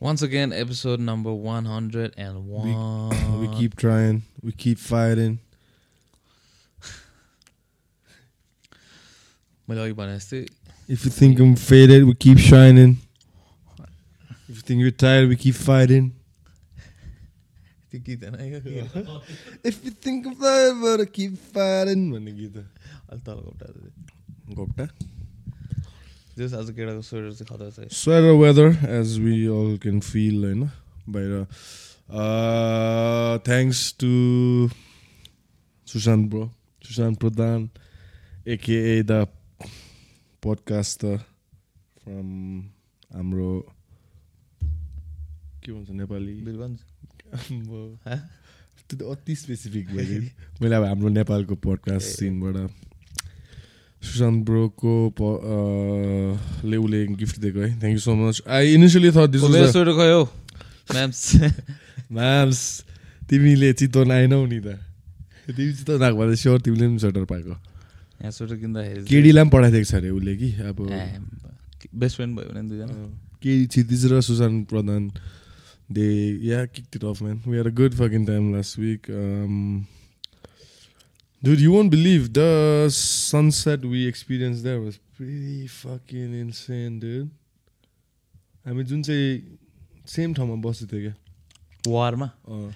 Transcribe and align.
Once 0.00 0.22
again, 0.22 0.52
episode 0.52 1.00
number 1.00 1.32
101. 1.32 3.40
We, 3.40 3.46
we 3.46 3.56
keep 3.56 3.76
trying, 3.76 4.22
we 4.42 4.52
keep 4.52 4.78
fighting. 4.78 5.38
if 10.88 11.04
you 11.04 11.10
think 11.10 11.38
I'm 11.40 11.56
faded, 11.56 12.04
we 12.04 12.14
keep 12.14 12.38
shining. 12.38 12.98
If 14.48 14.56
you 14.56 14.62
think 14.62 14.80
you're 14.80 14.90
tired, 14.90 15.28
we 15.28 15.36
keep 15.36 15.54
fighting. 15.54 16.14
if 19.64 19.84
you 19.84 19.90
think 19.92 20.26
I'm 20.26 20.34
tired, 20.36 20.74
but 20.82 21.00
I 21.00 21.04
keep 21.06 21.38
fighting. 21.38 22.10
I'll 23.10 23.18
talk 23.20 23.38
about 23.38 23.58
that. 23.60 23.74
जस 26.38 26.54
आज 26.58 26.70
केटाको 26.74 27.02
sweater 27.06 27.32
चाहिँ 27.38 27.46
खतरा 27.46 27.70
छ 27.70 27.78
Sweater 27.94 28.34
weather, 28.34 28.70
as 28.90 29.20
we 29.24 29.34
all 29.48 29.78
can 29.78 30.00
feel, 30.02 30.44
होइन 30.44 30.62
बाहिर 31.14 31.46
thanks 33.46 33.80
to 34.00 34.10
Sushant 35.88 36.24
bro 36.30 36.44
Sushant 36.84 37.16
Pradhan 37.20 37.68
AKA 38.54 39.02
the 39.02 39.12
podcaster 40.42 41.16
from 42.02 42.28
हाम्रो 43.14 43.52
के 45.64 45.70
भन्छ 45.72 45.90
नेपाली? 46.02 46.34
त्यो 48.84 48.96
त 48.98 49.00
अति 49.12 49.34
स्पेसिफिक 49.36 49.86
भयो 49.94 50.18
मैले 50.60 50.74
अब 50.76 50.84
हाम्रो 50.84 51.08
नेपालको 51.14 51.54
पडकास्ट। 51.62 52.08
सिनबाट 52.18 52.56
सुशान्त 54.04 54.44
ब्रोको 54.46 54.94
ले 56.64 56.76
उसले 56.76 57.04
गिफ्ट 57.16 57.38
दिएको 57.40 57.60
है 57.60 57.70
thank 57.74 57.92
you 57.92 57.98
so 58.00 58.14
much 58.16 58.42
I 58.48 58.74
initially 58.74 59.10
thought 59.12 59.28
this 59.30 59.42
गयो 59.94 60.22
म्याम्स 60.90 61.20
म्याम्स 62.12 62.60
तिमीले 63.28 63.72
चितवन 63.74 64.10
आएनौ 64.12 64.44
नि 64.46 64.60
त 64.60 64.78
तिमी 65.48 65.72
चितवन 65.74 66.02
आएको 66.02 66.18
भए 66.18 66.36
स्योर 66.36 66.60
तिमीले 66.60 66.86
पनि 66.86 66.98
स्वेटर 66.98 67.24
पाएको 67.26 67.50
यहाँ 67.50 68.30
स्वेटर 68.32 68.56
किन्दाखेरि 68.56 69.04
केडीलाई 69.04 69.44
पनि 69.44 69.50
पठाइदिएको 69.50 69.90
छ 69.90 69.94
अरे 69.94 70.10
उसले 70.12 70.36
कि 70.36 70.50
अब 70.68 70.76
बेस्ट 71.94 72.16
फ्रेन्ड 72.16 72.36
भयो 72.36 72.48
भने 72.48 72.68
दुईजना 72.68 72.94
केडी 73.42 73.66
क्षितिज 73.66 74.06
र 74.12 74.20
Sushant 74.22 74.68
Pradhan 74.68 75.10
they 75.90 76.06
yeah 76.42 76.64
kick 76.66 76.96
it 76.96 77.04
off 77.04 77.22
man 77.22 77.40
we 77.46 77.58
are 77.58 77.66
a 77.66 77.74
good 77.80 77.94
fucking 77.94 78.24
time 78.26 78.54
last 78.54 78.78
week 78.78 79.10
Dude, 81.44 81.60
you 81.60 81.72
won't 81.72 81.90
believe 81.90 82.32
the 82.32 82.88
sunset 82.90 83.84
we 83.84 84.06
experienced 84.06 84.64
there 84.64 84.80
was 84.80 84.98
pretty 85.16 85.66
fucking 85.66 86.32
insane, 86.42 86.98
dude. 87.00 87.30
हामी 88.66 88.84
जुन 88.90 89.02
चाहिँ 89.04 89.32
same 90.08 90.34
ठाउँमा 90.34 90.54
बसेको 90.64 90.88
थियो 90.92 91.00
क्या 91.04 91.92
वारमा 91.92 92.28
अँ। 92.48 92.72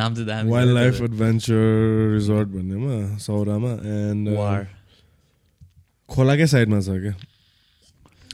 नाम 0.00 0.14
चाहिँ 0.14 0.26
दामी 0.26 0.50
वाइल्ड 0.50 0.72
लाइफ 0.74 1.00
एडभेन्चर 1.02 1.62
रिजोर्ट 2.14 2.48
भन्नेमा 2.48 2.98
सौरामा 3.26 3.72
एन्ड 3.94 4.28
वार 4.38 4.66
खोलाकै 6.08 6.46
साइडमा 6.54 6.80
छ 6.86 6.98
क्या 7.06 7.14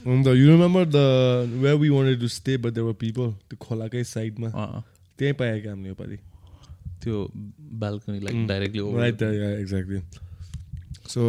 अन्त 0.05 0.27
you 0.37 0.45
remember 0.51 0.85
the 0.85 1.01
way 1.65 1.73
we 1.81 1.89
wanted 1.97 2.19
to 2.21 2.27
stay 2.37 2.57
but 2.61 2.73
they were 2.77 2.93
people 3.01 3.31
त्यो 3.49 3.57
खोलाकै 3.65 4.03
साइडमा 4.13 4.49
अँ, 4.53 4.83
त्यहीँ 5.19 5.33
पायो 5.41 5.61
क्या 5.61 5.71
हामीले 5.73 5.89
योपालि 5.95 6.17
त्यो 7.03 7.17
balcony 7.83 8.19
like 8.19 8.35
Mm. 8.35 8.47
Directly 8.47 8.81
right 8.97 9.21
exactly 9.61 9.99
so 11.09 11.23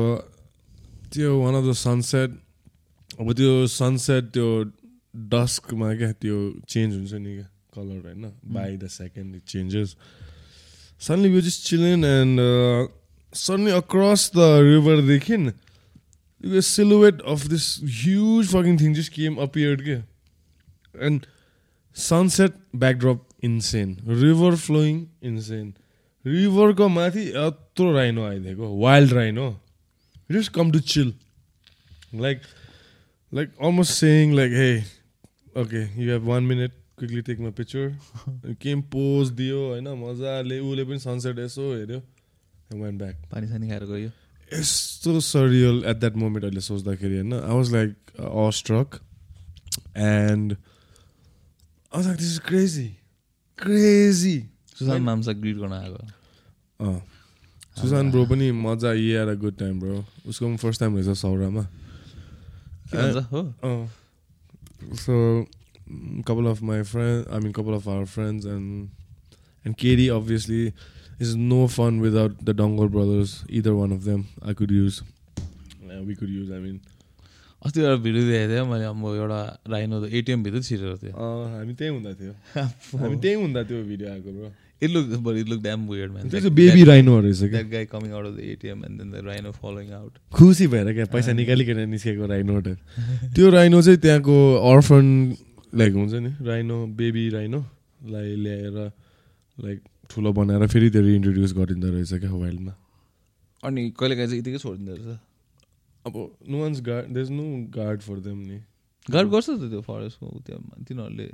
त्यो 1.13 1.39
वान 1.41 1.55
अफ 1.55 1.65
द 1.65 1.73
सनसेट 1.79 2.31
अब 3.21 3.33
त्यो 3.33 3.67
सनसेट 3.71 4.25
त्यो 4.35 4.49
डस्कमा 5.33 5.93
क्या 5.95 6.13
त्यो 6.21 6.37
चेन्ज 6.69 6.95
हुन्छ 6.95 7.13
नि 7.15 7.35
क्या 7.35 7.49
कलर 7.75 7.99
होइन? 8.07 8.31
By 8.55 8.77
the 8.77 8.87
second 8.91 9.37
it 9.37 9.43
changes 9.49 9.97
suddenly 11.01 11.29
you 11.35 11.41
just 11.41 11.67
chilling 11.69 12.05
and 12.05 12.41
suddenly 13.33 13.71
across 13.73 14.31
the 14.37 14.47
रिभरदेखि 14.69 15.37
यो 16.45 16.61
silhouette 16.69 17.21
of 17.33 17.47
this 17.49 17.67
huge 17.99 18.49
fucking 18.49 18.79
thing 18.81 18.95
just 18.95 19.13
came 19.13 19.37
appeared 19.43 19.83
के 19.85 19.99
and 21.07 21.27
sunset 21.97 22.55
backdrop 22.77 23.27
insane 23.43 23.97
river 24.09 24.57
flowing 24.57 25.07
insane 25.23 25.75
रिभरको 26.27 26.89
माथि 26.89 27.29
यत्रो 27.29 27.93
rhino 27.93 28.25
आइदिएको 28.25 28.79
wild 28.79 29.13
rhino 29.13 29.61
just 30.31 30.53
come 30.53 30.73
to 30.73 30.81
chill 30.81 31.15
like 32.15 32.41
like 33.35 33.51
almost 33.63 33.93
saying 33.93 34.35
like 34.35 34.53
hey 34.53 34.79
okay 35.61 35.83
you 36.03 36.11
have 36.11 36.23
one 36.23 36.43
minute 36.43 36.73
quickly 36.99 37.23
take 37.23 37.41
my 37.41 37.51
picture 37.51 37.99
came 38.63 38.83
pose 38.83 39.31
दियो 39.31 39.67
होइन 39.69 39.89
मजाले 39.89 40.59
उसले 40.61 40.85
पनि 40.85 40.99
sunset 40.99 41.39
यसो 41.39 41.75
हेऱ्यो 41.75 42.03
one 42.81 42.99
back 42.99 43.17
पानी 43.33 43.49
सानी 43.49 43.69
खाएर 43.69 43.85
गयो। 43.85 44.11
यस्तो 44.53 45.21
सरियल 45.21 45.83
एट 45.87 45.97
द्याट 45.97 46.17
मोमेन्ट 46.17 46.45
अहिले 46.45 46.61
सोच्दाखेरि 46.61 47.15
होइन 47.15 47.33
I 47.33 47.55
was 47.57 47.73
like 47.73 47.95
a 48.21 48.51
struck 48.51 49.01
and 49.97 50.57
this 51.97 52.33
is 52.33 52.39
crazy 52.39 52.91
crazy 53.63 54.37
Sushant 54.79 55.05
मामसा 55.07 55.33
ग्रिड 55.43 55.59
गर्न 55.59 55.73
आएको 55.73 56.93
सुशान्त 57.81 58.13
ब्रो 58.13 58.25
पनि 58.33 58.51
मजा 58.67 58.91
अ 59.23 59.35
गुड 59.45 59.57
टाइम 59.59 59.81
ब्रो 59.81 60.05
उसको 60.27 60.47
पनि 60.47 60.57
फर्स्ट 60.65 60.81
टाइम 60.81 60.97
रहेछ 60.99 61.19
सौरामा 61.19 61.67
हो 63.33 63.43
so 65.05 65.19
couple 66.25 66.47
of 66.47 66.63
my 66.63 66.83
friends 66.83 67.27
I 67.31 67.39
mean 67.39 67.53
couple 67.53 67.75
of 67.75 67.87
our 67.87 68.07
friends 68.07 68.45
and 68.45 68.91
and 69.65 69.77
Katie 69.77 70.09
obviously 70.11 70.73
is 71.19 71.35
no 71.37 71.69
fun 71.69 72.01
without 72.01 72.45
the 72.45 72.55
Dongle 72.55 72.91
brothers 72.91 73.45
either 73.49 73.75
one 73.75 73.93
of 73.93 74.05
them 74.05 74.27
I 74.43 74.55
could 74.55 74.71
use 74.71 75.03
uh, 75.39 76.03
we 76.07 76.17
could 76.17 76.31
use 76.31 76.51
I 76.51 76.59
mean 76.59 76.81
अस्ति 77.67 77.81
एउटा 77.81 77.97
video 78.03 78.23
देखेको 78.27 78.49
थिएँ 78.53 78.65
मैले 78.71 78.85
अब 78.91 79.05
एउटा 79.23 79.41
rhino 79.71 79.97
त 80.03 80.13
ATM 80.19 80.43
भित्र 80.43 80.61
छिरेको 80.67 80.97
थियो 81.03 81.13
अँ, 81.15 81.59
हामी 81.59 81.75
त्यही 81.79 81.91
हुँदा 81.95 82.13
थियो। 82.21 82.33
हामी 83.03 83.17
त्यही 83.23 83.35
हुँदा 83.43 83.63
त्यो 83.71 83.83
भिडियो 83.93 84.09
आएको 84.13 84.31
bro 84.39 84.51
It 84.83 84.91
looked, 84.91 85.13
but 85.23 85.37
it 85.41 85.49
looked 85.49 85.63
damn 85.63 85.83
weird, 85.87 86.11
man. 86.13 86.23
त्यो 86.27 86.31
That- 86.31 86.43
चाहिँ 86.43 86.55
बेबी 86.55 86.83
राइनोहरू 86.85 87.23
रहेछ 87.27 87.39
that, 87.41 87.51
क्या। 87.51 87.61
that 87.63 87.69
guy 87.71 87.83
coming 87.91 88.13
out 88.19 88.27
of 88.27 88.33
the 88.39 88.43
ATM 88.53 88.81
and 88.87 88.99
then 88.99 89.13
the 89.15 89.21
rhino 89.27 89.53
following 89.59 89.93
out. 89.99 90.17
खुसी 90.35 90.67
भएर 90.73 90.93
क्या 90.95 91.05
पैसा 91.13 91.33
निकालिकन 91.41 91.79
निस्केको 91.91 92.27
राइनोट 92.33 92.69
त्यो 93.37 93.51
राइनो 93.55 93.83
चाहिँ 93.83 93.99
त्यहाँको 94.03 94.35
अर्फन 94.73 95.07
लाइक 95.83 95.93
हुन्छ 95.95 96.15
नि 96.27 96.31
राइनो 96.49 96.79
बेबी 96.99 97.29
राइनोलाई 97.37 98.35
ल्याएर 98.43 98.79
लाइक 99.59 99.81
ठुलो 100.11 100.33
बनाएर 100.41 100.67
फेरि 100.75 100.91
त्यो 100.91 101.03
रिइन्ट्रोड्युस 101.03 101.53
गरिँदो 101.63 101.89
रहेछ 101.95 102.13
क्या 102.27 102.31
वाइल्डमा 102.43 102.75
अनि 103.63 103.83
कहिले 104.03 104.15
काहीँ 104.19 104.29
चाहिँ 104.29 104.41
यतिकै 104.43 104.59
छोडिदिँदो 104.67 104.93
रहेछ? 104.99 105.19
अब 106.07 106.15
no 106.49 106.61
one's 106.63 106.81
guard 106.83 107.07
there 107.15 107.25
is 107.27 107.31
no 107.31 107.45
guard 107.77 108.01
for 108.03 108.19
them 108.27 108.39
नि 108.51 108.59
गार्ड 109.07 109.29
गर्छ 109.31 109.49
त 109.51 109.71
त्यो 109.71 109.81
फरेस्टको 109.89 110.41
त्यो 110.47 110.59
तिनीहरूले 110.89 111.31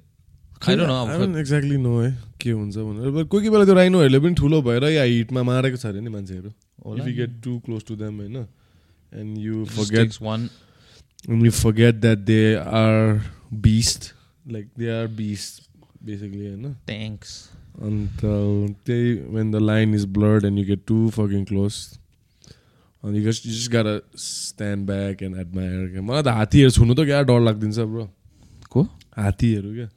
I 0.61 0.75
don't 0.75 0.89
know, 0.91 0.95
अब- 1.09 1.37
एक्ज्याक्टली 1.39 1.77
नो 1.79 1.91
है 2.01 2.11
के 2.41 2.51
हुन्छ 2.51 2.77
भनेर 2.77 3.11
But 3.17 3.29
कोही 3.29 3.43
कोही 3.43 3.51
बेला 3.51 3.65
त्यो 3.65 3.75
राइनोहरूले 3.75 4.19
पनि 4.21 4.35
ठुलो 4.41 4.61
भएर 4.63 4.85
या 4.93 5.03
हिटमा 5.03 5.43
मारेको 5.49 5.77
छ 5.83 5.87
अरे 5.87 6.01
नि 6.01 6.11
मान्छेहरू 6.15 6.51
होला 6.87 7.03
इफ 7.03 7.09
यु 7.09 7.13
नि। 7.13 7.17
Get 7.19 7.37
to 7.45 7.59
close 7.67 7.85
to 7.91 7.97
them 7.97 8.17
होइन 8.21 8.37
and 8.37 9.39
you 9.39 9.61
It 9.63 9.69
just 9.69 9.77
forget 9.79 10.09
takes 10.09 10.21
one 10.29 10.49
and 11.29 11.47
you 11.47 11.53
forget 11.59 12.01
that 12.07 12.25
they 12.27 12.49
are 12.81 13.23
beast 13.67 14.09
like 14.57 14.67
they 14.83 14.91
are 14.97 15.07
beasts 15.21 15.69
basically 16.11 16.45
you 16.49 16.57
know 16.65 16.75
thanks. 16.91 17.37
until 17.87 18.51
they 18.91 19.01
when 19.37 19.51
the 19.53 19.63
line 19.71 19.95
is 20.01 20.07
blurred 20.19 20.45
and 20.51 20.61
you 20.63 20.67
get 20.69 20.85
too 20.93 21.01
just 23.03 23.45
you 23.45 23.53
just 23.53 23.71
gotta 23.71 24.03
stand 24.17 24.87
back 24.87 25.23
and 25.23 25.35
admire 25.37 26.03
मलाई 26.03 26.23
त 26.23 26.29
हात्तीहरू 26.39 26.71
छुनु 26.79 26.95
त 26.95 27.05
क्या 27.07 27.23
डर 27.31 27.41
लाग्दिन्छ 27.49 27.79
bro 27.93 28.05
को? 28.71 28.81
हात्तीहरू 29.17 29.71
क्या? 29.75 29.89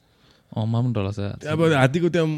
अँ 0.52 0.66
मा 0.68 0.78
पनि 0.84 0.92
डर 0.92 1.02
लाग्छ 1.02 1.48
अब 1.48 1.60
हात्तीको 1.72 2.08
त्यहाँ 2.14 2.28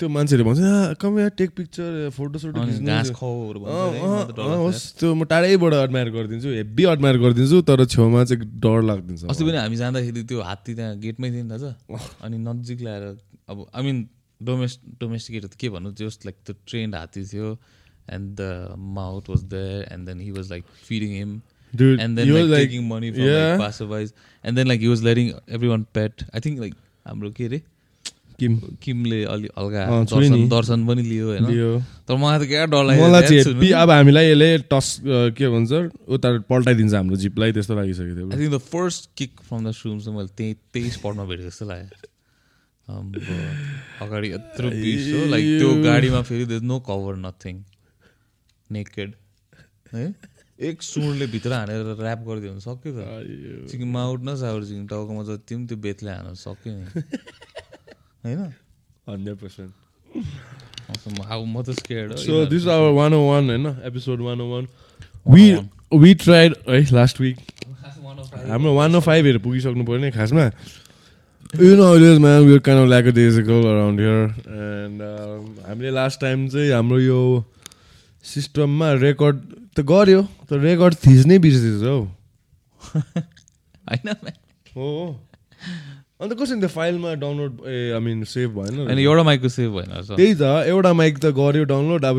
त्यो 0.00 0.08
मान्छेहरूले 0.08 0.44
भन्छ 0.48 0.96
come 1.00 1.18
yeah 1.20 1.28
take 1.40 1.50
picture 1.56 1.88
photo 2.16 2.38
सोटो 2.42 2.60
अनि 2.60 2.72
खिच्नु 2.72 2.88
घाँस 2.90 3.06
हुन्छ." 3.06 3.18
खाउहरू 3.20 3.58
भन्छ 3.60 3.70
अँ, 3.70 3.90
है, 3.92 4.00
अँ, 4.00 4.08
मलाई 4.10 4.24
त 4.24 4.32
डर 4.36 4.42
अँ, 4.42 4.48
लाग्छ। 4.50 4.60
होस् 4.64 4.82
त्यो 5.00 5.08
म 5.14 5.22
टाढैबाट 5.30 5.72
एडमायर 5.84 6.08
गरिदिन्छु 6.16 6.48
हेब्बी 6.58 6.82
एडमायर 6.92 7.16
गरिदिन्छु 7.24 7.56
तर 7.68 7.84
छेउमा 7.94 8.20
चाहिँ 8.30 8.48
डर 8.64 8.78
लाग्दिन्छ 8.90 9.20
अस्ति 9.30 9.42
पनि 9.44 9.58
हामी 9.62 9.76
जाँदाखेरि 9.82 10.22
त्यो 10.30 10.38
हात्ती 10.50 10.72
त्यहाँ 10.74 10.92
गेटमै 11.04 11.28
थियो 11.30 11.42
नि 11.44 11.50
दाजु 11.52 11.68
अनि 12.24 12.36
नजिक 12.48 12.78
ल्याएर 12.80 13.04
अब 13.52 13.56
आई 13.76 13.82
मिन 13.86 13.96
डोमेस्ट 14.40 14.78
डोमेस्टिकेट 15.00 15.54
के 15.60 15.68
भन्नु 15.76 15.90
त्यो 16.00 16.08
लाइक 16.26 16.36
त्यो 16.48 16.54
ट्रेन्ड 16.66 16.92
हात्ती 16.96 17.20
थियो। 17.30 17.48
And 18.18 18.34
the 18.40 18.74
mouth 18.98 19.30
was 19.30 19.40
there 19.54 19.88
and 19.92 20.06
then 20.08 20.20
he 20.20 20.30
was 20.40 20.50
like 20.50 20.64
feeding 20.88 21.10
him 21.20 21.40
Dude, 21.72 22.00
and 22.02 22.18
then 22.18 22.26
he 22.26 22.32
like, 22.32 22.42
was 22.42 22.50
like, 22.50 22.62
taking 22.62 22.86
money 22.86 23.08
from 23.16 23.24
yeah. 23.24 23.34
like 23.50 23.60
passerbys. 23.60 24.08
And 24.44 24.58
then 24.58 24.66
like 24.70 24.80
he 24.84 24.88
was 24.92 25.02
letting 25.08 25.28
everyone 25.58 25.82
pet. 25.98 26.24
I 26.38 26.40
think 26.46 26.62
like 26.62 26.74
हाम्रो 27.06 27.30
के 27.36 27.44
अरे 27.46 27.60
किम 28.40 28.56
किमले 28.82 29.20
अलि 29.34 29.48
हल्का 29.58 29.84
दर्शन। 30.12 30.48
दर्शन 30.48 30.86
पनि 30.86 31.02
लियो 31.02 31.26
होइन 31.28 31.46
तर 32.08 32.16
मलाई 32.22 32.38
त 32.38 32.48
क्या 32.50 32.66
डर 32.74 32.84
लाग्यो 32.90 33.06
मलाई 33.06 33.22
चाहिँ। 33.44 33.72
अब 33.82 33.90
हामीलाई 33.90 34.30
यसले 34.30 34.50
टस 34.74 34.88
के 35.38 35.46
भन्छ 35.54 35.72
उता 36.18 36.28
पल्टाइदिन्छ 36.50 36.92
हाम्रो 36.94 37.16
जिपलाई 37.24 37.52
त्यस्तो 37.52 37.74
लागिसकेको 37.78 38.14
I 38.18 38.18
थियो 38.20 38.38
think 38.42 38.52
the 38.58 38.64
first 38.74 39.02
kick 39.20 39.32
from 39.48 39.60
the 39.70 39.74
shrooms 39.80 40.02
चाहिँ 40.04 40.16
मैले 40.18 40.32
त्यही 40.40 40.52
त्यही 40.74 40.90
स्पटमा 40.98 41.24
भेटेको 41.32 41.50
जस्तो 41.50 41.64
लाग्यो 41.72 41.96
अगाडि 44.06 44.28
यत्रो 44.32 44.68
हो 44.68 45.26
लाइक 45.36 45.44
त्यो 45.58 45.70
गाडीमा 45.90 46.20
फेरि 46.32 46.44
the 46.46 46.62
no 46.72 46.78
cover 46.90 47.14
nothing 47.26 47.54
naked 48.72 49.14
है? 49.94 50.14
एक 50.68 50.82
सुँडले 50.82 51.26
भित्र 51.26 51.52
हानेर 51.52 51.80
ऱ्याप 52.00 52.24
गरिदियो 52.26 52.50
भने 52.52 52.60
सक्यो 52.60 52.92
त। 52.96 53.68
चिकिङमा 53.70 54.02
उठ्न 54.14 54.34
साउर 54.36 54.64
चिकिङ 54.64 54.86
टाउकोमा 54.86 55.22
जति 55.28 55.54
पनि 55.54 55.66
त्यो 55.66 55.76
बेतले 55.86 56.10
हान्न 56.10 56.34
सक्यो 56.40 56.72
नि। 56.72 56.84
होइन? 58.24 58.40
Hundred 59.08 59.36
percent. 59.36 59.72
अब 61.30 61.44
म 61.46 61.62
त 61.62 61.70
scared 61.80 62.16
So 62.18 62.44
this 62.44 62.62
is 62.62 62.68
our 62.68 62.92
101 62.92 63.50
होइन? 63.50 63.66
Episode 63.90 64.20
101 64.20 64.68
we 65.26 65.44
we 66.02 66.14
tried 66.14 66.54
है 66.68 66.80
लास्ट 66.92 67.20
विक 67.20 67.36
हाम्रो 68.50 68.74
वान 68.74 68.94
ओ 68.96 69.00
फाइभहरू 69.00 69.38
पुगिसक्नु 69.46 69.84
पऱ्यो 69.84 69.98
नि 70.00 70.10
खासमा। 70.10 70.44
You 71.62 71.76
know 71.76 72.18
man 72.20 72.42
we 72.46 72.58
kind 72.58 72.82
of 72.82 72.88
lackadaisical 73.14 73.64
around 73.70 74.00
here 74.00 74.20
and 74.64 75.02
हामीले 75.66 75.90
लास्ट 75.90 76.20
टाइम 76.20 76.48
चाहिँ 76.48 76.70
हाम्रो 76.72 76.98
यो 77.00 77.20
सिस्टममा 78.24 78.92
रेकर्ड 79.02 79.36
त 79.76 79.80
गऱ्यो 79.90 80.22
तर 80.50 80.58
रेकर्ड 80.60 80.94
थिच्नै 81.06 81.38
बिर्सिदिन्छ 81.38 81.84
हौ। 81.84 82.00
होइन 83.90 84.08
हो 84.76 84.88
अन्त 86.20 86.32
कसरी 86.40 86.58
त्यो 86.60 86.68
फाइलमा 86.68 87.14
download 87.20 87.52
uh 87.66 87.90
I 87.96 88.00
mean 88.04 88.24
save 88.28 88.50
भएन 88.58 88.78
होइन 88.78 88.98
एउटा 88.98 89.22
माइकको 89.22 89.48
सेभ 89.48 89.70
भएन। 89.76 89.90
त्यही 90.16 90.34
त 90.34 90.42
एउटा 90.68 90.92
माइक 90.92 91.18
त 91.18 91.32
गऱ्यो 91.38 91.64
डाउनलोड 91.72 92.04
अब 92.04 92.16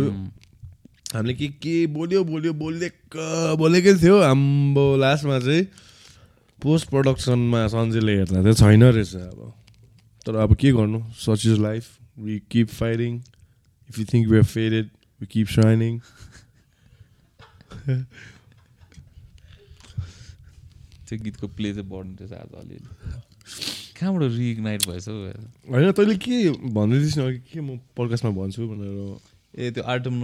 हामीले 1.15 1.33
के 1.33 1.47
के 1.61 1.75
बोल्यो 1.93 2.23
बोल्यो 2.23 2.53
बोलेक 2.53 3.17
बोलेकै 3.59 3.93
थियो। 4.01 4.19
हाम्रो 4.21 4.85
लास्टमा 4.97 5.39
चाहिँ 5.39 5.63
पोस्ट 6.61 6.89
प्रडक्सनमा 6.89 7.67
सन्जेले 7.67 8.15
हेर्दा 8.17 8.41
चाहिँ 8.41 8.55
छैन 8.55 8.83
रहेछ 8.83 9.15
अब। 9.15 9.53
तर 10.25 10.35
अब 10.35 10.55
के 10.55 10.71
गर्नु? 10.71 10.99
Such 11.19 11.45
is 11.45 11.59
life 11.59 11.87
we 12.19 12.41
keep 12.51 12.69
fighting 12.79 13.21
if 13.89 13.99
you 13.99 14.05
think 14.13 14.27
we 14.29 14.41
faded 14.41 14.89
we 15.21 15.27
keep 15.29 15.47
shining 15.47 15.99
त्यो 21.05 21.17
गीतको 21.23 21.47
प्ले 21.47 21.69
चाहिँ 21.73 21.89
बढ्नु 21.89 22.13
रहेछ 22.17 22.33
आज 22.33 22.49
अलिअलि। 22.57 22.89
कहाँबाट 23.99 24.31
रिइग्नाइट 24.33 24.81
भएछ 24.87 25.07
हौ? 25.07 25.13
होइन 25.69 25.91
तैँले 25.93 26.15
के 26.17 26.37
भन्दै 26.73 26.97
थिइस् 27.01 27.17
न 27.17 27.21
के 27.53 27.61
म 27.61 27.77
पडकास्टमा 27.93 28.31
भन्छु 28.33 28.65
भनेर? 28.65 29.21
ए 29.61 29.71
त्यो 29.71 29.83
आर्टम। 29.83 30.15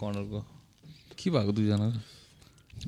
कर्नरको 0.00 0.40
के। 1.20 1.28
भएको 1.30 1.52
दुईजना? 1.52 1.88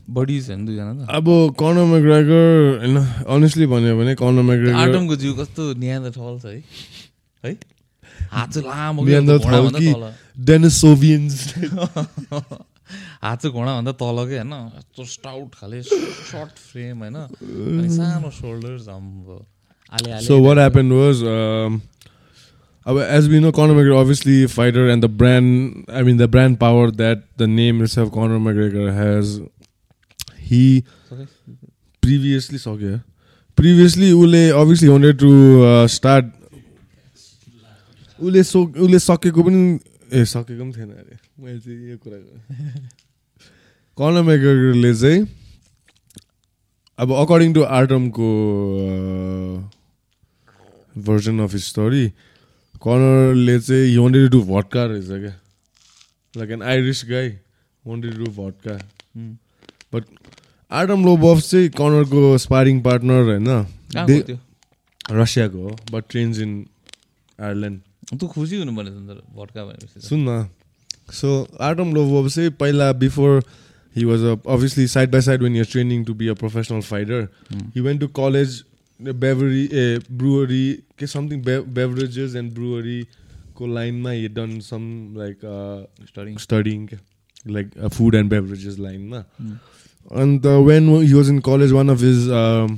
बडिज 0.08 0.48
होइन 0.48 0.64
दुईजना 0.66 0.92
त? 0.96 1.12
अब 1.12 1.26
कर्नर 1.60 1.84
मेग्रेगर 1.92 2.80
होइन 2.80 2.96
अनेस्टली 3.28 3.66
भन्यो 3.68 3.92
भने 4.00 4.14
कर्नर 4.16 4.42
मेग्रेगर 4.48 4.80
आर्टमको 4.80 5.16
जिउ 5.20 5.32
कस्तो 5.36 5.62
न्यान्द 5.76 6.06
ठल 6.16 6.40
छ 6.40 6.44
है? 6.46 6.64
है? 7.44 7.52
हात 8.32 8.48
चाहिँ 8.52 8.68
लामो 8.68 9.04
तल 10.36 10.44
डेनिसोभियन्स 10.44 11.54
हात 13.22 13.46
घोडाभन्दा 13.46 13.92
तल 13.92 14.18
के 14.28 14.36
होइन 14.36 14.52
यस्तो 14.52 15.04
स्टाउट 15.04 15.54
खाले 15.54 15.82
सर्ट 15.82 16.58
फ्रेम 16.72 16.98
होइन 16.98 17.16
अनि 17.16 17.88
सानो 17.96 18.30
सोल्डर्स 18.42 18.88
हाम्रो 18.88 19.46
um, 19.92 21.82
uh, 22.86 22.96
as 22.96 23.28
we 23.28 23.40
know, 23.40 23.52
Conor 23.52 23.74
McGregor 23.74 24.00
obviously 24.00 24.44
a 24.44 24.48
fighter, 24.48 24.88
and 24.88 25.02
the 25.02 25.08
brand, 25.08 25.84
I 25.86 26.02
mean, 26.02 26.16
the 26.16 26.28
brand 26.28 26.58
power 26.58 26.90
that 26.90 27.24
the 27.36 27.46
name 27.46 27.82
itself, 27.82 28.10
Conor 28.10 28.38
McGregor 28.38 28.90
has. 28.90 29.42
He 30.38 30.84
Sorry? 31.10 31.26
previously 32.00 32.56
saw 32.56 32.76
here. 32.76 33.04
Previously, 33.54 34.06
Ule 34.06 34.56
obviously 34.56 34.88
wanted 34.88 35.18
to 35.18 35.64
uh, 35.64 35.86
start. 35.88 36.24
उसले 38.22 38.42
so 38.42 38.60
उसले 38.78 38.98
सकेको 38.98 39.42
पनि 39.42 39.78
ए 40.12 40.24
सकेको 40.24 40.62
पनि 40.62 40.72
थिएन 40.72 40.90
अरे। 40.92 41.16
मैले 41.42 41.60
चाहिँ 41.60 41.90
यो 41.90 41.96
कुरा 41.98 42.16
मेगरले 44.22 44.94
चाहिँ 44.94 45.26
अब 46.98 47.12
अकर्डिङ 47.14 47.52
टु 47.54 47.62
आर्टमको 47.76 48.28
भर्जन 51.06 51.38
अफ 51.40 51.54
स्टोरी 51.66 52.08
कर्नरले 52.82 53.58
चाहिँ 53.60 53.90
हि 53.90 53.96
वान्टेड 53.96 54.30
टु 54.30 54.42
भट्का 54.44 54.84
रहेछ 54.84 55.08
क्या। 55.08 55.34
Like 56.34 56.50
an 56.50 56.62
Irish 56.62 57.04
guy 57.10 57.28
wanted 57.84 58.18
to 58.18 58.24
भट्का। 58.32 58.78
But 59.92 60.04
Artem 60.70 61.04
Lobov 61.04 61.40
चाहिँ 61.42 61.68
कर्नरको 61.78 62.38
स्पारिङ 62.38 62.80
पार्टनर 62.82 63.22
होइन? 63.30 63.66
रसियाको 65.12 65.58
हो 65.58 65.76
but 65.92 66.04
trains 66.10 66.38
in 66.38 66.66
Ireland 67.38 67.80
तँ 68.13 68.27
खुसी 68.27 68.55
हुनु 68.59 68.75
पर्ने 68.75 68.91
त 68.91 69.21
भट्का 69.35 69.65
भनेपछि 69.65 69.99
त। 69.99 70.03
सुन 70.03 70.29
न 70.29 70.47
सो 71.19 71.29
आर्टम 71.69 71.93
लोबफ 71.95 72.33
चाहिँ 72.35 72.49
पहिला 72.61 72.91
before 73.03 73.43
he 73.95 74.03
was 74.05 74.23
obviously 74.37 74.87
side 74.87 75.11
by 75.11 75.21
side 75.27 75.43
when 75.43 75.55
you're 75.55 75.65
training 75.71 76.03
to 76.05 76.13
be 76.13 76.27
a 76.27 76.33
professional 76.41 76.81
fighter 76.89 77.27
हुँ। 77.51 77.71
He 77.75 77.85
went 77.85 77.99
to 78.01 78.07
college, 78.19 78.57
the 78.99 79.13
beverly 79.13 79.63
uh, 79.79 79.99
brewery, 80.09 80.65
okay, 80.93 81.07
something 81.13 81.41
be- 81.47 81.65
beverages 81.79 82.35
and 82.35 82.53
brewery. 82.53 82.99
Ko 83.55 83.65
line 83.65 84.01
ma 84.01 84.11
he 84.11 84.23
had 84.23 84.33
done 84.37 84.59
some 84.61 85.15
like 85.15 85.43
uh, 85.43 85.85
Studying. 86.07 86.37
studying, 86.37 86.89
like 87.45 87.71
uh, 87.81 87.89
food 87.89 88.17
and 88.19 88.29
beverages 88.29 88.77
line 88.79 89.07
ma. 89.13 89.21
Hmm. 89.37 89.55
And 90.23 90.45
uh, 90.45 90.61
when 90.61 90.89
he 91.05 91.13
was 91.13 91.29
in 91.29 91.41
college, 91.41 91.71
one 91.77 91.89
of 91.89 91.99
his 91.99 92.27
um, 92.41 92.75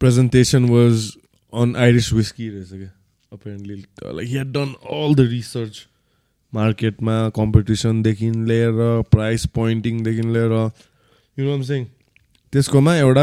presentation 0.00 0.66
was 0.68 1.16
on 1.52 1.76
Irish 1.76 2.10
whiskey. 2.12 2.50
रहेछ 2.50 2.72
क्या, 2.72 2.90
Apparently, 3.36 3.84
uh, 4.04 4.12
like 4.12 4.26
he 4.26 4.36
had 4.36 4.52
done 4.52 4.74
all 4.82 5.14
the 5.14 5.26
research. 5.26 5.86
मार्केटमा 6.52 7.14
कम्पिटिसनदेखि 7.36 8.30
लिएर 8.48 8.80
price 9.10 9.46
पोइन्टिङदेखि 9.54 10.22
लिएर 10.32 10.52
you 11.36 11.44
know 11.44 11.62
सेङ 11.68 11.84
त्यसकोमा 12.52 12.96
एउटा 12.96 13.22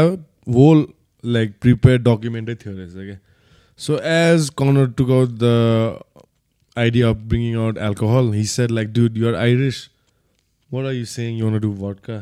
whole 0.56 0.86
like 1.24 1.52
prepare 1.60 1.98
डकुमेन्टै 2.08 2.54
थियो 2.62 2.72
रहेछ 2.76 2.94
क्या 2.94 3.18
so 3.78 3.98
as 4.14 4.48
Conor 4.58 4.90
took 4.98 5.10
out 5.18 5.38
the 5.42 5.52
idea 6.76 7.08
of 7.10 7.22
bringing 7.32 7.56
out 7.66 7.78
alcohol 7.90 8.32
he 8.34 8.44
said 8.54 8.70
like 8.70 8.92
dude 8.98 9.16
you're 9.18 9.34
Irish 9.44 9.78
what 10.70 10.86
are 10.86 10.92
you 10.94 11.04
saying 11.12 11.38
you 11.38 11.50
do 11.58 11.72
vodka 11.82 12.18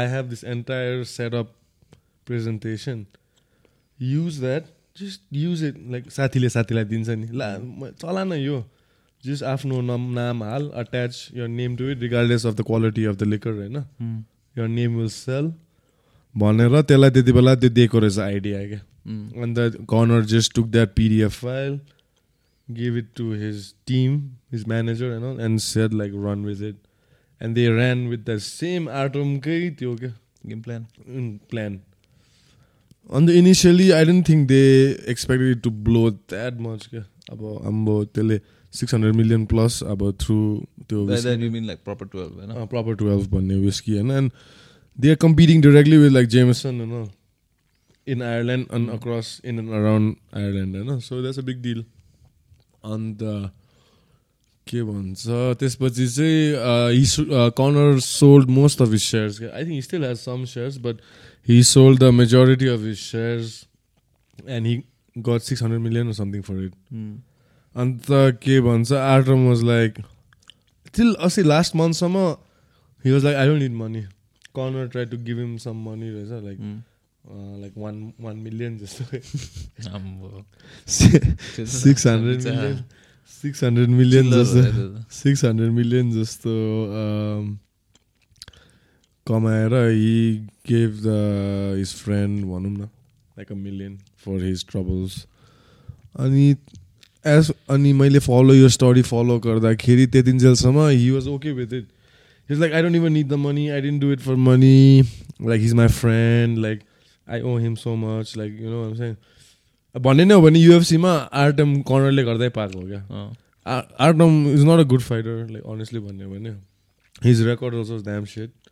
I 0.00 0.08
have 0.14 0.28
this 0.34 0.44
entire 0.56 1.04
set 1.10 1.34
up 1.34 1.54
presentation 2.26 3.04
use 3.98 4.40
that 4.40 4.72
just 4.97 5.21
use 5.33 5.63
it 5.63 5.75
like 5.91 6.11
साथीले 6.11 6.49
साथीलाई 6.49 6.85
दिन्छ 6.85 7.09
नि। 7.09 7.27
ला 7.33 7.47
चला 8.01 8.23
न 8.23 8.33
यो। 8.33 8.63
Just 9.23 9.43
आफ्नो 9.45 9.81
नाम 9.83 10.01
नाम 10.13 10.43
हाल 10.43 10.69
attach 10.75 11.27
your 11.35 11.47
name 11.49 11.75
to 11.77 11.89
it 11.91 12.01
regardless 12.01 12.45
of 12.45 12.55
the 12.55 12.61
quality 12.65 13.05
of 13.05 13.15
the 13.15 13.23
liquor 13.25 13.51
होइन। 13.51 13.77
यर 14.55 14.67
नेम 14.69 14.97
विल 14.97 15.09
सेल 15.11 15.51
भनेर 16.35 16.81
त्यसलाई 16.81 17.09
त्यति 17.11 17.31
बेला 17.31 17.55
त्यो 17.55 17.69
दिएको 17.71 17.99
रहेछ 17.99 18.19
आइडिया 18.19 18.65
क्या 18.67 18.79
हुँ। 19.07 19.43
अन्त 19.43 19.57
Conor 19.89 20.25
just 20.31 20.53
took 20.55 20.67
that 20.67 20.93
PDF 20.95 21.39
file 21.41 21.79
give 22.67 22.97
it 22.97 23.07
to 23.17 23.31
his 23.33 23.73
team 23.87 24.19
his 24.51 24.67
manager 24.67 25.07
होइन 25.09 25.39
and 25.41 25.59
said 25.61 25.93
like 25.93 26.13
run 26.25 26.45
with 26.45 26.61
it 26.69 26.75
and 27.41 27.55
they 27.55 27.67
ran 27.69 28.07
with 28.07 28.25
the 28.29 28.37
same 28.43 28.89
आर्टमकै 29.01 29.59
त्यो 29.79 29.95
क्या 29.95 30.13
गेम 30.45 30.61
प्लान 30.61 30.85
प्लान 31.49 31.79
अन्त 33.09 33.29
initially 33.31 33.89
I 33.91 34.05
don't 34.05 34.29
think 34.29 34.47
they 34.47 34.61
expected 35.09 35.61
to 35.61 35.69
blow 35.83 36.09
that 36.11 36.59
much 36.61 36.87
क्या 36.87 37.03
अब 37.31 37.43
हाम्रो 37.63 38.03
त्यसले 38.07 38.39
six 38.73 38.93
hundred 38.93 39.15
million 39.15 39.45
plus 39.45 39.81
अब 39.85 40.01
through 40.21 40.39
त्यो 40.83 41.05
like 41.05 41.83
proper 41.83 42.07
12 42.07 42.33
होइन 42.37 42.65
प्रपर 42.67 42.95
टुवेल्भ 42.95 43.27
भन्ने 43.29 43.55
विस्की 43.59 43.93
होइन 43.93 44.11
and 44.13 44.31
they 44.97 45.09
are 45.09 45.15
competing 45.21 45.61
directly 45.61 45.97
with 45.97 46.11
like 46.11 46.27
Jameson 46.29 46.81
होइन 46.81 47.07
in 48.07 48.21
Ireland 48.23 48.67
and 48.73 48.89
across 48.89 49.39
in 49.45 49.59
and 49.59 49.71
around 49.73 50.15
Ireland 50.35 50.75
होइन 50.77 50.99
so 51.01 51.21
that's 51.21 51.39
a 51.39 51.43
big 51.43 51.61
deal 51.61 51.85
अन्त 52.85 53.23
के 54.67 54.83
भन्छ 54.83 55.39
त्यसपछि 55.59 56.07
चाहिँ 56.09 56.93
he 56.93 57.05
Conor 57.55 57.99
sold 58.01 58.49
most 58.51 58.81
of 58.81 58.89
his 58.89 59.01
shares 59.03 59.41
I 59.43 59.65
think 59.65 59.83
still 59.83 60.03
has 60.03 60.17
some 60.19 60.45
shares 60.47 60.77
but 60.79 61.01
he 61.47 61.63
sold 61.63 61.99
the 61.99 62.03
majority 62.13 62.67
of 62.67 62.79
his 62.81 62.97
shares 62.97 63.47
and 64.49 64.67
he 64.67 64.75
got 65.15 65.41
six 65.41 65.63
hundred 65.63 65.81
million 65.81 66.11
something 66.13 66.41
for 66.41 66.63
it 66.63 66.73
हुँ। 66.93 67.23
अन्त 67.75 68.05
के 68.43 68.59
भन्छ 68.61 68.91
Artem 68.93 69.47
was 69.47 69.63
like 69.63 69.91
till 70.95 71.13
अस्ति 71.27 71.43
last 71.43 71.75
मन्थसम्म 71.75 72.17
he 73.05 73.11
was 73.11 73.23
like 73.23 73.37
I 73.37 73.47
don't 73.47 73.61
need 73.61 73.75
money 73.77 74.01
Conor 74.57 74.87
try 74.89 75.05
to 75.05 75.17
give 75.25 75.37
him 75.39 75.57
some 75.63 75.75
money 75.89 76.09
रहेछ 76.09 76.43
like. 76.43 76.59
Like 77.61 77.73
one 77.77 77.95
one 78.21 78.35
million 78.37 78.77
जस्तो। 78.77 79.03
Six 80.87 82.07
hundred 82.07 82.41
million 82.43 82.83
six 83.43 83.63
hundred 83.63 83.89
million 83.89 84.31
जस्तो। 84.31 84.61
Six 85.13 85.43
hundred 85.45 85.71
million 85.71 86.11
जस्तो 86.11 86.51
um, 86.99 87.43
कमाएर 89.27 89.73
he 89.75 90.17
gave 90.69 90.91
the 91.03 91.15
his 91.77 91.93
friend 91.95 92.43
भनौँ 92.45 92.71
न 92.71 92.81
like 92.81 93.51
a 93.51 93.55
million 93.57 93.97
for 94.25 94.43
his 94.45 94.65
troubles 94.69 95.25
अनि 96.19 96.49
as 97.25 97.51
अनि 97.69 97.93
मैले 97.93 98.19
फलो 98.25 98.53
यो 98.53 98.69
स्टोरी 98.75 99.01
फलो 99.11 99.39
गर्दाखेरि 99.45 100.07
त्यतिन्जेलसम्म 100.07 100.87
he 100.87 101.09
was 101.11 101.27
okay 101.27 101.51
with 101.61 101.73
it 101.73 101.87
his 102.49 102.59
like 102.59 102.73
I 102.73 102.81
don't 102.81 102.95
even 102.95 103.11
need 103.13 103.27
the 103.27 103.33
money 103.45 103.67
I 103.69 103.81
didn't 103.81 104.01
do 104.01 104.11
it 104.11 104.19
for 104.19 104.35
money 104.43 105.01
like 105.47 105.61
his 105.61 105.73
my 105.73 105.87
friend 105.95 106.57
like 106.57 106.81
I 107.27 107.41
owe 107.41 107.57
him 107.57 107.75
so 107.75 107.95
much 107.95 108.33
like 108.37 108.61
you 108.61 108.69
know 108.69 108.81
भन्ने 109.95 110.25
नै 110.25 110.33
हो 110.33 110.41
भने 110.41 110.59
युएफसीमा 110.59 111.11
Artem 111.41 111.75
कर्नरले 111.81 112.23
गर्दै 112.23 112.49
पाएको 112.55 112.79
हो 112.79 112.87
क्या। 112.87 113.01
Artem 114.05 114.47
is 114.49 114.63
not 114.65 114.79
a 114.79 114.83
good 114.89 115.01
fighter 115.01 115.47
like 115.51 115.63
honestly 115.73 115.99
भन्यो 115.99 116.29
भने। 116.29 116.49
His 117.23 117.41
record 117.47 117.75
also 117.75 117.97
damn 118.03 118.25
set 118.33 118.66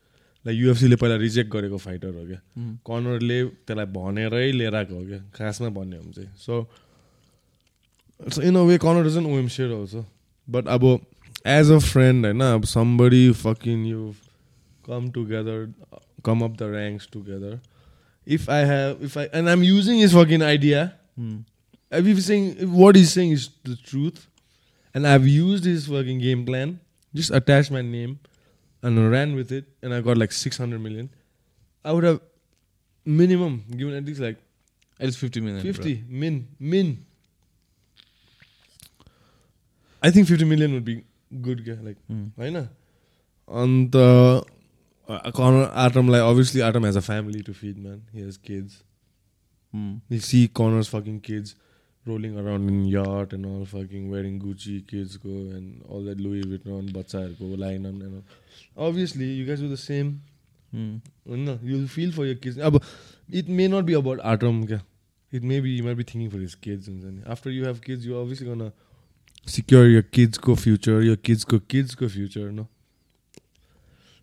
like 0.46 0.60
युएफसीले 0.60 0.96
पहिला 0.96 1.16
रिजेक्ट 1.16 1.52
गरेको 1.52 1.78
फाइटर 1.78 2.14
हो 2.16 2.26
क्या। 2.28 2.40
कर्नरले 2.90 3.44
त्यसलाई 3.46 3.86
भनेरै 3.94 4.52
लिएर 4.52 4.76
आएको 4.76 4.96
हो 4.96 5.06
क्या। 5.08 5.20
खासमा 5.36 5.70
भन्यो 5.78 6.02
भने 6.02 6.14
चाहिँ। 6.14 6.30
So 6.46 6.54
so 8.20 8.42
in 8.42 8.56
a 8.56 8.62
way 8.70 8.78
Conor 8.84 9.08
doesn't 9.08 9.26
owe him 9.34 9.48
share 9.56 9.72
आउँछ 9.72 9.96
बट 10.48 10.68
अब 10.76 10.84
एज 11.48 11.72
अ 11.72 11.80
फ्रेन्ड 11.88 12.26
होइन 12.26 12.42
अब 12.42 12.64
somebody 12.76 13.32
fucking 13.46 13.86
you 13.86 14.14
come 14.86 15.10
together 15.12 15.74
come 16.26 16.42
up 16.44 16.58
the 16.62 16.72
ranks 16.76 17.10
together 17.14 17.60
if 18.28 18.50
I 18.50 18.64
have 18.66 19.04
if 19.04 19.18
I 19.18 19.26
and 19.34 19.48
I 19.48 19.54
am 19.54 19.64
using 19.64 20.04
is 20.04 20.14
fucking 20.16 20.44
idea 20.44 20.88
if 21.92 22.08
he's 22.08 22.26
saying 22.28 22.48
if 22.64 22.72
what 22.78 22.98
he's 22.98 23.12
saying 23.16 23.34
is 23.34 23.44
the 23.68 23.76
truth, 23.90 24.18
and 24.96 25.08
I've 25.10 25.28
used 25.34 25.68
his 25.70 25.84
fucking 25.92 26.18
game 26.24 26.42
plan, 26.48 26.72
just 27.14 27.34
attached 27.38 27.72
my 27.76 27.84
name 27.90 28.16
and 28.86 29.12
ran 29.12 29.36
with 29.36 29.52
it 29.52 29.66
and 29.82 29.94
I 29.94 30.02
got 30.02 30.18
like 30.18 30.32
600 30.32 30.80
million, 30.80 31.10
I 31.84 31.92
would 31.92 32.04
have 32.04 32.22
minimum 33.04 33.64
given 33.76 33.96
at 33.96 34.06
least 34.06 34.22
like 34.22 34.38
at 35.00 35.08
least 35.08 35.18
50 35.18 35.42
million. 35.42 35.62
50 35.62 35.94
bro. 35.96 36.04
min 36.08 36.48
min. 36.60 37.06
I 40.04 40.12
think 40.12 40.28
50 40.28 40.46
million 40.46 40.74
would 40.74 40.86
be 40.86 41.04
good 41.42 41.66
like 41.84 41.98
mm. 42.12 42.30
why 42.36 42.50
not? 42.50 42.68
And 43.48 43.96
uh, 43.96 44.42
uh, 45.08 45.32
Connor 45.32 45.72
Atom 45.74 46.08
like 46.08 46.22
obviously 46.22 46.62
Atom 46.62 46.84
has 46.84 46.96
a 46.96 47.02
family 47.02 47.42
to 47.42 47.54
feed 47.54 47.78
man. 47.78 48.04
He 48.14 48.22
has 48.22 48.38
kids. 48.38 48.84
Mm. 49.76 50.02
You 50.10 50.20
see 50.20 50.48
Connor's 50.48 50.88
fucking 50.88 51.22
kids 51.22 51.56
rolling 52.06 52.38
around 52.38 52.70
in 52.70 52.86
yacht 52.86 53.34
and 53.34 53.46
all 53.48 53.66
fucking 53.66 54.12
wearing 54.12 54.40
Gucci 54.40 54.88
kids 54.88 55.18
go 55.18 55.30
and 55.30 55.84
all 55.90 56.04
that 56.04 56.20
Louis 56.20 56.44
Vuitton, 56.44 56.92
Batsar 56.92 57.38
go 57.40 57.46
line 57.46 57.88
on 57.88 58.02
and 58.02 58.16
all 58.18 58.24
obviously 58.78 59.26
you 59.26 59.46
guys 59.46 59.60
do 59.60 59.68
the 59.70 59.78
same. 59.78 60.22
Mm. 60.74 61.02
no, 61.26 61.60
you'll 61.64 61.88
feel 61.88 62.12
for 62.12 62.26
your 62.26 62.36
kids. 62.36 62.58
Ah, 62.62 62.72
it 63.32 63.48
may 63.48 63.68
not 63.68 63.86
be 63.86 63.94
about 63.94 64.20
atom 64.24 64.68
it 65.32 65.44
may 65.44 65.60
be 65.60 65.70
you 65.72 65.84
might 65.84 65.98
be 65.98 66.04
thinking 66.04 66.30
for 66.30 66.38
his 66.38 66.56
kids 66.56 66.88
and 66.88 67.24
after 67.28 67.50
you 67.50 67.66
have 67.66 67.82
kids 67.82 68.06
you're 68.06 68.22
obviously 68.22 68.48
gonna 68.48 68.72
secure 69.46 69.88
your 69.88 70.02
kids 70.02 70.38
future 70.58 71.02
your 71.02 71.16
kids 71.16 71.46
kids 71.68 71.96
future 71.96 72.52
no? 72.52 72.68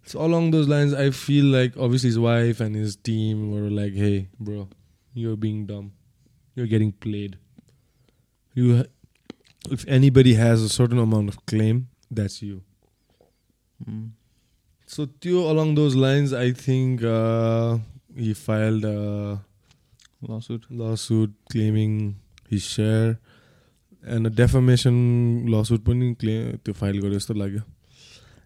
So 0.04 0.20
along 0.20 0.52
those 0.52 0.68
lines 0.68 0.94
i 0.94 1.10
feel 1.10 1.46
like 1.46 1.76
obviously 1.76 2.08
his 2.08 2.18
wife 2.18 2.60
and 2.60 2.74
his 2.76 2.96
team 2.96 3.50
were 3.52 3.70
like 3.70 3.94
hey 3.94 4.28
bro 4.38 4.68
you're 5.14 5.36
being 5.36 5.66
dumb. 5.66 5.92
You're 6.54 6.66
getting 6.66 6.92
played. 6.92 7.38
You 8.54 8.78
ha- 8.78 8.90
if 9.70 9.86
anybody 9.86 10.34
has 10.34 10.62
a 10.62 10.68
certain 10.68 10.98
amount 10.98 11.28
of 11.28 11.44
claim 11.46 11.88
that's 12.10 12.42
you. 12.42 12.62
Mm. 13.88 14.10
So 14.91 15.05
Theo, 15.21 15.39
along 15.51 15.75
those 15.75 15.95
lines, 15.95 16.33
I 16.33 16.51
think 16.53 17.03
uh, 17.03 17.77
he 18.17 18.33
filed 18.33 18.85
a 18.85 19.39
lawsuit. 20.27 20.63
lawsuit 20.69 21.33
claiming 21.51 22.15
his 22.49 22.63
share 22.75 23.19
and 24.15 24.25
a 24.27 24.29
defamation 24.29 24.95
lawsuit 25.55 25.83
पनि 25.89 26.13
claim 26.19 26.55
त्यो 26.65 26.73
file 26.81 26.99
गर्यो 27.01 27.17
जस्तो 27.19 27.33
लाग्यो 27.43 27.61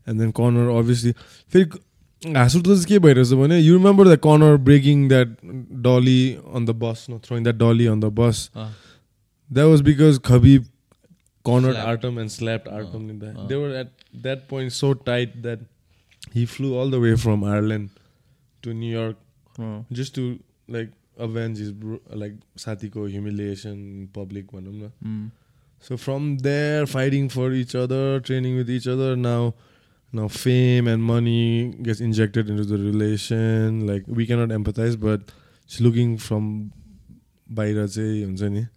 and 0.10 0.20
then 0.22 0.31
corner 0.39 0.70
obviously 0.77 1.12
फेरि 1.53 2.34
हाँस 2.38 2.55
उठ्दा 2.55 2.74
चाहिँ 2.74 2.86
के 2.91 3.00
भइरहेछ 3.05 3.34
भने 3.41 3.60
you 3.60 3.77
remember 3.77 4.08
the 4.13 4.17
Conor 4.25 4.58
breaking 4.70 5.08
that 5.10 5.36
dolly 5.88 6.20
on 6.55 6.65
the 6.65 6.75
bus 6.86 7.05
and 7.10 7.20
throwing 7.27 7.43
that 7.43 7.55
dolly 7.63 7.86
on 7.93 8.00
the 8.00 8.12
bus 8.20 8.50
uh, 8.55 8.70
that 9.50 9.67
was 9.70 9.81
because 9.91 10.20
Khabib 10.31 10.65
cornered 11.46 11.74
Slapped. 11.75 11.88
Artem 11.91 12.17
and 12.22 12.31
slapped 12.31 12.67
Artem 12.79 13.05
Uh, 13.05 13.12
in 13.12 13.20
that. 13.22 13.38
uh. 13.38 13.46
They 13.51 13.55
were 13.62 13.72
at 13.77 13.93
that 14.25 14.41
point 14.50 14.74
so 14.79 14.89
tight 15.08 15.31
that 15.46 15.62
he 16.34 16.46
flew 16.46 16.75
all 16.77 16.89
the 16.89 17.00
way 17.00 17.15
from 17.15 17.43
Ireland 17.43 17.89
to 18.63 18.74
New 18.74 18.91
York 18.91 19.17
अँ, 19.60 19.86
just 19.91 20.15
to 20.15 20.39
like 20.67 20.91
avenge 21.17 21.58
his 21.58 21.72
bro- 21.72 22.01
like 22.13 22.34
Satiko 22.58 23.10
humiliation 23.10 23.74
in 24.01 24.08
public 24.08 24.51
भनौँ 24.51 24.74
न. 24.74 24.91
उम्, 25.05 25.29
So 25.81 25.98
from 25.98 26.38
there, 26.46 26.86
fighting 26.86 27.27
for 27.27 27.51
each 27.53 27.74
other, 27.75 28.20
training 28.20 28.55
with 28.55 28.70
each 28.70 28.86
other. 28.88 29.15
Now, 29.15 29.55
now 30.13 30.27
fame 30.27 30.88
and 30.88 31.01
money 31.03 31.74
gets 31.81 32.00
injected 32.00 32.50
into 32.51 32.65
the 32.65 32.77
relation. 32.77 33.88
Like 33.88 34.03
we 34.08 34.27
cannot 34.27 34.50
empathize, 34.50 35.00
but 35.00 35.31
she's 35.65 35.81
looking 35.81 36.17
from 36.20 36.72
बाहिर 37.51 37.88
चाहिँ 37.96 38.24
हुन्छ 38.25 38.41
नि 38.58 38.67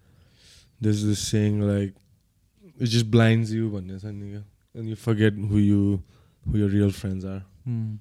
there's 0.81 1.05
this 1.07 1.21
saying 1.33 1.61
like 1.61 1.95
it 2.79 2.87
just 2.95 3.11
blinds 3.11 3.53
you 3.53 3.69
भन्ने 3.71 3.99
छ 4.01 4.05
नि 4.15 4.31
क्या 4.33 4.43
and 4.81 4.89
you 4.89 4.97
forget 4.97 5.35
who 5.53 5.59
you 5.59 6.03
Who 6.46 6.58
your 6.58 6.70
real 6.70 6.92
friends 6.92 7.26
are. 7.26 7.44
उम्, 7.68 7.98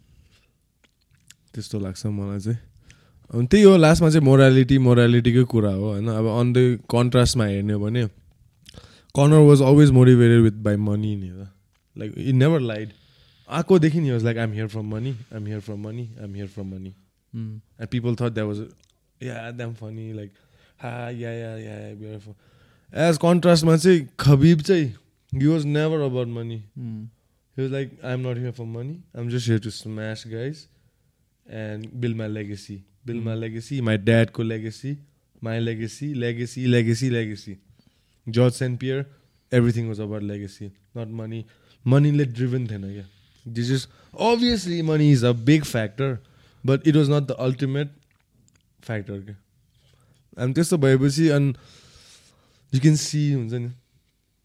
त्यस्तो 1.55 1.79
लाग्छ 1.81 2.07
मलाई 2.07 2.41
चाहिँ। 2.41 2.59
अनि 3.35 3.47
त्यही 3.47 3.65
हो 3.65 3.77
लास्टमा 3.77 4.09
चाहिँ 4.11 4.25
मोरालिटी 4.25 4.79
मोरालिटीकै 4.79 5.45
कुरा 5.45 5.73
हो 5.73 5.91
होइन? 5.93 6.09
अब 6.09 6.27
अन 6.41 6.53
द 6.53 6.57
कन्ट्रास्टमा 6.91 7.45
हेर्ने 7.45 7.73
हो 7.73 7.81
भने 7.81 8.07
Conor 9.15 9.43
was 9.49 9.63
always 9.63 9.91
motivated 9.91 10.41
with 10.43 10.57
by 10.65 10.77
money 10.77 11.15
नि 11.17 11.29
त 11.29 11.49
लाइक 11.97 12.15
इ 12.19 12.33
नेभर 12.33 12.61
लाइड 12.61 12.93
आएकोदेखि 13.49 14.01
नि 14.01 14.11
was 14.11 14.25
like 14.25 14.39
I'm 14.39 14.53
here 14.53 14.67
from 14.69 14.87
money 14.95 15.13
I'm 15.35 15.47
here 15.47 15.61
from 15.61 15.81
money 15.87 16.09
I'm 16.21 16.35
here 16.35 16.47
from 16.47 16.67
money 16.75 16.95
and 17.35 17.89
people 17.91 18.15
thought 18.21 18.33
that 18.33 18.47
was 18.47 18.61
yeah 19.23 19.51
damn 19.51 19.75
funny 19.75 20.13
like 20.13 20.33
ha 20.83 20.91
yeah 21.11 21.31
yeah 21.33 21.57
yeah 21.59 21.77
as 23.09 23.19
कन्ट्रास्टमा 23.23 23.77
चाहिँ 23.77 24.09
Khabib 24.21 24.61
चाहिँ 24.61 24.87
he 25.33 25.47
was 25.47 25.65
never 25.67 26.01
about 26.01 26.29
money 26.29 26.63
He 27.58 27.62
was 27.62 27.72
like, 27.72 27.92
I'm 28.04 28.22
not 28.24 28.38
here 28.38 28.52
for 28.52 28.66
money. 28.66 29.04
I'm 29.14 29.30
just 29.30 29.48
here 29.48 29.60
to 29.60 29.72
smash 29.72 30.24
guys 30.26 30.68
and 31.48 31.90
build 32.02 32.16
my 32.16 32.28
legacy. 32.28 32.84
Build 33.06 33.24
my 33.24 33.36
Mm. 33.36 33.40
legacy, 33.40 33.82
my 33.82 33.98
dad 33.98 34.32
co 34.34 34.44
legacy, 34.44 34.98
my 35.42 35.60
legacy, 35.60 36.14
legacy, 36.16 36.68
legacy, 36.68 37.10
legacy. 37.10 37.58
George 38.30 38.54
St. 38.54 38.80
Pierre, 38.80 39.06
everything 39.52 39.90
was 39.90 40.00
about 40.00 40.24
legacy, 40.24 40.72
not 40.96 41.10
money. 41.10 41.46
Money 41.86 42.12
led 42.12 42.34
driven 42.34 42.68
थिएन 42.68 42.84
क्या 42.94 43.06
This 43.46 43.70
is 43.70 43.88
obviously 44.14 44.82
money 44.82 45.12
is 45.12 45.24
a 45.24 45.34
big 45.34 45.66
factor, 45.66 46.22
but 46.64 46.88
it 46.88 46.96
was 46.96 47.10
not 47.10 47.28
the 47.28 47.36
ultimate 47.48 47.90
factor 48.82 49.20
क्या 49.22 49.36
अनि 50.38 50.54
त्यस्तो 50.54 50.78
भएपछि 50.78 51.28
अनि 51.30 51.54
you 52.74 52.80
can 52.82 52.96
C 52.96 53.32
हुन्छ 53.32 53.54
नि 53.54 53.70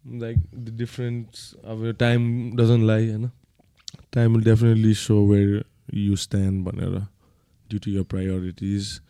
like 0.04 0.38
the 0.52 0.70
difference 0.70 1.54
of 1.64 1.82
your 1.82 1.92
time 1.92 2.56
doesn't 2.56 2.87
lie 2.87 3.04
होइन 3.06 3.30
time 4.16 4.32
will 4.35 4.47
definitely 4.52 4.94
show 4.94 5.18
where 5.32 5.64
you 6.06 6.16
stand 6.16 6.64
भनेर 6.68 7.06
due 7.70 7.78
to 7.87 7.90
your 7.90 8.04
priorities 8.14 9.00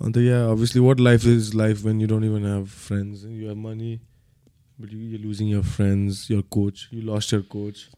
अन्त 0.00 0.16
yeah 0.22 0.42
obviously 0.54 0.80
what 0.86 1.00
life 1.00 1.24
is 1.34 1.54
life 1.54 1.84
when 1.88 2.00
you 2.00 2.08
don't 2.12 2.26
even 2.30 2.44
have 2.44 2.66
friends 2.88 3.24
you 3.24 3.46
have 3.52 3.56
money 3.56 3.94
but 4.78 4.92
you, 4.92 4.98
you're 4.98 5.24
losing 5.28 5.48
your 5.48 5.62
friends 5.76 6.28
your 6.32 6.42
coach 6.58 6.88
you 6.90 7.00
lost 7.12 7.32
your 7.32 7.42
coach 7.56 7.88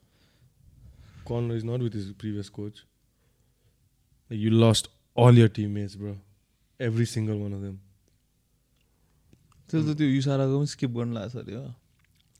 Connor 1.31 1.57
is 1.57 1.65
not 1.65 1.81
with 1.87 1.95
his 2.01 2.13
previous 2.13 2.49
coach 2.61 2.85
like 4.31 4.39
you 4.45 4.51
lost 4.51 4.89
all 5.15 5.43
your 5.43 5.49
teammates 5.49 5.97
bro 5.97 6.17
every 6.89 7.07
single 7.17 7.39
one 7.47 7.53
of 7.53 7.63
them 7.67 7.77
त्यसले 9.71 9.95
त 9.95 9.97
त्यो 10.01 10.07
युसाराको 10.09 10.59
पनि 10.59 10.67
skip 10.73 10.91
गर्नु 10.99 11.15
लाग्छ 11.15 11.37
अरे 11.37 11.55
हो 11.55 11.65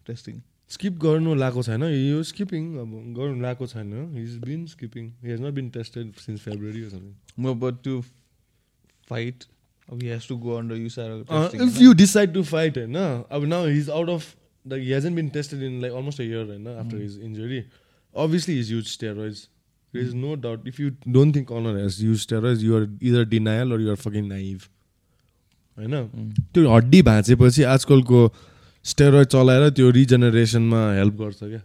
testing 0.08 0.42
skip 0.70 0.94
गर्नु 1.04 1.36
लाएको 1.36 1.64
छैन। 1.64 1.84
यो 1.84 2.24
स्किपिङ 2.32 2.64
अब 2.82 2.92
गर्नु 3.18 3.42
लाएको 3.42 3.68
छैन। 3.68 3.94
He's 4.16 4.38
been 4.46 4.66
skipping 4.74 5.12
he 5.24 5.32
has 5.32 5.42
not 5.42 5.54
been 5.54 5.70
tested 5.78 6.14
since 6.26 6.42
February 6.42 6.82
म 7.40 7.54
बट 7.60 7.84
त्यो 7.84 8.02
फाइट 9.10 9.44
अब 9.92 10.04
he 10.04 10.10
has 10.10 10.28
to 10.28 10.38
go 10.48 10.58
under 10.58 10.76
युसाराको 10.76 11.64
if 11.68 11.82
you 11.82 11.94
decide 12.04 12.34
to 12.34 12.44
fight 12.52 12.78
होइन 12.78 12.98
अब 12.98 13.46
now 13.54 13.68
he's 13.68 13.90
out 14.02 14.10
of 14.10 14.36
like 14.66 14.84
he 14.84 14.92
hasn't 14.94 15.16
been 15.16 15.30
tested 15.40 15.64
in 15.64 15.82
like 15.82 15.94
almost 15.94 16.22
a 16.22 16.24
year 16.24 16.46
होइन 16.46 16.68
after 16.68 17.02
his 17.02 17.20
injury 17.24 17.64
used 18.16 18.90
steroids. 18.90 19.40
There 19.94 20.04
is 20.08 20.14
no 20.14 20.36
doubt. 20.36 20.68
If 20.70 20.80
you 20.80 20.90
don't 21.16 21.34
think 21.34 21.48
Conor 21.48 21.72
has 21.78 21.96
used 22.02 22.28
steroids 22.28 22.62
you 22.66 22.76
are 22.78 22.88
either 23.00 23.24
denial 23.26 23.74
or 23.74 23.80
you 23.80 23.90
are 23.94 24.02
fucking 24.02 24.28
naive. 24.28 24.68
होइन 25.78 25.94
त्यो 26.54 26.70
हड्डी 26.70 27.02
भाँचेपछि 27.02 27.64
आजकलको 27.64 28.20
steroid 28.86 29.28
चलाएर 29.28 29.70
त्यो 29.70 29.90
रिजेनेरेसनमा 29.92 30.82
help 30.94 31.16
गर्छ 31.22 31.40
क्या। 31.44 31.62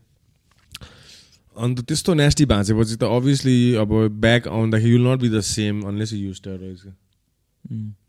अन्त 1.56 1.80
त्यस्तो 1.88 2.14
नेस्टी 2.14 2.44
भाँचेपछि 2.46 2.96
त 2.96 3.02
अभियसली 3.04 3.74
अब 3.82 3.90
ब्याक 4.22 4.48
आउँदाखेरि 4.48 4.92
you'll 4.92 5.06
not 5.06 5.20
be 5.20 5.28
the 5.28 5.40
same 5.46 5.82
unless 5.82 6.12
you 6.12 6.18
use 6.20 6.36
steroids 6.36 6.84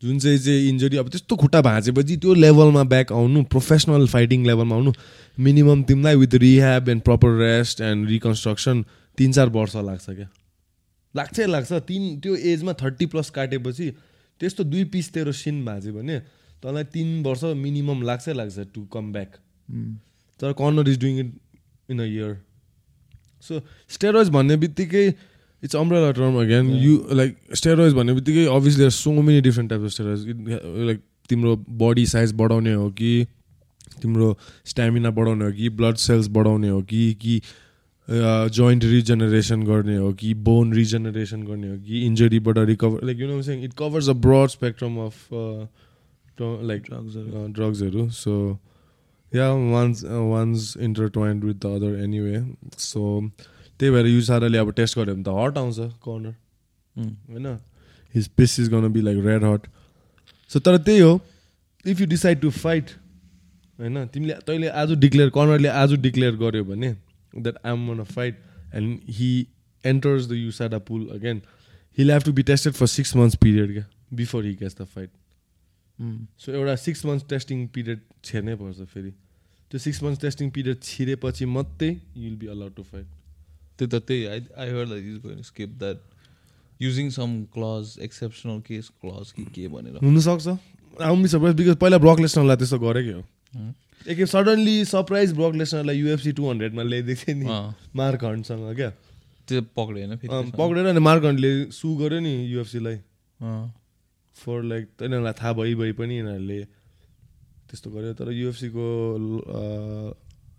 जुन 0.02 0.20
चाहिँ 0.20 0.38
चाहिँ 0.40 0.68
इन्जरी 0.70 0.98
अब 0.98 1.10
त्यस्तो 1.10 1.36
खुट्टा 1.36 1.62
भाँचेपछि 1.62 2.18
त्यो 2.18 2.34
लेभलमा 2.34 2.84
ब्याक 2.92 3.12
आउनु 3.12 3.44
प्रोफेसनल 3.50 4.06
फाइटिङ 4.08 4.46
लेभलमा 4.46 4.76
आउनु 4.76 4.92
मिनिमम 5.38 5.84
तिमीलाई 5.84 6.16
with 6.16 6.36
rehab 6.44 6.90
and 6.90 7.02
proper 7.04 7.38
rest 7.40 7.82
and 7.82 8.10
reconstruction 8.10 8.86
तिन 9.18 9.32
चार 9.32 9.50
वर्ष 9.50 9.76
लाग्छ 9.76 10.06
क्या। 10.10 10.30
लाग्छै 11.16 11.46
लाग्छ। 11.48 11.72
तिन 11.90 12.20
त्यो 12.20 12.36
एजमा 12.54 12.74
थर्टी 12.82 13.06
प्लस 13.06 13.30
काटेपछि 13.36 13.90
त्यस्तो 14.42 14.64
दुई 14.64 14.84
पिस 14.94 15.12
तेरो 15.14 15.32
सिन 15.34 15.66
भाँच्यो 15.66 15.94
भने 15.94 16.22
तँलाई 16.64 16.84
तिन 16.94 17.22
वर्ष 17.24 17.44
मिनिमम 17.58 18.02
लाग्छै 18.04 18.34
लाग्छ 18.34 18.68
टु 18.74 18.86
कम 18.94 19.12
ब्याक 19.14 19.36
तर 20.40 20.54
Conor 20.54 20.90
is 20.90 21.00
doing 21.00 21.20
it 21.20 21.34
in 21.90 22.00
a 22.00 22.06
year 22.06 22.38
so 23.44 23.62
steroids 23.90 24.30
भन्ने 24.30 24.58
बित्तिकै 24.58 25.06
it's 25.64 25.76
umbrella 25.76 26.12
term 26.12 26.40
again 26.42 26.72
you 26.78 26.98
like 27.14 27.38
steroids 27.56 27.94
भन्ने 27.94 28.14
बित्तिकै 28.14 28.46
obviously 28.56 28.90
so 28.92 29.12
many 29.22 29.42
different 29.42 29.70
type 29.70 29.82
of 29.82 29.92
steroids 29.92 30.28
like 30.86 31.02
तिम्रो 31.30 31.56
बडी 31.80 32.06
साइज 32.06 32.34
बढाउने 32.34 32.74
हो 32.74 32.90
कि 32.92 33.12
तिम्रो 34.02 34.36
स्ट्यामिना 34.66 35.10
बढाउने 35.12 35.46
हो 35.46 35.52
कि 35.52 35.70
ब्लड 35.80 35.96
सेल्स 36.04 36.28
बढाउने 36.38 36.70
हो 36.70 36.82
कि 36.84 37.02
कि 37.22 37.42
जोइन्ट 38.08 38.84
रिजेनेरेसन 38.84 39.64
गर्ने 39.64 39.98
हो 39.98 40.12
कि 40.14 40.34
बोन 40.46 40.74
रिजेनेरेसन 40.74 41.44
गर्ने 41.44 41.70
हो 41.70 41.78
कि 41.78 42.06
इन्जरीबाट 42.06 42.58
recover 42.68 43.06
like 43.06 43.20
you 43.20 43.28
know 43.28 43.42
saying 43.42 43.64
it 43.64 43.74
covers 43.80 44.10
a 44.10 44.14
broad 44.22 44.50
spectrum 44.50 44.98
of 44.98 45.28
like 46.42 46.84
ड्रग्सहरू 47.54 48.10
so 48.10 48.60
yeah 49.32 49.52
ones 49.52 50.04
ones 50.04 50.76
intertwined 50.80 51.44
with 51.44 51.56
the 51.56 51.66
other 51.66 52.00
anyway 52.04 52.44
so 52.78 53.02
त्यही 53.80 53.92
भएर 53.92 54.06
युसाराले 54.06 54.58
अब 54.58 54.72
टेस्ट 54.74 54.98
गऱ्यो 55.00 55.16
भने 55.16 55.24
त 55.24 55.36
हट 55.38 55.58
आउँछ 55.58 55.78
कर्नर 56.04 56.36
होइन? 56.96 57.58
His 58.16 58.28
piece 58.38 58.60
is 58.60 58.70
gonna 58.70 58.88
be 58.94 59.02
like 59.02 59.26
red 59.26 59.44
hot 59.44 59.68
so 60.52 60.60
तर 60.60 60.78
त्यही 60.80 61.00
हो 61.00 61.20
if 61.86 62.02
you 62.02 62.08
decide 62.08 62.42
to 62.42 62.50
fight 62.50 62.90
होइन 63.80 64.06
तिमीले 64.08 64.34
तैँले 64.48 64.68
आज 64.68 64.92
डिक्लेयर 65.00 65.30
कर्नरले 65.30 65.68
आज 65.84 65.94
डिक्लेयर 66.00 66.36
गर्यो 66.36 66.64
भने 66.64 66.94
that 67.36 67.66
I'm 67.66 67.88
gonna 67.92 68.04
fight 68.06 68.42
and 68.76 69.00
he 69.10 69.32
enters 69.84 70.28
the 70.28 70.32
USADA 70.34 70.78
pool 70.90 71.08
again 71.14 71.42
he'll 71.98 72.12
have 72.12 72.24
to 72.24 72.34
be 72.34 72.44
tested 72.44 72.74
for 72.74 72.88
six 72.88 73.16
months 73.16 73.36
period 73.36 73.74
क्या 73.74 73.86
before 74.14 74.46
he 74.46 74.54
gets 74.56 74.82
the 74.82 74.86
fight 74.86 75.10
so 76.40 76.52
एउटा 76.52 76.76
six 76.86 77.06
months 77.06 77.26
testing 77.30 77.68
period 77.76 78.00
छेर्नै 78.24 78.56
पर्छ 78.56 78.88
फेरि। 78.94 79.12
त्यो 79.72 79.80
six 79.80 80.04
months 80.04 80.22
testing 80.22 80.50
period 80.52 80.78
छिरेपछि 80.84 81.46
मात्रै 81.56 81.90
you'll 82.18 82.36
be 82.36 82.48
allowed 82.56 82.76
to 82.76 82.84
fight 82.84 83.08
त्यो 83.80 83.88
त 83.88 84.04
त्यही 84.08 84.26
I 84.26 84.40
I 84.58 84.70
heard 84.70 84.90
like 84.90 85.04
is 85.06 85.18
going 85.26 85.42
skip 85.50 85.70
that 85.80 85.98
using 86.82 87.10
some 87.12 87.44
clause 87.54 87.98
exceptional 88.08 88.60
case 88.68 88.90
clause 89.02 89.32
कि 89.32 89.46
के 89.56 89.68
भनेर। 89.68 90.00
हुनसक्छ। 90.04 90.48
आउनु 91.10 91.28
सरप्राइज 91.28 91.56
बिकज 91.56 91.76
पहिला 91.84 91.98
ब्रक 92.06 92.20
लेसनरलाई 92.20 92.58
त्यस्तो 92.58 92.80
गरेकै 92.80 93.14
हो। 93.14 93.24
Hmm. 93.50 93.72
एक 94.08 94.20
सडनली 94.32 94.86
सरप्राइज 94.86 95.34
ब्रक 95.36 95.56
लेसनरलाई 95.56 95.98
युएफसी 96.00 96.32
टू 96.32 96.50
हन्ड्रेडमा 96.50 96.84
ल्याइदिएको 96.84 97.24
थियो 97.26 97.36
नि। 97.38 97.46
अँ, 97.46 97.76
मार्क 97.96 98.24
हन्टसँग 98.24 98.76
क्या? 98.76 98.90
त्यो 99.48 99.62
त्यसमा? 99.62 100.52
पक्रेर 100.58 100.86
अनि 100.86 101.00
मार्क 101.00 101.24
हन्टले 101.26 101.52
सु 101.72 101.96
गर्यो 101.98 102.20
नि 102.20 102.34
युएफसीलाई 102.54 102.96
अँ, 102.96 103.74
फर 104.40 104.58
लाइक 104.72 104.86
यिनीहरूलाई 105.02 105.36
थाहा 105.42 105.52
भइ 105.60 105.76
भइ 105.82 105.92
पनि 106.00 106.14
यिनीहरूले 106.18 106.60
त्यस्तो 107.70 107.88
गर्यो। 107.92 108.14
तर 108.20 108.28
युएफसीको 108.32 108.86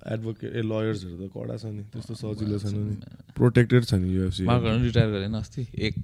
एडभोकेट 0.01 0.51
ए 0.57 0.63
लयर्सहरू 0.65 1.17
त 1.21 1.29
कडा 1.33 1.55
छ 1.61 1.65
नि 1.77 1.83
त्यस्तो 1.93 2.15
सजिलो 2.17 2.57
छैन 2.59 2.77
नि। 2.81 2.95
प्रोटेक्टेड 3.37 3.85
छ 3.85 3.93
नि 4.01 4.09
युएफसी 4.17 4.43
रिटायर 4.49 5.09
गरेन 5.13 5.35
अस्ति? 5.37 5.63
एक? 5.77 5.95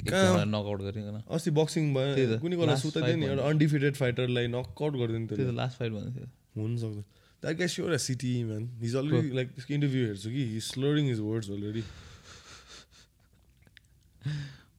नकआउट 0.53 0.81
गरिकन। 0.89 1.17
अस्ति 1.25 1.51
बक्सिङ 1.59 1.85
भयो 1.97 2.39
कुनै 2.43 2.57
कुरा 2.61 2.75
सुताइदियो 2.77 3.17
नि 3.17 3.25
एउटा। 3.27 3.43
अनडिफिटेड 3.51 3.95
फाइटरलाई 3.97 4.47
नकआउट 4.53 4.93
गरिदिनु 5.01 5.27
थियो। 5.33 5.53
लास्ट 5.61 5.79
फाइट 5.79 5.93
भन्दै 5.93 6.11
थियो। 6.17 6.29
हुनसक्छ। 6.61 6.99
द्याट 7.43 7.57
गाइस 7.57 7.73
एउटा 7.81 7.99
city 8.03 8.33
man 8.45 8.63
he's 8.83 8.95
already 8.97 9.31
like 9.37 9.49
त्यसको 9.57 9.73
इन्टरभ्यू 9.75 10.03
हेर्छु 10.07 10.29
कि 10.37 10.43
he 10.53 10.61
slurring 10.69 11.05
his 11.09 11.21
words 11.21 11.49
already 11.57 11.83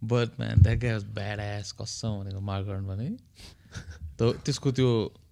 but 0.01 0.39
man 0.39 0.61
that 0.61 0.77
guy 0.79 0.91
was 0.91 1.03
bad 1.03 1.39
as 1.39 1.71
कसम 1.71 2.19
भनेको 2.19 2.39
मार्करन 2.39 2.85
भने 2.87 3.09
त 4.19 4.33
त्यसको 4.45 4.71
त्यो 4.71 4.89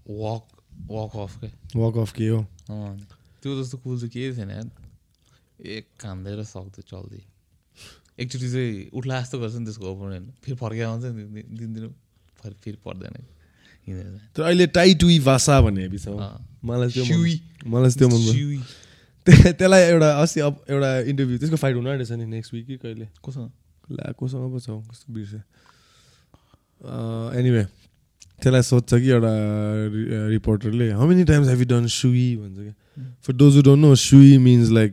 वक 0.09 0.43
वक 0.91 1.15
अफ 1.17 1.37
के 1.41 1.49
वक 1.79 1.97
अफ 1.97 2.11
के 2.13 2.27
हो? 2.27 2.41
त्यो 3.41 3.63
जस्तो 3.63 3.77
कुल 3.77 3.97
चाहिँ 3.99 4.09
केही 4.09 4.37
थिएन 4.37 4.71
एक 5.65 5.87
खाँदै 6.01 6.35
र 6.35 6.43
सक्दै 6.43 6.81
चल्दै। 6.81 7.21
एकचोटि 8.19 8.49
चाहिँ 8.51 8.89
उठ्ला 8.93 9.21
जस्तो 9.21 9.39
गर्छ 9.39 9.55
नि 9.55 9.65
त्यसको 9.65 9.85
ओपोनेन्ट 9.91 10.25
फेरि 10.43 10.57
फर्केर 10.57 10.85
आउँछ 10.85 11.03
नि 11.05 11.23
दि- 11.23 11.47
दिन 11.59 11.73
दिन 11.73 11.87
फेरि 12.41 12.55
फेरि 12.63 12.77
पर्दैन। 12.85 13.15
तर 14.35 14.41
अहिले 14.43 14.67
टाइ 14.67 14.95
टुई 14.95 15.19
भाषा 15.19 15.61
भन्ने 15.61 15.85
अँ। 15.85 16.47
मलाई 16.65 16.89
त्यो। 16.89 17.03
मलाई 17.67 17.91
त्यो 17.91 18.07
मन 18.07 18.63
त्यसलाई 19.27 19.81
एउटा 19.81 20.09
अस्ति 20.21 20.39
एउटा 20.39 20.99
इन्टरभ्यू 20.99 21.37
त्यसको 21.37 21.55
फाइट 21.55 21.75
हुनु 21.75 21.89
आँटेछ 21.89 22.11
नि 22.11 22.25
नेक्स्ट 22.25 22.53
विक 22.53 22.65
कि 22.67 22.77
कहिले? 22.77 23.07
कोसँग 23.23 23.49
ला 23.91 24.11
कोसँग 24.17 24.51
पो 24.51 24.59
छ 24.59 24.69
कस्तो 24.81 25.13
बिर्से 25.13 25.39
एनिवे 27.39 27.63
त्यसलाई 28.41 28.61
सोध्छ 28.61 28.91
कि 28.93 29.09
एउटा 29.09 29.33
रिपोर्टरले 30.29 30.91
how 30.91 31.07
many 31.07 31.23
times 31.23 31.47
have 31.49 31.59
you 31.59 31.67
done 31.67 31.85
shoey 31.87 32.27
भन्छ 32.35 32.57
क्या 32.57 32.73
for 33.23 33.33
those 33.33 33.63
don't 33.63 33.81
know 33.81 33.95
shoey 33.95 34.37
means 34.37 34.69
like 34.71 34.91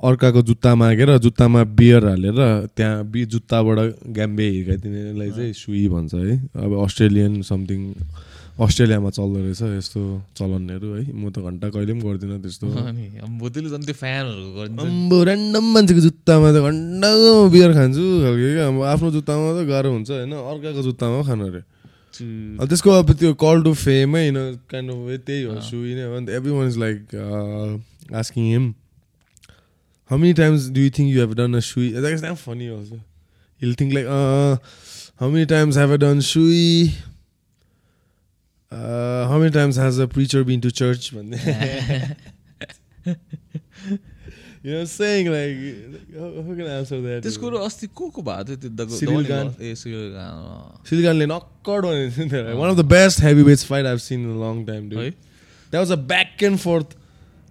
अर्काको 0.00 0.42
जुत्ता 0.42 0.74
मागेर 0.74 1.16
जुत्तामा 1.18 1.62
बियर 1.72 2.06
हालेर 2.06 2.38
त्यहाँ 2.76 3.04
बि 3.10 3.24
जुत्ताबाट 3.32 3.78
ग्याम्बे 4.12 4.48
हिर्काइदिनेलाई 4.48 5.30
चाहिँ 5.30 5.52
सुई 5.52 5.88
भन्छ 5.88 6.14
है 6.14 6.36
अब 6.64 6.72
अस्ट्रेलियन 6.84 7.40
समथिङ 7.42 7.80
अस्ट्रेलियामा 8.56 9.10
चल्दो 9.12 9.38
रहेछ 9.44 9.62
यस्तो 9.76 10.00
चलनहरू 10.32 10.88
है। 10.96 11.02
म 11.12 11.28
त 11.28 11.44
घन्टा 11.44 11.66
कहिले 11.76 11.92
पनि 11.92 12.02
गर्दिनँ 12.08 12.40
त्यस्तो। 12.40 12.66
झन् 12.72 13.84
त्यो 13.84 13.94
फ्यानहरूको 14.00 14.50
गरिदिन्छ 14.56 14.80
नि। 14.80 14.88
अम्बो 14.88 15.16
ऱ्यान्डम 15.24 15.64
मान्छेको 15.76 16.00
जुत्तामा 16.08 16.48
त 16.56 16.58
घन्टाको 16.64 17.30
बियर 17.52 17.70
खान्छु 17.76 18.04
खालको 18.24 18.48
क्या 18.56 18.64
अब 18.66 18.76
आफ्नो 18.96 19.08
जुत्तामा 19.16 19.46
त 19.52 19.58
गाह्रो 19.68 19.88
हुन्छ 19.92 20.10
होइन? 20.10 20.32
अर्काको 20.32 20.82
जुत्तामा 20.88 21.18
खानु 21.28 21.44
अरे। 21.52 21.62
त्यसको 22.16 22.90
अब 22.96 23.08
त्यो 23.12 23.36
कल 23.36 23.56
टु 23.60 23.72
फेमै 23.76 24.24
होइन 24.24 24.38
काइन्ड 24.72 24.88
अफ 24.88 24.98
वे 25.04 25.16
त्यही 25.20 25.42
हो 25.44 25.60
सुई 25.60 25.92
नै 25.94 26.04
हो। 26.08 26.16
अन्त 26.16 26.28
everyone 26.56 26.66
is 26.68 26.76
like 26.80 26.96
asking 28.16 28.44
him 28.56 28.64
how 30.10 30.16
many 30.18 30.32
times 30.40 30.60
do 30.72 30.80
you 30.80 30.90
think 30.96 31.08
you 31.12 31.20
have 31.20 31.32
done 31.36 31.50
a 31.52 31.60
shoey 31.60 31.86
that 31.92 32.12
is 32.14 32.20
damn 32.24 32.40
funny 32.40 32.66
also 32.72 32.96
he'll 33.60 33.74
think 33.76 33.92
like 33.94 34.06
how 35.20 35.28
many 35.30 35.44
times 35.52 35.76
have 35.76 35.90
a 35.92 35.96
done 36.06 36.20
shoey 36.24 36.64
How 38.71 39.39
many 39.39 39.51
times 39.51 39.79
has 39.79 39.99
a 39.99 40.05
preacher 40.05 40.43
been 40.43 40.59
to 40.61 40.69
church 40.69 41.09
भन्ने 41.13 41.37
You 44.63 44.71
know, 44.73 44.85
saying 44.85 45.27
like, 45.27 45.61
how, 46.15 46.27
how 46.39 46.55
can 46.55 46.67
I 46.67 46.73
answer 46.79 46.97
that? 47.01 47.21
त्यसको 47.23 47.49
र 47.49 47.61
अस्ति 47.65 47.87
को 47.87 48.09
को 48.09 48.21
भएको 48.21 48.43
थियो 48.45 48.57
त्यो 48.57 48.69
दगो- 48.69 48.99
सिरिल 48.99 49.13
दवाली 49.13 49.27
गान। 49.27 49.47
भयो? 49.47 49.69
ए 49.69 49.75
सिरिल 49.75 50.11
गान, 50.13 50.33
अँ। 50.41 50.83
Silganले 50.89 51.25
नक्कड 51.25 51.85
भनेको 51.85 52.29
थियो 52.29 52.43
नि 52.47 52.53
one 52.59 52.69
of 52.69 52.77
the 52.77 52.85
best 52.85 53.21
heavy 53.21 53.43
weights 53.43 53.65
fight 53.65 53.85
I've 53.85 53.97
seen 53.99 54.19
in 54.21 54.37
long 54.41 54.63
time 54.65 54.83
है? 54.83 54.89
Do 54.89 54.95
that 55.01 55.75
was 55.75 55.91
a 55.91 55.95
back 55.95 56.43
and 56.43 56.59
forth 56.59 56.95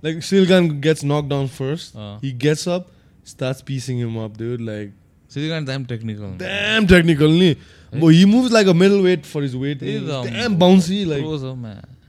like 0.05 0.23
Ciryl Gane 0.25 0.68
gets 0.81 1.05
knock 1.05 1.29
down 1.29 1.49
first 1.59 1.96
uh. 1.96 2.18
He 2.25 2.33
gets 2.46 2.68
up 2.68 2.87
starts 3.27 3.62
piecing 3.62 3.99
him 3.99 4.16
up 4.25 4.37
technical 5.36 6.38
damn 6.39 6.86
technical 6.88 7.32
नि 7.32 7.50
he 7.93 8.26
moves 8.26 8.52
like 8.54 8.67
a 8.67 8.74
middleweight 9.02 9.26
for 9.26 9.41
his 9.43 9.56
weight 9.56 9.84
damn 9.84 10.56
bouncy 10.60 11.04
like. 11.06 11.24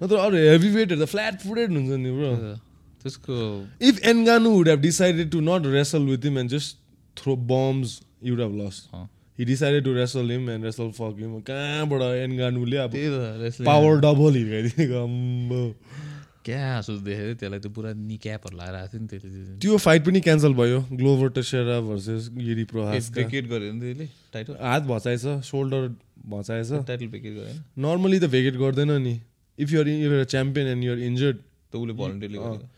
नत्र 0.03 0.17
अरू 0.17 0.37
heavy 0.37 0.71
वेटहरू 0.71 1.01
त 1.01 1.09
flat 1.09 1.35
footed 1.43 1.71
हुन्छ 1.73 1.91
नि 1.99 2.11
bro. 2.13 2.31
त्यसको 3.03 3.35
if 3.89 3.95
Ngannou 4.07 4.51
would 4.51 4.69
have 4.69 4.81
decided 4.81 5.31
to 5.31 5.41
not 5.51 5.67
wrestle 5.75 6.03
with 6.13 6.25
him 6.25 6.39
and 6.39 6.51
just 6.51 6.77
throw 7.17 7.37
bombs 7.53 8.01
you'd 8.25 8.41
have 8.41 8.55
lost 8.63 8.95
अँ। 8.95 9.05
He 9.39 9.45
decided 9.45 9.85
to 9.85 9.93
wrestle 9.95 10.31
him 10.31 10.51
and 10.51 10.65
wrestle 10.65 10.91
fuck 10.97 11.17
him 11.21 11.41
कहाँबाट 11.47 12.03
एनगानुले 12.03 12.77
अब 12.79 12.93
पावर 13.67 14.01
डबल 14.01 14.33
हिर्काइदिएको 14.37 15.03
क्या 16.47 16.59
हाँसो 16.63 16.93
देखेको 17.07 17.27
थियो 17.27 17.35
त्यसलाई 17.41 17.61
त्यो 17.61 17.71
पुरा 17.77 17.93
निक्यापहरू 18.11 18.57
लगाएर 18.57 18.75
आएको 18.75 18.91
थियो 18.93 19.03
नि 19.03 19.09
त्यसले 19.09 19.59
त्यो 19.63 19.77
फाइट 19.85 20.05
पनि 20.07 20.21
क्यान्सल 20.27 20.53
भयो। 20.55 20.79
ग्लोभर 20.93 21.29
टेसेरा 21.39 21.81
भर्सेस 21.89 22.29
गिरी 22.37 22.65
प्रहास 22.73 23.11
भेकेट 23.17 23.49
गर्यो 23.51 23.73
नि 23.73 23.81
त्यसले 23.81 24.07
टाइटल 24.33 24.55
हात 24.63 24.83
भचाएछ 24.93 25.25
सोल्डर 25.49 25.89
भचाएछ 26.29 26.71
टाइटल 26.87 27.07
भेकेट 27.09 27.35
होइन 27.39 27.59
नर्मली 27.87 28.19
त 28.21 28.31
भेकेट 28.37 28.55
गर्दैन 28.63 28.93
नि। 29.03 29.15
If 29.59 29.73
you're 29.73 29.89
your 29.89 30.25
champion 30.27 30.67
and 30.69 30.85
you're 30.85 30.99
injured 31.11 31.37
त 31.37 31.77
उसले 31.77 31.95
भलन्टियरली 32.01 32.39
गर्यो। 32.39 32.75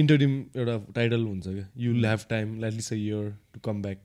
इन्टरिम 0.00 0.32
एउटा 0.56 0.76
टाइटल 0.94 1.22
हुन्छ 1.24 1.46
क्या। 1.46 1.66
You 1.76 1.92
will 1.92 2.06
have 2.06 2.20
time 2.30 2.64
at least 2.64 2.92
a 2.92 2.96
year 2.96 3.30
to 3.54 3.60
come 3.64 3.82
back. 3.82 3.98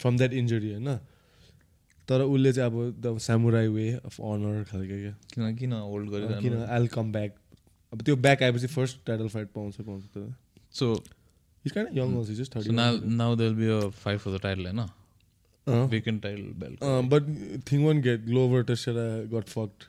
From 0.00 0.16
that 0.18 0.32
injury 0.34 0.72
होइन? 0.72 0.88
तर 2.08 2.22
उसले 2.22 2.52
चाहिँ 2.52 2.70
अब 2.70 3.00
the 3.06 3.16
samurai 3.26 3.68
way 3.76 3.90
of 4.04 4.20
honour 4.20 4.62
खालको 4.70 4.96
क्या 5.02 5.14
किन 5.34 5.54
किन 5.56 5.72
होल्ड 5.72 6.10
किन 6.10 6.26
गरिरहनु 6.26 6.64
आइल 6.78 6.86
कम 6.96 7.12
ब्याक 7.12 7.34
अब 7.92 8.02
त्यो 8.02 8.16
ब्याक 8.26 8.42
आएपछि 8.42 8.66
फर्स्ट 8.74 8.98
टाइटल 9.06 9.28
फाइट 9.36 9.48
पाउँछ 9.54 9.80
पाउँछ 9.80 10.04
त 10.16 10.26
so 10.80 10.92
is 11.66 11.72
kind 11.72 11.98
young 11.98 12.16
also 12.18 12.34
just 12.42 12.52
so 12.52 12.60
thirty 12.60 12.76
now 12.80 12.90
now 13.22 13.30
there'll 13.40 13.58
be 13.62 13.72
a 13.78 13.80
fight 14.04 14.22
for 14.26 14.36
the 14.36 14.44
title 14.48 14.70
होइन 14.72 14.86
Uh, 15.66 15.84
vacant 15.90 16.22
title 16.22 16.48
belt 16.62 16.82
uh, 16.86 17.02
but 17.12 17.28
thing 17.68 17.84
won't 17.88 18.02
get 18.06 18.24
Glover 18.24 18.58
Teixeira 18.70 19.04
got 19.34 19.52
fucked. 19.52 19.86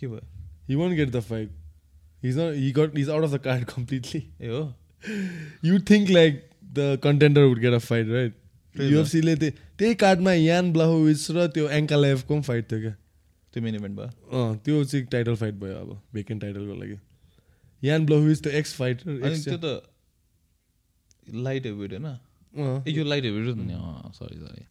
के 0.00 0.06
भयो 0.08 0.20
He 0.68 0.76
won't 0.80 0.96
get 0.98 1.10
the 1.14 1.22
fight. 1.28 1.48
He's 2.24 2.36
not. 2.40 2.58
He 2.64 2.68
got. 2.76 2.92
He's 2.98 3.08
out 3.14 3.24
of 3.28 3.32
the 3.32 3.40
card 3.46 3.64
completely. 3.70 4.20
ए 4.40 4.50
हो 4.52 4.60
You 5.70 5.80
think 5.88 6.12
like 6.16 6.38
the 6.78 6.86
contender 7.06 7.44
would 7.48 7.62
get 7.64 7.76
a 7.78 7.80
fight, 7.86 8.12
right? 8.18 8.36
त्यही। 8.74 8.92
युएफसीले 8.92 9.34
त्यही 9.36 9.94
कार्डमा 10.02 10.32
यान 10.34 10.72
ब्लाहोविच 10.72 11.30
र 11.30 11.46
त्यो 11.54 11.68
एङ्कालाइफको 11.78 12.34
पनि 12.34 12.42
फाइट 12.48 12.64
थियो 12.70 12.80
क्या। 12.80 12.94
त्यो 13.54 13.62
मेन 13.62 13.74
इभेन्ट 13.74 13.96
भयो? 13.96 14.10
अँ 14.30 14.56
त्यो 14.64 14.84
चाहिँ 14.84 15.06
टाइटल 15.12 15.34
फाइट 15.36 15.54
भयो 15.60 15.76
अब 15.76 15.90
भेकेन्ट 16.14 16.42
टाइटलको 16.42 16.74
लागि। 16.80 16.96
यान 17.82 18.06
ब्लाहोविच 18.06 18.42
त 18.42 18.46
एक्स 18.60 18.74
फाइटर 18.74 19.04
त्यो 19.44 19.58
त 19.58 19.82
लाइट 21.46 21.66
हेभिट 21.66 21.90
होइन? 21.92 22.06
ए 22.86 22.90
यो 22.92 23.04
लाइट 23.04 23.24
हेभिट 23.24 23.56
नि। 23.56 23.74
सरी 24.14 24.36
सरी 24.36 24.62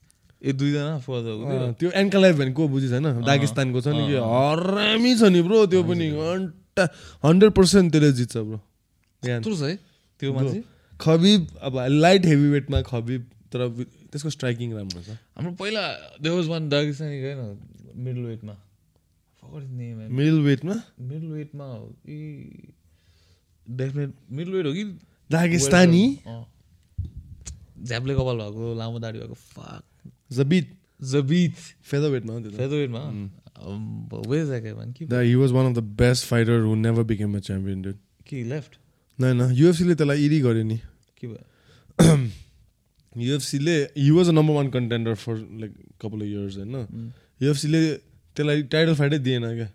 ए 0.41 0.51
दुईजना 0.53 1.71
त्यो 1.79 1.89
एङ्कालाइफ 1.91 2.35
भनेको 2.37 2.67
बुझिस 2.67 2.91
होइन? 2.91 3.07
दागिस्तानको 3.25 3.81
छ 3.81 3.87
नि 3.87 4.03
कि? 4.07 4.15
हरामी 4.15 5.11
छ 5.19 5.21
नि 5.35 5.41
ब्रो 5.43 5.65
त्यो 5.67 5.83
पनि। 5.83 6.07
घन्टा 6.11 6.83
हन्ड्रेड 7.23 7.51
पर्सेन्ट 7.53 7.91
त्यसले 7.91 8.11
जित्छ 8.13 8.35
ब्रो। 8.37 8.59
है? 9.23 9.75
त्यो 10.21 10.33
मान्छे? 10.33 10.63
खबिब 10.99 11.47
अब 11.61 11.73
लाइट 11.89 12.25
हेभी 12.25 12.47
वेटमा 12.49 12.81
खबिब 12.87 13.21
तर 13.51 13.83
त्यसको 14.11 14.29
स्ट्राइकिङ 14.29 14.73
राम्रो 14.73 15.01
छ। 15.01 15.09
हाम्रो 15.09 15.51
पहिला 15.51 15.93
दे 16.21 16.29
वाज 16.29 16.47
वान 16.47 16.69
दागिस्तानी 16.69 17.21
गएन 17.21 17.59
मिडल 17.95 18.19
वेटमा 18.19 18.57
नेम 19.53 20.15
मिडल 20.15 20.39
वेटमा 20.39 20.83
मिडल 21.01 21.27
वेटमा 21.27 21.65
कि? 21.75 22.73
डेफिनेट 23.69 24.13
मिडल 24.31 24.51
वेट 24.51 24.65
हो 24.65 24.73
कि? 24.73 24.83
दागिस्तानी 25.31 26.19
अँ। 26.27 26.45
झ्याप्ले 27.83 28.13
कपाल 28.13 28.37
भएको 28.37 28.73
लामो 28.77 28.99
दाढी 28.99 29.19
भएको 29.19 29.33
फाक 29.33 30.11
जबित 30.31 30.77
जबित 31.01 31.55
फेदर 31.83 32.09
वेटमा 32.09 32.33
हो 32.33 32.41
फेदर 32.41 32.75
वेटमा 32.75 32.99
वेज 34.29 34.51
आएको 34.51 34.75
भन् 34.75 34.93
कि 34.93 35.05
That 35.05 35.25
he 35.25 35.35
was 35.35 35.51
one 35.51 35.65
of 35.65 35.73
the 35.73 35.85
best 36.01 36.25
fighter 36.25 36.59
who 36.61 36.75
never 36.75 37.03
became 37.03 37.35
a 37.35 37.41
champion, 37.41 37.81
dude. 37.81 37.97
कि 38.27 38.43
लेफ्ट 38.43 38.77
no. 39.21 39.51
युएफसीले 39.51 39.95
त्यसलाई 39.95 40.25
इरी 40.25 40.39
गर्यो 40.39 40.63
नि। 40.63 40.77
के 41.21 41.27
भयो 41.27 42.27
युएफसीले 43.15 43.75
he 43.97 44.09
was 44.11 44.27
a 44.27 44.31
number 44.31 44.53
one 44.53 44.69
contender 44.69 45.13
for 45.15 45.35
like 45.59 45.73
couple 46.01 46.21
of 46.21 46.27
years 46.27 46.57
होइन 46.57 47.11
युएफसीले 47.41 47.81
त्यसलाई 47.93 48.63
टाइटल 48.63 48.95
फाइटै 48.95 49.19
दिएन 49.19 49.43
क्या. 49.55 49.69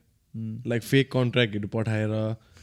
लाइक 0.66 0.82
फेक 0.82 1.12
कन्ट्र्याक्टहरू 1.12 1.68
पठाएर 1.68 2.12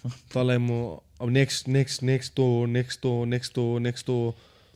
तँलाई 0.33 0.57
म 0.57 0.97
अब 1.21 1.29
नेक्स्ट 1.29 1.67
नेक्स्ट 1.69 2.03
नेक्स्ट 2.03 2.33
तो 2.33 2.45
नेक्स्ट 2.65 3.01
तो 3.01 3.13
नेक्स्ट 3.25 3.53
तो 3.53 3.65
नेक्स्ट 3.79 4.05
तो 4.05 4.17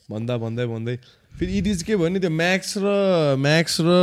भन्दा 0.10 0.38
भन्दै 0.38 0.66
भन्दै। 0.66 0.96
फेरि 1.40 1.58
इट 1.58 1.68
इज 1.68 1.84
के 1.84 1.96
भयो 1.96 2.10
नि 2.10 2.20
त्यो 2.20 2.30
म्याक्स 2.32 2.74
र 2.78 2.92
म्याक्स 3.40 3.78
र 3.82 3.96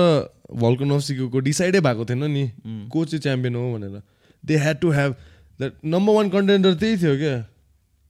भल्कनोसिको 0.62 1.38
डिसाइडै 1.40 1.80
भएको 1.80 2.04
थिएन 2.04 2.24
नि। 2.30 2.44
को 2.90 3.04
चाहिँ 3.04 3.20
च्याम्पियन 3.20 3.54
हो 3.54 3.72
भनेर। 3.74 4.02
They 4.44 4.56
had 4.56 4.80
to 4.80 4.90
have 4.90 5.12
that 5.60 5.72
number 5.84 6.14
one 6.14 6.28
contender 6.30 6.74
त्यही 6.74 6.96
थियो 6.96 7.16
क्या 7.16 7.36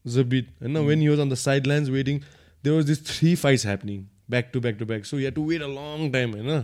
जबिट 0.04 0.48
होइन 0.60 0.76
when 0.88 1.00
he 1.00 1.08
was 1.08 1.18
on 1.18 1.30
the 1.30 1.34
sidelines 1.66 1.88
waiting 1.88 2.20
There 2.63 2.75
was 2.75 2.85
this 2.85 3.05
three 3.07 3.33
fights 3.37 3.65
happening 3.65 4.03
back 4.29 4.49
to 4.53 4.59
back 4.61 4.77
to 4.77 4.85
back 4.85 5.05
so 5.05 5.19
you 5.19 5.31
to 5.33 5.45
wait 5.45 5.61
a 5.61 5.67
long 5.69 6.09
time 6.11 6.33
होइन 6.33 6.63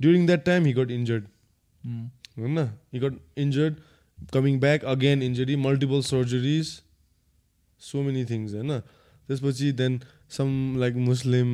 during 0.00 0.26
that 0.26 0.44
time 0.44 0.64
he 0.66 0.72
got 0.74 0.90
injured 0.92 1.24
Mm. 1.82 2.06
होइन 2.38 2.58
he 2.92 2.98
got 3.00 3.18
injured 3.38 3.74
coming 4.32 4.58
back 4.60 4.84
again 4.92 5.22
injury 5.22 5.56
multiple 5.58 6.00
surgeries 6.04 6.70
so 7.80 8.02
many 8.02 8.24
things 8.24 8.54
होइन 8.54 8.72
त्यसपछि 9.28 9.70
then 9.74 9.98
some 10.30 10.48
like 10.78 10.94
Muslim 11.04 11.52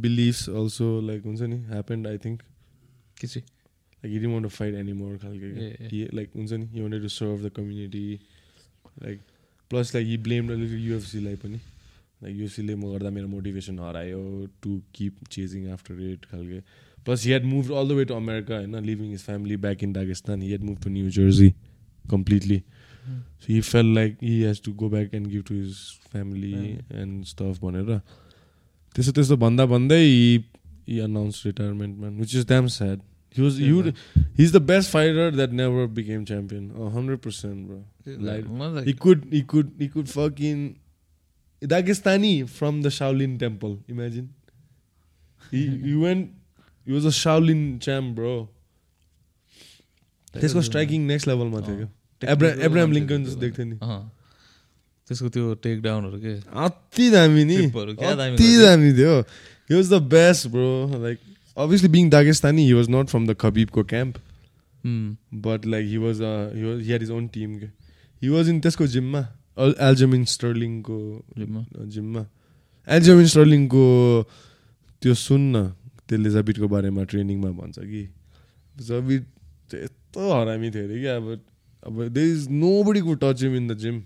beliefs 0.00 0.48
also 0.52 0.88
like 1.02 1.24
हुन्छ 1.24 1.40
नि 1.44 1.56
happened 1.66 2.06
I 2.06 2.18
think 2.18 2.42
के 3.20 3.26
चाहिँ 3.26 3.46
like 4.02 4.12
he 4.14 4.26
want 4.26 4.42
to 4.42 4.48
fight 4.50 4.74
any 4.76 4.92
more 4.94 5.16
खालके 5.18 5.46
ए, 5.46 5.70
ए। 5.80 5.88
He 5.88 6.08
like 6.14 6.30
हुन्छ 6.36 6.52
नि 6.54 6.66
he 6.66 6.80
wanted 6.80 7.02
to 7.02 7.08
serve 7.10 7.46
the 7.46 7.50
community 7.56 8.04
like 9.02 9.20
plus 9.70 9.94
like 9.94 10.06
he 10.06 10.16
blame 10.26 10.52
अलिकति 10.52 10.86
युएफसीलाई 10.88 11.36
पनि 11.38 11.60
लाइक 12.23 12.35
युएफसीले 12.37 12.75
म 12.75 12.91
गर्दा 12.91 13.09
मेरो 13.09 13.27
मोटिभेसन 13.27 13.79
हरायो 13.79 14.23
to 14.63 14.79
keep 14.95 15.27
chasing 15.31 15.67
after 15.71 16.01
it 16.11 16.25
खालके 16.25 16.59
plus 17.05 17.25
he 17.25 17.31
had 17.31 17.45
move 17.45 17.71
all 17.73 17.87
the 17.87 17.91
way 17.91 18.05
to 18.05 18.13
America 18.15 18.55
होइन 18.55 18.79
leaving 18.85 19.09
his 19.11 19.21
family 19.21 19.57
back 19.65 19.83
in 19.83 19.93
Dagestan 19.93 20.41
he 20.41 20.51
had 20.51 20.63
move 20.63 20.77
to 20.83 20.89
New 20.89 21.09
Jersey 21.17 21.49
completely 22.05 22.59
so 22.59 23.53
he 23.53 23.59
fell 23.61 23.93
like 23.95 24.17
he 24.23 24.35
has 24.41 24.61
to 24.65 24.73
go 24.81 24.89
back 24.89 25.13
and 25.13 25.27
give 25.27 25.43
to 25.47 25.55
his 25.55 25.79
family 26.11 26.53
and 27.01 27.23
stuff 27.25 27.59
भनेर 27.63 27.97
त्यस्तो 28.95 29.11
त्यस्तो 29.11 29.37
भन्दा 29.37 29.65
भन्दै 29.65 30.03
he 30.03 30.99
announce 30.99 31.45
retirement 31.45 31.97
man 31.99 32.19
which 32.19 32.35
is 32.35 32.45
damn 32.47 32.67
sad 32.77 32.99
he 33.37 33.43
was 33.43 33.59
you 33.61 33.81
he 33.81 34.43
is 34.43 34.53
the 34.53 34.61
best 34.71 34.91
fighter 34.91 35.35
that 35.35 35.51
never 35.59 35.87
became 35.99 36.23
champion 36.25 36.71
hundred 36.95 37.19
percent 37.19 37.67
bro 37.67 38.23
like 38.25 38.47
मलाई 38.61 38.85
He 38.85 38.93
could, 38.93 39.27
he 39.31 39.41
could, 39.43 39.71
he 39.79 39.87
could 39.87 40.09
fucking 40.09 40.63
Dagestani 41.62 42.48
from 42.48 42.82
the 42.82 42.90
Shaolin 42.90 43.38
temple. 43.38 43.78
Imagine. 43.88 44.28
He, 45.50 45.62
he 45.86 45.94
went. 45.96 46.30
He 46.86 46.92
was 46.92 47.04
a 47.04 47.14
Shaolin 47.20 47.80
champ, 47.80 48.14
bro. 48.14 48.36
त्यसको 50.32 50.62
striking 50.62 51.06
next 51.06 51.28
लेभलमा 51.28 51.60
थियो 51.66 51.86
क्या 52.22 52.30
एब्रा 52.32 52.48
Abraham 52.66 52.92
Lincoln 52.92 53.24
जस्तो 53.24 53.40
देख्थ्यो 53.40 53.64
नि 53.66 53.76
अँ। 53.82 54.00
त्यसको 55.08 55.28
त्यो 55.36 55.54
टेक 55.64 55.82
डाउनहरू 55.82 56.18
के 56.20 56.34
अति 56.64 57.10
दामी 57.10 57.44
नि 57.44 57.56
Flipहरू 57.56 57.94
क्या 57.96 58.14
दामी 58.14 58.34
अति 58.34 58.44
गर्थ्यो। 58.44 58.66
दामी 58.66 58.92
थियो 58.98 59.14
he 59.70 59.74
was 59.74 59.92
the 59.92 60.02
best 60.14 60.46
bro 60.54 60.70
like 61.02 61.18
obviously 61.56 61.88
being 61.96 62.10
Dagestani 62.10 62.66
he 62.66 62.72
was 62.72 62.90
not 62.96 63.08
from 63.08 63.26
the 63.26 63.36
खबिबको 63.44 63.84
camp 63.94 64.24
Mm. 64.86 65.16
But 65.44 65.64
like 65.66 65.86
he 65.88 65.96
was 65.98 66.20
he 66.22 66.62
was 66.64 66.80
he 66.80 66.90
had 66.90 67.02
his 67.02 67.10
own 67.10 67.26
team 67.28 67.54
के 67.58 67.66
हि 68.22 68.28
वाज 68.28 68.48
इन 68.48 68.60
त्यसको 68.60 68.86
जिममा 68.86 69.20
Aljamain 69.57 70.23
स्टर्लिङको 70.25 70.97
जिममा? 71.37 72.25
Aljamain 72.87 73.25
स्टर्लिङको 73.25 73.83
त्यो 75.01 75.13
सुन्न 75.13 75.63
त्यसले 76.09 76.29
जबिटको 76.29 76.67
बारेमा 76.67 77.03
ट्रेनिङमा 77.03 77.49
भन्छ 77.61 77.79
कि। 77.79 78.03
जबिट 78.75 79.25
यस्तो 79.73 80.31
हरामी 80.31 80.69
थियो 80.71 80.83
अरे 80.83 80.99
क्या 81.01 81.15
अब 81.15 81.27
अब 81.87 82.07
there 82.07 82.23
is 82.31 82.47
nobody 82.83 82.99
could 83.01 83.19
touch 83.21 83.43
him 83.43 83.55
in 83.55 83.67
the 83.67 83.77
gym 83.77 84.01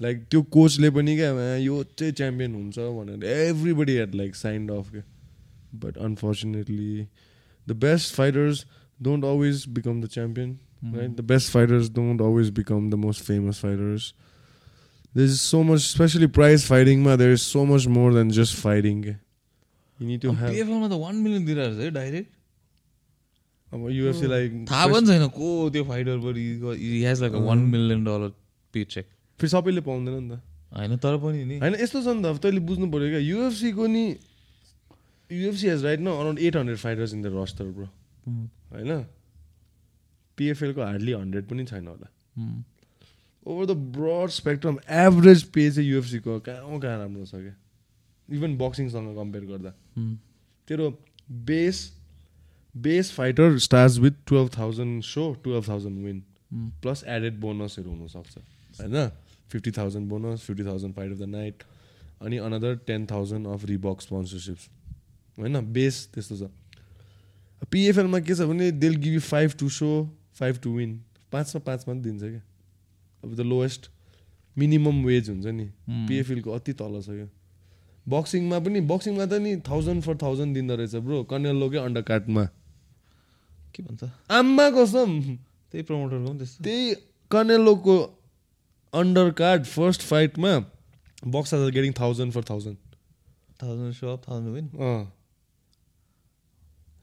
like 0.00 0.24
त्यो 0.30 0.42
कोचले 0.42 0.90
पनि 0.90 1.16
क्या 1.16 1.30
"आ, 1.32 1.56
यो 1.56 1.82
चाहिँ 1.98 2.12
च्याम्पियन 2.12 2.54
हुन्छ 2.54 2.78
भनेर 2.78 3.24
everybody 3.72 3.92
had 3.96 4.14
like 4.14 4.36
signed 4.36 4.70
off 4.70 4.90
क्या 4.90 5.02
but 5.84 5.98
unfortunately 5.98 7.06
the 7.68 7.72
best 7.72 8.14
fighters 8.14 8.64
don't 9.02 9.24
always 9.24 9.64
become 9.68 10.02
the 10.02 10.08
champion 10.18 10.56
right? 10.94 11.14
The 11.18 11.24
best 11.30 11.50
fighters 11.52 11.88
don't 11.88 12.20
always 12.24 12.50
become 12.56 12.90
the 12.90 12.98
most 13.04 13.22
famous 13.28 13.60
fighters. 15.16 15.40
There's 15.40 15.40
so 15.40 15.64
much, 15.64 15.80
especially 15.80 16.28
prize 16.28 16.64
fighting, 16.64 17.02
ma. 17.02 17.16
There 17.16 17.32
is 17.32 17.42
so 17.42 17.64
much 17.66 17.86
more 17.88 18.12
than 18.12 18.30
just 18.30 18.54
fighting. 18.54 19.02
के. 19.02 19.16
You 20.00 20.06
need 20.06 20.20
to 20.20 20.32
have. 20.32 20.50
पिएफएलमा 20.50 20.88
त 20.88 20.92
one 20.92 21.16
million 21.16 21.44
दिइरहेको 21.46 21.74
छ 21.74 21.78
है 21.78 21.90
direct 21.90 22.28
अब 23.74 23.80
UFC 23.90 24.22
like 24.28 24.70
थाहा 24.70 24.86
पनि 24.86 25.06
छैन 25.06 25.28
को 25.28 25.70
त्यो 25.70 25.84
fighter 25.84 26.16
but 26.18 26.36
has 26.36 27.20
like 27.22 27.32
one 27.32 27.58
million 27.58 28.04
dollar 28.04 28.28
paycheck 28.84 29.06
फेरि 29.40 29.48
सबैले 29.48 29.80
पाउँदैन 29.80 30.22
नि 30.22 30.36
त 30.36 30.40
होइन 30.76 30.96
तर 30.96 31.16
पनि 31.16 31.44
नि 31.44 31.58
होइन 31.58 31.74
यस्तो 31.74 32.02
छ 32.02 32.06
नि 32.06 32.22
त 32.22 32.26
अब 32.26 32.38
तैँले 32.38 32.60
बुझ्नु 32.60 32.90
पऱ्यो 32.92 33.08
क्या 33.08 33.18
युएफसीको 33.18 33.86
नि 33.86 34.16
युएफसी 35.30 35.66
हेज 35.68 35.84
राइट 35.84 36.00
न 36.00 36.06
around 36.06 36.38
eight 36.38 36.56
hundred 36.56 36.78
fighters 36.78 37.14
in 37.14 37.22
the 37.22 37.26
roster 37.34 37.64
bro 37.64 37.88
होइन 38.72 39.04
पिएफएलको 40.36 40.82
हार्डली 40.82 41.12
हन्ड्रेड 41.12 41.48
पनि 41.48 41.64
छैन 41.64 41.86
होला. 41.86 42.06
Over 43.46 43.66
the 43.66 43.76
broad 43.94 44.30
spectrum 44.30 44.78
average 44.90 45.42
pay 45.54 45.70
चाहिँ 45.70 45.88
युएफसीको 45.88 46.38
कहाँ 46.40 46.78
कहाँ 46.80 46.98
राम्रो 46.98 47.24
छ 47.24 47.34
क्या? 47.34 47.54
इभन 48.28 48.56
बक्सिङसँग 48.58 49.14
कम्पेयर 49.16 49.44
गर्दा। 49.44 49.72
Mm. 49.98 50.16
तेरो 50.68 50.90
base 51.30 51.92
base 52.74 53.12
fighter 53.12 53.58
starts 53.58 53.98
with 53.98 54.12
twelve 54.26 54.50
thousand 54.58 55.02
so 55.04 55.32
twelve 55.44 55.68
thousand 55.68 56.04
win. 56.04 56.22
Plus 56.82 57.04
added 57.06 57.40
बोनसहरू 57.40 57.90
हुनसक्छ। 57.90 58.38
होइन? 58.80 59.08
Fifty 59.50 59.70
thousand 59.70 60.08
bonus 60.08 60.40
fifty 60.40 60.64
thousand 60.64 60.94
fight 60.94 61.12
of 61.12 61.18
the 61.18 61.28
night 61.30 61.62
अनि 62.22 62.36
another 62.38 62.76
ten 62.86 63.06
thousand 63.06 63.46
of 63.46 63.64
Reebok 63.64 64.00
sponsorships 64.00 64.68
होइन? 65.38 65.60
Base 65.72 66.08
त्यस्तो 66.14 66.36
छ। 66.36 66.50
पिएफएलमा 67.70 68.20
के 68.20 68.34
छ 68.34 68.40
भने 68.50 68.70
they'll 68.72 68.96
give 68.96 69.14
you 69.14 69.20
five 69.20 69.54
two 69.58 69.68
so 69.70 69.88
five 70.34 70.58
two 70.62 70.70
win 70.76 71.00
पाँचमा 71.32 71.60
पाँच 71.66 71.84
मात्रै 71.88 72.02
दिन्छ 72.02 72.22
क्या। 72.22 72.42
अब 73.26 73.34
द 73.34 73.46
लोएस्ट 73.52 73.90
मिनिमम 74.56 75.04
वेज 75.04 75.30
हुन्छ 75.30 75.46
नि. 75.46 75.66
पिएफएलको 76.08 76.50
अति 76.52 76.72
तल 76.74 77.00
छ 77.00 77.08
क्या 77.10 77.28
बक्सिङमा 78.06 78.58
पनि 78.62 78.80
बक्सिङमा 78.88 79.26
त 79.26 79.42
नि 79.42 79.56
थाउजन्ड 79.66 80.02
फर 80.02 80.16
थाउजन्ड 80.16 80.54
दिँदो 80.54 80.74
रहेछ 80.76 80.94
ब्रो 81.04 81.22
कनेलोकै 81.30 81.78
अन्डर 81.78 82.02
कार्टमा 82.10 82.44
के 83.74 83.82
भन्छ? 83.82 84.02
आम्मा 84.30 84.66
कसम। 84.70 85.10
त्यही 85.72 85.82
प्रमोटरको 85.82 86.26
पनि 86.26 86.38
त्यस्तो। 86.38 86.64
त्यही 86.64 86.94
कनेलोको 87.30 87.96
under 88.92 89.30
card 89.40 89.64
first 89.66 90.02
फाइटमा 90.02 90.52
box 91.34 91.54
are 91.54 91.70
getting 91.70 91.92
thousand 91.98 92.32
for 92.32 92.42
thousand 92.50 92.78
thousand 93.62 93.94
show 93.94 94.22
thousand 94.28 94.54
win 94.54 94.66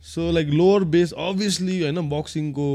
so 0.04 0.32
like 0.32 0.48
lower 0.50 0.84
base 0.96 1.14
obviously 1.26 1.80
होइन 1.82 2.10
बक्सिङको 2.10 2.70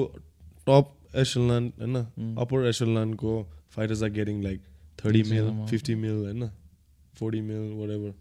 टप 0.68 0.94
एसललान 1.14 1.72
होइन? 1.80 1.96
Upper 2.38 2.66
एसललानको 2.68 3.42
fighters 3.70 4.02
are 4.02 4.10
getting 4.10 4.42
like 4.42 4.60
thirty 4.98 5.22
mil. 5.30 5.66
Fifty 5.70 5.94
mil 5.94 6.10
होइन? 6.10 6.50
फोर्टी 7.14 7.40
मिल 7.40 7.72
वाट 7.76 8.14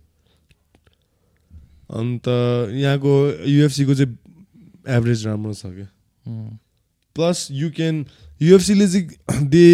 अन्त 1.89 2.27
यहाँको 2.75 3.11
युएफसीको 3.47 3.95
चाहिँ 3.95 4.17
average 4.95 5.25
राम्रो 5.27 5.53
छ 5.53 5.65
क्या. 5.65 5.87
Plus 7.15 7.47
you 7.51 7.69
can 7.75 8.05
युएफसीले 8.41 8.87
चाहिँ 8.87 9.47
दे 9.47 9.67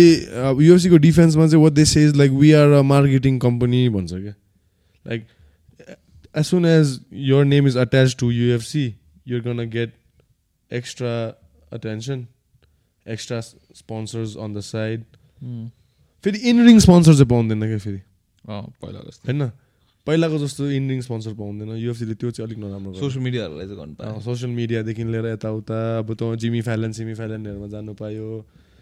युएफसीको 0.64 0.98
डिफेन्समा 0.98 1.48
चाहिँ 1.48 1.64
what 1.64 1.74
they 1.74 1.86
say 1.86 2.16
like 2.16 2.32
we 2.34 2.52
are 2.52 2.72
a 2.72 2.82
marketing 2.82 3.40
company 3.40 3.88
भन्छ 3.90 4.12
क्या। 4.14 4.34
Like 5.06 5.26
as 6.36 6.46
soon 6.46 6.66
as 6.66 7.00
your 7.30 7.46
name 7.46 7.68
is 7.68 7.78
attach 7.78 8.16
to 8.20 8.32
UFC 8.32 8.86
you're 9.28 9.42
gonna 9.42 9.70
get 9.70 9.94
extra 10.72 11.16
attention 11.74 12.26
extra 13.06 13.40
sponsors 13.42 14.38
on 14.38 14.54
the 14.54 14.60
side. 14.64 15.04
फेरि 16.24 16.40
in ring 16.50 16.80
sponsor 16.80 17.14
चाहिँ 17.14 17.30
पाउँदैन 17.30 17.60
क्या 17.60 17.78
फेरि? 17.78 18.02
पहिला 18.46 19.00
जस्तो। 19.08 19.32
होइन? 19.32 19.52
पहिलाको 20.08 20.38
जस्तो 20.38 20.70
इनरिङ 20.72 21.02
स्पोन्सर 21.02 21.34
पाउँदैन। 21.34 21.70
युएफसीले 21.80 22.16
त्यो 22.16 22.32
चाहिँ 22.32 22.48
अलिक 22.48 22.60
नराम्रो 22.60 22.94
सोसियल 23.00 23.24
मिडियाहरूलाई 23.24 23.66
चाहिँ 23.66 23.80
गर्नु 23.80 23.96
पायो। 23.96 24.20
सोसियल 24.20 24.52
मिडियादेखि 24.52 25.04
लिएर 25.04 25.26
यताउता। 25.36 25.78
अब 26.00 26.10
त 26.14 26.36
जिमी 26.40 26.62
फ्यालन 26.62 26.92
सिमी 26.92 27.14
फ्यालनहरूमा 27.14 27.68
जानु 27.72 27.94
पायो. 27.96 28.28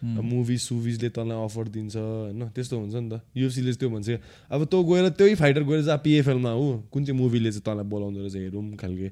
मुभिज 0.02 0.62
सुभिजले 0.62 1.10
तँलाई 1.14 1.38
अफर 1.46 1.68
दिन्छ 1.70 1.96
होइन? 1.96 2.42
त्यस्तो 2.58 2.76
हुन्छ 2.78 2.96
नि 2.96 3.10
त। 3.10 3.22
युएफसीले 3.38 3.74
त्यो 3.78 3.90
भन्छ। 3.90 4.10
अब 4.50 4.66
तँ 4.66 4.82
गएर 4.82 5.10
त्यही 5.14 5.36
फाइटर 5.38 5.62
गएर 5.62 5.82
जा 5.86 5.96
पिएफएलमा 6.02 6.52
हो? 6.52 6.90
कुन 6.90 7.06
चाहिँ 7.06 7.18
मुभीले 7.22 7.52
चाहिँ 7.54 7.66
तँलाई 7.70 7.86
बोलाउँदो 7.86 8.20
रहेछ 8.20 8.36
हेरौँ 8.36 8.66
खालके। 8.82 9.10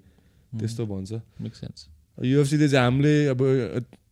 त्यस्तो 0.57 0.85
भन्छ। 0.89 1.11
मेक 1.41 1.53
सेन्स 1.55 1.87
युएफसीले 2.25 2.67
चाहिँ 2.69 2.85
हामीले 2.85 3.13
अब 3.37 3.39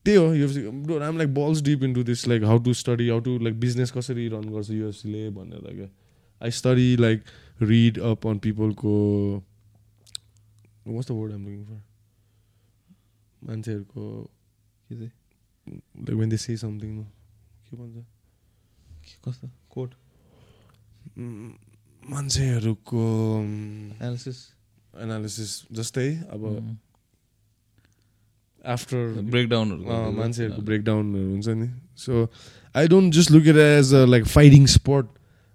त्यही 0.08 0.17
हो 0.17 0.34
UFC 0.34 0.65
um 0.98 1.17
like 1.17 1.34
balls 1.34 1.62
deep 1.62 1.84
into 1.84 2.04
this 2.04 2.28
like 2.28 2.43
how 2.43 2.58
to 2.58 2.74
study 2.74 3.10
how 3.10 3.20
to 3.20 3.38
like 3.39 3.60
business 3.60 3.91
कसरी 3.91 4.28
रन 4.28 4.50
गर्छ 4.50 4.70
युएफसीले 4.70 5.30
भनेर 5.30 5.76
क्या 5.76 5.89
I 6.41 6.52
study 6.52 6.96
like 6.98 7.24
read 7.62 8.00
up 8.00 8.28
on 8.28 8.39
पिपलको 8.39 8.93
what's 10.88 11.08
the 11.08 11.12
word 11.12 11.34
um 11.34 11.43
looking 11.43 11.65
for 11.65 11.82
मान्छेहरूको 13.43 14.32
के 14.89 14.96
चाहिँ? 14.96 15.12
Like 15.98 16.13
when 16.13 16.30
they 16.30 16.38
say 16.38 16.58
something 16.58 17.04
के 17.70 17.78
भन्छ? 17.78 18.06
के 19.06 19.32
कस्तो? 19.32 19.48
Mm, 21.17 21.52
मान्छेहरूको 22.10 23.04
एनालिसिस 24.02 24.38
एनालिसिस 24.98 25.67
जस्तै 25.72 26.15
अब 26.15 26.41
Mm. 26.46 26.87
आफ्टर 28.67 29.21
ब्रेकडाउनहरू 29.32 30.12
मान्छेहरूको 30.13 30.62
ब्रेकडाउनहरू 30.62 31.30
हुन्छ 31.32 31.47
नि। 31.49 31.67
So 31.97 32.27
I 32.75 32.88
don't 32.88 33.13
just 33.13 33.32
look 33.32 33.47
it 33.47 33.58
as 33.63 33.93
a 33.93 34.06
like 34.06 34.25
fighting 34.27 34.65
sport 34.73 35.08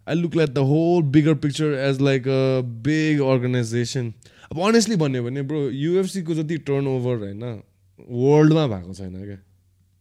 I 0.06 0.14
look 0.16 0.36
like 0.36 0.50
the 0.50 0.66
whole 0.70 1.02
bigger 1.12 1.34
picture 1.44 1.74
as 1.80 2.00
like 2.02 2.28
a 2.28 2.40
big 2.84 3.20
organisation 3.30 4.12
अब 4.50 4.60
अनेस्टली 4.68 4.96
भन्यो 4.96 5.22
भने 5.24 5.42
ब्रो 5.44 5.60
युएफसीको 5.70 6.34
जति 6.34 6.58
टर्न 6.68 6.86
ओभर 6.88 7.16
होइन 7.18 7.44
वर्ल्डमा 8.22 8.66
भएको 8.66 8.94
छैन 8.94 9.14
क्या। 9.24 9.38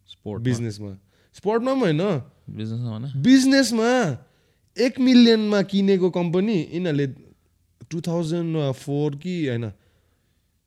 स्पोर्ट 0.10 0.44
बिजनेसमा 0.44 0.92
स्पोर्टमा 1.36 1.74
पनि 1.74 1.82
होइन। 1.82 3.22
बिजनेसमा 3.24 3.92
एक 4.78 5.00
मिलियनमा 5.00 5.62
किनेको 5.70 6.10
कम्पनी 6.12 6.56
यिनीहरूले 6.56 7.08
टु 7.92 8.02
थाउजन्ड 8.02 8.72
फोर 8.74 9.16
कि 9.24 9.36
होइन 9.48 9.72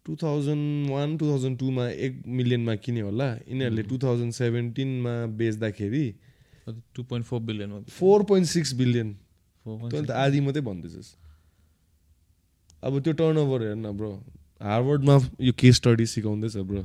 two 0.06 0.16
thousand 0.22 0.90
one 0.90 1.16
two 1.16 1.24
thousand 1.30 1.58
टूमा 1.58 1.88
एक 2.06 2.22
मिलियनमा 2.28 2.74
किन्यो 2.84 3.04
होला। 3.06 3.28
यिनीहरूले 3.48 3.82
टु 3.88 3.98
थाउजन्ड 3.98 4.32
सेभेन्टिनमा 4.34 5.14
बेच्दाखेरि 5.38 6.06
टु 6.94 7.02
पोइन्ट 7.02 7.26
फोर 7.26 7.40
बिलियनमा 7.40 7.78
फोर 7.90 8.22
पोइन्ट 8.30 8.46
सिक्स 8.48 8.72
बिलियन 8.76 9.12
तैँले 9.66 10.06
त 10.06 10.10
आधी 10.10 10.40
मात्रै 10.44 10.62
भन्दैछस् 10.62 11.10
अब 12.84 13.00
त्यो 13.00 13.12
टर्न 13.16 13.36
ओभर 13.38 13.62
हेर 13.62 13.74
न 13.76 13.96
ब्रो 13.96 14.12
हार्वर्डमा 14.60 15.16
यो 15.40 15.52
केस 15.56 15.76
स्टडी 15.76 16.06
सिकाउँदैछ 16.06 16.56
ब्रो। 16.68 16.84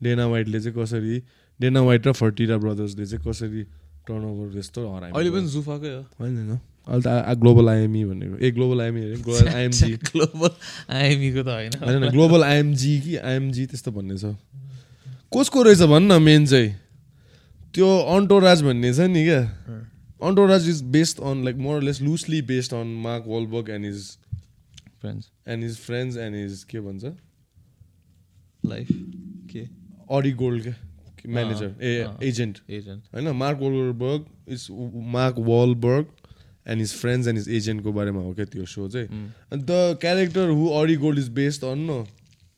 डेना 0.00 0.26
वाइटले 0.26 0.60
चाहिँ 0.60 0.76
कसरी 0.76 1.16
डेना 1.60 1.80
वाइट 1.82 2.06
र 2.06 2.12
फर्टिरा 2.12 2.56
ब्रदर्सले 2.58 3.06
चाहिँ 3.06 3.24
कसरी 3.24 3.62
टर्न 4.08 4.24
ओभर 4.24 4.58
यस्तो 4.58 4.80
हरायो 4.88 5.14
अहिले 5.14 5.30
पनि 5.30 5.48
जुफाकै 5.48 5.92
हो। 5.94 6.02
होइन। 6.20 6.58
अहिले 6.86 7.02
त 7.02 7.38
ग्लोबल 7.40 7.68
आइएमई 7.68 8.04
भनेको। 8.04 8.36
ए 8.36 8.50
ग्लोबल 8.50 8.80
आइएमई 8.80 9.00
अरे 9.02 9.16
ग्लोबल 9.22 9.48
आइएमजी 9.48 9.92
ग्लोबल 10.08 10.50
आइएमीको 10.92 11.42
त 11.42 11.48
होइन। 11.48 11.72
होइन 11.80 12.10
ग्लोबल 12.10 12.44
आइएमजी 12.44 13.00
कि 13.00 13.16
आइएमजी 13.16 13.66
त्यस्तो 13.66 13.90
भन्ने 13.92 14.16
छ। 14.18 14.36
कसको 15.32 15.62
रहेछ 15.62 15.82
भन् 15.90 16.08
न 16.08 16.22
मेन 16.22 16.46
चाहिँ? 16.46 16.70
त्यो 17.74 17.88
अन्टोराज 18.14 18.62
भन्ने 18.62 18.92
छ 18.94 19.00
नि 19.10 19.24
क्या। 19.24 19.42
Entourage 20.22 20.68
is 20.68 20.82
based 20.92 21.20
on 21.20 21.44
like 21.44 21.56
more 21.58 21.82
less 21.82 22.00
loosely 22.02 22.40
based 22.48 22.74
on 22.74 22.86
Mark 23.02 23.24
Wahlberg 23.28 23.70
and 23.70 23.84
his 23.86 24.04
friends 25.00 25.30
and 25.48 25.64
his 25.64 25.76
friends 25.78 26.16
and 26.16 26.36
his 26.36 26.62
के 26.64 26.80
भन्छ? 26.80 27.04
लाइफ 28.64 28.88
के? 29.50 29.62
अडी 30.10 30.32
गोल्ड 30.34 30.62
क्या 30.62 30.74
म्यानेजर 31.26 31.74
ए। 31.80 32.28
एजेन्ट 32.28 32.58
एजेन्ट 32.70 33.02
होइन 33.14 33.28
Mark 33.36 33.58
Wahlberg 33.60 34.52
is 34.52 34.66
Mark 35.16 35.38
Wahlberg 35.48 36.06
and 36.66 36.80
his 36.80 36.92
friends 36.94 37.28
and 37.28 37.38
his 37.38 37.48
एजेन्टको 37.56 37.92
बारेमा 37.92 38.20
हो 38.20 38.32
क्या 38.34 38.44
त्यो 38.46 38.66
so 38.66 38.88
चाहिँ 38.88 39.32
And 39.50 39.66
the 39.66 39.80
character 40.00 40.46
who 40.52 40.68
Ori 40.80 40.96
Gold 40.96 41.18
is 41.18 41.28
based 41.28 41.64
on, 41.64 41.86
no, 41.86 42.06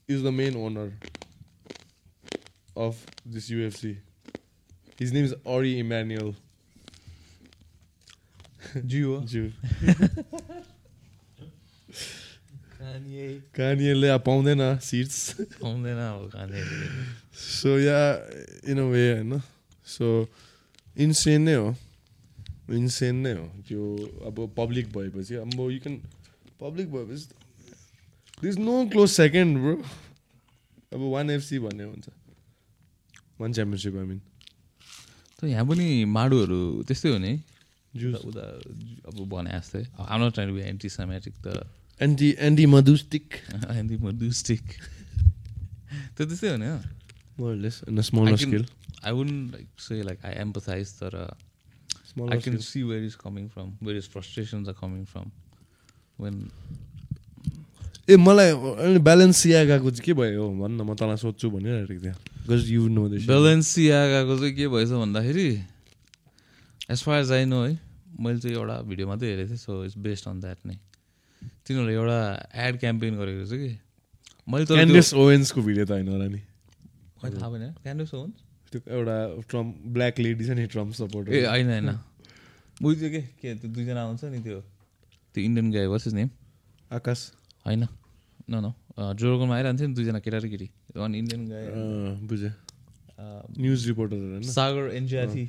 is 0.08 0.22
the 0.22 0.32
main 0.32 0.56
owner 0.56 0.88
of 2.76 3.04
this 3.26 3.50
UFC. 3.50 3.96
His 4.98 5.12
name 5.12 5.24
is 5.24 5.34
Ori 5.44 5.78
Emmanuel. 5.78 6.34
Jio 8.76 9.20
Kanye 13.56 14.08
अब 14.10 14.22
पाउँदैन 14.26 14.62
seats 14.78 15.18
पाउँदैन 15.62 15.98
अब 15.98 16.30
so 17.34 17.78
yeah 17.78 18.00
in 18.70 18.78
a 18.78 18.84
way 18.90 19.04
होइन 19.12 19.40
सो 19.86 20.28
इन्सेन 20.96 21.42
नै 21.42 21.54
हो 21.54 21.74
insane 22.74 23.16
नै 23.16 23.32
हो. 23.32 23.46
त्यो 23.68 23.82
अब 24.26 24.36
पब्लिक 24.56 24.86
भएपछि 24.92 25.34
अब 25.34 25.60
यु 25.70 25.80
क्यान 25.80 25.96
पब्लिक 26.60 26.86
भएपछि 26.92 27.26
this 28.42 28.58
no 28.58 28.74
close 28.90 29.10
second 29.10 29.58
bro 29.58 29.74
अब 30.94 31.00
वान 31.12 31.30
एफसी 31.30 31.58
भन्ने 31.58 31.84
हुन्छ। 31.84 32.08
वान 33.40 33.52
च्याम्पियनसिप 33.52 33.96
आई 33.96 34.04
मिन 34.04 34.20
त 35.40 35.44
यहाँ 35.44 35.64
पनि 35.68 36.04
माडुहरू 36.04 36.82
त्यस्तै 36.88 37.08
हो 37.08 37.18
नि? 37.18 37.32
उता 38.14 38.44
अब 39.08 39.16
भने 39.28 39.50
जस्तै। 39.50 39.82
आम 39.98 40.24
not 40.24 40.34
trying 40.34 40.54
be 40.54 40.60
anti 40.60 40.88
semitic 40.88 41.34
त। 41.46 41.66
एन्टी 42.00 42.28
एन्टी 42.38 42.66
मधुस्टिक 42.66 43.24
एन्टी 43.70 43.96
मडुस्टिक 43.96 44.62
त्यो 46.16 46.26
त्यस्तै 46.26 46.48
हो 46.50 46.56
नि 46.56 46.66
can- 48.36 48.48
scale 48.48 48.66
I 49.04 49.12
would 49.12 49.28
like 49.28 49.68
say 49.78 50.02
like 50.02 50.24
I 50.24 50.32
empathise 50.32 50.92
तर 50.92 51.14
I 52.16 52.28
smaller 52.28 52.40
can 52.40 52.40
scale 52.40 52.58
see 52.64 52.82
where 52.82 53.04
is 53.04 53.14
coming 53.24 53.48
from 53.48 53.68
where 53.82 53.96
is 53.96 54.08
frustrations 54.08 54.68
are 54.68 54.74
coming 54.80 55.04
from 55.04 55.30
when 56.20 56.36
uh 58.08 58.16
मलाई 58.16 58.50
अहिले 58.50 58.98
ब्यालेन्स 59.02 59.36
सियागाको 59.36 59.90
चाहिँ 59.90 60.04
के 60.04 60.12
भयो 60.14 60.48
भन्न 60.62 60.80
म 60.80 60.94
तँलाई 60.94 61.16
सोध्छु 61.16 61.50
भनिरहेको 61.50 62.00
थिएँ। 62.02 62.14
बिकज 62.46 62.70
यु 62.70 62.88
नो 62.88 63.08
दिस 63.08 63.26
बेलेन्सियागाको 63.26 64.38
चाहिँ 64.38 64.54
के 64.54 64.68
भएछ 64.68 64.88
भन्दाखेरि 64.88 65.48
as 66.90 67.02
far 67.02 67.20
as 67.20 67.32
I 67.32 67.44
know 67.44 67.62
है 67.64 67.78
मैले 68.20 68.38
चाहिँ 68.40 68.56
एउटा 68.56 68.76
भिडियो 68.86 69.06
मात्रै 69.08 69.28
हेरेको 69.30 69.48
थिएँ 69.48 69.58
so 69.58 69.84
it's 69.84 69.98
based 69.98 70.28
on 70.28 70.40
that 70.40 70.58
नै। 70.66 70.76
तिनीहरूले 71.66 71.94
एउटा 71.94 72.20
एड 72.64 72.78
क्याम्पेन 72.80 73.16
गरेको 73.18 73.38
रहेछ 73.42 73.52
कि? 73.60 73.78
मैले 74.48 74.64
क्यान्डेस 74.66 75.12
ओवेन्सको 75.14 75.60
भिडियो 75.62 75.84
त 75.84 75.90
होइन 75.90 76.08
होला 76.08 76.26
नि। 76.30 76.40
थाहा 77.26 77.48
भएन। 77.50 77.72
क्यान्डस 77.82 78.10
हो 78.14 78.22
त्यो 78.72 78.80
एउटा 78.96 79.16
ट्रम्प 79.50 79.70
ब्ल्याक 79.94 80.14
लेडी 80.20 80.44
छ 80.46 80.50
नि 80.58 80.66
ट्रम्प 80.74 80.92
सपोर्ट 80.94 81.28
ए 81.28 81.44
होइन 81.46 81.68
होइन। 81.70 81.90
बुझ्यो 82.82 83.08
के? 83.10 83.20
के 83.40 83.54
त्यो 83.54 83.68
दुईजना 83.72 84.00
आउँछ 84.02 84.24
नि 84.32 84.40
त्यो? 84.42 84.60
त्यो 85.34 85.40
इन्डियन 85.44 85.66
गाई 85.72 85.86
वास 85.86 86.06
नेम 86.12 86.28
आकाश। 86.90 87.20
होइन। 87.66 87.86
न 88.50 88.54
न 88.62 88.72
जोरगोमा 89.18 89.54
आइरहन्थ्यो 89.56 89.86
नि 89.88 89.94
दुईजना 89.94 90.18
केटा 90.24 90.38
र 90.38 90.46
केटी 90.48 90.68
वान 90.96 91.14
इन्डियन 91.14 91.42
गाई 91.48 91.64
अँ, 91.66 92.26
बुझेँ 92.26 92.52
न्युज 93.58 93.86
रिपोर्टरहरू 93.88 94.26
होइन? 94.30 94.42
सागर 94.42 94.84
एनजिआरथी 94.94 95.44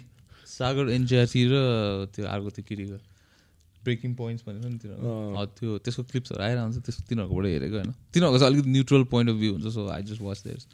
सागर 0.48 0.90
एनजिआरथी 0.92 1.42
र 1.52 1.56
त्यो 2.16 2.26
अर्को 2.26 2.50
त्यो 2.56 2.64
केटीको 2.70 2.98
ब्रेकिङ 3.84 4.14
पोइन्ट्स 4.16 4.44
भनेको 4.48 4.68
नि 4.68 4.78
तिनीहरू 4.84 5.46
त्यो 5.58 5.78
त्यसको 5.84 6.04
क्लिप्सहरू 6.12 6.42
आइरहन्छ 6.44 6.76
त्यस 6.86 6.98
तिनीहरूकोबाट 7.08 7.46
हेरेको 7.46 7.76
होइन? 7.78 7.92
तिनीहरूको 8.14 8.38
चाहिँ 8.40 8.52
अलिकति 8.52 8.70
न्युट्रल 8.72 9.04
पोइन्ट 9.14 9.28
अफ 9.30 9.36
भ्यू 9.38 9.52
हुन्छ 9.54 9.68
so 9.76 9.82
I 9.88 10.02
just 10.10 10.22
watch 10.22 10.40
theirs 10.48 10.66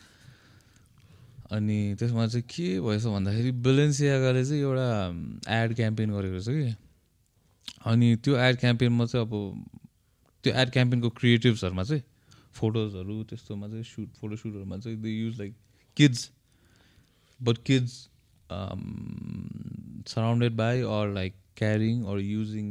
अनि 1.54 1.96
त्यसमा 2.00 2.28
चाहिँ 2.28 2.46
के 2.50 2.68
भएछ 2.82 3.06
भन्दाखेरि 3.06 3.52
बेलेन्सियागाले 3.66 4.44
चाहिँ 4.46 4.62
एउटा 4.62 4.88
एड 5.62 5.76
क्याम्पेन 5.76 6.12
गरेको 6.12 6.34
रहेछ 6.34 6.48
कि। 6.50 6.76
अनि 7.86 8.16
त्यो 8.24 8.38
एड 8.38 8.58
क्याम्पेनमा 8.60 9.06
चाहिँ 9.06 9.26
अब 9.28 9.34
त्यो 10.44 10.54
एड 10.62 10.70
क्याम्पेनको 10.72 11.10
क्रिएटिभ्सहरूमा 11.20 11.84
चाहिँ 11.84 12.04
फोटोजहरू 12.54 13.24
त्यस्तोमा 13.30 13.68
चाहिँ 13.68 13.84
सुट 13.84 14.10
फोटो 14.22 14.36
सुटहरूमा 14.36 14.78
चाहिँ 14.78 14.98
they 15.02 15.10
use 15.10 15.40
like 15.40 15.56
kids 15.98 16.30
but 17.40 17.58
kids 17.68 17.94
surrounded 20.14 20.56
by 20.56 20.82
or 20.98 21.14
like 21.14 21.34
carrying 21.58 22.04
or 22.04 22.20
using 22.20 22.68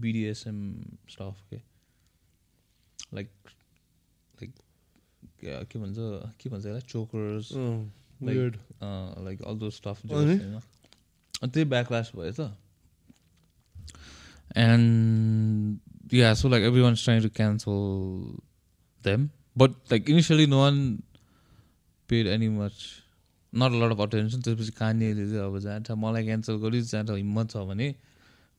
BDSM 0.00 0.58
stuff 1.10 1.42
के 1.50 1.56
लाइक 3.14 3.30
के 5.46 5.78
भन्छ 5.78 5.96
के 6.40 6.50
भन्छ 6.50 6.66
यसलाई? 6.66 6.80
Chokers. 6.88 7.48
Like 8.22 9.42
all 9.42 9.56
those 9.58 9.70
stuff 9.70 9.98
अनि? 10.06 10.36
त्यही 11.42 11.64
ब्याकलास 11.64 12.12
भयो 12.16 12.32
त। 12.32 12.40
And 14.56 16.14
yeah 16.14 16.34
so 16.34 16.48
like 16.48 16.64
everyone 16.82 16.94
trying 16.94 17.22
to 17.22 17.28
cancel 17.36 17.80
them 19.04 19.28
but 19.58 19.70
like 19.92 20.10
initially 20.10 20.46
no 20.46 20.58
one 20.58 20.76
paid 22.08 22.26
any 22.26 22.48
much 22.48 22.74
not 23.52 23.72
lot 23.72 23.90
of 23.92 24.00
attention 24.00 24.40
त्यसपछि 24.42 24.72
कानिएले 24.78 25.24
चाहिँ 25.30 25.44
अब 25.44 25.58
जान्छ 25.66 25.90
मलाई 25.90 26.24
क्यान्सल 26.24 26.56
गरी 26.64 26.80
जान्छ 26.82 27.10
हिम्मत 27.10 27.50
छ 27.50 27.56
भने 27.68 27.94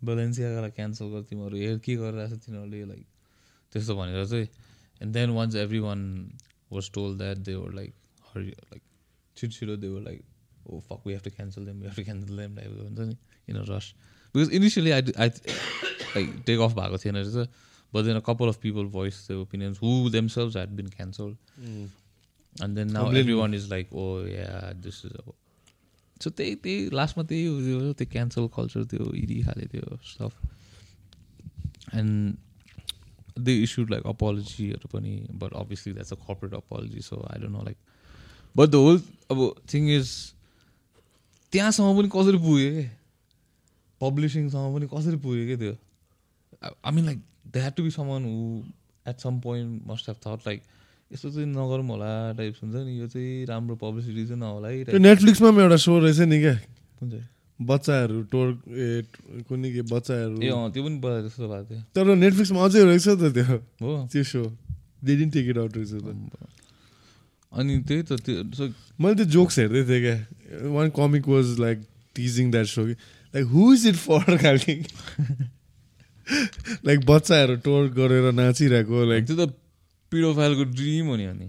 बेलेन्सियालाई 0.02 0.72
क्यान्सल 0.72 1.06
गर 1.12 1.22
तिमीहरू। 1.30 1.58
हेर 1.58 1.78
के 1.86 1.96
गरिरहेको 1.96 2.36
छ 2.36 2.46
तिनीहरूले 2.46 2.86
लाइक 2.86 3.06
त्यस्तो 3.74 3.94
भनेर 3.98 4.26
चाहिँ। 4.26 4.48
And 5.02 5.14
then 5.14 5.30
once 5.38 5.56
everyone 5.80 6.00
was 6.72 6.92
told 6.94 7.18
that 7.18 7.38
they 7.38 7.56
were 7.56 7.74
like 7.74 7.94
hurry 8.34 8.50
like 8.50 8.82
छिटो 9.38 9.52
छिटो 9.52 10.00
like 10.00 10.24
oh 10.68 10.80
fuck 10.90 11.08
we 11.08 11.14
have 11.14 11.24
to 11.24 11.32
cancel 11.36 11.66
them 11.66 11.80
we 11.80 11.86
have 11.88 11.96
to 11.96 12.04
cancel 12.04 12.38
them 12.38 12.56
type 12.56 12.80
हुन्छ 12.82 13.00
नि 13.00 13.16
in 13.48 13.56
a 13.56 13.64
rush 13.70 13.94
because 14.36 14.54
initially 14.54 14.92
I 14.92 15.02
I 15.18 15.30
like 15.30 16.44
take 16.46 16.60
off 16.60 16.74
भएको 16.74 16.98
थिएन 17.06 17.16
रहेछ 17.16 17.48
but 17.94 18.04
then 18.06 18.16
a 18.16 18.20
couple 18.26 18.48
of 18.50 18.60
people 18.62 18.86
voice 18.96 19.28
the 19.30 19.36
opinions 19.44 19.82
who 19.82 20.10
themselves 20.10 20.56
had 20.56 20.70
been 20.78 20.88
cancel 20.96 21.36
and 21.60 22.76
then 22.76 22.92
now 22.92 23.04
Completely. 23.04 23.20
Everyone 23.34 23.54
is 23.54 23.70
like 23.70 23.94
oh 23.94 24.08
yeah 24.28 24.72
this 24.84 25.02
is 25.06 25.12
अब 25.14 25.34
so 26.22 26.30
त्यही 26.30 26.56
त्यही 26.64 26.90
लास्टमा 26.94 27.24
त्यही 27.24 27.46
हो 27.46 27.60
त्यो 27.62 27.94
त्यो 27.94 28.08
क्यान्सल 28.12 28.48
कल्चर 28.56 28.84
त्यो 28.94 29.12
इडी 29.14 29.42
खाले 29.44 29.66
त्यो 29.72 29.98
stuff 30.12 30.34
and 31.96 32.36
they 33.40 33.54
issued 33.64 33.92
like 33.92 34.06
अपोलोजीहरू 34.08 34.90
पनि 34.94 35.14
but 35.44 35.54
obviously 35.54 35.94
that's 35.94 36.14
a 36.14 36.16
corporate 36.16 36.54
apology 36.54 37.02
so 37.02 37.22
I 37.32 37.42
don't 37.42 37.56
know 37.56 37.64
like 37.64 37.78
but 38.56 38.70
the 38.70 38.76
whole 38.76 39.02
अब 39.32 39.40
थिङ 39.74 39.90
इज 39.96 40.12
त्यहाँसम्म 41.54 41.98
पनि 41.98 42.10
कसरी 42.16 42.38
पुग्यो 42.38 42.72
कि 42.72 42.90
पब्लिसिङसम्म 44.02 44.74
पनि 44.76 44.88
कसरी 44.94 45.18
पुग्यो 45.26 45.46
कि 45.48 45.58
त्यो? 45.58 45.76
I 46.64 46.92
mean 46.96 47.06
like 47.06 47.22
they 47.54 47.60
had 47.60 47.74
to 47.74 47.84
be 47.84 47.92
someone 47.92 48.26
who 48.26 48.64
at 49.12 49.20
some 49.20 49.40
point 49.40 49.88
must 49.88 50.10
have 50.10 50.18
thought 50.28 50.48
like 50.48 50.62
यस्तो 51.14 51.32
चाहिँ 51.32 51.48
नगरौँ 51.48 51.88
होला 51.88 52.12
टाइप्स 52.38 52.64
हुन्छ 52.64 52.76
नि 52.76 53.00
यो 53.00 53.08
चाहिँ 53.08 53.46
राम्रो 53.46 53.76
पब्लिसिटी 53.76 54.26
चाहिँ 54.28 54.40
नहोला 54.40 54.68
है। 54.68 55.00
नेटफ्लिक्समा 55.00 55.52
पनि 55.52 55.62
एउटा 55.64 55.78
सो 55.78 56.00
रहेछ 56.00 56.20
नि 56.20 56.40
क्या? 56.40 56.54
कुन 57.00 57.12
चाहिँ 57.12 57.28
बच्चाहरू 57.58 58.22
टोर 58.32 58.48
ए 58.70 59.02
कुनै 59.50 59.70
के 59.74 59.82
बच्चाहरू। 59.90 60.38
ए 60.42 60.50
अँ 60.54 60.70
त्यो 60.74 60.82
पनि 60.84 60.98
बजार 61.02 61.22
जस्तो 61.26 61.48
भएको 61.50 61.66
थियो। 61.74 61.82
तर 61.96 62.16
नेटफ्लिक्समा 62.16 62.60
अझै 62.66 62.84
रहेछ 62.86 63.08
त 63.08 63.34
त्यो। 63.34 63.46
हो। 63.82 63.92
त्यो 64.14 64.24
सो 64.24 64.44
टेक 65.06 65.46
इट 65.50 65.58
आउट 65.58 65.78
रहेछ 65.78 65.92
त। 65.98 66.14
अनि 67.52 67.74
त्यही 67.88 68.02
त 68.04 68.12
त्यो 68.22 68.68
मैले 69.02 69.16
त्यो 69.16 69.26
जोक्स 69.34 69.60
हेर्दै 69.60 69.84
थिएँ 69.90 70.02
क्या। 70.02 70.18
One 70.70 70.90
comic 70.94 71.28
was 71.28 71.60
like 71.60 71.78
teasing 72.16 72.52
that 72.52 72.68
so 72.68 72.86
कि 72.86 72.96
like 73.34 73.46
who 73.48 73.74
is 73.74 73.88
it 73.88 73.96
for 73.96 74.38
खालके? 74.38 74.76
लाइक 76.86 77.00
बच्चाहरू 77.06 77.56
टोर 77.66 77.88
गरेर 77.98 78.32
नाचिरहेको 78.32 79.06
लाइक 79.06 79.26
त्यो 79.26 79.36
त 79.38 79.50
पिडोफाइलको 80.12 80.64
ड्रिम 80.78 81.06
हो 81.08 81.16
नि 81.16 81.26
अनि। 81.26 81.48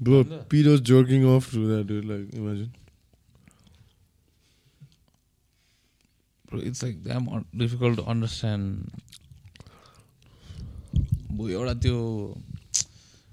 Bro 0.00 0.18
Piers 0.50 0.80
joking 0.88 1.22
off 1.36 1.44
to 1.54 1.60
that 1.68 1.90
like 2.04 2.24
imagine 2.34 2.68
it's 6.54 6.82
like 6.84 7.02
damn 7.04 7.26
difficult 7.56 7.96
to 7.96 8.02
understand 8.02 8.64
अब 11.30 11.48
एउटा 11.50 11.74
त्यो 11.82 11.98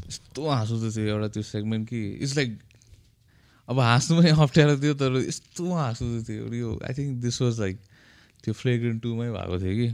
यस्तो 0.08 0.50
हाँसो 0.50 0.80
चाहिँ 0.80 0.92
थियो 0.96 1.08
एउटा 1.16 1.28
त्यो 1.34 1.44
सेगमेन्ट 1.44 1.90
कि 1.90 2.02
इट्स 2.14 2.36
लाइक 2.38 2.60
अब 3.70 3.80
हाँस्नु 3.80 4.18
पनि 4.20 4.30
अप्ठ्यारो 4.30 4.76
थियो 4.78 4.94
तर 5.02 5.18
यस्तो 5.28 5.72
हाँसो 5.74 6.06
चाहिँ 6.06 6.24
थियो 6.30 6.54
यो 6.54 6.80
I 6.84 6.94
think 6.94 7.22
this 7.22 7.42
was 7.42 7.60
like 7.60 7.78
त्यो 8.44 8.54
फ्लेग्रेन्ट 8.54 9.02
टूमै 9.04 9.30
भएको 9.32 9.60
थियो 9.60 9.76
कि। 9.76 9.90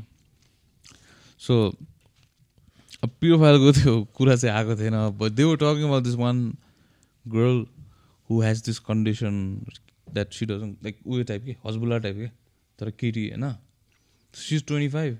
सो 1.39 1.53
अब 3.03 3.09
प्योफाइलको 3.19 3.71
त्यो 3.71 3.93
कुरा 4.15 4.35
चाहिँ 4.35 4.55
आएको 4.55 4.75
थिएन 4.81 4.97
but 5.19 5.31
they 5.31 5.43
were 5.43 5.57
talking 5.57 5.83
about 5.87 6.03
this 6.03 6.15
one 6.15 6.37
girl 7.25 7.65
who 8.29 8.41
has 8.41 8.63
this 8.65 8.79
condition 8.79 9.35
that 10.13 10.33
she 10.33 10.45
doesn't 10.45 10.75
like 10.83 10.99
उयो 11.07 11.23
टाइप 11.23 11.45
के 11.45 11.55
हस्बुला 11.65 11.97
टाइप 11.97 12.15
के। 12.15 12.38
तर 12.79 12.91
केटी 12.91 13.27
होइन? 13.29 13.45
She 14.33 14.55
is 14.55 14.65
twenty 14.67 14.89
five 14.89 15.17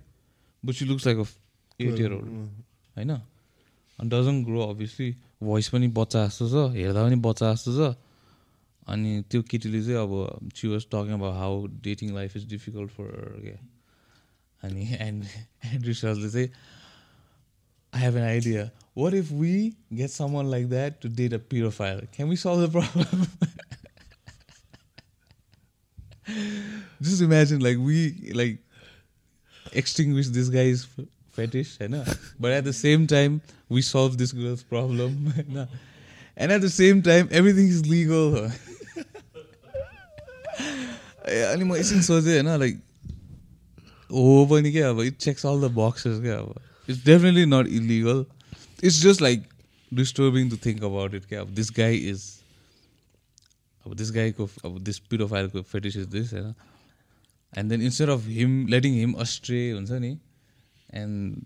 but 0.64 0.74
she 0.76 0.86
looks 0.86 1.06
like 1.08 1.20
a 1.20 1.26
eight 1.80 2.00
year 2.00 2.12
old 2.14 2.30
होइन? 2.96 3.12
अनि 4.00 4.10
dozen 4.10 4.44
grow 4.44 4.62
obviously 4.68 5.16
voice 5.44 5.70
पनि 5.70 5.88
बच्चा 5.98 6.26
जस्तो 6.28 6.48
छ 6.50 6.72
हेर्दा 6.76 7.04
पनि 7.04 7.16
बच्चा 7.26 7.54
जस्तो 7.54 7.72
छ। 7.78 7.96
अनि 8.88 9.24
त्यो 9.32 9.42
केटीले 9.50 9.82
चाहिँ 9.84 9.98
अब 9.98 10.52
सी 10.56 10.68
वाज 10.68 10.86
टकिङ 10.92 11.14
अब 11.14 11.24
how 11.34 11.66
dating 11.84 12.14
life 12.16 12.38
is 12.38 12.48
difficult 12.50 12.92
for 12.92 13.08
क्या 13.42 13.58
अनि 14.64 14.88
एन्ड 15.00 15.26
एन्ड्रु 15.66 15.94
सरले 15.94 16.30
चाहिँ 16.30 16.50
I 17.94 18.02
have 18.02 18.18
an 18.18 18.24
idea 18.24 18.70
what 18.98 19.14
if 19.14 19.32
we 19.32 19.54
get 19.94 20.10
someone 20.10 20.50
like 20.52 20.70
that 20.70 21.02
to 21.02 21.10
date 21.16 21.34
a 21.34 21.38
paedophile 21.50 22.08
can 22.16 22.30
we 22.30 22.36
solve 22.36 22.66
the 22.66 22.72
problem 22.72 23.24
just 27.09 27.21
imagine 27.29 27.61
like 27.69 27.79
we 27.89 27.97
like 28.43 28.59
extinguish 29.81 30.29
this 30.37 30.49
guy's 30.55 30.85
f- 30.99 31.07
fetish 31.39 31.73
होइन 31.81 31.97
but 32.41 32.51
at 32.59 32.65
the 32.65 32.77
same 32.81 33.07
time 33.15 33.41
we 33.71 33.83
solve 33.89 34.17
this 34.23 34.33
girl's 34.41 34.63
problem 34.75 35.17
होइन 35.37 35.59
and 36.37 36.53
at 36.53 36.63
the 36.67 36.71
same 36.77 37.03
time 37.11 37.29
everything 37.41 37.69
is 37.77 37.83
legal 37.95 38.39
ए, 41.29 41.41
अनि 41.43 41.65
म 41.65 41.77
एकछिन 41.77 42.03
सोचेँ 42.03 42.33
होइन 42.35 42.59
like 42.61 42.81
हो 44.11 44.47
पनि 44.51 44.73
क्या 44.73 44.89
अब 44.91 45.01
it 45.03 45.17
checks 45.27 45.47
all 45.47 45.61
the 45.61 45.71
boxes 45.75 46.21
क्या 46.23 46.37
अब 46.39 46.61
it's 46.89 47.05
definitely 47.05 47.45
not 47.47 47.67
illegal 47.81 48.25
it's 48.85 49.01
just 49.03 49.23
like 49.23 49.45
disturbing 49.93 50.51
to 50.51 50.57
think 50.67 50.83
about 50.85 51.15
it 51.15 51.25
क्या 51.29 51.41
अब 51.41 51.55
दिस 51.61 51.71
गाई 51.77 51.97
इज 52.11 52.23
अब 53.90 53.96
दिस 53.96 54.12
गाईको 54.12 54.50
अब 54.66 54.80
दिस 54.90 55.00
पिरोफाइलको 55.12 55.62
फेटिस 55.74 55.98
इज 55.98 56.08
दिस 56.16 56.34
होइन 56.34 56.54
and 57.54 57.70
then 57.72 57.82
instead 57.82 58.10
of 58.10 58.28
him 58.40 58.56
letting 58.68 58.94
him 58.94 59.14
astray 59.26 59.62
हुन्छ 59.72 59.92
नि 60.06 60.12
and 60.94 61.46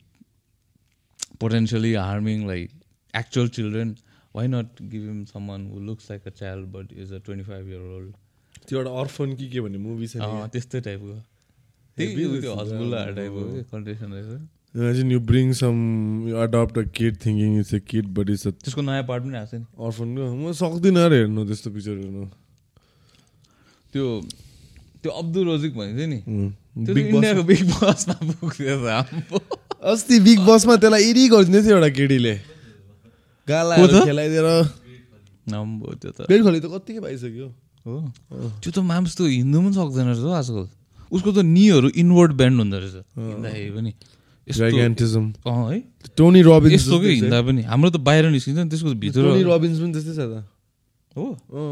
potentially 1.39 1.93
harming 1.93 2.47
like 2.47 2.71
actual 3.13 3.47
children 3.57 3.95
why 4.35 4.47
not 4.47 4.81
give 4.81 5.03
him 5.03 5.25
someone 5.25 5.67
who 5.73 5.79
looks 5.79 6.09
like 6.11 6.27
a 6.27 6.31
child 6.39 6.67
but 6.71 6.93
is 6.93 7.13
a 7.13 7.17
twenty 7.17 7.45
five 7.45 7.67
year 7.67 7.81
old 7.97 8.13
त्यो 8.67 8.79
एउटा 8.79 8.91
अर्फन 9.01 9.35
कि 9.35 9.49
के 9.49 9.61
भन्ने 9.61 9.77
movie 9.77 10.07
छ 10.07 10.17
त्यस्तै 10.57 10.81
टाइपको 10.81 11.21
त्यही 11.97 12.15
Heavy 12.15 12.25
हो 12.25 12.41
त्यो 12.41 12.53
रहेछ 12.53 12.61
हस्बुल्ला 12.61 12.97
अब। 12.97 13.15
टाइपको 13.15 13.63
कन्डिसन 13.71 14.13
रहेछ। 14.13 14.41
Imagine 14.75 15.11
you 15.11 15.19
bring 15.31 15.51
some 15.53 15.75
you 16.29 16.35
adopt 16.45 16.77
a 16.77 16.83
kid 16.97 17.17
thinking 17.25 17.59
it's 17.59 17.73
a 17.75 17.79
kid 17.89 18.05
but 18.13 18.29
it's 18.29 18.47
a 18.47 18.51
त्यसको 18.51 18.81
नयाँ 18.81 19.03
पार्ट 19.09 19.23
पनि 19.23 19.37
आएको 19.37 19.49
छ 19.51 19.59
नि 19.59 19.65
अर्फनको 19.87 20.23
म 20.33 20.51
सक्दिनँ 20.61 21.05
अरे 21.05 21.17
हेर्नु 21.23 21.41
त्यस्तो 21.49 21.69
पिक्चर 21.75 21.95
हेर्नु 22.03 22.25
त्यो 23.93 24.05
त्यो 25.03 25.11
अब्दुल 25.21 25.43
रजिक 25.49 25.73
भनेको 25.77 25.97
थियो 25.97 26.07
नि 26.13 26.19
बिग 26.95 27.05
इन्डियाको 27.15 27.43
बिग 27.51 27.61
बसमा 27.69 28.15
पुग्थ्यो 28.41 28.75
अस्ति 29.91 30.19
बिग 30.25 30.39
बसमा 30.47 30.75
त्यसलाई 30.79 31.03
इरी 31.11 31.23
गरिदिँदै 31.29 31.61
थियो 31.63 31.75
एउटा 31.75 31.89
केटीले। 31.99 32.33
गाला? 33.47 33.75
खेलाइदिएर। 34.07 34.47
आम्बो 35.53 35.87
त्यो 35.99 36.11
त। 36.11 36.19
पेट 36.23 36.39
खली 36.39 36.59
त 36.63 36.67
कत्तिकै 36.71 37.01
पाइसक्यो 37.03 37.47
हो। 37.85 37.95
त्यो 38.63 38.71
त 38.71 38.79
माम्स 38.79 39.11
त 39.19 39.27
हिँड्नु 39.27 39.59
पनि 39.59 39.73
सक्दैन 39.75 40.07
रहेछ 40.07 40.23
आजकल। 40.39 40.65
उसको 41.11 41.29
त 41.35 41.39
निहरू 41.43 41.87
इनवर्ड 41.99 42.31
ब्यान्ड 42.39 42.57
हुँदो 42.63 42.77
रहेछ। 42.79 42.95
हिँड्दाखेरि 43.11 43.71
पनि। 43.75 43.91
है? 44.43 45.79
टोनी 46.17 46.41
रबिन्स 46.43 46.73
यस्तो 46.73 46.99
के 46.99 47.09
हिँड्दा 47.09 47.39
पनि? 47.47 47.61
हाम्रो 47.63 47.89
त 47.89 47.97
बाहिर 48.03 48.29
निस्किन्छ 48.35 48.59
नि 48.59 48.69
त्यसको 48.69 48.89
भित्र 48.99 49.21
टोनी 49.23 49.43
रबिन्स 49.47 49.77
पनि 49.79 49.91
त्यस्तै 49.93 50.13
छ 50.13 50.21
त। 50.27 50.43
हो? 51.15 51.25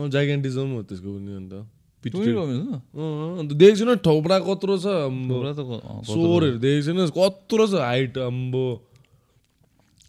जाइगेन्टिजम 0.08 0.68
हो 0.76 0.82
त्यसको 0.88 1.10
पनि 1.12 1.32
अन्त। 1.42 1.54
अन्त 2.02 3.52
देखेको 3.60 3.78
छैन 3.78 3.92
ठौप्रा 4.02 4.38
कत्रो 4.48 4.74
छ 4.80 4.86
अम्बो। 5.12 5.36
सोरहरू 6.08 6.58
देखेको 6.64 6.84
छैन 6.88 7.12
कत्रो 7.12 7.64
छ 7.68 7.74
हाइट 7.84 8.18
अम्बो। 8.18 8.66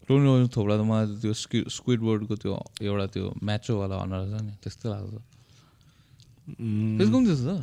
टोनी 0.06 0.22
रबिन्स 0.22 0.50
थोब्रा 0.56 0.74
त 0.78 0.82
मलाई 0.86 1.06
त्यो 1.18 1.34
स्क्विड 1.66 2.00
बोर्डको 2.06 2.34
त्यो 2.46 2.54
एउटा 2.86 3.06
त्यो 3.12 3.26
म्याचोवाला 3.42 3.96
अनुहार 4.06 4.24
छ 4.30 4.34
नि 4.46 4.52
त्यस्तै 4.62 4.88
लाग्छ। 4.88 5.14
त्यसको 6.98 7.16
पनि 7.18 7.26
त्यस्तो 7.26 7.54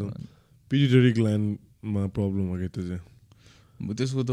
छ? 0.00 0.12
पिडिटरी 0.70 1.10
ग्ल्यान्डमा 1.12 2.02
प्रब्लम 2.16 2.44
हो 2.48 2.56
क्या 2.56 2.70
त्यो 2.72 2.82
चाहिँ? 2.88 3.04
त्यसको 3.90 4.22
त 4.22 4.30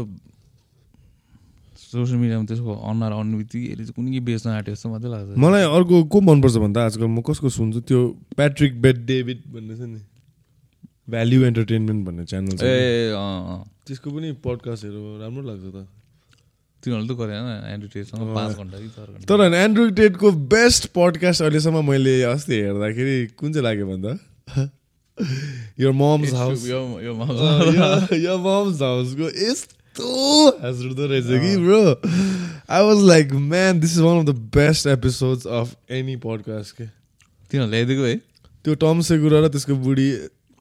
सोसियल 1.90 2.18
मिडियामा 2.22 2.44
त्यसको 2.46 2.70
अनुहार 2.70 3.12
यसले 3.12 3.82
चाहिँ 3.82 3.94
कुनै 3.98 4.20
बेच्न 4.22 4.46
आँट्यो 4.50 4.74
जस्तो 4.74 4.88
मात्रै 4.94 5.10
लाग्छ। 5.10 5.38
मलाई 5.38 5.64
अर्को 5.76 5.96
को 6.06 6.20
मनपर्छ 6.20 6.56
भन्दा 6.64 6.80
आजकल 6.86 7.06
म 7.10 7.20
कसको 7.26 7.48
सुन्छु 7.50 7.80
त्यो 7.90 8.00
प्याट्रिक 8.38 8.72
बेड 8.80 8.96
डेभिड 9.06 9.38
भन्ने 9.50 9.74
छ 9.76 9.82
नि। 9.90 10.00
भ्याल्यु 11.10 11.40
एन्टरटेनमेन्ट 11.50 12.00
भन्ने 12.06 12.24
च्यानल 12.30 12.56
छ। 12.56 12.62
ए 12.62 13.10
अँ 13.10 13.64
त्यसको 13.86 14.08
पनि 14.10 14.28
पडकास्टहरू 14.38 15.00
राम्रो 15.18 15.42
लाग्छ 15.42 15.64
त। 15.74 15.86
तिनीहरूले 16.82 17.10
त 17.10 17.18
गरेन 17.18 17.44
अँ। 17.50 18.34
पाँच 18.38 18.56
घन्टा 18.56 18.76
कि 18.78 18.88
चार 18.94 19.06
घन्टा। 19.10 19.26
तर 19.26 19.54
एन्ड्रु 19.54 19.90
टेटको 19.98 20.30
बेस्ट 20.54 20.86
पडकास्ट 20.94 21.42
अहिलेसम्म 21.42 21.84
मैले 21.90 22.22
अस्ति 22.22 22.54
हेर्दाखेरि 22.54 23.16
कुन 23.38 23.52
चाहिँ 23.52 23.64
लाग्यो 23.64 23.86
भन्दा? 23.90 24.12
यो 25.79 25.91
मम्स 25.93 26.33
हाउस 26.33 26.65
यो- 26.67 26.81
यो 27.03 27.13
यो 28.17 28.37
मम्स 28.37 28.81
हाउसको 28.81 29.29
यस्तो 29.41 30.09
हाँस्दो 30.61 31.05
रहेछ 31.07 31.25
कि 31.43 31.55
bro 31.57 31.81
I 32.69 32.85
was 32.85 33.03
like 33.07 33.31
man 33.45 33.79
this 33.79 33.91
is 33.91 33.99
one 33.99 34.19
of 34.19 34.25
the 34.25 34.35
best 34.55 34.87
episodes 34.87 35.47
of 35.59 35.75
any 35.91 36.15
podcast 36.25 36.75
के 36.77 36.85
तिनीहरूले 37.51 37.71
ल्याइदिएको 37.71 38.05
है 38.05 38.15
त्यो 38.65 38.75
टम 38.83 39.01
सेगुरा 39.09 39.39
र 39.39 39.47
त्यसको 39.49 39.75
बुढी 39.85 40.09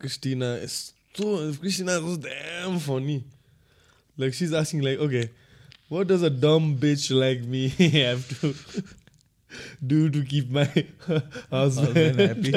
क्रिस्टिना 0.00 0.54
यस्तो 0.56 1.36
Christina 1.60 1.98
damn 2.26 2.78
funny 2.78 3.16
like 4.16 4.34
she's 4.34 4.54
asking 4.54 4.82
like 4.82 5.00
okay 5.00 5.22
what 5.92 6.06
does 6.06 6.24
a 6.24 6.28
dumb 6.40 6.74
bitch 6.80 7.10
like 7.12 7.42
me 7.48 7.66
have 7.80 8.22
to 8.32 8.52
do 9.93 9.99
to 10.09 10.21
keep 10.33 10.51
my 10.57 10.83
Husband 11.51 12.19
happy. 12.19 12.53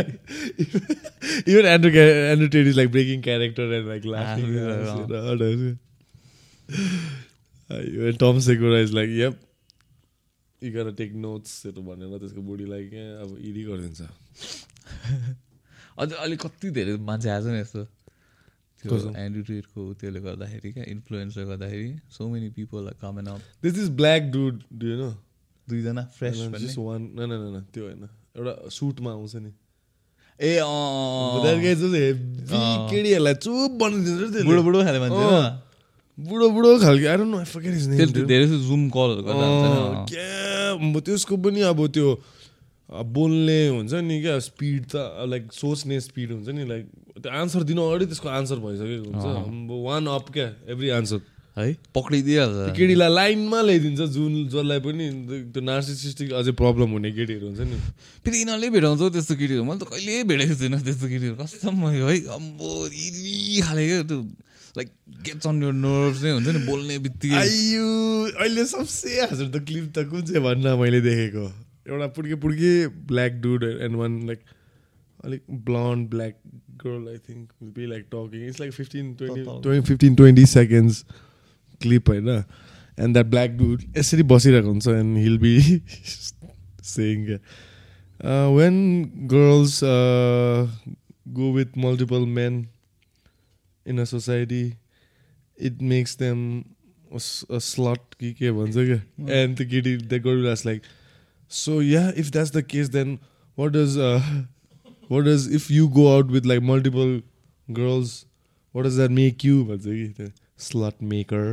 Even 1.46 1.66
Andrew, 1.66 1.92
Andrew 2.00 2.48
Tate 2.48 2.66
is 2.66 2.76
like 2.76 2.90
breaking 2.90 3.22
character 3.22 3.66
and 3.72 3.88
like 3.88 4.04
laughing. 4.04 4.58
Ah, 4.58 4.68
and. 5.38 5.78
Oh. 6.70 6.76
Uh, 7.70 7.80
even 7.80 8.14
Tom 8.16 8.40
Segura 8.40 8.78
is 8.78 8.92
like, 8.92 9.08
yep, 9.08 9.34
you 10.62 10.70
gotta 10.76 10.92
take 10.92 11.14
notes. 11.14 11.54
हरू 11.66 11.82
भनेर 11.88 12.18
त्यसको 12.18 12.42
बुढीलाई 12.50 12.84
क्या 12.92 13.04
अब 13.22 13.30
ED 13.50 13.62
गरिदिन्छ 13.64 14.00
अझै 15.98 16.16
अलिक 16.26 16.40
कति 16.44 16.70
धेरै 16.78 16.96
मान्छे 17.08 17.28
आएछ 17.30 17.46
नि 17.46 17.58
यस्तो 17.60 17.82
त्यो? 17.84 18.98
एन्ड्रु 19.24 19.42
टेटको 19.48 19.80
त्यसले 20.00 20.20
गर्दाखेरि 20.28 20.72
क्या 20.72 20.84
इन्फ्लुएन्सले 20.94 21.44
गर्दाखेरि 21.50 21.90
so 22.16 22.28
many 22.28 22.48
people 22.60 22.82
comment 23.02 23.26
up 23.34 23.40
this 23.64 23.74
is 23.84 23.88
black 24.00 24.22
dude 24.36 24.54
do 24.72 24.84
you 24.92 24.96
know 25.02 25.10
दुईजना 25.68 26.02
फ्रेस 26.18 26.36
वान 26.78 27.02
न 27.14 27.20
न 27.30 27.32
न 27.54 27.56
त्यो 27.72 27.82
होइन। 27.84 28.04
एउटा 28.36 28.52
सुटमा 28.70 29.10
आउँछ 29.12 29.34
नि। 29.36 29.50
ए। 30.40 30.58
केटीहरूलाई 32.90 33.34
चुप 33.44 33.70
बनाइदिन्छ। 33.80 34.42
बुढो 34.46 34.62
बुढो 34.62 34.78
खाले 34.82 34.98
मान्छे? 34.98 35.24
बुढो 36.18 36.46
बुढो 36.50 36.70
खालको। 36.82 37.06
नेम 37.08 38.10
धेरै 38.26 38.44
जस्तो 38.46 38.58
जुम 38.68 38.82
कलहरू। 38.90 39.22
क्या? 40.10 40.28
त्यसको 41.00 41.34
पनि 41.36 41.60
अब 41.70 41.80
त्यो 41.94 42.08
बोल्ने 42.92 43.60
हुन्छ 43.68 43.92
नि 44.04 44.16
क्या 44.20 44.38
स्पिड 44.44 44.80
त 44.92 44.94
लाइक 45.24 45.52
सोच्ने 45.52 45.96
स्पिड 46.00 46.28
हुन्छ 46.32 46.48
नि 46.52 46.64
लाइक 46.68 46.84
त्यो 47.22 47.30
आन्सर 47.32 47.62
दिनु 47.64 47.80
अगाडि 47.82 48.04
त्यसको 48.12 48.28
आन्सर 48.28 48.56
भइसकेको 48.60 49.04
हुन्छ। 49.08 49.24
वान 49.86 50.02
अप 50.12 50.26
क्या 50.28 50.48
एभ्री 50.68 50.88
आन्सर 51.00 51.20
है? 51.56 51.72
पक्रिदिइहाल्छ। 51.94 52.76
केटीलाई 52.76 53.10
लाइनमा 53.12 53.60
ल्याइदिन्छ 53.62 54.00
जुन 54.12 54.32
जसलाई 54.48 54.80
पनि 54.80 55.04
त्यो 55.52 55.62
नार्सिसिस्टिक 55.62 56.32
अझै 56.40 56.52
प्रब्लम 56.60 56.88
हुने 56.96 57.10
केटीहरू 57.12 57.46
हुन्छ 57.46 57.60
नि। 57.72 57.76
फेरि 58.24 58.36
यिनीहरूले 58.38 58.68
भेटाउँछ 58.76 59.00
त्यस्तो 59.12 59.34
केटीहरू। 59.36 59.64
मैले 59.64 59.80
त 59.80 59.84
कहिले 59.92 60.24
भेटेको 60.32 60.54
छुइनँ 60.60 60.80
त्यस्तो 60.80 61.06
केटीहरू। 61.12 61.34
कस्तो 61.42 61.70
भयो 61.82 62.06
है? 62.08 62.16
अम्बो 62.38 62.70
खाले 63.68 63.82
क्या 63.88 64.02
त्यो 64.08 64.20
लाइक 64.76 64.88
गेट्स 65.28 65.46
अन 65.46 65.56
यो 65.62 65.70
नर्भ्स 65.76 66.22
नै 66.24 66.30
हुन्छ 66.32 66.48
नि 66.48 66.60
बोल्ने 66.64 66.98
बित्तिकै। 67.04 67.36
अहिले 67.36 68.64
सबसे 68.72 69.20
हजुर 69.20 69.48
त 69.52 69.60
क्लिप 69.68 69.86
त 69.92 70.08
कुन 70.08 70.24
चाहिँ 70.24 70.42
भन्न 70.48 70.66
मैले 70.80 71.00
देखेको? 71.04 71.44
एउटा 71.92 72.06
पुड्के 72.16 72.36
पुड्के 72.40 72.72
black 73.12 73.32
dude 73.44 73.62
and 73.68 73.94
one 74.00 74.12
like 74.26 74.40
अलिक 75.24 75.42
blonde 75.68 76.08
black 76.10 76.34
girl 76.84 77.04
I 77.08 77.18
think 77.28 77.46
be 77.76 77.86
like 77.86 78.02
talking 78.14 78.40
it's 78.48 78.60
like 78.60 78.72
fifteen 78.72 79.12
twenty 79.20 79.42
twenty 79.44 79.86
fifteen 79.88 80.14
twenty 80.20 80.46
seconds 80.52 81.04
clip 81.82 82.08
होइन? 82.08 82.28
एन्ड 82.98 83.12
द्याट 83.14 83.26
ब्ल्याक 83.26 83.50
डुड 83.58 83.82
यसरी 83.98 84.22
बसिरहेको 84.34 84.68
हुन्छ 84.68 84.88
and 84.88 85.18
he'll 85.18 85.38
be 85.38 85.56
saying 86.84 87.26
when 88.56 88.76
girls 89.32 89.80
go 91.38 91.52
with 91.52 91.78
multiple 91.78 92.26
men 92.36 92.66
in 93.86 94.00
a 94.00 94.04
society 94.04 94.64
it 95.58 95.82
makes 95.92 96.16
them 96.18 96.62
slut 97.14 98.14
कि 98.20 98.32
के 98.34 98.50
भन्छ 98.52 98.74
क्या 98.74 99.40
and 99.40 99.56
त्यो 99.56 99.66
केटी 99.70 99.96
the 99.96 100.20
girls 100.24 100.66
like 100.66 100.82
so 101.50 101.80
yeah 101.82 102.08
if 102.16 102.30
that's 102.30 102.52
the 102.56 102.62
case 102.70 102.88
then 102.90 103.18
what 103.58 103.72
does 103.72 103.96
what 105.10 105.24
does 105.24 105.48
if 105.54 105.70
you 105.70 105.88
go 105.98 106.06
out 106.12 106.30
with 106.30 106.46
like 106.46 106.62
multiple 106.70 107.20
girls 107.68 108.24
what 108.74 108.86
does 108.86 108.96
that 108.96 109.10
make 109.18 109.44
you 109.44 109.64
भन्छ 109.64 109.84
कि 109.84 110.08
त्यो 110.16 110.28
slot 110.68 111.02
maker 111.12 111.44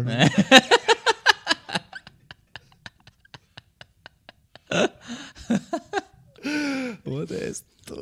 म 7.07 7.13
त 7.29 7.31
यस्तो 7.31 7.95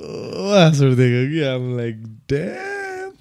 हाँस 0.52 0.80
उठिदिएको 0.88 1.22
कि 1.32 1.40
आम 1.54 1.64
लाइक 1.78 1.98
ड्याम 2.30 3.12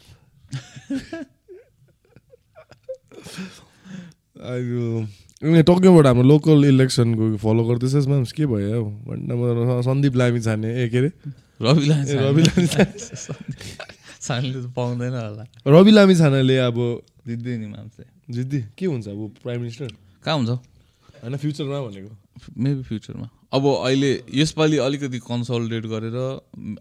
अहिले 4.36 5.62
टोकियोबाट 5.68 6.06
हाम्रो 6.06 6.22
लोकल 6.32 6.64
इलेक्सनको 6.72 7.24
फलो 7.42 7.62
गर्दैछस् 7.70 8.08
म्याम 8.10 8.24
के 8.36 8.46
भयो 8.52 8.80
हौ 8.82 8.84
भन्दा 9.08 9.80
सन्दीप 9.88 10.14
लामी 10.20 10.40
छाने 10.46 10.68
ए 10.82 10.88
के 10.92 10.98
अरे 10.98 11.10
रवि 11.62 11.84
ए, 11.90 12.16
रवि 12.24 12.42
लामी 12.48 12.66
छाने 12.66 12.98
सानले 14.26 14.58
त 14.62 14.66
पाउँदैन 14.76 15.14
होला 15.20 15.44
रवि 15.76 15.90
लामी 15.98 16.14
छानाले 16.20 16.56
अब 16.68 16.78
जित्दै 17.26 17.56
नि 17.58 17.66
मान्छे। 17.66 18.04
जित्दी 18.32 18.60
के 18.78 18.86
हुन्छ 18.86 19.08
अब 19.08 19.34
प्राइम 19.42 19.60
मिनिस्टर? 19.60 19.88
कहाँ 20.24 20.36
हुन्छ? 20.36 20.50
होइन 21.22 21.36
फ्युचरमा 21.36 21.80
भनेको। 21.86 22.10
मेबी 22.62 22.82
फ्युचरमा। 22.82 23.28
अब 23.52 23.64
अहिले 23.66 24.10
यसपालि 24.34 24.76
अलिकति 24.78 25.18
कन्सल्टेट 25.26 25.84
गरेर 25.92 26.16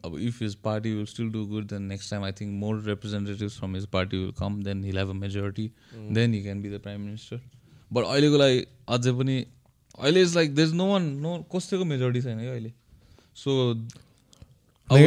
अब 0.05 0.17
if 0.19 0.41
his 0.41 0.55
party 0.63 0.91
will 0.93 1.05
still 1.05 1.29
do 1.31 1.45
good 1.47 1.65
then 1.67 1.81
next 1.91 2.11
time 2.11 2.23
I 2.23 2.31
think 2.39 2.51
more 2.61 2.81
representatives 2.85 3.57
from 3.59 3.75
his 3.75 3.85
party 3.89 4.17
will 4.17 4.31
come 4.39 4.61
then 4.63 4.83
he'll 4.83 4.97
have 4.97 5.09
a 5.09 5.13
majority 5.25 5.67
then 6.11 6.33
he 6.33 6.41
can 6.43 6.61
be 6.61 6.69
the 6.69 6.79
prime 6.83 7.01
minister 7.01 7.41
but 7.93 8.03
अहिलेको 8.05 8.37
लागि 8.37 8.65
अझै 8.89 9.11
पनि 9.19 9.37
अहिले 9.99 10.21
is 10.21 10.35
like 10.35 10.55
these 10.55 10.73
no 10.73 10.87
one 10.87 11.03
no 11.21 11.37
कसैको 11.55 11.85
majority 11.85 12.21
छैन 12.21 12.39
क्या 12.39 12.51
अहिले? 12.51 12.73
So 13.35 13.51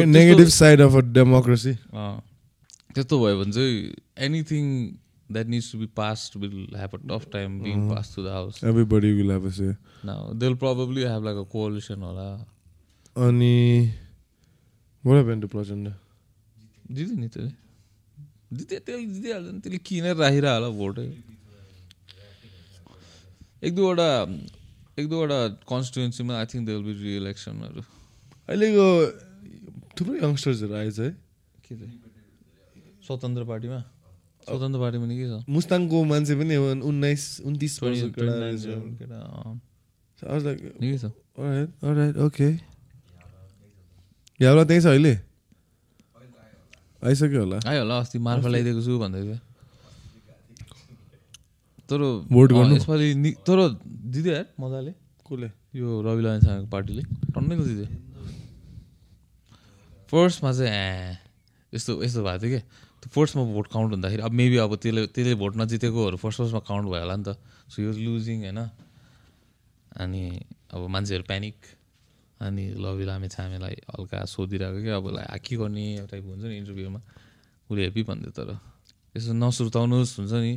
negative 0.07 0.49
side 0.53 0.81
of 0.81 0.95
a 0.95 1.01
democracy 1.13 1.73
त्यस्तो 1.75 3.19
भयो 3.25 3.39
भने 3.41 3.53
चाहिँ 3.53 3.95
anything 4.27 4.65
that 5.33 5.47
needs 5.47 5.73
to 5.73 5.79
be 5.79 5.87
passed 5.97 6.37
will 6.43 6.77
have 6.77 6.95
a 6.95 6.99
tough 7.09 7.29
time 7.33 7.59
being 7.63 7.89
pass 7.91 8.15
to 8.15 8.23
the 8.25 8.35
house 8.39 8.65
everybody 8.65 9.13
will 9.13 9.31
have 9.31 9.49
say 9.61 9.71
now 10.07 10.35
they 10.35 10.47
will 10.47 10.57
probably 10.65 11.03
have 11.05 11.25
like 11.25 11.39
a 11.39 11.49
coalition 11.53 12.03
होला 12.03 12.29
अनि 13.17 13.55
what 15.05 15.17
happened 15.17 15.43
to 15.43 15.49
Prachanda 15.49 15.89
जित्यो 16.91 17.17
नि 17.17 17.29
त्यसले 17.29 17.51
जित्यो 18.57 18.79
त्यसले 18.79 19.07
जितिहाल्छ 19.07 19.53
नि 19.55 19.61
त्यसले 19.61 19.79
किनेर 19.89 20.17
राखिरह 20.17 20.55
होला 20.55 20.69
भोटै 20.79 21.07
एक 23.63 23.75
दुईवटा 23.75 24.09
एक 24.99 25.09
दुईवटा 25.09 25.39
कन्स्टिट्युन्सीमा 25.71 26.35
I 26.39 26.47
think 26.53 26.67
they 26.67 26.75
will 26.75 26.85
be 26.89 26.95
रिइलेक्सनहरू 27.03 27.83
अहिलेको 28.49 28.87
थुप्रो 29.99 30.15
यङ्स्टर्सहरू 30.27 30.75
आएछ 30.81 30.99
है 30.99 31.11
के 31.65 31.77
चाहिँ 31.77 32.01
स्वतन्त्र 33.07 33.45
पार्टीमा 33.53 33.81
स्वतन्त्र 34.49 34.79
पार्टीमा 34.81 35.07
नि 35.07 35.15
के 35.21 35.27
छ? 35.29 35.45
मुस्ताङको 35.49 35.97
मान्छे 36.05 36.35
पनि 36.41 36.55
हो, 36.55 36.67
उन्नाइस 36.91 37.23
उन्तिस 37.45 37.73
okay. 42.27 42.53
यावला 44.41 44.65
त्यही 44.65 44.81
छ 44.81 44.87
अहिले? 44.87 45.15
आइसक्यो 46.99 47.41
होला। 47.41 47.59
आयो 47.69 47.81
होला 47.83 47.97
अस्ति 48.03 48.19
मार्फा 48.19 48.49
ल्याइदिएको 48.49 48.83
छु 48.83 48.99
भन्दै 48.99 49.21
थियो। 49.23 49.39
तर 51.89 52.01
अँ, 52.03 52.27
गर्नु? 52.59 52.75
यसपालि 52.75 53.09
तर 53.47 53.59
जित्यो 54.11 54.33
यार 54.35 54.47
मजाले। 54.59 54.93
कसले? 55.23 55.49
यो 55.79 55.87
रवि 56.03 56.23
लामिछानेको 56.23 56.69
पार्टीले। 56.75 57.03
टन्नै 57.35 57.55
त 57.55 57.61
जित्यो 57.69 57.87
फर्स्टमा 60.11 60.51
चाहिँ 60.53 60.73
ए 60.73 61.17
यस्तो 61.75 62.03
यस्तो 62.03 62.21
भएको 62.27 62.43
थियो 62.43 62.51
कि? 62.51 62.61
त्यो 62.61 62.88
फर्स्टमा 63.15 63.43
भोट 63.57 63.67
काउन्ट 63.73 63.91
हुँदाखेरि 63.93 64.23
अब 64.23 64.33
मेबी 64.33 64.57
अब 64.65 64.73
त्यसले 64.77 65.03
त्यसले 65.15 65.35
भोट 65.35 65.53
नजितेकोहरू 65.57 66.17
फर्स्ट 66.17 66.39
फर्स्टमा 66.39 66.63
काउन्ट 66.69 66.85
भयो 66.89 67.01
होला 67.01 67.17
नि 67.17 67.25
त। 67.25 67.31
सो 67.69 67.83
यो 67.83 67.91
लुजिङ 67.93 68.39
होइन? 68.45 68.61
अनि 69.97 70.23
अब 70.73 70.81
मान्छेहरू 70.87 71.25
प्यानिक 71.25 71.57
अनि 72.41 72.65
लभी 72.79 73.05
लामे 73.05 73.29
छामेलाई 73.29 73.77
हल्का 73.99 74.19
सोधिरहेको 74.25 74.79
कि 74.85 74.91
अब 74.95 75.07
ला 75.11 75.23
के 75.43 75.55
गर्ने 75.57 76.07
टाइप 76.07 76.25
हुन्छ 76.25 76.45
नि 76.45 76.57
इन्टरभ्यूमा 76.63 77.01
उसले 77.71 77.83
हेपी 77.85 78.03
भन्थ्यो 78.09 78.31
तर। 78.31 78.51
यसो 79.17 79.33
नसुर्ताउनुहोस् 79.35 80.13
हुन्छ 80.19 80.33
नि। 80.39 80.55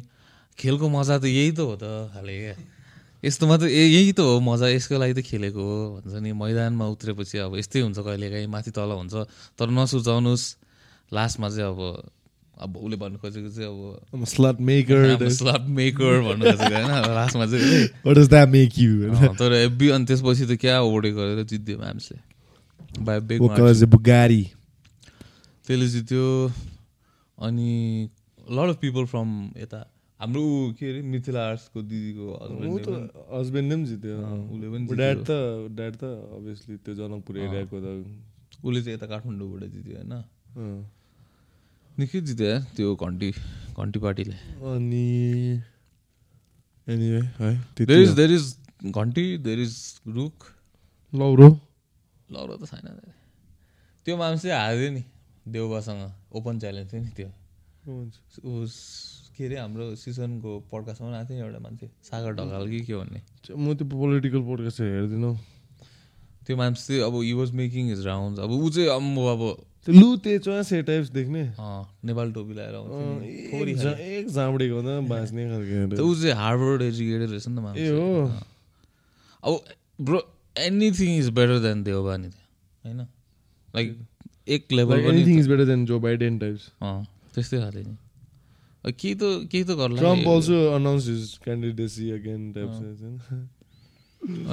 खेलको 0.59 0.85
मजा 0.89 1.17
त 1.17 1.25
यही 1.25 1.51
त 1.57 1.59
हो 1.65 1.75
त 1.81 2.13
खाले 2.13 2.35
क्या। 2.37 2.55
यस्तो 3.23 3.43
मात्र 3.47 3.65
ए 3.65 3.83
यही 3.97 4.13
त 4.13 4.19
हो 4.21 4.39
मजा 4.39 4.67
यसको 4.77 4.95
लागि 5.01 5.13
त 5.17 5.21
खेलेको 5.25 5.57
हो 5.57 5.77
भन्छ 5.97 6.15
नि। 6.21 6.31
मैदानमा 6.37 6.85
उत्रेपछि 6.93 7.37
अब 7.49 7.55
यस्तै 7.57 7.79
हुन्छ 7.81 7.97
कहिलेकाहीँ 7.97 8.49
माथि 8.51 8.71
तल 8.71 8.91
हुन्छ। 8.93 9.13
तर 9.57 9.67
नसुचाउनुहोस् 9.73 10.45
लास्टमा 11.09 11.47
चाहिँ 11.49 11.69
अब 11.71 11.81
अब 12.61 12.77
उसले 12.77 12.97
भन्नु 13.03 13.17
खोजेको 13.19 13.49
चाहिँ 13.49 13.69
अब 14.13 14.25
स्लट 14.33 14.59
मेकर 14.69 15.29
स्लट 15.37 15.67
मेकर 15.77 16.19
भन्नु 16.27 16.45
खोजेको 16.45 16.73
होइन 16.75 17.13
लास्टमा 17.15 17.45
चाहिँ 17.53 17.83
what 18.05 18.17
does 18.17 18.27
that 18.29 18.49
make 18.49 18.79
you 18.79 18.91
uh, 19.11 19.35
तर 19.35 19.53
एबी 19.53 19.89
अनि 19.95 20.05
त्यसपछि 20.05 20.45
त 20.45 20.57
क्या 20.61 20.81
ओडे 20.81 21.11
गरेर 21.11 21.43
जित्यो 21.53 21.77
म्याम्सले 21.79 22.19
बाई 23.03 23.19
बेग 23.29 23.41
Because 23.41 23.83
बुगारी 23.95 24.43
त्यसले 25.65 25.87
जित्यो 25.87 26.25
अनि 27.37 27.71
लट 28.51 28.69
अफ 28.69 28.77
पिपल 28.81 29.05
फ्रम 29.11 29.29
यता 29.57 29.79
हाम्रो 30.19 30.41
ऊ 30.43 30.71
के 30.79 30.85
अरे 30.89 31.01
मिथिला 31.01 31.41
आर्ट्सको 31.49 31.81
दिदीको 31.81 32.25
हस्बेन्डले 33.33 33.75
पनि। 33.75 33.85
जित्यो। 33.85 34.15
उसले 34.53 34.67
पनि 34.69 34.95
ड्याड। 34.97 35.17
त 35.25 35.31
ड्याड 35.77 35.93
त 35.97 36.03
अभियसली 36.37 36.75
त्यो 36.85 36.93
जनकपुर 36.95 37.37
एरियाको 37.37 37.77
त। 37.81 37.87
उसले 38.61 38.81
चाहिँ 38.81 38.95
यता 38.97 39.07
काठमाडौँबाट 39.07 39.63
जित्यो 39.73 39.95
होइन। 39.97 40.13
निकै 41.99 42.19
जित्यो 42.21 42.47
यार 42.47 42.61
त्यो 42.75 42.95
घन्टी 42.95 43.29
घन्टी 43.77 43.99
पार्टीले। 43.99 44.37
अनि 44.71 45.05
एनिवे 46.87 47.21
है 47.39 47.51
देयर 47.79 48.01
इज 48.01 48.11
देयर 48.19 48.31
इज 48.31 48.45
घन्टी 48.91 49.25
देयर 49.37 49.59
इज 49.59 49.75
रुख। 50.07 50.35
लौरो। 51.13 51.49
लौरो 52.33 52.55
त 52.57 52.63
छैन 52.71 52.87
त्यो 54.05 54.17
मान्छे 54.17 54.51
हार्यो 54.51 54.89
नि 54.91 55.03
देउबासँग। 55.47 56.01
ओपन 56.37 56.59
च्यालेन्ज 56.59 56.91
थियो 56.93 57.01
नि 57.01 57.09
त्यो। 57.17 57.29
उस 58.61 58.73
के 59.37 59.45
अरे 59.45 59.57
हाम्रो 59.59 59.85
सिजनको 59.95 60.51
पड्कासम्म 60.71 61.13
आएको 61.13 61.27
थियो 61.27 61.37
नि 61.37 61.43
एउटा 61.45 61.59
मान्छे। 61.59 61.87
सागर 62.03 62.31
ढकाल 62.37 62.69
कि 62.69 62.79
के 62.85 62.93
भन्ने। 62.95 63.19
म 63.57 63.73
त्यो 63.73 63.85
पोलिटिकल 63.87 64.41
पोडकास्ट 64.47 64.81
हेर्दिनँ। 64.81 65.33
त्यो 66.45 66.55
मान्छे 66.57 66.81
चाहिँ 66.87 67.01
अब 67.03 67.13
you 67.23 67.37
was 67.37 67.51
making 67.61 67.89
his 67.89 68.05
round 68.05 68.39
अब 68.39 68.51
ऊ 68.51 68.69
चाहिँ 68.69 68.89
अब 68.89 69.01
त्यो 69.03 69.70
लु 69.87 70.07
त्यो 70.23 70.39
चोसे 70.39 70.81
टाइप्स 70.87 71.09
देख्ने 71.09 71.43
नेपाल 72.05 72.31
टोपी 72.33 72.53
लगाएर 72.53 72.75
एक 73.99 74.27
जाँबडेको 74.29 74.75
भन्दा 74.77 74.99
बाँच्ने 75.09 75.43
खालको 75.49 75.95
त 75.95 75.99
ऊ 75.99 76.13
चाहिँ 76.15 76.35
हार्वर्ड 76.37 76.81
एजुकेटेड 76.81 77.29
रहेछ 77.29 77.47
नि 77.47 77.55
त 77.55 77.77
ए 77.77 77.89
हो। 77.89 78.29
अब 79.43 79.53
bro 80.05 80.19
anything 80.55 81.17
is 81.17 81.29
better 81.39 81.59
than 81.65 81.83
Deuba 81.83 82.17
नि 82.17 82.29
होइन? 82.29 82.99
लाइक 83.75 83.97
एक 84.47 84.71
level 84.71 84.99
anything 84.99 85.39
is 85.39 85.47
better 85.49 85.65
than 85.65 85.85
Joe 85.85 85.99
Biden 85.99 86.39
types 86.39 86.63
त्यस्तै 87.35 87.57
खाले 87.59 87.83
नि। 87.83 87.95
केही 88.85 89.15
त 89.15 89.23
केही 89.51 89.63
त 89.63 89.71
गर्ला 89.81 89.99
Trump. 89.99 90.27
Also 90.27 90.57
announce 90.75 91.07
his 91.09 91.37
candidacy 91.43 92.11
again 92.11 92.51
types 92.53 92.77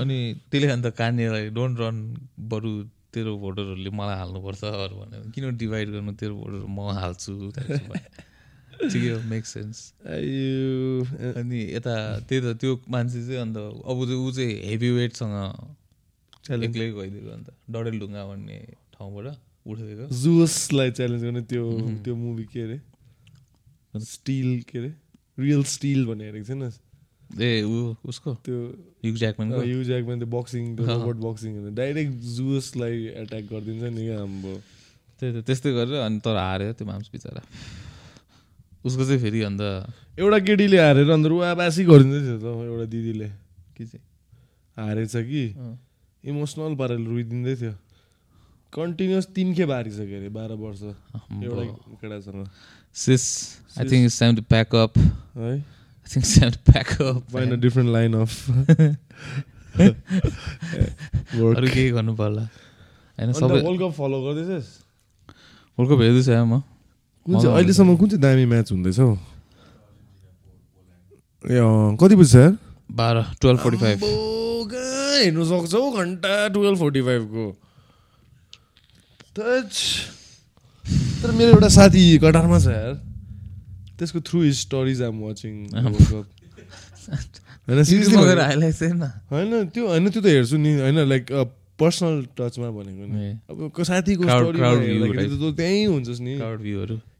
अनि 0.00 0.18
त्यसले 0.50 0.68
अन्त 0.72 0.86
कान्नेलाई 0.98 1.44
डोन्ट 1.56 1.80
रन 1.80 1.96
बरु 2.50 2.72
तेरो 3.18 3.36
भोटरहरूले 3.44 3.90
मलाई 4.00 4.16
हाल्नुपर्छ 4.22 4.62
अरू 4.86 4.94
भन्यो 5.02 5.26
किन 5.34 5.44
डिभाइड 5.58 5.86
गर्नु 5.98 6.12
तेरो 6.22 6.34
भोटर 6.40 6.62
म 6.70 6.78
हाल्छु। 7.02 7.32
ठिकै 8.78 9.08
हो 9.10 9.18
मेक 9.26 9.44
सेन्स 9.46 9.78
अनि 10.06 11.58
यता 11.74 11.94
त्यही 12.28 12.40
त 12.42 12.46
त्यो 12.62 12.72
मान्छे 12.94 13.20
चाहिँ 13.26 13.40
अन्त 13.42 13.56
अब 13.58 13.98
चाहिँ 14.06 14.20
ऊ 14.22 14.30
चाहिँ 14.38 14.54
हेभी 14.70 14.90
वेटसँग 14.98 15.34
एक्लै 16.48 16.86
गइदिएको 16.98 17.30
अन्त। 17.34 17.48
डडेलढुङ्गा 17.74 18.22
भन्ने 18.30 18.58
ठाउँबाट 18.94 19.26
उठेको। 19.66 20.04
जुसलाई 20.22 20.90
च्यालेन्ज 20.96 21.22
गर्ने 21.24 21.42
त्यो 21.50 21.64
त्यो 22.04 22.14
मुभी 22.14 22.44
के 22.54 22.60
अरे? 22.62 22.78
स्टिल 24.14 24.62
के 24.70 24.78
अरे? 24.78 24.90
रियल 25.38 25.62
स्टिल 25.74 26.00
भन्ने 26.06 26.24
हेरेको 26.24 26.46
छैन 26.46 26.62
ए 27.36 27.62
ऊ 27.62 27.94
उसको? 28.08 28.34
त्यो 28.44 28.56
युग 29.04 29.16
ज्याकम्यानको 29.20 29.62
यु 29.62 29.84
ज्याकमा 29.84 30.14
त्यो 30.16 30.28
बक्सिङ। 30.32 30.64
रोबोट 30.80 31.16
बक्सिङ 31.28 31.52
डाइरेक्ट 31.74 32.12
जुसलाई 32.36 32.94
एट्याक 33.22 33.44
गरिदिन्छ 33.52 33.82
नि 33.92 34.02
क्या 34.08 34.18
हाम्रो 34.18 34.54
त्यही 35.20 35.30
त 35.32 35.44
त्यस्तै 35.44 35.70
गरेर 35.76 36.00
अनि 36.08 36.18
तर 36.24 36.36
हार्यो 36.36 36.72
त्यो 36.72 36.86
माम्स 36.88 37.08
बिचरा। 37.12 37.42
उसको 38.86 39.02
चाहिँ 39.04 39.20
फेरि 39.20 39.40
अन्त 39.44 39.60
एउटा 40.18 40.38
केटीले 40.48 40.78
हारेर 40.78 41.10
अन्त 41.10 41.26
रुवाबासी 41.26 41.84
गरिदिँदै 41.84 42.20
थियो 42.24 42.38
त 42.38 42.46
एउटा 42.64 42.86
दिदीले। 42.94 43.28
के 43.76 43.84
चाहिँ? 43.84 44.04
हारेछ 44.78 45.14
कि। 45.28 45.44
इमोसनल 46.24 46.74
पाराले 46.80 47.04
रुइदिँदै 47.04 47.54
थियो। 47.60 47.74
कन्टिन्युस 48.72 49.26
तिन 49.36 49.48
खेप 49.54 49.70
हारिसक्यो 49.70 50.16
अरे 50.18 50.28
बाह्र 50.32 50.52
वर्ष। 50.64 50.82
एउटा 51.44 51.62
केटासँग। 52.00 52.46
Sis, 52.98 53.60
I 53.76 53.84
think 53.84 54.06
it's 54.06 54.18
time 54.18 54.34
to 54.34 54.42
pack 54.42 54.74
up. 54.74 54.96
है? 55.36 55.62
It's 56.16 56.32
time 56.38 56.52
to 56.52 56.60
pack 56.72 56.90
up. 57.04 57.20
Fine 57.32 57.52
a 57.52 57.56
different 57.60 57.90
line 57.92 58.14
of 58.14 58.30
अरू 59.78 61.44
वर्क 61.44 61.68
केही 61.74 61.90
गर्नु 61.90 62.14
पर्ला। 62.16 62.42
होइन 63.18 63.32
सबै 63.32 63.60
वर्ल्ड 63.62 63.80
कप 63.82 63.92
फलो 63.98 64.18
गर्दैछस् 64.22 64.70
वर्ल्ड 65.78 65.88
कप 65.92 66.00
हेर्दैछ 66.02 66.28
म। 66.28 66.60
कुन 67.26 67.32
चाहिँ 67.40 67.54
अहिलेसम्म 67.54 67.96
कुन 67.96 68.08
चाहिँ 68.08 68.22
दामी 68.22 68.44
म्याच 68.52 68.72
हुँदैछ 68.72 68.98
हौ? 68.98 69.10
ए 71.44 71.60
कति 72.00 72.14
बजी 72.16 72.30
छ 72.32 72.34
यार 72.36 72.52
बाह्र 73.00 73.16
टुवेल्भ 73.40 73.60
फोर्टी 73.62 73.78
फाइभ 73.78 73.98
हेर्नु 75.18 75.44
सक्छौ 75.44 75.82
घन्टा 75.92 76.32
टुवेल्भ 76.56 76.78
फोर्टी 76.78 77.00
फाइभको 77.08 77.44
तर 79.36 81.30
मेरो 81.36 81.50
एउटा 81.52 81.68
साथी 81.76 82.02
कटारमा 82.24 82.58
छ 82.58 82.66
यार। 82.72 82.94
त्यसको 83.98 84.18
through 84.28 84.38
his 84.42 84.56
stories 84.58 84.98
um 85.02 85.16
watching 85.20 85.54
होइन 89.30 89.50
त्यो 89.74 89.84
होइन 89.86 90.04
त्यो 90.10 90.20
त 90.22 90.26
हेर्छु 90.26 90.56
नि 90.56 90.70
होइन 90.80 90.98
लाइक 91.08 91.24
पर्सनल 91.78 92.14
टचमा 92.38 92.68
भनेको 92.74 93.04
नि। 93.06 93.26
अब 93.50 93.82
साथीको 93.86 94.22
त्यहीँ 95.54 95.86
हुन्छस् 95.86 96.20
नि। 96.20 96.32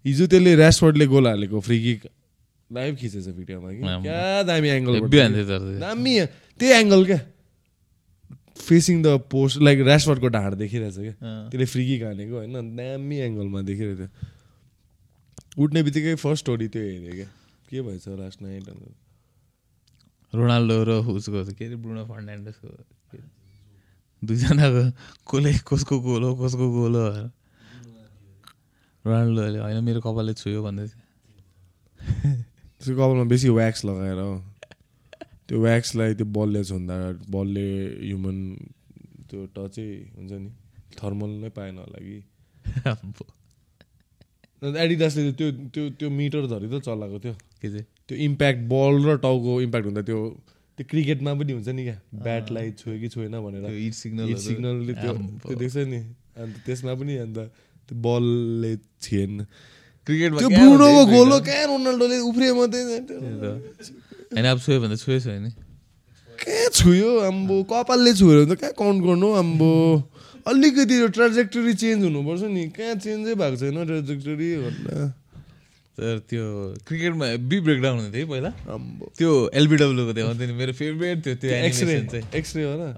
हिजो 0.04 0.24
त्यसले 0.26 0.52
ऱ्यासवर्डले 0.56 1.06
गोल 1.06 1.26
हालेको 1.26 1.60
फ्री 1.60 1.78
किक 1.82 2.00
लाइभ 2.70 2.92
खिचेछ 2.96 3.26
भिडियोमा 3.28 3.70
कि। 3.72 3.82
क्या 4.02 4.42
दामी 4.42 4.68
एङ्गल। 4.68 4.94
दामी। 5.80 6.12
त्यही 6.60 6.72
एङ्गल 6.80 7.00
क्या। 7.06 7.20
फेसिङ 8.58 8.96
द 9.02 9.06
पोस्ट 9.30 9.62
लाइक 9.62 9.78
ऱ्यासवर्डको 9.80 10.28
ढाड 10.28 10.54
देखिरहेछ 10.54 10.96
क्या। 10.96 11.14
त्यसले 11.50 11.66
फ्री 11.66 11.84
किक 11.86 12.02
हानेको 12.02 12.34
होइन 12.36 12.54
दामी 12.76 13.16
एङ्गलमा 13.26 13.60
देखिरहेको 13.62 13.96
थियो। 14.00 14.10
उठ्ने 15.58 15.82
बित्तिकै 15.82 16.14
फर्स्ट 16.14 16.44
स्टोरी 16.44 16.68
त्यो 16.68 16.82
हेरेँ 16.82 17.14
क्या। 17.14 17.28
के 17.68 17.80
भएछ 17.82 18.08
लास्ट 18.08 18.42
नाइट 18.42 18.68
अन्त 18.68 20.34
रोनाल्डो 20.34 20.76
र 20.84 20.90
उसको 21.10 21.44
के 21.58 21.64
अरे 21.66 21.76
ब्रुनो 21.82 22.04
फर्नान्डेसको 22.06 22.68
दुईजनाको 24.22 24.82
कसले 25.30 25.52
कसको 25.68 25.94
गोल 26.06 26.22
हो 26.24 26.30
कसको 26.42 26.66
गोल 26.72 26.94
हो। 26.96 27.08
रोनाल्डोले 29.04 29.58
होइन 29.58 29.78
मेरो 29.84 30.00
कपालले 30.06 30.32
छुयो 30.40 30.62
भन्दै 30.62 30.86
थियो 30.86 31.00
त्यसको 32.78 32.94
कपालमा 32.94 33.24
बेसी 33.32 33.48
व्याक्स 33.58 33.84
लगाएर 33.84 34.20
हो। 34.20 34.34
त्यो 35.48 35.56
व्याक्सलाई 35.58 36.14
त्यो 36.14 36.26
बलले 36.36 36.62
छुन्दा 36.70 36.96
बलले 37.34 37.66
ह्युमन 38.04 38.36
त्यो 39.28 39.40
टचै 39.56 39.88
हुन्छ 40.14 40.32
नि 40.32 40.50
थर्मल 40.98 41.30
नै 41.42 41.50
पाएन 41.56 41.74
होला 41.78 41.98
कि। 42.06 42.18
एडिडासले 44.62 45.32
त्यो 45.38 45.48
त्यो 45.74 45.82
त्यो 45.98 46.08
मिटर 46.10 46.46
धरि 46.50 46.66
त 46.68 46.82
चलाएको 46.82 47.18
थियो। 47.22 47.34
के 47.62 47.68
चाहिँ? 47.68 47.86
त्यो 48.08 48.16
इम्प्याक्ट 48.26 48.60
बल 48.66 48.94
र 49.06 49.16
टाउको 49.22 49.60
इम्प्याक्ट 49.62 49.86
हुँदा 49.86 50.02
त्यो 50.02 50.18
त्यो 50.78 50.84
क्रिकेटमा 50.90 51.30
पनि 51.38 51.52
हुन्छ 51.52 51.68
नि 51.78 51.82
क्या। 51.84 51.98
ब्याटलाई 52.26 52.70
छोयो 52.78 52.98
कि 52.98 53.08
छोएन 53.14 53.34
भनेर। 53.38 53.64
सिग्नल 54.02 54.26
हिट 54.28 54.38
सिग्नलले 54.38 54.92
त्यो 54.94 55.12
त्यो 55.46 55.56
देख्छ 55.58 55.76
नि। 55.90 56.00
अन्त 56.38 56.54
त्यसमा 56.66 56.92
पनि 56.98 57.14
अन्त 57.22 57.38
त्यो 57.86 57.94
बलले 58.02 58.72
छिएन। 59.02 59.46
क्रिकेटमा 60.06 60.38
त्यो 60.38 60.48
क्या 60.48 60.58
ब्रुनोको 60.58 61.02
हुन्छ 61.02 61.10
गोलो 61.14 61.36
कहाँ 61.46 61.64
रोनाल्डोले 61.70 62.16
उफ्रियो 62.30 62.52
मात्रै। 62.58 62.82
होइन 64.34 64.46
अब 64.46 64.58
छोयो 64.58 64.78
भने 64.82 64.94
त 64.94 65.00
छोयो 65.02 65.20
छोयो 65.22 65.40
नि। 65.46 65.50
कहाँ 66.38 66.68
छुयो 66.78 67.10
आम्बो? 67.30 67.56
कपालले 67.70 68.10
छुयो 68.18 68.34
भने 68.42 68.46
त 68.54 68.58
कहाँ 68.58 68.74
काउन्ट 68.78 68.98
गर्नु 69.06 69.28
आम्बो? 69.42 69.70
अलिकति 70.48 70.94
यो 71.00 71.08
ट्राजेक्टरी 71.14 71.74
चेन्ज 71.74 72.04
हुनुपर्छ 72.04 72.42
नि। 72.48 72.64
कहाँ 72.76 72.94
चेन्जै 73.04 73.34
भएको 73.34 73.56
छैन 73.62 73.78
ट्राजेक्टरी 73.86 74.48
भन्दा। 74.64 74.94
तर 75.98 76.18
त्यो 76.30 76.44
क्रिकेटमा 76.88 77.26
बी 77.50 77.58
ब्रेकडाउन 77.60 77.96
हुन्थ्यो 78.00 78.22
है 78.22 78.28
पहिला। 78.30 78.50
त्यो 79.18 79.30
एलबिडब्ल्यूको 79.54 80.12
देखाउँथ्यो 80.18 80.46
नि। 80.46 80.54
मेरो 80.60 80.72
फेभरेट 80.78 81.18
थियो 81.26 81.34
त्यो 81.42 81.50
एक्सरे 81.68 81.94
एक्सरे 82.38 82.62
हो 82.64 82.74
र 82.78 82.94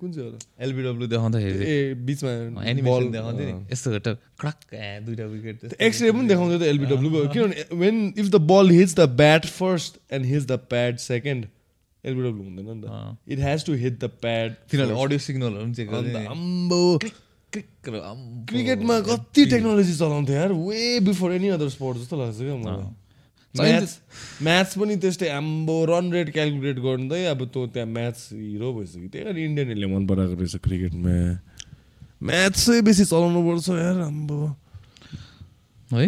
कुन 0.00 0.12
चाहिँ 0.12 0.26
हो 0.26 0.34
र? 0.34 0.38
एलबिडब्ल्यू 0.64 1.06
देखाउँदाखेरि 1.08 1.56
ए 1.60 1.94
बिचमा 2.08 2.30
एनिमेसन 2.64 2.90
बल 2.90 3.04
देखाउँथ्यो 3.12 3.46
नि। 3.46 3.54
यस्तो 3.72 3.88
घट्टा 3.96 4.12
क्रक 4.40 4.58
दुइटा 5.06 5.24
विकेट 5.30 5.56
एक्सरे 5.78 6.10
पनि 6.10 6.28
देखाउँथ्यो 6.28 6.58
त 6.58 6.62
एलबिडब्ल्यूको 6.72 7.18
किनभने 7.32 7.64
when 7.84 7.96
if 8.18 8.26
the 8.26 8.36
ball 8.50 8.70
hits 8.70 8.94
the 8.96 9.08
bat 9.20 9.46
first 9.60 9.92
and 10.12 10.26
hits 10.26 10.46
the 10.46 10.58
pad 10.72 10.96
second 11.06 11.46
LBW 12.04 12.44
हुँदैन 12.44 12.68
नि। 12.76 12.80
त 12.82 12.88
it 13.32 13.38
has 13.48 13.64
to 13.66 13.72
hit 13.82 13.94
the 13.98 14.04
pad 14.22 14.48
तिनीहरूले 14.70 15.02
अडियो 15.02 15.18
सिग्नलहरू 15.26 15.64
पनि 15.64 15.74
चेक 15.74 15.88
र 15.90 16.26
आम्बो। 16.30 16.82
क्रिकेटमा 17.52 18.96
कति 19.10 19.42
टेक्नोलोजी 19.50 19.94
चलाउँथ्यो 19.98 20.34
यार 20.36 20.52
way 20.54 20.80
before 21.02 21.32
any 21.34 21.48
other 21.58 21.68
sport 21.76 21.98
जस्तो 21.98 22.16
लाग्छ 22.16 22.38
क्या 22.38 22.56
मलाई 22.56 22.98
म्याच 23.54 23.90
म्याच 24.46 24.74
पनि 24.78 24.94
त्यस्तै 25.02 25.28
आम्बो 25.34 25.76
रन 25.90 26.12
रेट 26.12 26.28
क्यालकुलेट 26.32 26.78
गर्दै 26.86 27.24
अब 27.26 27.40
तँ 27.50 27.66
त्यहाँ 27.74 27.88
म्याच 27.90 28.18
हिरो 28.32 28.68
भइसक्यो 28.74 29.08
त्यही 29.10 29.24
कारण 29.24 29.38
इन्डियनहरूले 29.44 29.86
मन 29.94 30.06
पराएको 30.06 30.34
रहेछ 30.38 30.56
क्रिकेटमा 30.62 31.16
चाहिँ 32.54 32.82
बेसी 32.86 33.04
चलाउनु 33.10 33.40
पर्छ 33.48 33.68
यार 33.70 33.98
आम्बो 34.06 34.38
है 35.90 36.06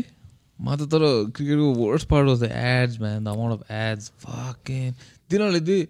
म 0.62 0.76
त 0.78 0.86
तर 0.92 1.02
क्रिकेटको 1.34 1.68
worst 1.74 2.06
part 2.08 2.26
was 2.28 2.38
the 2.44 2.48
ads 2.54 3.00
man 3.02 3.24
the 3.24 3.28
amount 3.34 3.52
of 3.58 3.62
ads 3.82 4.04
fucking 4.22 4.90
तिनीहरूले 5.32 5.60
चाहिँ 5.66 5.86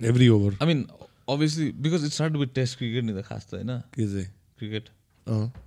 every 0.00 0.28
over 0.36 0.56
I 0.60 0.66
mean 0.72 0.80
obviously 1.28 1.70
because 1.84 2.04
it 2.04 2.12
start 2.12 2.36
with 2.42 2.54
test 2.58 2.78
cricket 2.78 3.04
नि 3.04 3.12
त 3.12 3.24
खास 3.28 3.46
त 3.50 3.54
होइन? 3.54 3.70
के 3.94 4.06
चाहिँ? 4.12 4.28
क्रिकेट 4.58 4.84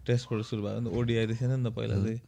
टेस्टबाट 0.07 0.41
सुरु 0.43 0.61
भयो 0.64 0.80
नि 0.80 0.89
त 0.89 0.93
ओडिआई 0.97 1.26
थिएन 1.32 1.51
नि 1.55 1.70
त 1.70 1.74
पहिला 1.76 1.95
चाहिँ 2.03 2.20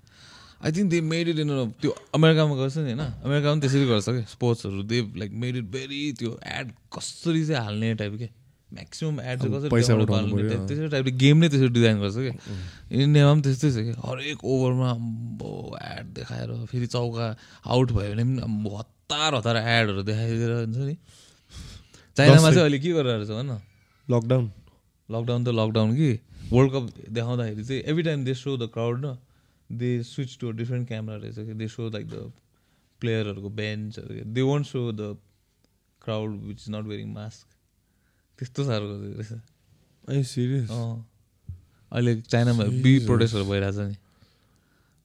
I 0.63 0.71
think 0.71 0.89
they 0.89 0.99
made 1.11 1.27
it 1.27 1.39
in 1.39 1.49
त्यो 1.81 1.91
अमेरिकामा 2.15 2.55
गर्छ 2.55 2.77
नि 2.77 2.93
होइन? 2.93 3.03
अमेरिकामा 3.25 3.53
पनि 3.53 3.61
त्यसरी 3.61 3.85
गर्छ 3.91 4.07
क्या 4.09 4.25
स्पोर्ट्सहरू 4.31 4.83
they 4.93 5.01
like 5.19 5.31
made 5.43 5.55
it 5.57 5.67
very 5.75 6.01
त्यो 6.19 6.31
एड 6.55 6.71
कसरी 6.95 7.45
चाहिँ 7.45 7.63
हाल्ने 7.65 7.93
टाइप 8.01 8.13
के? 8.23 8.29
म्याक्सिमम् 8.73 9.19
एड 9.21 9.39
चाहिँ 9.41 9.53
कसरी 9.53 9.69
त्यसरी 9.69 10.87
टाइपले 10.89 11.11
गेम 11.21 11.37
नै 11.37 11.49
त्यसरी 11.49 11.69
डिजाइन 11.75 11.99
गर्छ 12.01 12.15
क्या। 12.15 12.33
इन्डियामा 13.03 13.33
पनि 13.33 13.41
त्यस्तै 13.45 13.69
छ 13.71 13.83
कि 13.85 13.93
हरेक 14.05 14.43
ओभरमा 14.43 14.89
अम्बो 14.91 15.51
एड 15.83 16.05
देखाएर 16.15 16.49
फेरि 16.71 16.87
चौका 16.95 17.27
आउट 17.67 17.91
भयो 17.91 18.15
भने 18.15 18.23
पनि 18.23 18.41
हतार 19.05 19.35
हतार 19.35 19.57
एडहरू 19.57 20.01
देखाइदिएर 20.03 20.51
हुन्छ 20.51 20.77
नि? 20.77 20.95
चाइनामा 22.17 22.49
चाहिँ 22.49 22.61
अहिले 22.61 22.79
के 22.79 22.91
गरेर 22.93 23.15
रहेछ 23.15 23.29
भन 23.29 23.45
न? 23.45 23.61
लकडाउन 24.07 24.45
लकडाउन 25.09 25.43
त 25.45 25.47
लकडाउन 25.53 25.89
कि? 25.95 26.09
वर्ल्ड 26.51 26.71
कप 26.73 26.85
देखाउँदाखेरि 27.13 27.63
चाहिँ 27.65 27.81
every 27.85 28.03
time 28.03 28.23
they 28.25 28.33
show 28.33 28.57
the 28.57 28.69
crowd 28.73 29.05
न 29.05 29.17
they 29.69 29.91
switch 30.03 30.37
to 30.41 30.51
different 30.57 30.87
camera 30.87 31.17
रहेछ 31.21 31.35
कि? 31.35 31.53
दे 31.53 31.67
सो 31.69 31.89
लाइक 31.89 32.07
द 32.09 32.31
प्लेयरहरूको 33.01 33.49
बेन्चहरू 33.49 34.25
they 34.25 34.41
won't 34.41 34.65
show 34.65 34.91
the 34.91 35.17
crowd 36.01 36.41
which 36.49 36.59
is 36.61 36.69
not 36.75 36.85
wearing 36.89 37.13
mask 37.13 37.45
त्यस्तो 38.39 38.63
साह्रो 38.65 38.85
गरिदिएको 38.89 39.21
रहेछ। 39.21 40.17
ए 40.17 40.23
सिरियस 40.33 40.69
अहिले 40.71 42.21
चाइनामा 42.21 42.63
बी 42.81 42.93
प्रोटेस्टहरू 43.05 43.45
भइरहेछ 43.45 43.77
नि। 43.85 43.95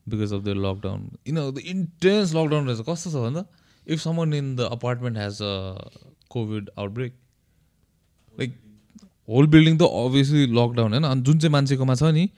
Because 0.07 0.33
of 0.33 0.43
the 0.43 0.49
lockdown 0.57 1.01
in 1.29 1.37
the 1.53 1.59
intense 1.59 2.35
lockdown 2.35 2.69
रहेछ। 2.69 2.81
कस्तो 2.89 3.11
छ 3.11 3.29
भन्दा 3.29 3.45
if 3.87 4.01
someone 4.01 4.35
in 4.35 4.55
the 4.57 4.69
apartment 4.73 5.19
has 5.19 5.43
a 5.43 5.55
covid 6.31 6.71
outbreak 6.79 7.15
like 8.35 8.59
whole 9.29 9.47
building 9.47 9.79
त 9.79 9.91
अभियसली 10.01 10.47
लकडाउन 10.53 10.93
होइन 10.93 11.05
अनि 11.07 11.23
जुन 11.23 11.39
चाहिँ 11.39 11.53
मान्छेकोमा 11.53 11.95
छ 11.95 12.13
नि 12.13 12.29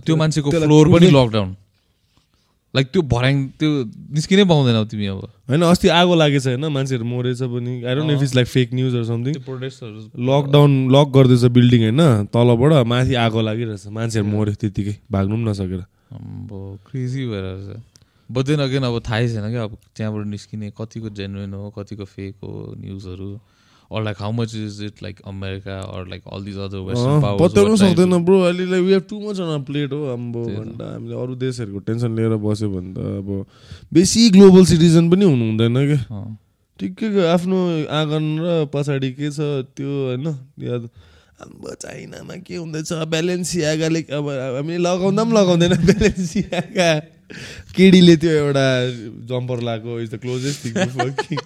त्यो 0.00 0.16
मान्छेको 0.16 0.50
फ्लोर 0.52 0.88
पनि 0.88 1.10
लकडाउन 1.12 1.54
लाइक 2.74 2.88
त्यो 2.88 3.02
भर्याङ 3.08 3.36
त्यो 3.56 3.70
निस्किनै 4.12 4.44
पाउँदैनौ 4.44 4.84
तिमी 4.86 5.06
अब 5.06 5.20
होइन 5.48 5.62
अस्ति 5.64 5.88
आगो 5.94 6.14
लागेछ 6.16 6.46
होइन 6.46 6.64
मान्छेहरू 6.70 7.04
मरेछ 7.06 7.42
पनि 7.48 7.74
I 7.82 7.94
don't 7.94 8.10
if 8.12 8.22
it's 8.22 8.34
like 8.34 8.48
fake 8.48 8.74
news 8.74 8.96
something 9.06 9.40
प्रोटेस्टहरू 9.42 10.26
lockdown 10.26 10.74
lock 10.90 11.12
गर्दैछ 11.14 11.44
बिल्डिङ 11.52 11.82
होइन 11.82 12.02
तलबाट 12.28 12.86
माथि 12.86 13.14
आगो 13.22 13.42
लागिरहेछ 13.42 13.86
मान्छेहरू 13.92 14.28
मऱ्यो 14.28 14.54
त्यतिकै 14.56 14.96
भाग्नु 15.10 15.36
पनि 15.36 15.50
नसकेर 15.50 15.84
अब 16.12 16.50
क्रेजी 16.86 17.26
भएर 17.26 17.46
बट 18.30 18.44
देन 18.46 18.60
अगेन 18.60 18.82
अब 18.84 19.00
थाहै 19.08 19.28
छैन 19.28 19.50
क्या 19.50 19.64
अब 19.64 19.76
त्यहाँबाट 19.96 20.26
निस्किने 20.26 20.72
कतिको 20.78 21.10
जेन्युन 21.10 21.54
हो 21.54 21.70
कतिको 21.78 22.04
फेक 22.04 22.34
हो 22.42 22.74
न्युजहरू 22.78 23.38
or 23.90 24.02
like 24.02 24.18
how 24.18 24.32
much 24.32 24.54
is 24.54 24.80
it 24.80 25.00
like 25.00 25.20
America 25.24 25.74
or 25.92 26.04
like 26.06 26.22
all 26.26 26.40
these 26.40 26.58
other 26.58 26.82
Western 26.82 27.20
powers? 27.20 27.52
सक्दैन 27.80 28.24
ब्रो 28.24 28.40
अहिले 28.42 28.80
we 28.80 28.92
have 28.92 29.02
too 29.10 29.20
much 29.20 29.40
on 29.40 29.62
plate 29.62 29.92
हो 29.92 30.00
आम्बो। 30.12 30.42
भन्दा 30.44 30.92
हामीले 30.92 31.14
अरू 31.22 31.34
देशहरूको 31.36 31.78
टेन्सन 31.86 32.16
लिएर 32.16 32.34
बस्यो 32.46 32.70
भने 32.70 32.94
त 32.94 32.98
अब 32.98 33.46
बेसी 33.92 34.28
ग्लोबल 34.30 34.64
सिटिजन 34.66 35.10
पनि 35.10 35.24
हुनु 35.24 35.44
हुँदैन 35.44 35.78
क्या 35.86 36.22
ठिकैको 36.78 37.26
आफ्नो 37.26 37.58
आँगन 38.00 38.26
र 38.42 38.66
पछाडि 38.74 39.12
के 39.12 39.30
छ 39.30 39.40
त्यो 39.78 39.90
होइन 40.06 40.26
याद 40.66 40.90
आम्बो 41.46 41.74
चाइनामा 41.86 42.36
के 42.42 42.56
हुँदैछ 42.56 42.92
ब्यालेन्सियागाले 43.06 44.02
अब 44.18 44.28
हामीले 44.58 44.78
लगाउँदा 44.82 45.22
पनि 45.24 45.34
लगाउँदैन 45.38 45.72
ब्यालेन्सियागा 45.86 46.90
केडीले 47.76 48.16
त्यो 48.22 48.30
एउटा 48.30 48.66
जम्पर 49.30 49.60
लगाएको 49.68 50.00
is 50.00 50.08
the 50.14 50.16
closest 50.22 50.58
thing 50.66 51.38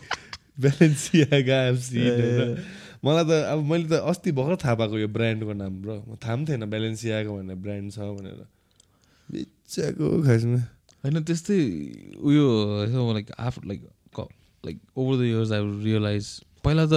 Balenciaga 0.61 1.59
मलाई 3.05 3.25
त 3.25 3.33
अब 3.53 3.61
मैले 3.65 3.87
त 3.89 3.93
अस्ति 4.13 4.31
भर्खर 4.37 4.57
थाहा 4.65 4.75
पाएको 4.77 4.99
यो 4.99 5.09
ब्रान्डको 5.09 5.53
नाम 5.57 5.73
ब्रो। 5.83 5.95
म 6.05 6.17
थाहा 6.21 6.37
पनि 6.37 6.45
थिएन 6.49 6.65
ब्यालेन्सियागा 6.69 7.31
भन्ने 7.33 7.55
ब्रान्ड 7.65 7.93
छ 7.93 7.99
भनेर। 8.13 8.45
बिच्चाको 9.29 10.07
खासमा। 10.23 10.61
होइन 11.01 11.17
त्यस्तै 11.25 11.59
उयो 12.21 12.47
like 13.17 13.27
after 13.41 13.63
like 13.69 13.81
like 14.65 14.79
over 14.97 15.15
the 15.17 15.23
years 15.25 15.53
I 15.53 15.61
realise 15.85 16.27
पहिला 16.65 16.85
त 16.93 16.95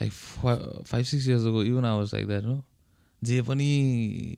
like 0.00 0.12
five 0.12 1.04
six 1.04 1.28
years 1.28 1.44
ago 1.46 1.62
even 1.62 1.84
hours 1.84 2.14
like 2.14 2.26
that 2.26 2.44
हो 2.44 2.56
जे 3.22 3.36
पनि 3.42 3.68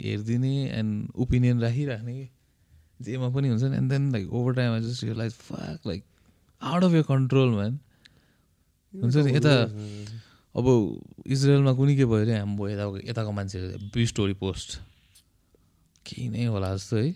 हेरिदिने 0.02 0.54
एन्ड 0.78 0.92
ओपिनियन 1.22 1.61
राखिराख्ने 1.61 2.12
कि 2.12 2.26
जेमा 3.01 3.28
पनि 3.28 3.49
हुन्छ 3.49 3.62
नि 3.62 3.76
and 3.76 3.90
then 3.92 4.11
like 4.12 4.32
over 4.32 4.55
time 4.55 4.72
I 4.72 4.80
just 4.80 5.05
realise 5.05 5.32
fuck 5.49 5.86
like 5.86 6.05
out 6.62 6.84
of 6.84 6.92
your 6.92 7.03
control 7.09 7.49
man 7.55 7.78
हुन्छ 8.94 9.16
नि 9.16 9.36
यता 9.36 9.55
अब 10.55 10.66
इजरायलमा 11.26 11.72
कुनै 11.78 11.97
के 11.97 12.05
भयो 12.05 12.20
अरे 12.22 12.38
हाम्रो 12.38 12.68
यताको 12.68 12.99
यताको 13.09 13.32
मान्छेहरू 13.38 13.90
बी 13.94 14.07
स्टोरी 14.07 14.34
पोस्ट 14.42 14.78
केही 16.07 16.28
नै 16.28 16.44
होला 16.47 16.74
जस्तो 16.76 16.97
है। 16.97 17.14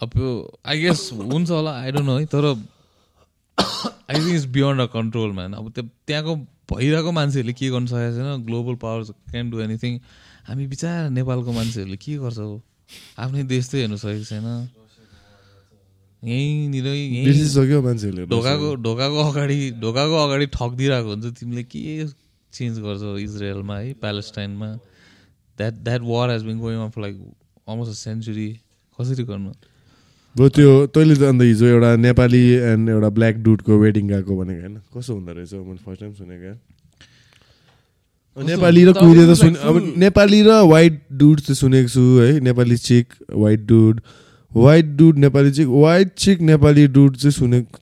अब 0.00 0.10
यो 0.18 0.30
आई 0.66 0.80
गेस 0.80 1.08
हुन्छ 1.12 1.50
होला 1.50 1.72
आई 1.80 1.92
डोन्ट 1.92 2.06
नो 2.06 2.18
है 2.18 2.26
तर 2.34 2.44
I 2.48 4.14
think 4.14 4.34
it's 4.34 4.44
beyond 4.54 4.80
a 4.80 4.86
control 4.94 5.32
man 5.32 5.52
अब 5.54 5.70
त्यो 5.72 5.84
त्यहाँको 6.06 6.34
भइरहेको 6.72 7.12
मान्छेहरूले 7.12 7.52
के 7.58 7.70
गर्नु 7.70 7.86
सकेको 7.86 8.16
छैन 8.16 8.44
global 8.46 8.74
powers 8.84 9.10
can 9.30 9.50
do 9.50 9.60
anything 9.60 9.98
हामी 10.48 10.66
बिचरा 10.66 11.08
नेपालको 11.18 11.52
मान्छेहरूले 11.52 11.96
के 12.04 12.16
गर्छ 12.24 12.38
आफ्नै 13.18 13.42
देश 13.44 13.64
चाहिँ 13.70 13.82
हेर्नु 13.84 13.96
सकेको 13.96 14.24
छैन। 14.24 14.46
यहीँनिर 16.22 16.86
यहीँ 16.86 17.24
बिर्सिसक्यो 17.24 17.82
मान्छेहरूले। 17.82 18.26
ढोकाको 18.30 18.68
ढोकाको 18.86 19.18
अगाडि 19.30 19.58
ढोकाको 19.82 20.16
अगाडि 20.24 20.46
ठगिदिरहेको 20.54 21.08
हुन्छ। 21.10 21.26
तिमीले 21.38 21.62
के 21.66 22.06
चेन्ज 22.52 22.78
गर्छौ 22.78 23.16
इजरायलमा 23.18 23.76
है 23.78 23.92
प्यालेस्टाइनमा? 23.98 24.68
That 25.58 25.74
that 25.82 26.02
war 26.04 26.30
has 26.30 26.42
been 26.46 26.58
going 26.58 26.78
of 26.86 26.98
like 26.98 27.14
almost 27.68 27.90
a 27.90 27.94
century 27.94 28.48
कसरी 28.98 29.24
गर्नु? 29.24 29.52
ब्रो 30.36 30.48
त्यो 30.48 30.70
तैँले 30.94 31.14
त 31.16 31.22
अन्त 31.28 31.42
हिजो 31.42 31.66
एउटा 31.66 31.90
नेपाली 31.96 32.44
एन्ड 32.72 32.88
एउटा 32.88 33.08
ब्ल्याक 33.16 33.36
डुडको 33.44 33.72
वेडिङ 33.78 34.04
गएको 34.08 34.32
भनेको 34.36 34.60
होइन। 34.60 34.76
कस्तो 34.94 35.12
हुँदो 35.14 35.32
रहेछ? 35.32 35.52
मैले 35.52 35.80
फर्स्ट 35.84 36.00
टाइम 36.00 36.12
सुनेको 36.14 36.52
नेपाली 38.36 38.84
र? 38.84 38.92
कुहिरे 38.92 39.24
त 39.26 39.34
सुने 39.36 39.58
अब 39.60 39.74
नेपाली 39.98 40.40
र 40.42 40.50
वाइट 40.66 41.00
डुड 41.12 41.40
चाहिँ 41.40 41.56
सुनेको 41.56 41.88
छु 41.88 42.02
है। 42.20 42.40
Nepali 42.40 42.76
chick 42.76 43.06
white 43.30 43.60
dude 43.66 44.00
white 44.52 44.86
dude 44.96 45.18
Nepali 45.18 45.50
chick 45.52 45.68
white 45.68 46.08
chick 46.18 46.40
Nepali 46.40 46.86
dude 46.88 47.16
चाहिँ 47.16 47.32
सुनेको 47.32 47.76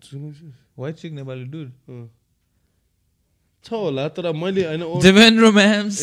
वाइट 0.78 0.94
चिक 0.96 1.12
नेपाली 1.12 1.44
डुड 1.44 1.68
छ 3.64 3.68
होला 3.72 4.08
तर 4.16 4.32
मैले 4.32 4.62
होइन 4.66 4.82
देवेन्द्र 5.02 5.50
म्याम्स 5.52 5.98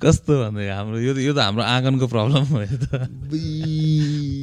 कस्तो 0.00 0.32
भन्दै 0.32 0.68
हाम्रो 0.68 0.98
यो 1.00 1.12
त 1.14 1.18
यो 1.20 1.32
त 1.32 1.38
हाम्रो 1.38 1.62
आँगनको 1.62 2.06
प्रब्लम 2.08 2.44
हो 2.52 2.60
यो 2.60 2.76
त। 2.80 2.84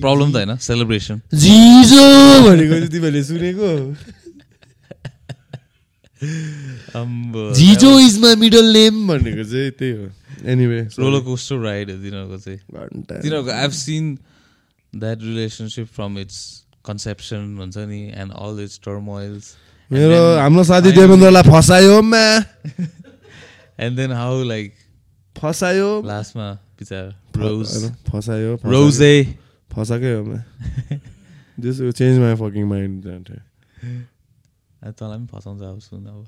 प्रब्लम 0.02 0.30
त 0.32 0.36
होइन 0.36 0.54
सेलिब्रेसन 0.62 1.22
जिजो 1.34 2.06
भनेको 2.46 2.76
तिमीहरूले 2.94 3.24
सुनेको। 3.26 3.70
Jijo 6.22 7.92
is 8.00 8.20
my 8.22 8.36
middle 8.42 8.66
name 8.74 9.08
भनेको 9.08 9.44
चाहिँ 9.52 9.72
त्यही 9.72 9.92
हो। 9.92 10.08
एनिवे 10.52 10.80
रोलर 11.00 11.22
कोस्टर 11.26 11.58
राइड 11.64 11.92
हो 11.92 11.98
तिनीहरूको 12.04 12.38
चाहिँ। 12.38 12.60
तिनीहरूको 13.04 13.52
I 13.52 13.70
seen 13.78 14.04
that 14.94 15.20
relationship 15.22 15.88
from 15.96 16.12
its 16.20 16.40
conception 16.86 17.42
हुन्छ 17.60 17.78
नि 17.78 18.02
एन्ड 18.16 18.32
अल 18.34 18.64
इट्स 18.64 18.80
टर्मोइल्स 18.86 19.56
मेरो 19.92 20.20
हाम्रो 20.38 20.64
साथी 20.64 20.92
देवेन्द्रलाई 20.92 21.44
फसायो 21.44 22.02
मा 22.02 22.26
एन्ड 23.80 23.94
देन 23.98 24.12
हाउ 24.12 24.44
लाइक 24.44 24.74
फसायो। 25.36 25.90
लास्टमा 26.06 26.52
बिचार 26.80 27.06
रोज 27.38 27.68
फसायो। 28.10 28.52
रोजे 28.66 29.14
फसाएकै 29.72 30.14
हो 30.14 30.24
मा 30.24 30.40
जस 31.58 31.78
चेन्ज 31.98 32.20
माई 32.20 32.36
फकिङ 32.42 32.66
माइन्ड 32.68 32.96
तँलाई 34.84 35.18
पनि 35.18 35.28
फसाउँछ 35.32 35.62
अब 35.62 35.80
सुन 35.80 36.06
अब? 36.06 36.28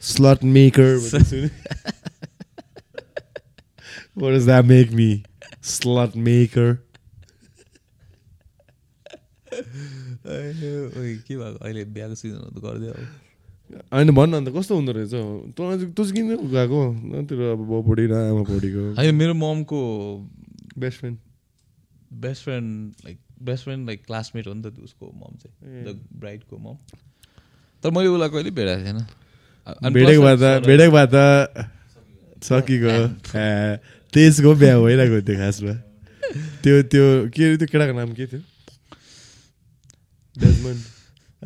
Slot 0.00 0.44
maker 0.44 0.90
What 4.16 4.30
does 4.32 4.46
that 4.46 4.64
make 4.64 4.92
me? 4.92 5.24
Slut 5.62 6.14
maker. 6.16 6.78
ओइ, 10.26 11.16
के 11.26 11.36
भएको 11.36 11.64
अहिले 11.64 11.84
बिहाको 11.84 12.14
सिजनहरू 12.14 12.50
त 12.50 12.62
गरिदियो 12.64 12.92
अब 12.92 13.04
होइन 13.92 14.10
भन्न 14.14 14.32
अन्त 14.36 14.48
कस्तो 14.56 14.74
हुँदो 14.74 14.92
रहेछ 14.92 15.12
तँ 15.12 15.52
तँ 15.52 15.92
चाहिँ 15.92 16.12
किन 16.12 16.26
गएको 16.50 16.80
न 16.92 17.24
तेरो 17.28 17.52
अब 17.52 17.60
बाउ 17.68 17.82
पढी 17.88 18.06
र 18.06 18.14
आमा 18.14 18.42
पढीको 18.48 18.82
होइन 18.96 19.14
मेरो 19.14 19.34
ममको 19.34 19.80
best 20.78 20.98
friend 20.98 21.18
best 22.12 22.44
friend 22.44 23.04
like 23.04 23.18
best 23.42 23.64
friend 23.64 23.86
like 23.86 24.04
classmate 24.06 24.46
हो 24.46 24.54
नि 24.54 24.62
त 24.62 24.66
उसको 24.84 25.06
मम 25.12 25.36
चाहिँ 25.42 25.84
द 25.84 25.86
ब्राइडको 26.20 26.58
मम 26.58 26.76
तर 27.82 27.90
मैले 27.90 28.08
उसलाई 28.08 28.28
कहिले 28.28 28.50
भेटाएको 28.50 28.84
थिएन। 28.86 29.06
भेटेको 29.92 30.22
भए 30.22 30.36
त 30.36 30.38
भेटेको 30.66 30.92
भए 30.96 31.06
त 31.12 31.14
सकिएको 32.42 32.88
ए, 33.38 33.78
तेजको 34.12 34.54
बिहा 34.54 34.78
भइरहेको 34.80 35.20
थियो 35.26 35.36
खासमा। 35.40 35.72
त्यो 36.62 36.82
त्यो 36.92 37.04
के 37.34 37.42
अरे 37.44 37.56
त्यो 37.56 37.66
केटाको 37.72 37.92
नाम 37.98 38.12
के 38.14 38.26
थियो? 38.26 38.40
डेजमन्ड 40.36 40.80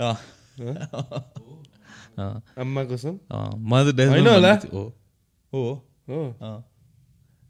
आम्माको 2.60 2.94
अँ, 2.96 3.50
मलाई 3.58 3.84
त 3.92 3.94
डेजमन्ड। 3.96 4.28
हो। 4.72 4.82
हो। 5.52 5.62
हो। 6.10 6.20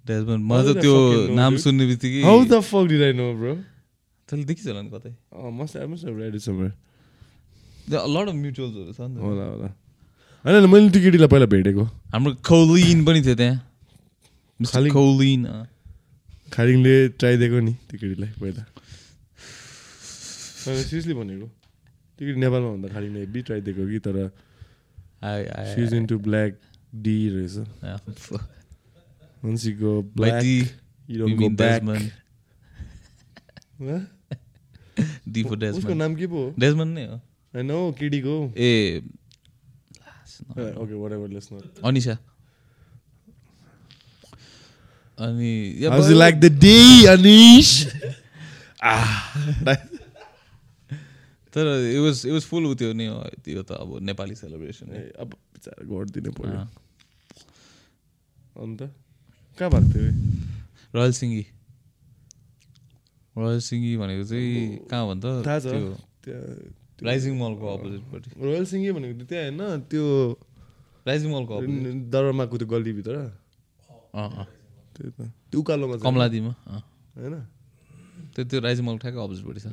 डेजमन्ड 0.07 0.43
मलाई 0.51 0.65
त 0.75 0.77
त्यो 0.81 0.95
नाम? 1.35 1.57
सुन्ने 1.65 1.85
बित्तिकै 1.87 2.23
how 2.25 2.45
the 2.45 2.61
fuck 2.61 2.87
did 2.89 3.03
I 3.03 3.13
know 3.13 3.33
bro 3.41 3.55
तैँले 4.31 4.45
देखिस् 4.45 4.67
होला 4.67 4.83
नि 4.83 4.91
कतै? 4.91 5.11
Must 5.51 5.77
I 5.77 5.87
must 5.87 6.05
read 6.05 6.35
it 6.35 6.41
somewhere 6.41 6.73
lot 7.91 8.29
of 8.29 8.35
म्युचुअल्सहरू 8.35 8.93
छ 8.93 9.01
नि 9.01 9.17
त। 9.17 9.19
होला 9.19 9.45
होला। 9.45 9.69
होइन 10.45 10.71
मैले 10.71 10.91
त्यो 10.91 11.03
केटीलाई 11.03 11.29
पहिला 11.29 11.47
भेटेको। 11.47 11.85
हाम्रो 11.85 12.35
खौलिन 12.35 13.05
पनि 13.05 13.23
थियो 13.23 13.35
त्यहाँ? 13.35 13.57
खौलिन। 14.91 15.47
खालिङले 16.53 17.09
ट्राई 17.09 17.37
दिएको 17.37 17.61
नि 17.61 17.73
त्यो 17.73 17.97
केटीलाई 18.01 18.31
पहिला 18.41 18.65
सिरियसली 20.83 21.15
भनेको 21.15 21.47
त्यो 22.19 22.25
केटी 22.29 22.41
नेपालमा 22.41 22.71
भन्दा 22.71 22.89
खालिङले 22.89 23.21
हेभी 23.21 23.41
ट्राई 23.43 23.61
दिएको 23.61 23.83
कि 23.91 23.99
तर 23.99 24.17
I- 25.23 25.49
I- 25.49 25.75
seize 25.75 25.95
into 25.95 26.19
black 26.19 26.59
D 26.95 27.17
रहेछ। 27.29 27.57
अँ, 27.59 27.99
f- 28.15 28.41
उसको. 34.99 35.95
नाम 35.95 36.15
के 36.15 36.27
पो 36.27 36.55
Desmond 36.61 36.95
नै 36.95 37.07
हो 37.07 37.21
हौ 37.71 37.93
केटीको 38.01 38.37
ए 38.57 39.03
ओके 40.83 40.95
लेट्स 41.35 41.49
नट 41.53 42.19
अनि 45.19 45.49
या 45.83 45.91
like 46.17 46.41
the 46.41 46.49
D, 46.49 46.67
Anish? 47.07 47.73
तर 51.55 51.67
it 51.67 52.01
was 52.01 52.25
it 52.25 52.33
was 52.33 52.45
full 52.47 52.65
उ 52.67 52.75
त्यो 52.75 52.93
नि 52.95 53.07
त्यो 53.45 53.63
त 53.63 53.73
अब 53.73 53.99
नेपाली 54.01 54.35
सेलिब्रेसन 54.35 54.87
अब 55.19 55.29
बिचारा 55.29 55.83
गरिदिनु 55.91 56.33
पर्यो 56.33 56.61
अन्त 58.63 58.81
कहाँ 59.59 59.71
भएको 59.71 59.89
थियो 59.93 60.09
रोयल 60.95 61.13
सिङ्गी 61.13 61.45
रोयल 63.41 63.61
सिङ्गी 63.69 63.93
भनेको 63.97 64.25
चाहिँ 64.31 64.53
कहाँ 64.91 65.05
भन्छ? 65.09 65.25
थाहा 65.47 65.59
छ। 65.65 65.67
राइजिङ 67.01 67.33
मलको 67.41 67.65
अपोजिटपट्टि 67.77 68.29
रोयल 68.45 68.65
सिङ्गे 68.71 68.91
भनेको 68.93 69.15
त 69.21 69.23
त्यहाँ 69.31 69.45
होइन 69.49 69.81
त्यो 69.91 70.05
राइजिङ 71.09 71.29
मलको 71.33 71.55
दरमाको 72.13 72.55
त्यो 72.61 72.69
गल्लीभित्र। 72.69 73.15
अँ 74.13 74.29
अँ। 74.37 74.47
त्यही 74.95 75.11
त। 75.17 75.21
त्यो 75.51 75.59
उकालोमा 75.61 75.97
कमलादीमा 76.05 76.53
होइन? 77.17 77.35
त्यो 78.37 78.43
त्यो 78.51 78.59
राइजिङ 78.61 78.85
मल 78.85 78.97
ठ्याक्कै 79.01 79.21
अपोजिटपट्टि 79.25 79.61
छ। 79.65 79.67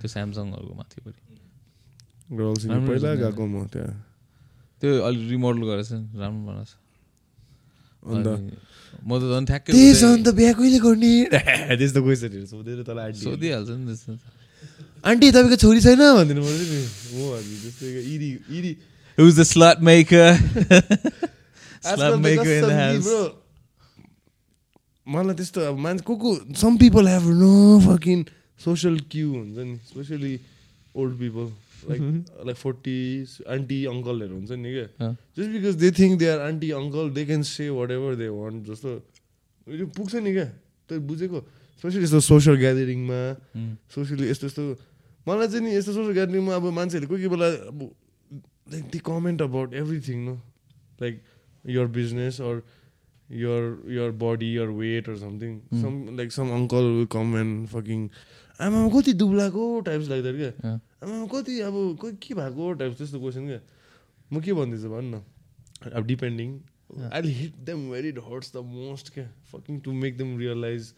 त्यो 0.00 0.08
स्यामसङहरूको 0.12 0.74
माथिपट्टि। 0.80 1.22
रोयल 2.36 2.56
सिङ्गे 2.60 2.78
पहिला। 2.88 3.10
गएको 3.24 3.44
म 3.48 3.56
त्यहाँ। 3.72 3.94
त्यो 4.80 4.90
अलिक 5.08 5.22
रिमोडल 5.32 5.62
गरेछ 5.64 5.90
नि, 5.96 6.04
राम्रो 6.20 6.42
बनाएको 6.44 6.68
छ 6.68 6.83
अन्त 8.04 8.26
अनि 8.26 8.52
म 9.04 9.10
त 9.20 9.22
झन् 9.32 9.46
ठ्याक्कै 9.48 9.72
अन्त 10.08 10.28
बिहा 10.38 10.52
कहिले 10.58 10.78
गर्ने? 10.80 11.12
त्यस्तो 11.80 12.00
क्वेसनहरू 12.04 12.46
सोधेर 12.46 12.78
तल 12.88 12.98
आन्टी 13.04 13.20
सोधिहाल्छ 13.24 13.70
नि 13.70 13.84
त्यस्तो 13.88 14.12
आन्टी 15.04 15.26
तपाईँको 15.36 15.56
छोरी 15.60 15.80
छैन? 15.84 16.02
भनिदिनु 16.18 16.42
पर्छ 16.44 16.62
नि 16.72 16.80
म 17.12 17.18
हजुर 17.36 17.58
त्यस्तो 17.64 17.84
eri 18.14 18.30
eri. 18.58 18.72
Who's 19.18 19.36
the 19.36 19.46
slut 19.46 19.78
maker? 19.80 20.34
आजकल 21.86 22.00
slut 22.00 22.16
त 22.16 22.22
maker 22.26 22.50
in 22.50 22.62
the 22.64 22.66
कसम 22.66 22.70
कि 22.70 22.78
house. 22.80 23.04
bro, 23.04 23.22
मलाई 25.06 25.34
त्यस्तो 25.36 25.60
अब 25.60 25.76
मान्छे 25.78 26.04
को 26.04 26.14
को 26.16 26.30
some 26.56 26.76
people 26.80 27.08
have 27.08 27.26
no 27.36 27.52
fucking 27.86 28.24
social 28.64 28.98
cue 29.12 29.28
हुन्छ 29.32 29.58
नि 29.58 29.76
specially 29.88 30.32
old 30.96 31.12
people 31.18 31.46
like 31.90 32.02
like 32.46 32.56
forty 32.56 32.98
aunty 33.54 33.78
अङ्कलहरू 33.92 34.34
हुन्छ 34.34 34.50
नि 34.64 34.70
क्या। 34.74 35.08
Just 35.36 35.50
because 35.54 35.74
they 35.82 35.90
think 35.98 36.18
they 36.20 36.26
are 36.34 36.40
aunty 36.48 36.70
uncle 36.80 37.10
they 37.16 37.22
can 37.26 37.42
say 37.50 37.68
whatever 37.98 38.12
they 38.22 38.28
want 38.28 38.60
जस्तो 38.70 38.90
पुग्छ 39.96 40.12
नि 40.24 40.32
क्या 40.32 40.48
त्यो 40.88 41.00
बुझेको 41.10 41.38
स्पेसली 41.80 42.02
यस्तो 42.04 42.20
सोसियल 42.30 42.56
ग्यादरिङमा. 42.64 43.20
सोसियली 43.94 44.24
यस्तो 44.30 44.46
यस्तो 44.46 44.64
मलाई 45.28 45.48
चाहिँ 45.48 45.64
नि 45.64 45.70
यस्तो 45.76 45.92
सोसियल 45.92 46.14
ग्यादरिङमा 46.20 46.52
अब 46.56 46.64
मान्छेहरूले 46.80 47.08
कोही 47.12 47.22
कोही 47.22 47.32
बेला 47.36 47.48
अब 47.72 47.80
like 48.72 48.84
the 48.92 48.98
comment 49.10 49.38
about 49.42 49.74
everything 49.82 50.18
no 50.24 50.34
like 51.00 51.14
your 51.64 51.88
business 51.88 52.38
or 52.46 52.62
your 53.28 53.60
your 53.88 54.08
body 54.12 54.48
your 54.54 54.70
weight 54.78 55.06
or 55.08 55.14
something. 55.16 55.52
Some 55.82 55.94
like 56.16 56.32
some 56.34 56.50
uncle 56.52 56.88
will 56.96 57.06
come 57.14 57.30
and 57.42 57.70
fucking 57.70 58.02
आमा 58.60 58.88
कति 58.94 59.12
दुब्लाको 59.18 59.62
टाइप्स 59.86 60.08
द्याट 60.08 60.36
क्या? 60.36 60.50
अँ। 60.70 60.80
आमा 61.02 61.26
कति 61.32 61.60
अब 61.60 61.74
कोही 62.00 62.12
के 62.22 62.34
भएको 62.34 62.72
टाइप्स 62.78 62.96
त्यस्तो 62.98 63.20
क्वेसन 63.20 63.46
क्या? 63.46 63.60
म 64.30 64.40
के 64.40 64.52
भन्दैछु 64.52 64.88
भन् 64.90 65.10
न? 65.14 65.22
अब 65.90 66.06
depending 66.06 66.48
I 67.12 67.32
hit 67.38 67.54
them 67.66 67.94
it 67.94 68.18
hurts 68.28 68.52
the 68.56 68.62
most 68.62 69.12
क्या? 69.14 69.26
Fucking 69.52 69.80
to 69.80 69.92
make 69.92 70.16
them 70.18 70.38
realise 70.38 70.92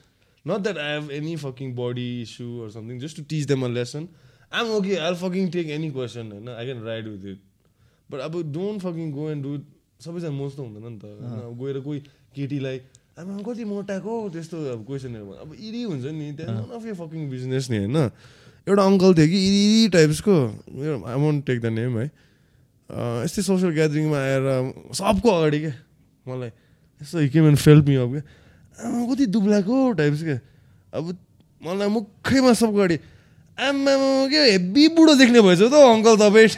not 0.44 0.61
that 0.62 0.78
I 0.78 0.92
have 0.92 1.11
any 1.11 1.36
fucking 1.36 1.74
body 1.76 2.09
issue 2.22 2.48
or 2.62 2.70
something 2.70 3.00
just 3.00 3.16
to 3.16 3.22
teach 3.30 3.46
them 3.48 3.64
a 3.64 3.68
lesson 3.68 4.09
um 4.52 4.70
okay 4.76 4.96
I 4.96 5.14
fucking 5.22 5.50
take 5.50 5.70
any 5.78 5.90
question 5.90 6.32
होइन? 6.32 6.48
I 6.48 6.64
can 6.66 6.82
ride 6.84 7.09
with 7.09 7.24
it 7.32 7.40
but 8.11 8.20
अब 8.20 8.42
don't 8.52 8.82
fucking 8.82 9.11
go 9.12 9.30
and 9.30 9.42
do 9.44 9.59
सबैजना 10.04 10.30
most 10.30 10.57
त 10.57 10.61
हुँदैन 10.61 10.92
नि 10.92 10.98
त। 10.98 11.04
गएर 11.59 11.80
कोही 11.80 12.00
केटीलाई 12.36 12.78
अब 13.16 13.42
कति 13.48 13.64
मोटाएको 13.64 14.12
त्यस्तो 14.28 14.56
अब 14.72 14.80
क्वेसनहरू 14.84 15.30
अब 15.40 15.54
इरी 15.56 15.82
हुन्छ 15.82 16.04
नि 16.04 16.32
त्यहाँ 16.36 16.52
नन 16.52 16.68
अफ 16.76 16.84
यो 16.84 16.94
फकिङ 16.94 17.30
बिजनेस 17.32 17.70
नि 17.70 17.76
होइन? 17.78 17.96
एउटा 18.68 18.82
अङ्कल 18.82 19.14
थियो 19.16 19.26
कि 19.26 19.38
इरी 19.48 19.88
टाइप्सको 19.88 20.36
I 21.00 21.16
won't 21.16 21.46
take 21.46 21.60
the 21.60 21.66
name 21.80 21.98
है। 21.98 22.06
यस्तै 23.24 23.42
सोसियल 23.42 23.72
ग्यादरिङमा 23.72 24.18
आएर 24.20 24.44
सबको 24.94 25.28
अगाडि 25.30 25.58
क्या 25.60 25.74
मलाई 26.26 26.50
यस्तो 27.00 27.18
एन्ड 27.24 27.58
फेल्प 27.58 27.84
मी 27.88 27.96
अब 28.04 28.10
क्या 28.12 28.24
आमा 28.84 29.02
कति 29.14 29.26
दुब्लाको 29.32 29.76
टाइप्स 29.96 30.22
क्या 30.22 30.38
अब 30.92 31.04
मलाई 31.62 31.88
मुखैमा 31.88 32.52
सबको 32.52 32.78
अगाडि 32.78 32.98
आमा 33.58 33.92
के 34.28 34.38
हेब्बी 34.52 34.88
बुढो 34.92 35.14
देख्ने 35.16 35.40
भएछ 35.40 35.62
त 35.62 35.72
अङ्कल 35.72 36.14
तपाईँ? 36.20 36.50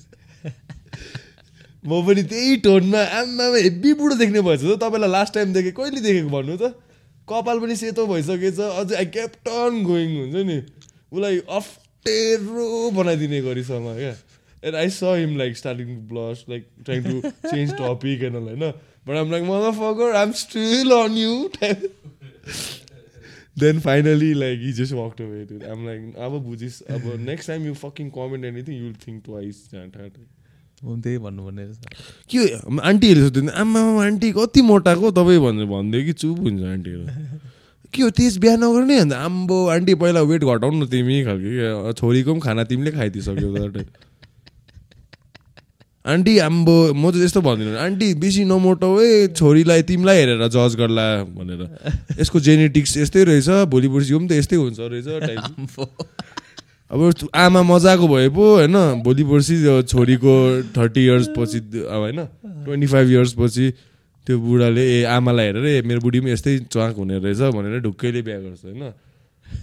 म 1.84 2.00
पनि 2.06 2.22
त्यही 2.30 2.56
टोनमा 2.64 3.02
आमामा 3.18 3.58
हेब्बी 3.58 3.92
बुढो 4.00 4.14
देख्ने 4.16 4.40
भएछ 4.42 4.60
त। 4.60 4.76
तपाईँलाई 4.80 5.10
लास्ट 5.10 5.34
टाइम 5.34 5.52
देखेँ 5.52 5.72
कहिले 5.72 6.00
देखेको 6.00 6.30
भन्नु 6.30 6.56
त? 6.56 6.74
कपाल 7.28 7.56
पनि 7.60 7.76
सेतो 7.76 8.06
भइसकेछ 8.06 8.58
अझै 8.60 8.94
आई 8.96 9.06
केप्ट 9.16 9.48
अन 9.48 9.82
गोइङ 9.84 10.08
हुन्छ 10.18 10.44
नि। 10.46 10.58
उसलाई 11.12 11.38
अप्ठ्यारो 11.58 12.66
बनाइदिने 12.96 13.40
गरिसँग 13.42 13.86
क्या। 13.96 14.14
And 14.62 14.76
I 14.76 14.88
saw 14.90 15.02
him 15.20 15.36
like 15.38 15.56
starting 15.56 15.88
blush 16.08 16.44
like 16.48 16.62
trying 16.84 17.00
to 17.04 17.30
change 17.48 17.72
topic 17.80 18.22
and 18.28 18.36
होइन 18.36 18.64
but 19.08 19.14
um 19.16 19.30
like 19.30 19.44
motherfucker 19.78 20.16
um 20.16 20.32
still 20.40 20.90
on 20.92 21.16
you 21.16 21.32
then 23.58 23.80
finally 23.80 24.32
like 24.34 24.60
he 24.60 24.72
just 24.72 24.92
walked 24.94 25.20
away. 25.20 25.40
I'm 25.70 25.80
like 25.88 26.18
अब 26.26 26.32
बुझिस 26.44 26.80
अब 26.90 27.08
next 27.20 27.46
time 27.48 27.66
you 27.66 27.74
fucking 27.74 28.10
comment 28.10 28.44
anything 28.44 28.74
you'll 28.82 28.94
think 29.06 29.24
twice 29.24 29.56
म 29.74 29.88
त्यही 30.80 31.18
भन्नुपर्ने 31.20 31.62
रहेछ। 31.62 31.78
के 32.30 32.38
आन्टीहरूले 32.88 33.24
सोध्दैन 33.24 33.48
आमा 33.52 33.80
आन्टी 34.04 34.28
कति 34.32 34.60
मोटाको 34.64 35.10
तपाईँ 35.12 35.40
भनेर 35.40 35.66
भनिदियो 35.68 36.04
कि 36.04 36.12
चुप 36.16 36.38
हुन्छ 36.40 36.62
आन्टीहरू। 36.64 37.04
के 37.92 38.02
हो? 38.02 38.10
त्यस 38.10 38.36
बिहा 38.40 38.56
नगर्ने 38.56 38.96
अन्त 39.04 39.12
आम्बो 39.12 39.56
आन्टी 39.76 39.94
पहिला 40.00 40.20
वेट 40.24 40.42
घटाउनु 40.44 40.76
न 40.80 40.86
तिमी 40.88 41.16
खालको 41.24 41.92
छोरीको 41.92 42.30
पनि 42.32 42.40
खाना 42.40 42.62
तिमीले 42.70 42.90
खाइदिइसक्यौ 42.96 43.50
त 43.52 43.86
आन्टी 46.00 46.32
आम्बो 46.40 46.96
म 46.96 47.12
चाहिँ 47.12 47.24
यस्तो 47.24 47.40
भन्दिनँ। 47.44 47.76
आन्टी 47.76 48.08
बेसी 48.16 48.44
नमोटाउ 48.48 48.92
है 48.98 49.36
छोरीलाई 49.36 49.82
तिमीलाई 49.84 50.16
हेरेर 50.16 50.48
जज 50.48 50.72
गर्ला 50.80 51.06
भनेर। 51.28 51.60
यसको 52.20 52.40
जेनेटिक्स 52.40 52.96
यस्तै 52.96 53.24
रहेछ 53.28 53.68
भोलि 53.68 53.88
पर्सि 53.92 54.12
यो 54.12 54.18
पनि 54.18 54.28
त 54.28 54.40
यस्तै 54.40 54.56
हुन्छ 54.56 54.80
रहेछ 54.80 55.08
अब 56.90 56.98
आमा 57.34 57.60
मजाको 57.62 58.06
भए 58.08 58.28
पो 58.34 58.44
होइन 58.54 58.76
भोलि 59.02 59.24
पर्सि 59.24 59.54
छोरीको 59.88 60.32
थर्टी 60.76 61.00
इयर्स 61.06 61.26
पछि 61.38 61.58
अब 61.86 62.00
होइन 62.02 62.20
ट्वेन्टी 62.66 62.86
फाइभ 62.86 63.06
इयर्स 63.10 63.32
पछि 63.38 63.66
त्यो 64.26 64.34
बुढाले 64.38 64.82
ए 64.98 65.02
आमालाई 65.16 65.46
हेरेर 65.46 65.66
ए 65.66 65.82
मेरो 65.86 66.00
बुढी 66.00 66.20
पनि 66.20 66.30
यस्तै 66.32 66.58
च्वाक 66.66 66.94
हुने 66.96 67.18
रहेछ 67.18 67.40
भनेर 67.54 67.80
ढुक्कैले 67.80 68.20
बिहा 68.22 68.38
गर्छ 68.38 68.64
होइन। 68.64 68.82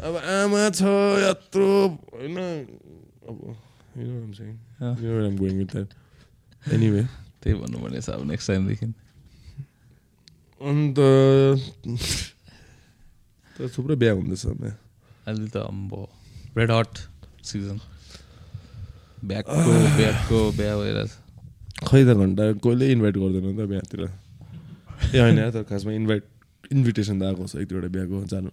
अब 0.08 0.14
आमा 0.16 0.64
छ 0.70 0.82
यत्रो 1.24 1.70
होइन 2.16 2.38
अब. 3.28 3.38
Anyway. 6.76 7.06
त्यही 7.44 7.56
भन्नुपर्ने 7.60 8.00
छ 8.02 8.10
अब 8.10 8.24
नेक्स्ट 8.30 8.48
टाइमदेखि 8.48 8.86
अन्त 10.62 10.98
थुप्रो 13.76 13.96
बिहा 13.96 14.14
हुँदैछ 14.14 14.46
अहिले 14.46 15.48
त 15.48 15.58
अम्बो। 15.58 16.02
रेड 16.58 16.72
हट 16.72 16.94
सिजन 17.50 17.78
ब्यागको 19.30 19.60
ब्यागको 19.98 20.40
बिहा 20.58 20.74
भइरहेछ 20.82 21.12
खै 21.88 22.02
त 22.06 22.10
घन्टा 22.18 22.44
कहिले 22.66 22.86
इन्भाइट 22.92 23.16
गर्दैन 23.18 23.48
त 23.58 23.62
बिहातिर। 23.72 24.02
ए 24.02 25.20
होइन 25.22 25.38
यार 25.38 25.52
तर 25.56 25.64
खासमा 25.70 25.92
इन्भाइट 25.94 26.24
इन्भिटेसन 26.74 27.16
त 27.20 27.24
आएको 27.24 27.44
छ 27.48 27.56
एक 27.62 27.68
दुईवटा 27.70 27.90
बिहाको 27.96 28.18
जानु 28.34 28.50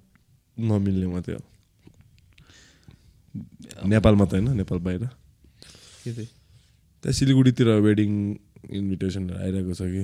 नमिल्ने 0.57 1.07
मात्रै 1.13 1.35
हो। 1.35 1.43
नेपालमा 3.89 4.25
त 4.25 4.33
होइन 4.35 4.49
नेपाल 4.61 4.79
बाहिर। 4.87 5.05
के 6.05 6.11
त्यहाँ? 6.13 7.13
सिलगढीतिर 7.13 7.69
वेडिङ 7.87 8.11
इन्भिटेसनहरू 8.65 9.37
आइरहेको 9.45 9.73
छ 9.75 9.83
कि? 9.93 10.03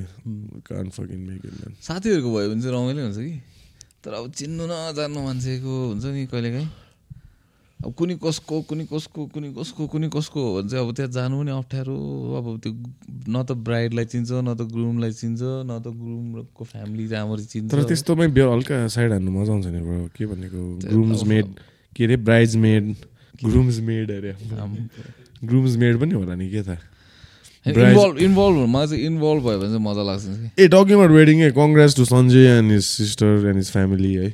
कान 0.68 0.86
मेक 1.28 1.43
साथीहरूको 1.80 2.28
भयो 2.34 2.49
भने 2.51 2.61
चाहिँ 2.61 2.74
रमाइलो 2.76 3.01
हुन्छ 3.05 3.20
कि? 3.20 3.34
तर 4.05 4.12
अब 4.16 4.24
चिन्नु 4.32 4.64
नजान्नु 4.66 5.20
मान्छेको 5.20 5.72
हुन्छ 5.88 6.05
नि 6.05 6.20
कहिलेकाहीँ। 6.32 6.68
अब 7.81 7.93
कुनै 7.97 8.14
कसको 8.20 8.57
कुनै 8.68 8.85
कसको 8.93 9.20
कुनै 9.33 9.49
कसको 9.57 9.83
कुनै 9.89 10.09
कसको 10.12 10.39
हो 10.45 10.51
भने 10.57 10.68
चाहिँ 10.68 10.85
अब 10.85 10.91
त्यहाँ 10.97 11.11
जानु 11.16 11.35
पनि 11.41 11.51
अप्ठ्यारो 11.51 11.97
अब 12.39 12.47
त्यो 12.61 12.72
न 13.33 13.37
त 13.41 13.57
ब्राइडलाई 13.66 14.05
चिन्छ 14.12 14.31
न 14.45 14.53
त 14.53 14.68
ग्रुमलाई 14.68 15.12
चिन्छ 15.16 15.41
न 15.64 15.72
त 15.81 15.89
ग्रुमको 15.89 16.62
फ्यामिली 16.72 17.05
राम्ररी 17.09 17.45
चिन्छ। 17.53 17.70
तर 17.72 17.83
त्यस्तोमै 17.89 18.26
हल्का 18.28 18.76
साइड 18.93 19.11
हान्नु 19.16 19.31
मजा 19.33 19.53
आउँछ 19.53 19.66
नि 19.72 19.81
ब्रो। 19.81 20.12
के 20.12 20.24
भनेको? 20.28 20.61
ग्रुम्स 20.93 21.22
मेड 21.24 21.47
के 21.97 22.05
अरे 22.05 22.16
ब्राइड्स 22.28 22.55
मेड 22.64 22.85
ग्रुम्स 23.49 23.78
मेड 23.89 24.11
अरे। 24.12 24.33
ग्रुम्स 25.49 25.76
मेड 25.81 25.95
पनि 26.01 26.14
होला 26.20 26.35
नि 26.37 26.49
के 26.53 26.62
Bride- 27.61 27.89
इन्भल्भ 27.89 28.18
इन्भल्भ 28.24 28.68
मलाई 28.72 28.87
चाहिँ 28.89 29.05
इन्भल्भ 29.07 29.43
भयो 29.45 29.59
भने 29.61 29.68
चाहिँ 29.68 29.85
मजा 29.85 30.03
लाग्छ 30.09 30.24
ए 30.61 30.68
talking 30.68 30.95
about 30.97 31.11
wedding 31.12 31.37
A 31.45 31.51
congrats 31.57 31.97
to 31.97 32.05
Sanjay 32.05 32.47
and 32.59 32.72
his 32.72 32.85
sister 32.85 33.49
and 33.49 33.57
his 33.57 33.70
family 33.72 34.12
है। 34.14 34.28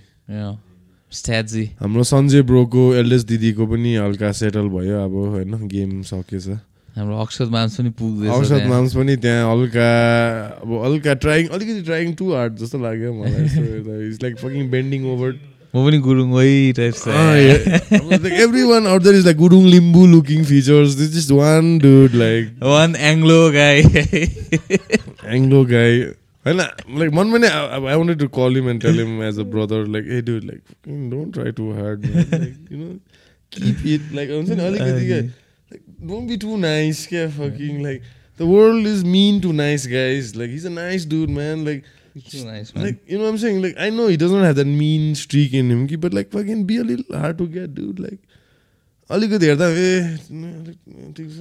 स्ट्याजी 1.12 1.64
हाम्रो 1.80 2.02
सञ्जय 2.04 2.42
ब्रोको 2.42 2.82
एल्डेस्ट 2.94 3.26
दिदीको 3.28 3.66
पनि 3.66 3.94
हल्का 3.96 4.32
सेटल 4.38 4.68
भयो 4.68 5.04
अब 5.04 5.14
होइन 5.34 5.66
गेम 5.68 6.02
सकेछ। 6.02 6.48
हाम्रो 6.96 7.16
अक्षत 7.22 7.48
मान्छ 7.52 7.76
पनि 7.76 7.90
पुग्दैछ 7.98 8.48
त्यहाँ। 8.48 8.68
माम्स 8.68 8.94
पनि 8.96 9.16
त्यहाँ 9.24 9.50
हल्का 9.50 9.88
अब 10.62 10.70
हल्का 10.84 11.14
ट्राइङ 11.24 11.46
अलिकति 11.56 11.82
ट्राइङ 11.88 12.14
टु 12.18 12.32
हार्ड 12.32 12.56
जस्तो 12.58 12.78
लाग्यो 12.82 13.12
मलाई 13.14 14.08
it's 14.08 14.22
like 14.22 14.34
fucking 14.38 14.70
bending 14.70 15.04
over 15.12 15.30
म 15.74 15.84
पनि 15.86 15.98
गुरुङ 16.00 16.30
वही 16.32 16.72
टाइप 16.72 16.94
छ। 16.94 17.08
Every 18.42 18.62
one 18.72 18.86
out 18.86 19.06
is 19.06 19.24
like 19.24 19.36
Gurung 19.36 19.64
Limbu 19.68 20.06
looking 20.06 20.44
features 20.44 20.94
this 20.98 21.10
just 21.14 21.30
one 21.38 21.78
dude 21.78 22.14
like 22.16 22.62
one 22.62 22.96
Anglo 23.10 23.40
guy 23.52 23.78
Anglo 25.36 25.64
guy 25.72 26.00
Uh, 26.46 26.70
like 26.88 27.12
one 27.12 27.30
minute, 27.32 27.50
I, 27.52 27.96
wanted 27.96 28.20
to 28.20 28.28
call 28.28 28.56
him 28.56 28.68
and 28.68 28.80
tell 28.80 28.92
him 28.92 29.20
as 29.20 29.36
a 29.36 29.44
brother, 29.44 29.84
like, 29.84 30.04
hey, 30.04 30.20
dude, 30.20 30.44
like, 30.44 30.62
don't 30.84 31.32
try 31.32 31.50
too 31.50 31.74
hard, 31.74 32.02
man. 32.04 32.30
Like, 32.30 32.54
you 32.70 32.76
know, 32.76 33.00
keep 33.50 33.84
it. 33.84 34.12
Like, 34.12 34.30
I 34.30 34.36
was 34.36 34.48
saying 34.48 34.60
earlier, 34.60 35.32
like, 35.70 35.82
don't 36.06 36.28
be 36.28 36.38
too 36.38 36.56
nice, 36.56 37.10
yeah, 37.10 37.28
fucking 37.28 37.82
like. 37.82 38.02
The 38.36 38.46
world 38.46 38.84
is 38.84 39.02
mean 39.02 39.40
to 39.40 39.52
nice 39.52 39.86
guys. 39.86 40.36
Like, 40.36 40.50
he's 40.50 40.66
a 40.66 40.70
nice 40.70 41.06
dude, 41.06 41.30
man. 41.30 41.64
Like, 41.64 41.84
Nice, 42.16 42.74
like 42.74 42.98
you 43.06 43.18
know 43.18 43.24
what 43.24 43.30
I'm 43.30 43.38
saying? 43.38 43.60
Like 43.60 43.74
I 43.78 43.90
know 43.90 44.06
he 44.06 44.16
doesn't 44.16 44.42
have 44.42 44.56
that 44.56 44.64
mean 44.64 45.14
streak 45.14 45.52
in 45.52 45.70
him, 45.70 45.86
but 46.00 46.14
like 46.14 46.30
fucking 46.30 46.64
be 46.64 46.78
a 46.78 46.82
little 46.82 47.04
hard 47.14 47.36
to 47.36 47.46
get, 47.46 47.74
dude. 47.74 48.00
Like 48.00 48.20
अलिकति 49.10 49.46
हेर्दा 49.46 49.66
ए 49.70 50.18
ठिक 51.14 51.28
छ 51.30 51.38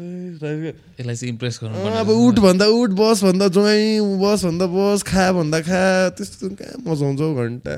यसलाई 1.00 1.16
चाहिँ 1.16 1.30
impress 1.30 1.60
गर्नु 1.64 1.78
अब 1.98 2.10
उठ 2.10 2.40
भन्दा 2.40 2.66
उठ 2.70 2.90
बस 3.00 3.24
भन्दा 3.24 3.48
ज्वाइँ 3.58 4.00
बस 4.22 4.46
भन्दा 4.46 4.66
बस 4.70 5.04
खा 5.04 5.32
भन्दा 5.34 5.60
खा 5.66 5.82
त्यस्तो 6.14 6.50
कहाँ 6.62 6.78
मजा 6.86 7.06
आउँछ 7.06 7.22
हौ 7.22 7.34
घन्टा। 7.36 7.76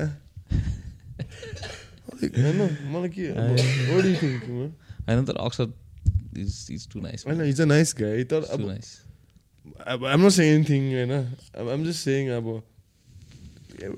अलिक 2.12 2.32
होइन 2.38 2.60
मलाई 2.92 3.10
के? 3.16 3.26
होइन 5.08 5.24
तर 5.24 5.36
अक्षत 5.40 5.70
इज 6.36 6.86
होइन 7.26 7.40
अ 7.60 7.64
नाइस 7.64 7.94
गाई 8.00 8.24
तर 8.24 8.42
अब 8.44 8.60
नाइस 8.68 8.88
अब 9.86 10.04
I'm 10.04 10.20
not 10.20 10.32
saying 10.36 10.54
anything 10.58 10.84
होइन। 10.92 11.12
अब 11.12 11.64
I'm 11.72 11.82
just 11.88 12.00
saying 12.04 12.28
अब 12.36 12.46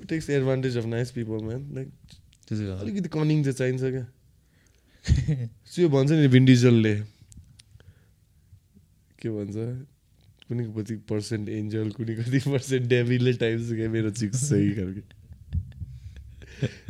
takes 0.09 0.31
advantage 0.31 0.77
of 0.77 0.87
nice 0.87 1.11
people 1.11 1.45
man 1.45 1.63
like. 1.75 1.89
अलिकति 2.81 3.09
कनिङ 3.09 3.43
चाहिँ 3.43 3.55
चाहिन्छ 3.55 3.83
क्या। 3.83 4.07
त्यो 5.05 5.89
भन्छ 5.89 6.11
नि 6.13 6.29
भिन्डिजलले 6.29 6.95
के 9.21 9.29
भन्छ? 9.31 9.57
कुनै 10.49 10.65
कति 10.77 10.95
पर्सेन्ट 11.09 11.49
एन्जल 11.49 11.91
कुनै 11.97 12.15
कति 12.17 12.39
पर्सेन्ट 12.47 12.85
डेभिलले 12.89 13.33
टाइप्स 13.43 13.69
क्या 13.73 13.89
मेरो 13.91 14.11
चिक्स 14.19 14.39
सही 14.51 14.71
खालको 14.77 15.03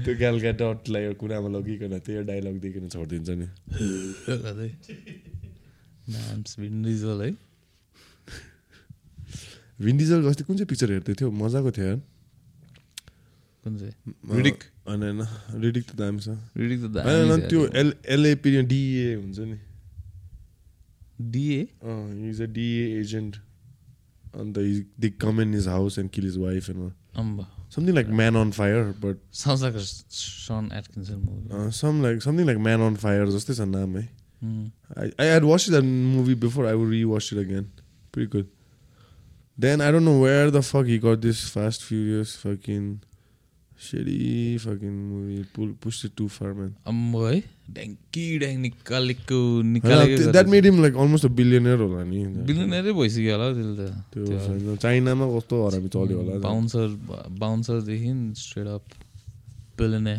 त्यो 0.05 0.13
गालका 0.19 0.51
डटलाई 0.61 1.03
कुरामा 1.21 1.49
लगिकन 1.55 1.93
त्यो 2.03 2.23
डाइलग 2.27 2.57
दिइकन 2.61 2.89
छोडिदिन्छ 2.89 3.31
नि। 3.31 3.47
भिन्डिजल 6.59 7.19
है। 7.23 7.31
भिन्डिजल 9.81 10.19
अस्ति 10.29 10.43
कुन 10.45 10.57
चाहिँ 10.57 10.69
पिक्चर 10.69 10.89
हेर्दै 10.93 11.15
थियो? 11.15 11.31
मजाको 11.31 11.71
थियो 11.71 11.95
कुन 13.64 13.78
चाहिँ 13.78 14.36
रिडिक 14.38 14.64
होइन 14.88 15.04
होइन 15.04 15.62
रिडिक 15.62 15.86
त 15.92 15.96
दामी 16.02 16.20
छ 16.20 16.38
रिडिक 16.58 16.80
त 16.82 17.06
होइन 17.06 17.16
होइन, 17.16 17.30
दामी 17.30 17.48
त्यो 17.50 17.68
एल 17.82 17.94
एलएपी 18.18 18.62
डिए 18.74 19.16
हुन्छ 19.16 19.40
नि 19.40 19.58
DA 21.34 21.62
is 22.30 22.42
a 22.42 22.46
DA 22.60 23.00
agent 23.00 23.36
and 24.36 24.58
they 25.00 25.10
come 25.22 25.42
in 25.42 25.54
his 25.54 25.68
house 25.68 26.00
and 26.00 26.10
kill 26.12 26.24
his 26.26 26.38
wife 26.38 26.70
and 26.70 26.92
um 27.24 27.48
something 27.76 27.94
like 27.96 28.08
man 28.22 28.36
on 28.36 28.52
fire 28.58 28.84
but 29.06 29.18
sound 29.44 29.64
like 29.64 29.78
Sean 29.80 30.70
Atkinson 30.78 31.16
movie 31.20 31.72
some 31.78 32.02
like 32.04 32.22
something 32.24 32.46
like 32.46 32.58
man 32.68 32.82
on 32.88 32.96
fire 33.06 33.30
जस्तै 33.38 33.54
छ 33.56 33.68
नाम 33.74 33.98
है 33.98 34.08
Hmm. 34.42 34.64
I, 35.02 35.06
I 35.24 35.26
had 35.28 35.46
watched 35.50 35.70
that 35.74 35.86
movie 35.90 36.34
before. 36.40 36.64
I 36.70 36.74
would 36.80 36.90
rewatch 36.94 37.28
it 37.36 37.38
again. 37.44 37.68
Pretty 38.16 38.28
good. 38.34 38.50
Then 39.58 39.84
I 39.86 39.88
don't 39.96 40.06
know 40.08 40.16
where 40.24 40.50
the 40.56 40.62
fuck 40.70 40.90
he 40.94 40.98
got 41.06 41.22
this 41.26 41.40
Fast 41.54 41.86
Furious 41.86 42.34
fucking 42.42 42.90
shitty 43.81 44.61
fucking 44.61 44.97
movie. 45.11 45.45
Pull, 45.55 45.69
pushed 45.81 46.05
it 46.05 46.13
too 46.17 46.29
far, 46.29 46.53
man. 46.55 46.73
अम्बो 46.93 47.21
है 47.27 47.37
ड्याङ्की 47.77 48.25
ड्याङ 48.43 48.57
निकालेको 48.65 49.39
निकालेको 49.75 50.33
that 50.37 50.49
made 50.55 50.67
him 50.69 50.83
like 50.85 50.97
almost 51.05 51.25
a 51.29 51.31
billionaire 51.39 51.81
होला 51.85 52.03
नि 52.11 52.25
बिलियनरै 52.51 52.93
भइसक्यो 52.99 53.33
होला 53.37 53.47
त्यसले 53.57 53.75
त 53.79 53.93
त्यो 54.13 54.77
चाइनामा 54.85 55.27
कस्तो 55.37 55.55
हरामी 55.67 55.89
चल्यो 55.97 56.17
होला 56.21 56.33
बााउन्सर 56.45 56.87
बााउन्सरदेखि 57.45 58.13
स्ट्रेट 58.43 58.69
अप 58.77 58.85
बिलियने 59.81 60.17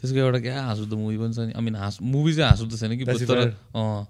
त्यसको 0.00 0.18
एउटा 0.26 0.40
क्या 0.46 0.56
हाँसुदो 0.68 0.94
मुभी 1.04 1.16
पनि 1.22 1.32
छ 1.34 1.48
नि 1.48 1.52
आई 1.58 1.62
मिन 1.64 1.74
हाँस 1.84 1.98
मुभी 2.12 2.32
चाहिँ 2.36 2.48
हाँसुदो 2.50 2.76
छैन 2.76 2.92
कि 2.98 3.04
तर. 3.08 3.40
अँ 3.72 4.04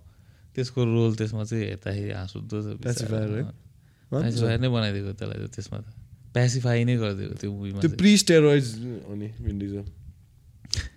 त्यसको 0.58 0.80
रोल 0.84 1.14
त्यसमा 1.22 1.44
चाहिँ 1.46 1.64
हेर्दाखेरि 1.64 2.12
हाँसुदो 2.18 2.56
छ 2.82 4.42
नै 4.58 4.68
बनाइदिएको 4.74 5.12
त्यसलाई 5.22 5.48
त्यसमा 5.54 5.78
त 5.86 5.97
प्यासिफाई 6.34 6.84
नै 6.84 6.96
गरिदिएको 7.02 7.34
त्यो 7.40 7.50
मुभीमा 7.52 7.80
त्यो 7.80 7.90
प्रि 8.00 8.12
स्टेरोइड्स 8.22 8.68
हो 9.08 9.14
नि 9.14 9.28
भिन्डिजल 9.46 9.84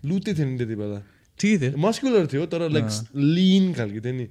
लुते 0.07 0.31
थियो 0.35 0.45
नि 0.45 0.55
त्यति 0.59 0.75
बेला। 0.75 0.99
ठिकै 1.39 1.57
थियो। 1.61 1.77
मस्कुलर 1.79 2.25
थियो 2.31 2.45
तर 2.51 2.61
लाइक 2.69 2.87
लिन 3.15 3.73
खालको 3.73 3.99
थियो 4.05 4.15
नि। 4.19 4.25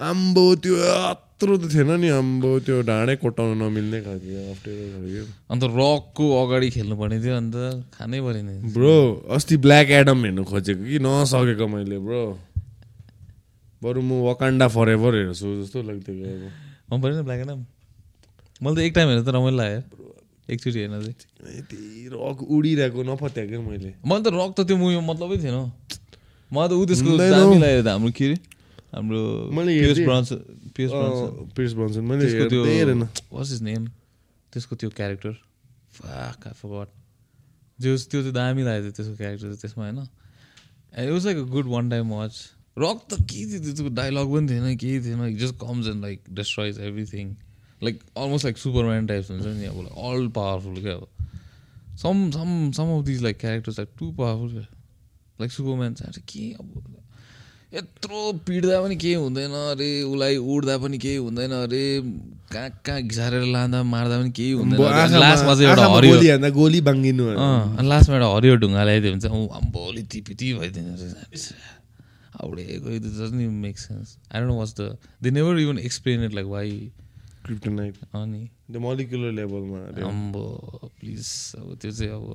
आम्बो 0.00 0.44
त्यो 0.62 0.74
यत्रो 0.76 1.54
त 1.56 1.64
थिएन 1.72 1.90
नि 2.00 2.08
आम्बो 2.20 2.50
त्यो 2.64 2.76
ढाँडै 2.84 3.16
कोटाउन 3.16 3.50
नमिल्ने 3.58 3.98
खालको 4.06 4.28
अप्ठ्यारो 4.52 4.84
खालको। 4.92 5.22
अन्त 5.52 5.62
रकको 5.76 6.24
अगाडि 6.42 6.68
खेल्नुपर्ने 6.76 7.18
थियो 7.24 7.34
अन्त 7.36 7.56
खानै 7.96 8.20
परेन। 8.20 8.48
ब्रो 8.76 8.94
अस्ति 9.36 9.56
ब्ल्याक 9.64 9.88
एडम 10.00 10.18
हेर्नु 10.24 10.42
खोजेको 10.44 10.84
कि? 10.84 10.98
नसकेको 11.00 11.66
मैले 11.74 11.98
ब्रो। 12.06 12.24
बरु 13.82 14.00
म 14.00 14.24
वकान्डा 14.30 14.66
फर 14.72 14.88
एभर 14.96 15.12
हेर्छु 15.16 15.48
जस्तो 15.60 15.78
लाग्थ्यो 15.88 16.14
मन 16.92 16.98
परेन 17.02 17.20
ब्ल्याक 17.24 17.40
एन्ड 17.44 17.52
मैले 18.62 18.74
त 18.76 18.78
एक 18.84 18.92
टाइम 18.94 19.08
हेरेर 19.08 19.24
त 19.24 19.28
रमाइलो 19.36 19.56
लाग्यो। 19.56 20.05
एकचोटि 20.46 20.78
हेर्न 20.78 20.94
चाहिँ। 21.02 21.16
यति 21.58 21.76
रक 22.12 22.38
उडिरहेको 22.42 23.00
नपत्याएको 23.02 23.50
क्या 23.50 23.60
मैले। 23.68 23.90
मैले 23.98 24.22
त 24.22 24.28
रक 24.34 24.50
त 24.56 24.60
त्यो 24.66 24.76
मुभीमा 24.76 25.04
मतलबै 25.10 25.36
थिएन। 25.42 25.58
मलाई 26.50 26.68
त 26.68 26.72
ऊ 26.72 26.84
त्यसको 26.86 27.10
हुँदैन। 27.10 27.30
दामी 27.34 27.54
हौ। 27.54 27.60
लाग्यो 27.62 27.82
त 27.82 27.88
हाम्रो 27.90 28.12
के 28.14 28.24
अरे? 28.26 28.36
हाम्रो 28.94 29.20
मैले 29.52 29.70
पियर्स 29.76 29.98
ब्रान्सन 31.74 32.02
मैले 32.06 32.22
त्यसको 32.22 32.44
त्यो 32.48 32.60
हेर्दै 32.64 32.76
हेरेन। 32.78 33.02
वाट्स 33.34 33.50
इज 33.52 33.62
नेम 33.62 33.82
त्यसको 34.52 34.74
त्यो 34.80 34.90
क्यारेक्टर 34.96 35.32
फाक 35.98 36.46
आई 36.46 36.86
जो 37.82 37.90
त्यो 37.96 38.20
चाहिँ 38.22 38.32
दामी 38.32 38.62
लागेको 38.62 38.84
थियो 38.86 38.94
त्यसको 38.96 39.16
क्यारेक्टर 39.16 39.48
त्यसमा 39.60 39.82
होइन? 39.84 39.98
It 40.96 41.08
was 41.10 41.24
like 41.26 41.36
a 41.36 41.44
good 41.52 41.66
one 41.68 41.90
time 41.90 42.06
watch 42.14 42.34
Rock 42.76 42.98
त 43.10 43.12
के 43.26 43.40
थियो 43.50 43.60
त्यसको 43.66 43.90
डायलग 43.98 44.26
पनि 44.32 44.46
थिएन 44.48 44.76
केही 44.76 44.98
थिएन। 45.04 45.36
Just 45.36 45.54
comes 45.60 45.86
and 45.92 46.00
like 46.02 46.18
destroys 46.38 46.78
everything 46.88 47.26
like 47.82 48.00
almost 48.16 48.44
like 48.44 48.58
Superman 48.58 49.06
types 49.06 49.30
हुन्छ 49.30 49.46
नि 49.46 49.66
अब 49.66 49.88
अल 50.10 50.28
पावरफुल 50.34 50.82
क्या 50.82 50.94
अब 50.94 51.08
some 52.02 52.30
some 52.30 52.70
some 52.72 52.98
of 52.98 53.04
these 53.04 53.22
like 53.22 53.38
characters 53.38 53.78
like 53.78 53.88
too 53.98 54.10
powerful 54.12 54.52
क्या 54.52 54.66
लाइक 55.40 55.52
सुपरम्यान 55.52 55.94
चाहिँ 55.94 56.22
के 56.28 56.52
अब 56.54 56.94
यत्रो 57.74 58.32
पिट्दा 58.46 58.80
पनि 58.82 58.96
केही 58.96 59.14
हुँदैन 59.14 59.50
अरे 59.52 59.88
उसलाई 60.02 60.36
उड्दा 60.36 60.76
पनि 60.78 60.98
केही 60.98 61.16
हुँदैन 61.16 61.52
अरे 61.52 61.82
कहाँ 62.52 62.70
कहाँ 62.86 63.00
घिसारेर 63.02 63.42
लाँदा 63.46 63.82
मार्दा 63.84 64.20
पनि 64.20 64.30
केही 64.30 64.50
हुँदैन 64.52 64.72
अम्बो, 64.72 65.18
लास्टमा 65.18 65.54
चाहिँ 65.54 65.68
एउटा 65.68 65.86
हरियो 65.86 66.50
गोली 66.52 66.80
बाङ्गिनु 66.80 67.24
लास्टमा 67.84 68.16
एउटा 68.16 68.28
हरियो 68.36 68.56
ढुङ्गा 68.62 68.84
ल्याइदियो 68.84 69.12
भने 69.12 69.20
चाहिँ 69.20 69.42
ऊ 69.42 69.48
अम्बोली 69.60 70.02
तिपिति 70.12 70.52
भइदिने 70.54 70.92
हाउडेको 72.36 72.90
it 72.90 73.02
doesn't 73.02 73.50
make 73.64 73.78
sense 73.78 74.16
I 74.32 74.40
don't 74.40 74.58
watch 74.58 74.74
the 74.80 74.96
they 75.22 75.30
never 75.30 75.58
even 75.60 75.78
explain 75.80 76.24
it 76.24 76.34
like 76.34 76.46
why 76.46 76.70
Kryptonite. 77.46 77.98
अनि 78.14 78.42
molecular 78.86 79.32
levelमा 79.32 79.78
अरे। 79.88 80.02
अम्बो 80.02 80.44
प्लिज 81.00 81.28
अब 81.58 81.78
त्यो 81.82 81.90
चाहिँ 81.90 82.12
अब 82.12 82.26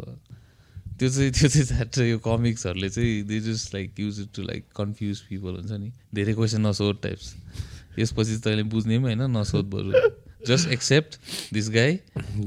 त्यो 0.99 1.09
चाहिँ 1.09 1.31
त्यो 1.31 1.49
चाहिँ 1.49 1.65
द्याट 1.67 1.97
यो 2.07 2.17
कमिक्सहरूले 2.25 2.89
चाहिँ 2.89 3.21
they 3.27 3.39
just 3.49 3.73
like 3.75 3.99
use 3.99 4.19
it 4.21 4.29
to 4.35 4.41
like 4.47 4.65
confuse 4.77 5.19
people 5.29 5.55
हुन्छ 5.59 5.71
नि 5.71 5.91
धेरै 6.15 6.33
क्वेसन 6.33 6.67
नसोध 6.67 7.01
टाइप्स 7.03 7.35
यसपछि 7.99 8.37
तैँले 8.43 8.63
बुझ्ने 8.73 8.97
पनि 8.99 9.13
होइन 9.13 9.37
नसोध 9.37 9.69
बरु 9.69 9.91
just 10.47 10.69
accept 10.73 11.19
this 11.53 11.69
guy 11.69 11.99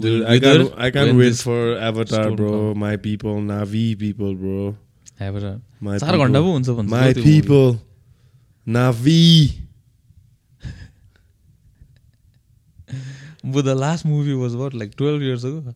Dude, 0.05 0.25
I 0.27 0.39
can't, 0.41 0.73
I 0.77 0.91
can't 0.91 1.17
wait 1.17 1.37
for 1.37 1.77
Avatar, 1.79 2.23
stone 2.23 2.37
bro. 2.37 2.75
My 2.75 2.97
people, 2.97 3.37
Navi 3.51 3.85
people, 3.99 4.35
bro. 4.35 4.75
My 5.21 5.99
चार 5.99 6.17
घन्टा 6.17 6.41
पो 6.41 6.53
हुन्छ 6.53 6.69
भन्छ 6.69 6.91
My 6.91 7.13
त्यो 7.13 7.23
movie। 7.23 7.41
people, 7.41 7.77
Navi. 8.67 9.64
But 13.45 13.65
the 13.65 13.75
last 13.75 14.05
movie 14.07 14.35
was 14.35 14.55
what, 14.57 14.73
like 14.75 14.95
12 14.97 15.23
years 15.23 15.45
ago? 15.45 15.75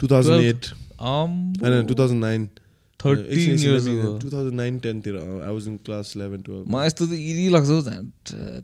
2008. 0.00 0.72
Um, 0.98 1.52
I 1.62 1.68
know, 1.68 1.82
2009. 1.82 2.48
13 3.00 3.16
Uh, 3.22 3.62
years 3.62 3.86
11, 3.86 3.98
ago. 4.00 4.18
2009, 4.20 4.80
10 4.80 5.00
तिर 5.02 5.16
I 5.46 5.50
was 5.56 5.66
in 5.66 5.74
class 5.88 6.14
11, 6.16 6.42
12. 6.46 6.64
म 6.66 6.80
यस्तो 6.86 7.06
त 7.06 7.12
इरी 7.12 7.44
लाग्छ 7.54 7.68
हौ 7.68 7.80
झन् 7.90 8.06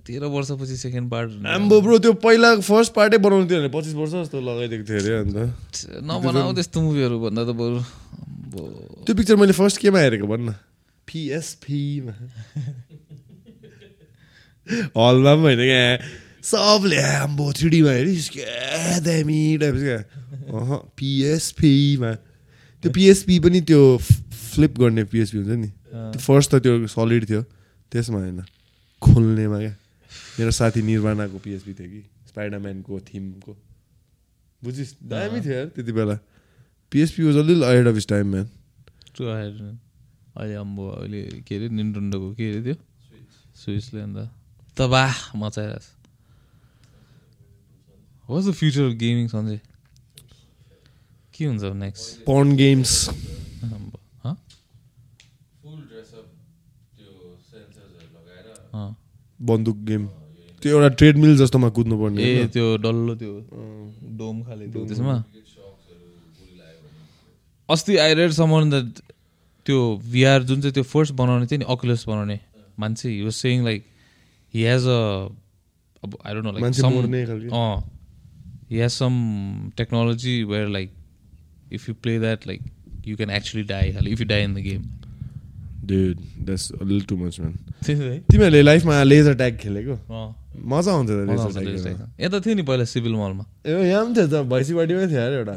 तेह्र 0.09 0.25
वर्षपछि 0.37 0.77
सेकेन्ड 0.83 1.11
पार्ट 1.11 1.45
आम्बो 1.57 1.81
ब्रो 1.87 1.99
त्यो 2.07 2.13
पहिला 2.25 2.51
फर्स्ट 2.69 2.93
पार्टै 2.97 3.19
बनाउनु 3.27 3.47
थियो 3.51 3.59
भने 3.61 3.71
पच्चिस 3.77 3.95
वर्ष 4.01 4.13
जस्तो 4.15 4.41
लगाइदिएको 4.49 4.85
थियो 4.89 4.99
अरे 5.05 5.13
अन्त 5.21 5.37
नबनाऊ 6.11 6.53
त्यस्तो 6.59 6.79
मुभीहरू 6.87 7.17
भन्दा 7.29 7.43
त 7.45 7.53
बरु 7.61 7.79
त्यो 9.05 9.13
पिक्चर 9.21 9.37
मैले 9.45 9.53
फर्स्ट 9.61 9.77
केमा 9.85 10.01
हेरेको 10.01 10.27
भन्न 10.33 10.49
पिएसपीमा 11.13 12.15
हलमा 14.97 15.33
पनि 15.37 15.45
होइन 15.45 15.61
क्या 15.69 15.85
सबले 16.43 16.99
आम्बो 17.23 17.53
थ्रिडीमा 17.53 17.91
हेरिस् 17.93 18.29
क्या 18.31 18.99
दामी 19.01 19.41
टाइप 19.63 19.75
क्या 19.79 19.99
अह 20.53 20.71
पिएसपीमा 20.99 22.13
त्यो 22.83 22.91
पिएसपी 22.93 23.39
पनि 23.41 23.61
त्यो 23.63 23.81
फ्लिप 23.99 24.79
गर्ने 24.79 25.05
पिएसपी 25.07 25.39
हुन्छ 25.39 25.55
नि 25.57 25.69
त्यो 25.69 26.19
फर्स्ट 26.19 26.55
त 26.55 26.63
त्यो 26.63 26.87
सलिड 26.89 27.29
थियो 27.29 27.43
त्यसमा 27.93 28.19
होइन 28.19 28.43
खोल्नेमा 29.03 29.59
क्या 29.59 29.75
मेरो 30.39 30.51
साथी 30.51 30.83
निर्वाणाको 30.83 31.39
पिएसपी 31.39 31.75
थियो 31.79 31.89
कि 31.91 32.03
स्पाइडरम्यानको 32.29 33.01
थिमको 33.07 33.57
बुझिस् 34.63 34.93
दामी 35.07 35.41
थियो 35.41 35.55
यार 35.55 35.67
त्यति 35.79 35.93
बेला 35.93 36.19
PSP 36.93 37.23
was 37.23 37.37
a 37.37 37.47
lil 37.47 37.63
ahead 37.63 37.87
of 37.89 37.97
its 37.97 38.09
time 38.09 38.27
man 38.35 38.47
अहिले 40.35 40.55
अम्बो 40.57 40.91
अहिले 40.91 41.23
के 41.47 41.57
अरे 41.57 41.69
निन्टन्डोको 41.71 42.35
के 42.35 42.51
अरे 42.51 42.63
त्यो 42.63 42.77
स्विचले 43.63 44.01
अन्त 44.01 44.31
तबाह 44.77 45.19
मचाइरहेको 45.39 45.81
छ 45.81 46.02
was 48.29 48.49
the 48.49 48.53
future 48.55 48.83
of 48.83 48.93
gaming 48.99 49.27
Sanjay 49.29 49.61
के 51.35 51.45
हुन्छ 51.45 51.73
नेक्स्ट 51.77 52.25
पर्न 52.27 52.57
गेम्स 52.57 52.93
बन्दुक 59.41 59.77
गेम 59.85 60.07
त्यो 60.63 60.73
एउटा 60.73 60.89
ट्रेडमिल 60.97 61.37
जस्तोमा 61.39 61.69
कुद्नु 61.79 61.99
पर्ने 62.01 62.23
ए 62.23 62.47
त्यो 62.49 62.67
डल्लो 62.79 63.15
त्यो 63.23 63.33
डोम 64.19 64.43
खाले 64.43 64.69
थियो 64.69 64.85
त्यसमा 64.87 65.17
अस्ति 67.69 67.97
आई 67.97 68.15
रेड 68.15 68.31
समन 68.33 68.71
द्याट 68.71 69.01
त्यो 69.67 69.79
भिआर 70.13 70.43
जुन 70.43 70.61
चाहिँ 70.61 70.73
त्यो 70.75 70.83
फर्स्ट 70.85 71.15
बनाउने 71.15 71.47
थियो 71.47 71.59
नि 71.59 71.67
अकुलस 71.75 72.05
बनाउने 72.09 72.39
मान्छे 72.79 73.09
he 73.09 73.21
was 73.23 73.33
saying 73.35 73.65
like 73.65 73.85
he 74.55 74.65
has 74.65 74.87
a 74.89 75.01
अब 76.03 76.17
I 76.27 76.35
don't 76.35 76.47
know 76.47 76.53
like 76.53 77.92
has 78.81 78.91
some 78.93 79.15
technology 79.77 80.43
where 80.45 80.69
like 80.69 80.93
if 81.73 81.89
you 81.89 81.95
play 82.03 82.19
that 82.21 82.47
like 82.47 82.63
you 83.07 83.17
can 83.17 83.31
actually 83.31 83.63
die 83.73 83.93
खालि 83.93 84.11
if 84.13 84.21
you 84.21 84.27
die 84.27 84.45
in 84.45 84.55
the 84.55 84.67
game 84.71 84.83
Dude, 85.91 86.19
that's 86.49 86.65
a 86.75 86.85
little 86.89 87.07
too 87.11 87.17
much, 87.21 87.37
man. 87.45 87.55
तिमीहरूले 87.87 88.61
लाइफमा 88.63 89.03
laser 89.03 89.35
tag 89.37 89.57
खेलेको 89.63 89.95
मजा 90.73 90.93
आउँछ 90.93 91.09
त 91.09 91.11
laser 91.31 91.89
आउँछ। 91.89 92.21
यता 92.21 92.41
थियो 92.45 92.55
नि 92.55 92.63
पहिला 92.69 92.85
सिभिल 92.91 93.15
मलमा 93.23 93.45
ए 93.67 93.73
यहाँ 93.89 94.05
पनि 94.05 94.15
थियो 94.17 94.27
त 94.35 94.43
भैँसीपाटीमै 94.53 95.07
थियो 95.09 95.21
अरे 95.27 95.37
एउटा। 95.39 95.55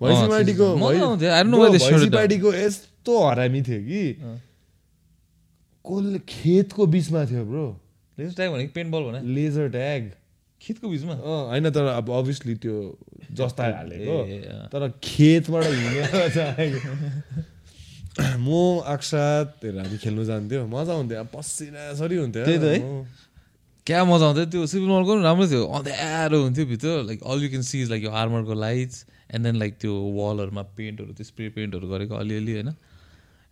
भैँसीपाटीको 0.00 0.66
मजा 0.76 0.86
भै- 0.88 1.02
आउँथ्यो। 1.08 1.30
I 1.30 1.42
don't 1.42 1.50
know 1.52 1.60
Bro, 1.60 1.66
why 1.66 1.76
they 1.76 1.82
shut 1.84 1.92
it 1.92 1.92
down. 1.92 2.00
भैँसीपाटीको 2.00 2.54
यस्तो 2.54 3.18
हरामी 3.28 3.62
थियो 3.68 3.80
कि 3.90 4.02
कसले 5.84 6.18
खेतको 6.28 6.86
बिचमा 6.96 7.24
थियो 7.30 7.44
ब्रो 7.52 7.66
लेज 8.18 8.34
ट्याग 8.36 8.50
भनेको 8.52 8.72
पेन्ट 8.74 8.92
बल 8.92 9.02
भने 9.10 9.20
लेजर 9.34 9.68
ट्याग 9.76 10.10
खेतको 10.62 10.88
बिचमा। 10.88 11.14
होइन 11.50 11.70
तर 11.70 11.84
अब 12.00 12.10
अभियसली 12.10 12.54
त्यो 12.62 12.76
जस्ता 13.32 13.62
हालेको। 13.76 14.16
तर 14.72 14.88
खेतबाट 15.02 15.64
हिँडेर 15.64 16.28
चाहिँ 16.36 16.70
म 18.40 18.80
अक्षातहरू 18.86 19.78
हामी 19.78 19.96
खेल्नु 20.00 20.24
जान्थ्यो। 20.24 20.66
मजा 20.66 20.92
हुन्थ्यो। 20.92 21.20
अब 21.20 21.28
पसिना 21.36 21.92
सरी 22.00 22.16
हुन्थ्यो। 22.16 22.44
त्यही 22.44 22.58
त 22.58 22.64
है। 22.64 22.80
क्या 23.86 24.04
मजा 24.04 24.24
आउँथ्यो? 24.26 24.44
त्यो 24.50 24.66
सिभिल 24.66 24.88
मलको 24.88 25.12
पनि 25.14 25.22
राम्रो 25.22 25.46
थियो। 25.46 25.62
अँध्यारो 25.68 26.38
हुन्थ्यो 26.42 26.64
भित्र। 26.66 26.88
Like 27.06 27.20
all 27.22 27.38
you 27.42 27.48
can 27.50 27.62
see 27.62 27.82
is 27.82 27.90
like 27.90 28.02
यो 28.04 28.10
आर्मरको 28.10 28.54
लाइट्स 28.56 29.04
एन्ड 29.34 29.44
देन 29.46 29.56
लाइक 29.56 29.72
त्यो 29.80 29.92
वालहरूमा 30.16 30.62
पेन्टहरू 30.76 31.12
त्यो 31.12 31.24
स्प्रे 31.24 31.48
पेन्टहरू 31.56 31.86
गरेको 31.88 32.14
अलिअलि 32.16 32.52
होइन? 32.52 32.70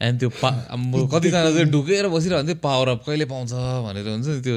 एन्ड 0.00 0.18
त्यो 0.20 0.30
पा 0.42 0.50
कतिजना 1.12 1.50
चाहिँ 1.50 1.70
ढुकेर 1.70 2.08
बसिरहन्थ्यो 2.08 2.56
पावर 2.64 2.88
अप 2.88 3.00
कहिले 3.06 3.24
पाउँछ? 3.30 3.52
भनेर 3.86 4.08
हुन्छ 4.08 4.26
नि 4.26 4.40
त्यो 4.40 4.56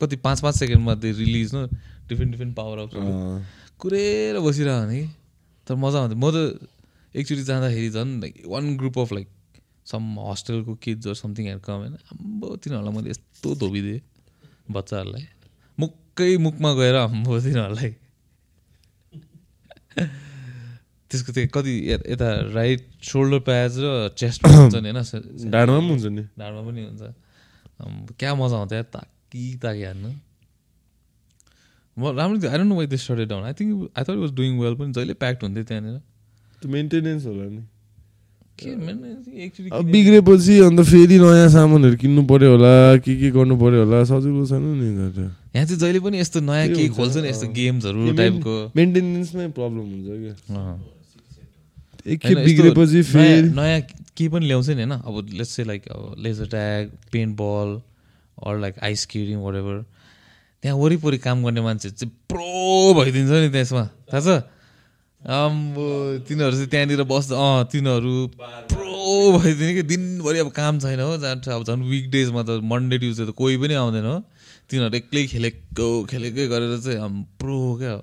कति 0.00 0.16
पाँच 0.16 0.40
पाँच 0.40 0.54
सेकेन्डमा 0.56 0.94
त्यो 0.94 1.12
रिलिज 1.18 1.54
न 1.54 1.66
डिफ्रेन्ट 2.08 2.30
डिफ्रेन्ट 2.32 2.56
पावर 2.56 2.78
अप्सहरू 2.78 3.06
अँ। 3.06 3.46
कुरेर 3.78 4.38
बसिरह 4.40 4.80
भने 4.84 5.00
कि? 5.00 5.08
तर 5.66 5.74
मजा 5.74 5.98
आउँथ्यो। 5.98 6.18
म 6.18 6.30
त 6.30 6.68
एकचोटि 7.14 7.42
जाँदाखेरि 7.42 7.90
झन् 7.90 8.20
like 8.20 8.42
one 8.46 8.76
group 8.76 8.98
of 8.98 9.12
like 9.12 9.28
some 9.86 10.02
हस्टेलको 10.30 10.74
kids 10.74 11.22
something 11.22 11.46
हेर 11.46 11.58
कम 11.58 11.72
होइन 11.72 11.94
आम्बो 12.12 12.56
तिनीहरूलाई 12.56 12.94
मैले 12.96 13.10
यस्तो 13.10 13.54
धोबिदिएँ 13.54 14.00
बच्चाहरूलाई। 14.70 15.24
मुखकै 15.78 16.36
मुखमा 16.36 16.72
गएर 16.74 16.94
आम्बो 16.96 17.40
तिनीहरूलाई। 17.40 17.92
त्यसको 21.10 21.32
त्यो 21.32 21.46
कति 21.54 21.72
यता 22.12 22.28
राइट 22.52 22.82
सोल्डर 23.02 23.38
प्याज 23.38 23.78
र 23.78 24.08
चेस्टमा 24.18 24.56
हुन्छ 24.62 24.74
नि 24.76 24.90
होइन? 24.90 25.50
ढाडमा 25.50 25.78
पनि 25.78 25.88
हुन्छ 25.88 26.06
नि। 26.06 26.22
ढाडमा 26.38 26.62
पनि 26.68 26.82
हुन्छ। 26.84 27.02
अम्बो, 27.80 28.14
क्या 28.18 28.34
मजा 28.34 28.56
आउँथ्यो 28.56 28.76
यार 28.76 29.15
ताकी 29.36 29.56
ताकी 29.58 29.82
हान्नु 29.82 30.10
म 31.96 32.12
राम्रो 32.12 32.38
थियो 32.40 32.50
I 32.50 32.58
don't 32.58 32.68
know 32.68 32.76
why 32.76 32.86
this 32.86 33.02
sorted 33.06 33.28
down 33.28 33.44
I 33.44 33.52
think 33.52 33.88
I 33.96 34.04
thought 34.04 34.16
was 34.16 34.30
doing 34.34 34.58
well 34.58 34.74
पनि 34.74 34.92
जहिले 34.92 35.14
प्याक्ड 35.14 35.42
हुन्थ्यो 35.42 35.64
त्यहाँनिर 35.64 35.96
त्यो 36.62 36.68
मेन्टेनेन्स 36.70 37.24
होला 37.26 37.44
नि 37.48 37.62
अब 39.72 39.84
बिग्रेपछि 39.92 40.58
अन्त 40.66 40.80
फेरि 40.82 41.16
नयाँ 41.18 41.48
सामानहरू 41.48 41.96
किन्नु 41.96 42.22
पर्यो 42.26 42.50
होला 42.50 42.72
के 43.04 43.12
के 43.20 43.30
गर्नु 43.30 43.56
पर्यो 43.56 43.80
होला 43.84 44.02
सजिलो 44.04 44.44
छैन 44.46 44.62
नि। 44.80 44.86
यहाँ 45.52 45.66
चाहिँ 45.66 45.78
जहिले 45.78 46.00
पनि 46.00 46.20
यस्तो 46.20 46.40
नयाँ 46.40 46.68
केही 46.68 46.88
खोल्छ 46.96 47.16
नि 47.16 47.28
यस्तो। 47.28 47.46
गेम्सहरू 47.52 48.12
टाइपको 48.16 48.54
मेन- 48.56 48.76
मेन्टेनेन्समै 48.76 49.48
प्रब्लम 49.52 49.84
हुन्छ 49.92 50.08
क्या। 50.22 50.64
एकखेप 52.06 52.38
बिग्रेपछि 52.38 52.96
नयाँ 52.96 53.04
फेरि 53.12 53.48
नयाँ 53.50 53.80
केही 54.16 54.28
पनि 54.28 54.46
ल्याउँछ 54.46 54.68
नि 54.68 54.74
होइन 54.74 54.92
अब 55.04 55.14
लेट्स 55.32 55.50
से 55.50 55.64
लाइक 55.64 55.88
अब 55.88 56.14
laser 56.18 56.46
tag 56.46 56.90
paintball 57.36 57.68
or 58.38 58.58
like 58.60 58.74
ice 58.82 59.00
skating 59.02 59.38
wherever 59.40 59.76
त्यहाँ 60.62 60.76
वरिपरि 60.76 61.18
काम 61.18 61.44
गर्ने 61.44 61.60
मान्छे 61.60 61.90
चाहिँ 61.90 62.12
प्रो 62.28 62.94
भइदिन्छ 63.00 63.30
नि 63.30 63.48
त्यसमा। 63.52 63.84
थाहा 64.12 64.20
छ? 64.20 64.42
आम्बो 65.22 65.84
तिनीहरू 66.28 66.56
चाहिँ 66.56 66.70
त्यहाँनिर 66.70 67.02
बस्छ। 67.02 67.32
अँ 67.32 67.64
तिनीहरू 67.72 68.14
प्रो 68.70 69.38
भइदिने 69.38 69.72
कि? 69.74 69.82
दिनभरि 69.82 70.38
अब 70.38 70.50
काम 70.52 70.78
छैन 70.78 71.00
हो। 71.00 71.16
जान्छ 71.18 71.48
अब 71.48 71.62
झन् 71.64 71.82
विक 71.82 72.10
डेजमा 72.10 72.42
त 72.42 72.60
मन्डे 72.62 72.98
ट्युजडे 72.98 73.24
त 73.26 73.34
कोही 73.34 73.56
पनि 73.56 73.74
आउँदैन 73.74 74.06
हो। 74.06 74.18
तिनीहरू 74.70 74.96
एक्लै 74.96 75.22
खेलेको 75.26 75.88
खेलेकै 76.10 76.46
गरेर 76.46 76.78
चाहिँ 76.78 76.98
आम 77.00 77.22
प्रो 77.40 77.58
क्या 77.80 77.94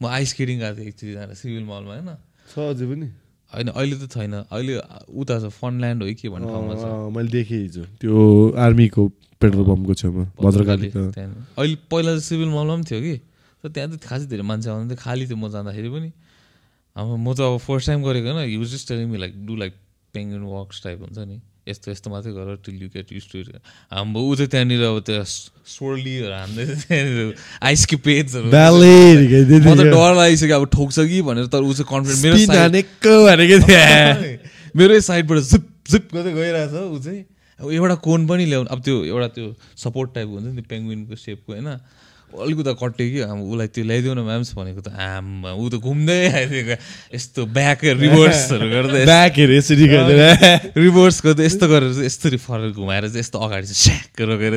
म 0.00 0.06
आइस 0.06 0.28
स्केटिङ 0.30 0.58
गएको 0.58 0.76
थिएँ 0.76 0.88
एकचोटि 0.88 1.12
जाँदा 1.12 1.34
सिभिल 1.34 1.64
मलमा 1.66 1.92
होइन? 1.94 2.10
छ 2.46 2.54
अझै 2.70 2.86
पनि? 2.86 3.06
होइन 3.52 3.68
अहिले 3.74 3.96
त 3.98 4.04
छैन। 4.12 4.34
अहिले 4.46 4.74
उता 5.10 5.34
छ 5.42 5.50
फनल्यान्ड 5.50 6.02
हो 6.02 6.08
कि 6.14 6.28
भन्ने 6.28 6.46
ठाउँमा 6.46 6.74
छ। 6.78 6.84
मैले 7.10 7.30
देखेँ 7.32 7.58
हिजो। 7.58 7.82
त्यो 7.98 8.16
आर्मीको 8.54 9.02
पेट्रोल 9.40 9.64
पम्पको 9.66 9.94
छेउमा 9.94 10.24
भद्रकाली। 10.42 10.88
अहिले 10.90 11.76
पहिला 11.90 12.16
त 12.16 12.20
सिभिल 12.22 12.48
मलमा 12.48 12.74
पनि 12.74 12.84
थियो 12.90 13.00
कि? 13.00 13.16
तर 13.64 13.68
त्यहाँ 13.68 13.88
त 13.90 14.02
खासै 14.02 14.26
धेरै 14.26 14.42
मान्छे 14.42 14.70
आउँदैन 14.70 14.88
थियो 14.88 15.02
खाली 15.02 15.24
थियो 15.26 15.36
म 15.36 15.48
जाँदाखेरि 15.50 15.90
पनि। 15.90 16.10
अब 16.96 17.06
म 17.18 17.34
त 17.34 17.40
अब 17.46 17.58
फर्स्ट 17.62 17.86
टाइम 17.86 18.02
गरेको 18.02 18.26
होइन 18.32 18.50
use 18.50 18.68
just 18.74 18.88
telling 18.88 19.06
me 19.10 19.18
like 19.18 19.32
do 19.46 19.54
like 19.56 19.72
penguin 20.14 20.42
walks 20.42 20.82
type 20.84 20.98
हुन्छ 21.06 21.18
नि। 21.18 21.38
यस्तो 21.68 21.90
यस्तो 21.90 22.10
मात्रै 22.10 22.32
गर 22.32 22.56
till 22.64 22.76
you 22.82 22.88
get 22.88 23.12
used 23.12 23.24
to 23.30 23.38
हाम्रो 23.92 24.20
ऊ 24.24 24.34
चाहिँ 24.34 24.50
त्यहाँनिर 24.50 24.82
अब 24.82 24.98
त्यो 25.06 25.24
सोर्लीहरू 25.68 26.34
हान्दै 26.34 26.64
त्यहाँनिर 26.82 27.34
आइसको 27.62 27.96
पेजहरू 28.02 28.46
म 28.48 28.50
त। 28.50 29.86
डर 29.94 30.12
लागिसक्यो 30.18 30.56
अब 30.58 30.64
ठोक्छ 30.74 30.98
कि 30.98 31.22
भनेर 31.28 31.46
तर 31.52 31.62
ऊ 31.62 31.72
चाहिँ 31.78 31.88
कन्फिडेन्ट 31.92 32.50
मेरो 32.50 33.14
भनेको 33.26 33.58
मेरै 34.78 35.00
साइडबाट 35.00 35.38
जिप 35.50 35.64
जिप 35.90 36.14
गर्दै 36.14 36.32
गइरहेछ 36.32 36.74
ऊ 36.74 36.98
चाहिँ। 37.04 37.24
एउटा 37.58 37.94
कोन 37.94 38.26
पनि 38.26 38.44
ल्याउनु 38.44 38.68
अब 38.70 38.80
त्यो 38.82 39.04
एउटा 39.04 39.28
त्यो 39.28 39.46
सपोर्ट 39.76 40.14
टाइपको 40.14 40.34
हुन्छ 40.34 40.46
नि 40.46 40.62
त्यो 40.62 40.68
पेङ्गुइनको 40.68 41.14
सेपको 41.16 41.52
होइन? 41.52 41.68
अलिकति 42.28 42.74
कट्यो 42.74 43.06
कि 43.08 43.20
अब 43.24 43.38
उसलाई 43.40 43.66
त्यो 43.66 43.84
ल्याइदेऊ 43.84 44.14
न 44.14 44.20
म्याम्स 44.20 44.52
भनेको 44.54 44.80
त 44.80 44.88
आम 44.92 45.44
ऊ 45.56 45.68
त 45.68 45.74
घुम्दै 45.80 46.18
आइदिएको 46.28 46.74
यस्तो 47.14 47.46
ब्याक 47.46 47.84
रिभर्सहरू 47.84 48.66
गर्दै 48.68 49.04
ब्याकहरू 49.12 49.52
यसरी 49.52 49.86
गरेर 49.88 50.20
रिभर्स 50.76 51.16
गर्दै 51.24 51.44
यस्तो 51.46 51.66
गरेर 51.68 51.92
चाहिँ 51.92 52.06
यस्तरी 52.06 52.36
फरक 52.36 52.76
घुमाएर 52.76 53.08
चाहिँ 53.08 53.20
यस्तो 53.20 53.38
अगाडि 53.38 53.66
चाहिँ 53.66 53.80
स्याक 53.80 54.20
रोकेर 54.28 54.54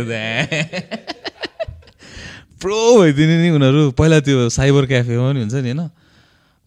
प्रो 2.59 2.77
भइदिने 3.01 3.35
नि 3.41 3.49
उनीहरू। 3.55 3.91
पहिला 3.97 4.19
त्यो 4.19 4.49
साइबर 4.51 4.85
क्याफेमा 4.85 5.31
पनि 5.31 5.39
हुन्छ 5.39 5.53
नि 5.55 5.71
होइन? 5.71 5.89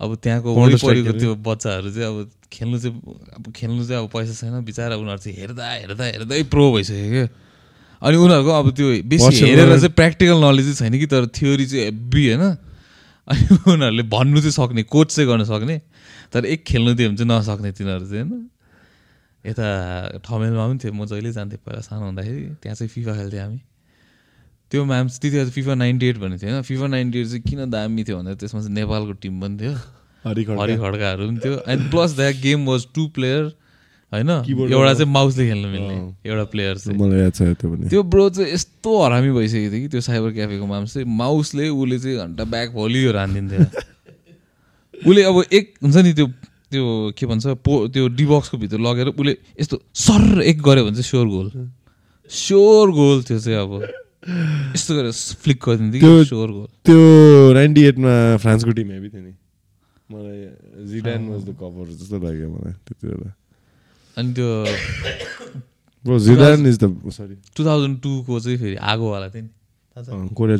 अब 0.04 0.10
त्यहाँको 0.22 0.48
वरिपरिको 0.54 1.12
त्यो 1.18 1.34
बच्चाहरू 1.40 1.90
चाहिँ 1.90 2.08
अब 2.08 2.30
खेल्नु 2.52 2.78
चाहिँ 2.78 2.94
अब 3.36 3.52
खेल्नु 3.56 3.82
चाहिँ 3.84 4.02
अब 4.04 4.08
पैसा 4.12 4.32
छैन 4.40 4.64
बिचरा 4.64 4.96
उनीहरू 4.96 5.20
चाहिँ 5.24 5.36
हेर्दा 5.38 5.64
हेर्दा 5.64 6.04
हेर्दै 6.04 6.42
प्रो 6.52 6.64
भइसक्यो 6.72 7.10
क्या। 7.10 7.26
अनि 8.02 8.16
उनीहरूको 8.16 8.50
अब 8.50 8.70
त्यो 8.76 8.88
बेसी 9.08 9.32
हेरेर. 9.44 9.68
चाहिँ 9.80 9.94
प्र्याक्टिकल 9.96 10.36
नलेज 10.44 10.64
चाहिँ 10.64 10.90
छैन 10.90 11.00
कि 11.00 11.06
तर 11.06 11.26
थ्योरी 11.34 11.66
चाहिँ 11.66 11.84
हेब्बी 11.84 12.22
होइन। 12.28 12.44
अनि 13.28 13.42
उनीहरूले 13.72 14.02
भन्नु 14.12 14.38
चाहिँ 14.40 14.52
सक्ने 14.52 14.82
कोच 14.84 15.08
चाहिँ 15.16 15.28
गर्न 15.30 15.44
सक्ने 15.44 15.76
तर 16.32 16.44
एक 16.44 16.64
खेल्नु 16.64 16.94
दियो 16.94 17.08
भने 17.08 17.16
चाहिँ 17.16 17.30
नसक्ने 17.32 17.70
तिनीहरू 17.72 18.06
चाहिँ 18.06 18.24
होइन। 18.24 18.48
यता 19.44 19.66
ठमेलमा 20.24 20.64
पनि 20.68 20.78
थियो 20.78 20.92
म 20.92 21.04
जहिले 21.06 21.32
जान्थेँ 21.32 21.60
पहिला 21.64 21.80
सानो 21.80 22.04
हुँदाखेरि 22.04 22.42
त्यहाँ 22.62 22.76
चाहिँ 22.76 22.88
फिफा 22.88 23.12
खेल्थेँ 23.16 23.40
हामी। 23.40 23.58
त्यो 24.74 24.84
म्याम्स 24.84 25.18
त्यति 25.20 25.36
बेला 25.36 25.50
फिफा 25.54 25.74
नाइन्टी 25.74 26.06
एट 26.06 26.18
भनेको 26.18 26.42
थियो 26.42 26.50
होइन। 26.50 26.62
फिफा 26.62 26.86
नाइन्टी 26.86 27.20
एट 27.20 27.26
चाहिँ 27.26 27.42
किन 27.42 27.70
दामी 27.70 28.04
थियो 28.04 28.16
भन्दा 28.18 28.34
त्यसमा 28.34 28.60
चाहिँ 28.60 28.74
नेपालको 28.74 29.12
टिम 29.22 29.40
पनि 29.40 29.58
थियो। 29.60 29.74
हरि 30.26 30.44
खड्काहरू 30.44 31.26
पनि 31.28 31.38
थियो। 31.44 31.58
And 31.72 31.90
plus 31.90 32.16
that 32.16 32.34
game 32.42 32.66
was 32.66 32.86
two 32.94 33.06
player 33.14 33.42
होइन? 34.12 34.30
एउटा। 34.30 34.92
चाहिँ 34.94 35.10
माउसले 35.12 35.46
खेल्नु 35.48 35.68
मिल्ने। 35.68 35.96
एउटा 36.26 36.44
प्लेयर 36.44 36.76
चाहिँ। 36.78 36.98
मलाई 37.00 37.20
याद 37.20 37.32
छ 37.34 37.42
त्यो 37.60 37.70
पनि। 37.70 37.88
त्यो 37.88 38.02
ब्रो 38.02 38.28
चाहिँ 38.30 38.52
यस्तो 38.52 38.90
हरामी 39.02 39.30
भइसकेको 39.30 39.70
थियो 39.72 39.82
कि 39.82 39.88
त्यो 39.88 40.00
साइबर 40.00 40.30
क्याफेको 40.32 40.66
माम 40.66 40.84
चाहिँ। 40.84 41.06
माउसले 41.06 41.68
उसले 41.68 41.98
चाहिँ 41.98 42.16
घन्टा 42.18 42.44
ब्याक 42.44 42.70
भोलियो 42.72 43.16
हानिदिन्थ्यो। 43.18 43.64
उसले 45.08 45.22
अब 45.22 45.42
एक 45.52 45.74
हुन्छ 45.82 45.96
नि 45.96 46.12
त्यो 46.12 46.26
त्यो 46.70 46.84
के 47.18 47.26
भन्छ 47.26 47.46
पो 47.62 47.86
त्यो 47.88 48.08
डिबक्सको 48.18 48.58
भित्र 48.58 48.78
लगेर 48.78 49.08
उसले 49.14 49.36
यस्तो 49.60 49.82
सर 49.94 50.42
एक 50.42 50.62
गऱ्यो 50.62 50.84
भने 50.84 50.94
चाहिँ 50.98 51.10
स्योर 51.10 51.26
गोल 51.26 51.50
स्योर 52.30 52.90
गोल 52.90 53.22
त्यो 53.22 53.38
चाहिँ 53.38 53.58
अब। 53.58 54.03
यस्तो 54.28 54.94
गरेर 54.94 55.12
फ्लिक 55.12 55.58
गरिदिन्थ्यो 55.68 56.00
कि? 56.00 56.06
त्यो- 56.06 56.26
स्योर 56.26 56.50
गोल 56.50 56.66
त्यो 56.66 57.52
नाइन्टी 57.52 57.82
एटमा 57.82 58.36
फ्रान्सको 58.36 58.70
टिम 58.70 58.90
हेभी 58.90 59.08
थियो 59.08 59.22
नि। 59.22 59.32
मलाई 60.12 60.40
जिडान 60.86 61.28
वाज 61.28 61.44
द 61.44 61.56
कभर 61.60 61.86
जस्तो 61.90 62.18
लाग्यो 62.18 62.48
मलाई 62.48 62.72
त्यति 62.72 63.06
बेला। 63.06 63.34
अनि 64.18 64.32
त्यो 64.32 64.48
bro 66.04 66.18
Zidane 66.18 66.66
is 66.66 66.78
the 66.84 67.10
sorry 67.10 67.36
two 67.56 67.64
thousand 67.64 68.00
टूको 68.00 68.40
चाहिँ 68.40 68.58
फेरि 68.58 68.76
आगोवाला 68.76 69.28
थियो 69.28 69.42
नि? 69.42 69.48
कोरिया 70.34 70.56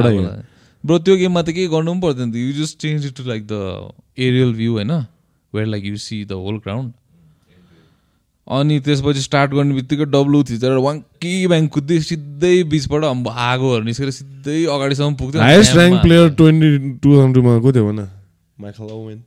लाग्यो। 0.00 0.42
ब्रो 0.86 0.98
त्यो 0.98 1.16
गेममा 1.16 1.42
त 1.42 1.50
केही 1.50 1.68
गर्नु 1.68 1.92
पनि 1.92 2.00
पर्दैन 2.00 2.32
थियो 2.32 2.46
you 2.46 2.52
just 2.52 2.78
change 2.78 3.06
it 3.06 3.16
to 3.16 3.22
like 3.24 3.46
the 3.46 3.52
aerial 4.18 4.52
view 4.54 4.72
होइन? 4.72 4.92
Where 5.54 5.66
like 5.66 5.84
you 5.84 5.96
see 5.96 6.24
the 6.24 6.32
whole 6.32 6.58
ground 6.58 6.92
अनि 8.46 8.80
त्यसपछि 8.80 9.22
स्टार्ट 9.22 9.50
गर्ने 9.54 9.74
बित्तिकै 9.74 10.04
डब्लु 10.04 10.44
थिचेर 10.44 10.76
वाङ्की 10.82 11.46
ब्याङ्क 11.46 11.72
कुद्दै 11.72 12.00
सिधै 12.00 12.62
बिचबाट 12.66 13.04
आगोहरू 13.04 13.84
निस्केर 13.84 14.10
सिधै 14.10 14.66
अगाडिसम्म 14.66 15.14
पुग्थ्यो। 15.14 15.42
Highest 15.42 15.76
rank 15.76 16.02
player 16.02 16.28
twenty 16.34 16.98
two 17.02 17.32
टूमा 17.32 17.58
को 17.58 17.72
थियो 17.72 17.86
भन? 17.86 18.08
माइकल 18.60 18.82
ओवेन 18.82 19.22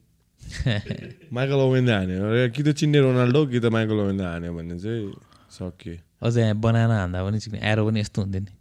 माइकल 1.33 1.59
ओवेनले 1.67 1.91
हान्यो। 1.91 2.49
कि 2.51 2.63
त 2.63 2.75
चिन्ने 2.75 2.99
रोनाल्डो 2.99 3.45
कि 3.47 3.59
त 3.59 3.65
माइकल 3.71 3.99
ओवेनले 4.03 4.23
हान्यो 4.23 4.53
भने 4.53 4.79
चाहिँ 4.79 5.13
सक्यो। 5.51 5.95
अझै 6.27 6.41
यहाँ 6.41 6.55
बनाना 6.59 6.99
हान्दा 6.99 7.23
पनि 7.23 7.39
चिक्ने 7.39 7.59
एरो 7.71 7.87
पनि 7.87 7.99
यस्तो 7.99 8.21
हुन्थ्यो 8.21 8.41
नि। 8.43 8.51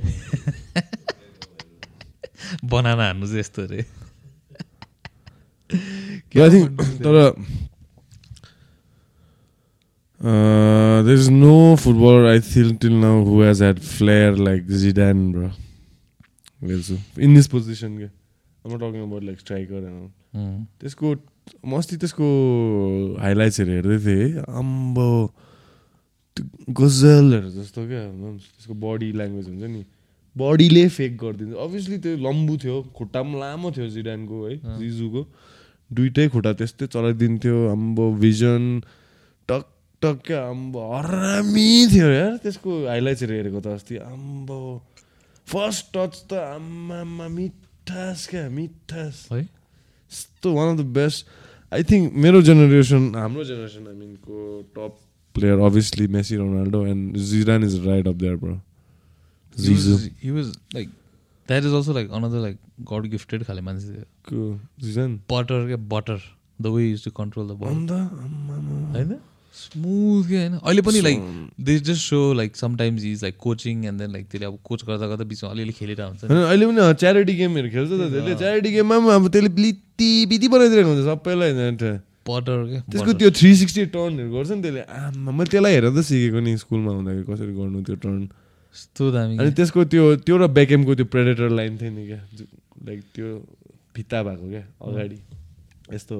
बनाना 2.72 3.06
हान्नु 3.06 3.26
चाहिँ 3.26 3.40
यस्तो 3.40 3.62
अरे। 3.62 3.84
I 6.40 6.48
there 10.20 11.18
is 11.18 11.28
no 11.30 11.56
footballer 11.80 12.30
I 12.30 12.40
till 12.46 12.74
till 12.76 12.92
now 13.00 13.24
who 13.24 13.42
has 13.42 13.62
had 13.62 13.78
flair 13.90 14.36
like 14.48 14.66
Zidane 14.84 15.30
bro 15.32 15.50
in 17.20 17.34
this 17.34 17.46
position 17.48 17.98
के 17.98 18.08
I'm 18.64 18.72
not 18.72 18.80
talking 18.80 19.02
about 19.02 19.22
like 19.26 19.38
striker 19.40 19.78
and 19.78 19.94
all. 19.98 20.08
उम्. 20.36 20.64
त्यसको 20.80 21.14
म 21.66 21.76
अस्ति 21.76 21.96
त्यसको 21.96 22.26
हाइलाइट्सहरू 23.20 23.70
हेर्दै 23.72 23.96
थिएँ 24.04 24.26
है 24.26 24.32
त्यो 26.36 26.74
गजलहरू 26.80 27.48
जस्तो 27.50 27.86
क्या 27.88 28.02
त्यसको 28.02 28.74
बडी 28.84 29.08
ल्याङ्ग्वेज 29.12 29.46
हुन्छ 29.48 29.64
नि 29.72 29.82
बडीले 30.36 30.84
फेक 30.98 31.16
गरिदिन्छ 31.22 31.56
अभियसली 31.64 31.98
त्यो 32.04 32.16
लम्बु 32.28 32.56
थियो 32.64 32.76
खुट्टा 32.98 33.22
पनि 33.22 33.40
लामो 33.40 33.70
थियो 33.76 33.88
जिडानको 33.96 34.36
है। 34.46 34.54
जिजुको 34.78 35.22
दुइटै 35.90 36.28
खुट्टा 36.36 36.52
त्यस्तै 36.60 36.86
चलाइदिन्थ्यो 36.94 37.56
आम्बो 37.72 38.04
भिजन 38.20 38.62
टक 39.48 39.64
टक 40.02 40.16
क्या 40.26 40.40
आम्बो 40.48 40.80
हरामी 40.92 41.70
थियो 41.92 42.08
यार 42.10 42.36
त्यसको 42.42 42.70
हाइलाइट्सहरू 42.86 43.34
हेरेको 43.34 43.60
त 43.60 43.66
अस्ति। 43.78 43.96
आम्बो 44.06 44.58
फर्स्ट 45.46 45.84
टच 45.96 46.14
त 46.30 46.32
आम्मामा 46.56 47.26
मिठास 47.28 48.26
क्या 48.30 48.48
मिठास। 48.50 49.16
है? 49.32 49.40
यस्तो 49.40 50.52
one 50.54 50.68
of 50.72 50.76
the 50.78 50.86
best 50.98 51.26
I 51.72 51.82
think 51.90 52.12
मेरो 52.24 52.42
जेनेरेसन 52.42 53.02
हाम्रो 53.16 53.44
जेनेरेसन 53.44 53.86
आई 53.88 53.94
मिन 53.94 54.14
को 54.28 54.38
top 54.76 54.96
player 55.34 55.58
obviously 55.66 56.06
Messi 56.16 56.36
Ronaldo 56.36 56.80
and 56.86 57.16
Zidane 57.30 57.64
is 57.64 57.74
right 57.86 58.06
up 58.08 58.16
there 58.22 58.36
bro 58.36 58.56
Zizou 59.56 60.42
like 60.74 60.90
that 61.48 61.64
is 61.68 61.72
also 61.76 61.92
like 61.94 62.10
another 62.18 62.40
like 62.42 62.58
God 62.88 63.06
gifted 63.12 63.44
खाले 63.46 63.60
मान्छे 63.68 64.04
Zidane 64.86 65.16
butter 65.30 65.66
क्या 65.66 65.80
butter 65.94 66.18
the 66.62 66.66
way 66.74 66.88
use 66.88 67.04
to 67.04 67.10
control 67.16 67.48
the 67.48 67.52
ball. 67.60 67.68
होइन 68.96 69.10
smooth 69.54 70.28
क्या 70.28 70.40
होइन। 70.40 70.54
अहिले 70.58 70.82
पनि 70.82 71.00
like 71.00 71.18
they 71.60 71.78
just 71.78 72.02
so 72.08 72.20
like 72.34 72.56
sometimes 72.56 73.04
is 73.04 73.22
like 73.22 73.36
coaching 73.40 73.84
and 73.86 73.98
then 74.00 74.10
like 74.12 74.26
त्यसले 74.30 74.46
अब 74.46 74.58
कोच 74.64 74.84
गर्दा 74.88 75.06
गर्दा 75.06 75.24
बिचमा 75.32 75.50
अलिअलि 75.50 75.72
खेलिरहेको 75.78 76.08
हुन्छ 76.10 76.22
अहिले 76.50 76.66
पनि 76.66 76.80
च्यारिटी 77.00 77.34
गेमहरू 77.40 77.68
खेल्छ 77.70 77.90
त 77.90 77.92
त्यसले। 78.12 78.34
च्यारिटी 78.42 78.70
गेममा 78.72 78.98
पनि 78.98 79.14
अब 79.14 79.28
त्यसले 79.28 79.50
लित्ती 79.62 80.10
बिती 80.32 80.48
बनाइदिएको 80.54 80.88
हुन्छ 80.90 81.02
सबैलाई 81.08 81.52
क्या 82.30 82.80
त्यसको 82.92 83.12
त्यो 83.20 83.30
थ्री 83.38 83.50
सिक्सटी 83.56 83.84
टर्नहरू 83.96 84.30
गर्छ 84.32 84.50
नि 84.50 84.62
त्यसले। 84.62 84.82
आमा 84.86 85.30
मैले 85.32 85.50
त्यसलाई 85.50 85.72
हेरेर 85.74 85.90
त 85.90 86.00
सिकेको 86.08 86.40
नि 86.46 86.52
स्कुलमा 86.62 86.90
हुँदाखेरि 86.92 87.24
कसरी 87.30 87.52
गर्नु 87.58 87.78
त्यो 87.88 87.96
टर्न 88.04 88.22
यस्तो 88.74 89.04
दामी। 89.12 89.34
अनि 89.40 89.50
त्यसको 89.58 89.84
त्यो 89.92 90.04
त्यो 90.26 90.36
र 90.38 90.46
बेकेमको 90.58 90.94
त्यो 90.94 91.06
प्रेडेटर 91.10 91.48
लाइन 91.58 91.72
थियो 91.80 91.90
नि 91.90 92.04
क्या 92.06 92.20
लाइक 92.86 93.00
त्यो 93.14 93.28
भित्ता 93.96 94.18
भएको 94.22 94.46
क्या 94.50 94.64
अगाडि। 94.86 95.18
यस्तो 95.94 96.16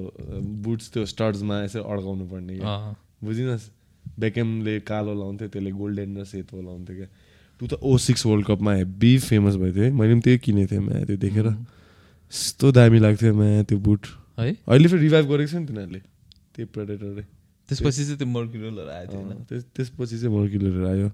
बुट्स 0.66 0.90
त्यो 0.92 1.02
स्टर्समा 1.06 1.56
यसो 1.62 1.80
अड्काउनु 1.84 2.24
पर्ने 2.26 2.58
क्या। 2.58 2.74
बुझिनस् 3.22 3.64
बेकेमले 4.20 4.74
कालो 4.88 5.12
लाउँथ्यो 5.14 5.48
त्यसले 5.48 5.70
गोल्डन 5.70 6.16
र 6.20 6.24
सेतो 6.24 6.56
लाउँथ्यो 6.60 6.96
क्या। 6.96 7.08
टु 7.60 7.64
त 7.66 7.72
ओ 7.82 7.96
सिक्स 7.96 8.26
वर्ल्ड 8.26 8.44
कपमा 8.46 8.72
हेब्बी 8.74 9.12
फेमस 9.28 9.54
भएको 9.60 9.74
थियो 9.76 9.84
है। 9.84 9.90
मैले 9.92 10.12
पनि 10.14 10.22
त्यही 10.24 10.38
किनेको 10.44 10.68
थिएँ 10.70 10.80
म्या 10.80 11.04
त्यो 11.04 11.16
देखेर। 11.20 11.46
यस्तो 12.32 12.66
दामी 12.72 12.98
लाग्थ्यो 13.04 13.34
म्या 13.34 13.62
त्यो 13.68 13.78
बुट। 13.78 14.02
है? 14.40 14.56
अहिले 14.64 14.88
फेरि 14.88 15.02
रिभाइभ 15.04 15.24
गरेको 15.28 15.50
छ 15.52 15.54
नि 15.60 15.66
तिनीहरूले। 15.68 16.00
त्यही 16.56 16.66
प्रेडेटरले 16.72 17.24
त्यसपछि 17.68 18.02
चाहिँ 18.02 18.18
त्यो 18.18 18.26
मर्क्युरियलहरू 18.26 18.90
आयो 18.90 19.06
त्यस 19.46 19.62
त्यसपछि 19.76 20.16
चाहिँ 20.18 20.32
मर्क्युलहरू 20.36 20.86
आयो। 20.90 21.08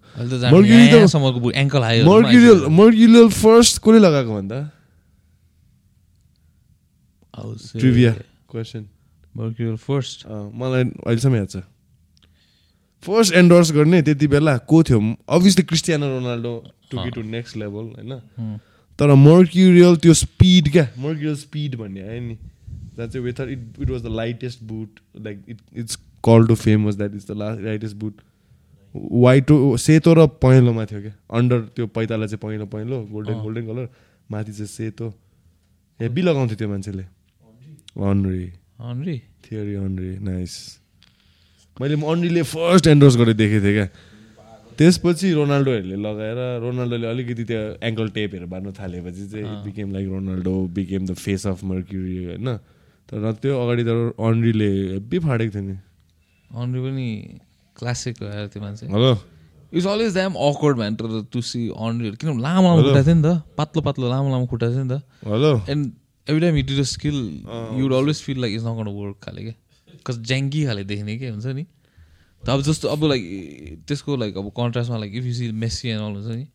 यहाँसम्मको 0.95 1.51
एङ्कल 1.53 1.83
आयो 1.85 2.03
मर्क्युरियल 2.07 2.59
मर्क्युरियल 2.71 3.29
फर्स्ट 3.29 3.75
कसले 3.85 3.99
लगाएको 4.01 4.33
भन्दा? 4.39 4.59
ट्रिभिया 7.77 8.13
क्वेसन 8.49 8.83
मर्क्युरियल 9.37 9.77
फर्स्ट 9.77 10.19
मलाई 10.31 10.83
अहिलेसम्म 11.05 11.37
याद 11.37 11.51
छ। 11.51 11.57
फर्स्ट 13.03 13.35
एन्डोर्स 13.35 13.73
गर्ने 13.73 14.01
त्यति 14.03 14.27
बेला 14.29 14.57
को 14.71 14.83
थियो? 14.83 14.99
Obviously 15.29 15.65
Cristiano 15.65 16.09
Ronaldo 16.09 16.53
took 16.91 17.07
to 17.15 17.23
next 17.23 17.57
level 17.57 17.85
होइन? 17.97 18.59
तर 18.99 19.15
मर्क्युरियल 19.17 19.97
त्यो 19.97 20.15
स्पिड 20.15 20.71
क्या? 20.73 20.89
मर्क्युरियल 20.99 21.37
स्पिड 21.37 21.75
भन्ने 21.77 22.09
आयो 22.09 22.21
नि। 22.21 22.35
द्याट 22.37 23.11
चाहिँ 23.11 23.25
with 23.27 23.41
it 23.41 23.83
it 23.83 23.91
was 23.91 24.03
the 24.03 24.13
lightest 24.17 24.63
boot 24.65 25.01
like 25.25 25.45
it 25.49 25.59
it's 25.77 25.97
call 26.25 26.47
too 26.47 26.55
famous 26.55 26.95
that 26.95 27.15
is 27.15 27.27
the 27.29 27.37
last 27.37 27.63
lightest 27.63 27.97
boot 27.97 28.21
white 28.95 29.47
सेतो 29.81 30.15
र 30.15 30.27
पहेँलोमा 30.43 30.85
थियो 30.85 31.01
क्या? 31.01 31.13
अन्डर 31.39 31.61
त्यो 31.77 31.87
पैताला 31.87 32.27
चाहिँ 32.27 32.41
पहेँलो 32.43 32.67
पहेँलो 32.67 33.01
गोल्डन 33.13 33.41
गोल्डन 33.43 33.67
कलर 33.67 33.89
माथि 34.31 34.53
चाहिँ 34.53 34.69
सेतो 34.69 35.09
हेभी 36.01 36.23
लगाउँथ्यो 36.23 36.57
त्यो 36.57 36.69
मान्छेले। 36.69 37.03
अनरी 37.03 38.47
अनरी 38.81 39.19
थियोरी 39.45 39.75
अनरी 39.75 40.19
नाइस 40.25 40.57
मैले 41.81 41.95
अन्रीले 42.01 42.43
फर्स्ट 42.43 42.87
एन्डोर्स 42.87 43.17
गरेर 43.17 43.37
देखेको 43.37 43.65
थिएँ 43.65 43.75
क्या। 43.77 43.89
त्यसपछि 44.77 45.33
रोनाल्डोहरूले 45.33 45.97
लगाएर 45.97 46.41
रोनाल्डोले 46.61 47.07
अलिकति 47.09 47.45
त्यो 47.45 47.61
एङ्कल 47.85 48.09
टेपहरू 48.17 48.47
बाँध्नु 48.49 48.73
थालेपछि 48.81 49.25
चाहिँ 49.33 49.65
became 49.65 49.93
like 49.93 50.07
Ronaldo 50.09 50.55
became 50.77 51.03
the 51.07 51.13
face 51.17 51.47
of 51.47 51.65
Mercury 51.65 52.17
होइन? 52.25 52.49
तर 53.09 53.33
त्यो 53.41 53.53
अगाडि 53.57 53.83
त 53.85 53.91
अन्रीले 54.17 54.71
हेब्बी 54.93 55.19
फाडेको 55.25 55.53
थियो 55.53 55.65
नि। 55.65 55.77
अन्ड्री 56.51 56.81
पनि 56.81 57.07
क्लासिक 57.77 58.23
आएर 58.23 58.47
त्यो 58.53 58.61
मान्छे। 58.63 58.87
Hello. 58.89 59.13
It's 59.73 59.87
always 59.87 60.13
damn 60.13 60.33
awkward 60.33 60.77
man 60.77 60.95
तर 60.97 61.29
टु 61.33 61.41
सी 61.41 61.61
अन्ड्रीहरू 61.69 62.17
किनभने 62.17 62.43
लामो 62.43 62.69
लामो 62.69 62.83
खुट्टा 62.83 63.03
थियो 63.05 63.15
नि 63.15 63.23
त। 63.23 63.43
पातलो 63.57 63.81
पातलो 63.83 64.09
लामो 64.09 64.29
लामो 64.33 64.47
खुट्टा 64.49 64.67
थियो 64.73 64.85
नि 64.85 64.91
त। 64.97 65.03
Hello. 65.29 65.53
And 65.69 65.93
every 66.27 66.41
time 66.41 66.57
it 66.57 66.71
is 66.71 66.81
a. 66.81 66.89
Skill 66.97 67.17
you'd 67.81 67.93
always 67.93 68.23
feel 68.23 68.41
like 68.41 68.55
is 68.57 68.65
not 68.67 68.89
work 68.89 69.17
खाले 69.25 69.43
क्या। 69.43 69.57
कस 70.07 70.17
ज्याङ्की 70.23 70.65
खाले 70.67 70.85
देख्ने 70.85 71.17
के 71.19 71.29
हुन्छ 71.29 71.47
नि? 71.47 71.65
त 72.43 72.49
अब 72.49 72.63
जस्तो 72.63 72.89
अब 72.89 73.05
लाइक 73.05 73.23
त्यसको 73.89 74.17
लाइक 74.17 74.37
अब 74.37 74.51
कन्ट्रास्टमा 74.57 74.99
like 74.99 75.15
if 75.15 75.25
you 75.25 75.35
see 75.35 75.51
Messi 75.65 75.89
and 75.89 76.03
all 76.03 76.13
हुन्छ 76.13 76.37
नि? 76.37 76.47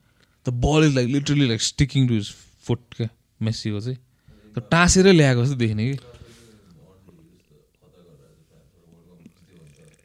The 0.45 0.49
ball 0.63 0.87
is 0.87 0.95
like 0.95 1.07
literally 1.09 1.47
like 1.47 1.61
sticking 1.61 2.07
to 2.07 2.13
his 2.13 2.29
foot 2.63 2.81
क्या 2.97 3.09
मेस्सीको 3.41 3.79
चाहिँ। 3.81 3.97
त 4.55 4.63
टाँसेरै 4.71 5.11
ल्याएको 5.11 5.43
जस्तो 5.43 5.55
देख्ने 5.57 5.83
कि? 5.91 5.97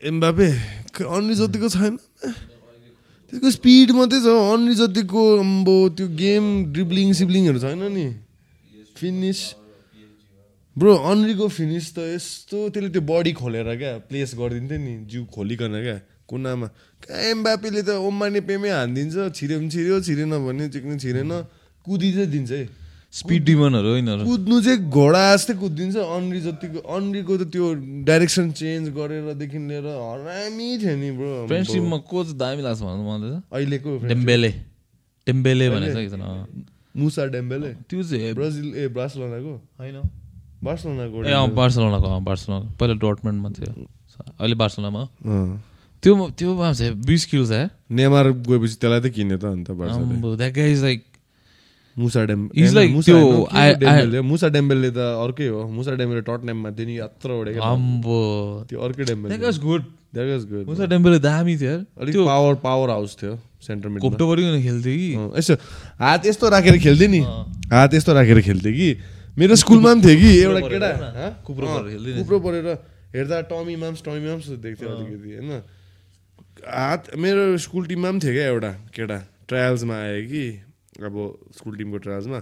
एम्बापे 0.02 0.48
अन्री 0.96 1.34
जतिको 1.34 1.68
छैन। 1.68 1.96
त्यसको 3.26 3.50
स्पिड 3.50 3.90
मात्रै 3.90 4.20
छ 4.22 4.32
अन्री 4.54 4.74
जतिको 4.74 5.22
अम्बो 5.38 5.76
त्यो 5.98 6.06
गेम 6.14 6.44
ड्रिब्लिङ 6.72 7.12
सिब्लिङहरू 7.20 7.58
छैन 7.58 7.82
नि। 7.92 8.06
फिनिस 8.96 9.40
ब्रो 10.76 10.92
अन्रीको 11.10 11.46
फिनिस 11.48 11.86
त 11.96 11.98
यस्तो 12.12 12.58
त्यसले 12.68 12.90
त्यो 12.92 13.02
बडी 13.08 13.32
खोलेर 13.32 13.68
क्या 13.80 13.92
प्लेस 14.08 14.30
गरिदिन्थ्यो 14.36 14.78
नि 14.78 14.94
जिउ 15.08 15.24
खोलिकन 15.32 15.72
क्या 15.80 15.96
कुनामा। 16.28 16.66
कहाँ 17.00 17.22
एम्बापेले 17.32 17.80
त 17.80 17.96
ओम्माने 17.96 18.40
पेमै 18.44 18.70
हानिदिन्छ 18.70 19.32
छिर्यो 19.32 19.56
भने 19.56 19.70
छिर्यो 19.72 19.96
छिरेन 20.04 20.32
भने 20.36 20.68
चिक्नु 20.74 20.94
छिरेन 21.00 21.32
कुदी 21.86 22.08
चाहिँ 22.12 22.28
दिन्छ 22.28 22.52
है। 22.52 22.68
स्पिड 23.08 23.42
डिमनहरू 23.48 23.88
होइन 23.88 24.10
कुद्नु 24.28 24.56
चाहिँ 24.66 24.80
घोडा 24.92 25.22
जस्तै 25.32 25.54
कुदिन्छ 25.64 25.96
अन्री 25.96 26.40
जतिको 26.44 26.78
अन्रीको 26.84 27.32
त 27.40 27.42
त्यो 27.56 27.66
डाइरेक्सन 28.04 28.46
चेन्ज 28.60 28.84
गरेरदेखि 28.92 29.58
लिएर 29.72 29.86
हरामी 29.88 30.68
थियो 30.76 30.96
नि 31.00 31.10
ब्रो 31.16 31.32
फ्रेन्डसिपमा 31.48 31.98
कोच 32.12 32.36
दामी 32.36 32.60
लाग्छ 32.68 32.80
भन्नु 32.84 33.04
मलाई 33.08 33.32
अहिलेको 33.48 33.88
डेम्बेले 34.12 34.50
डेम्बेले 35.26 35.64
भनेको 35.72 36.04
छ। 36.04 36.20
मुसा 37.00 37.22
डेम्बेले 37.32 37.70
त्यो 37.88 38.02
चाहिँ 38.12 38.34
ब्राजिल 38.36 38.66
ए 38.76 38.84
बार्सलोनाको 38.92 39.52
होइन। 39.80 39.98
बार्सलोनाको 40.64 41.24
ए 41.24 41.54
बार्सलोनाको 41.54 42.20
बार्सलोना। 42.20 42.72
पहिला 42.80 42.94
डटमेन्टमा 42.94 43.50
थियो। 43.50 43.86
अहिले 44.40 44.54
बार्सलोनामा। 44.54 45.02
त्यो 46.02 46.30
त्यो 46.38 46.72
चाहिँ 46.74 46.92
बिस 46.94 47.24
किलो 47.24 47.46
छ 47.46 47.68
नेमार 47.90 48.30
गएपछि 48.30 48.76
त्यसलाई 48.80 49.00
त 49.00 49.06
किन्यो 49.12 49.36
त 49.38 49.44
अन्त 49.44 49.70
that 49.70 50.54
guy 50.54 50.72
is 50.72 50.82
like 50.82 51.04
Moussa 51.98 52.24
damn 52.24 52.48
He's 52.48 52.70
a, 52.70 52.74
like 52.76 52.92
Moussa 52.92 53.12
त्यो 53.12 53.18
होइन, 53.18 53.44
के 53.44 53.56
I- 53.56 53.74
को 53.74 53.78
डेम्बेले 53.80 54.20
मुसा 54.20 54.48
डेम्बेले 54.48 54.90
त 54.90 54.96
अर्कै 54.96 55.46
हो। 55.48 55.68
मुसा 55.68 55.92
डेम्बेले 55.96 56.20
टटनेममा 56.20 56.70
थियो 56.70 56.86
नि 56.86 56.98
यत्रो 56.98 57.40
उडेको 57.40 57.60
अम्बो। 57.62 58.66
त्यो 58.68 58.80
अर्कै 58.80 59.04
Dembele 59.04 59.36
that 59.36 59.44
was 59.44 59.58
good 59.64 59.82
that 60.14 60.28
was 60.28 60.44
good 60.44 60.66
Moussa 60.68 60.84
Dembele 60.86 61.18
दामी 61.18 61.56
थियो 61.56 61.76
अलिक 62.00 62.16
पावर 62.16 62.54
पावर 62.54 62.90
हाउस 62.90 63.16
थियो 63.22 63.38
सेन्टर 63.66 63.88
गरिकन 63.88 64.62
खेल्थ्यो 64.62 64.94
कि? 64.96 65.38
यसो 65.38 65.54
हात 65.98 66.26
यस्तो 66.26 66.48
राखेर 66.48 66.78
खेल्थेँ 66.78 67.08
नि। 67.08 67.20
हात 67.72 67.94
यस्तो 67.94 68.12
राखेर 68.12 68.40
खेल्थेँ 68.40 68.72
कि? 68.72 68.96
मेरो 69.36 69.54
स्कुलमा 69.60 69.92
पनि 69.92 70.00
थियो 70.00 70.16
कि 70.16 70.28
एउटा 70.48 70.60
केटा? 70.64 70.90
कुप्रो 71.44 72.38
परेर 72.40 72.68
हेर्दा 73.12 73.40
टमी 73.52 73.76
माम्स 73.76 74.00
टमी 74.04 74.20
माम्स 74.24 74.46
देख्थ्यो 74.64 74.88
अलिकति 74.88 75.28
होइन। 75.36 75.50
हात 76.64 77.20
मेरो 77.20 77.60
स्कुल 77.60 77.84
टिममा 77.86 78.10
पनि 78.10 78.20
थियो 78.24 78.32
क्या 78.32 78.46
एउटा 78.48 78.72
केटा। 78.96 79.18
ट्रायल्समा 79.44 79.92
आयो 79.92 80.22
कि 80.32 80.44
अब 81.04 81.14
स्कुल 81.52 81.76
टिमको 81.76 81.98
ट्रायल्समा। 82.00 82.40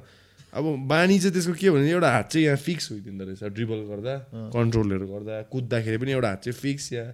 अब 0.54 0.64
बानी 0.86 1.18
चाहिँ 1.18 1.32
त्यसको 1.34 1.54
के 1.58 1.70
भने 1.74 1.90
एउटा 1.90 2.10
हात 2.14 2.26
चाहिँ 2.30 2.46
यहाँ 2.46 2.62
फिक्स 2.62 2.90
होइदिँदो 2.90 3.24
रहेछ 3.26 3.42
ड्रिबल 3.58 3.80
गर्दा 3.90 4.14
कन्ट्रोलहरू 4.54 5.06
गर्दा 5.10 5.34
कुद्दाखेरि 5.50 5.98
पनि 5.98 6.10
एउटा 6.14 6.28
हात 6.30 6.40
चाहिँ 6.46 6.58
फिक्स 6.62 6.92
या 6.94 7.04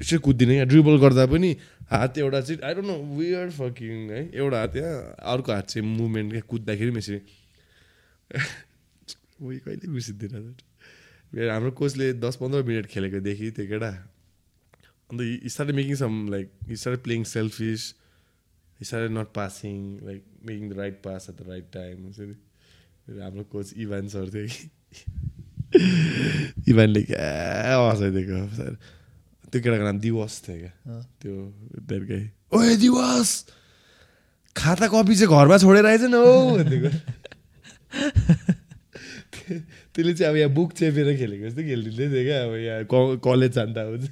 यसो 0.00 0.16
कुद्दिनँ 0.24 0.54
क्या 0.56 0.64
ड्रिबल 0.72 0.96
गर्दा 1.04 1.24
पनि 1.28 1.50
हात 1.92 2.18
एउटा 2.24 2.40
चाहिँ 2.40 2.60
I 2.64 2.72
don't 2.74 2.88
know 2.88 2.96
where 3.20 3.52
fucking 3.52 4.08
है। 4.16 4.20
एउटा 4.32 4.58
हात 4.60 4.76
यहाँ 4.80 4.96
अर्को 5.28 5.52
हात 5.52 5.66
चाहिँ 5.68 5.84
मुभमेन्ट 5.86 6.32
क्या 6.32 6.42
कुद्दाखेरि 6.48 6.90
पनि 6.90 7.04
यसरी। 7.04 7.20
उयो 9.40 9.58
कहिले 9.64 9.86
बिर्सिँदैन 9.92 10.34
मेरो 11.34 11.50
हाम्रो 11.52 11.70
कोचले 11.70 12.12
दस 12.20 12.36
पन्ध्र 12.36 12.62
मिनट 12.62 12.86
खेलेको 12.86 13.20
देखि 13.20 13.50
त्यो 13.56 13.66
केटा। 13.66 13.90
अन्त 15.10 15.20
start 15.46 15.70
making 15.70 15.94
some 15.96 16.14
like 16.30 16.46
start 16.72 17.00
playing 17.00 17.24
selfish 17.24 17.80
start 18.82 19.10
not 19.12 19.28
passing 19.34 19.76
like 20.06 20.24
making 20.46 20.70
the 20.70 20.78
right 20.78 20.96
pass 21.04 21.26
at 21.30 21.36
the 21.42 21.48
right 21.48 21.66
time 21.72 22.02
हुन्छ 22.02 22.18
नि 22.18 22.26
मेरो 22.26 23.22
हाम्रो 23.22 23.44
कोच 23.44 23.72
इभान 23.76 24.08
सर 24.08 24.30
थियो 24.34 24.46
कि। 24.46 24.70
इभानले 26.70 27.02
क्या 27.02 27.26
हँसाइदिएको 27.78 28.46
सर। 28.56 28.76
त्यो 29.52 29.60
केटाको 29.62 29.84
नाम 29.84 29.98
दिवस 30.00 30.42
थियो 30.48 30.58
क्या। 30.58 31.00
त्यो 31.20 31.34
द्याट 31.88 32.02
गाई 32.02 32.30
ओए 32.54 32.76
दिवस! 32.76 33.28
खाता 34.56 34.86
कपी 34.88 35.14
चाहिँ 35.16 35.36
घरमा 35.38 35.58
छोडेर 35.58 35.86
आएछ 35.86 36.00
न 36.00 36.14
हौ। 36.14 36.34
भनिदिएको 36.56 36.90
त्यसले 39.94 40.12
चाहिँ 40.14 40.30
अब 40.30 40.36
यहाँ 40.36 40.52
बुक 40.54 40.70
चेपेर 40.80 41.08
खेलेको 41.20 41.44
जस्तो 41.46 41.62
खेलिदिँदै 41.68 42.06
थियो 42.10 42.24
क्या 42.26 42.38
अब 42.44 42.52
यहाँ 42.66 43.18
कलेज 43.26 43.52
जान्दा 43.58 43.82
हुन्छ। 43.90 44.06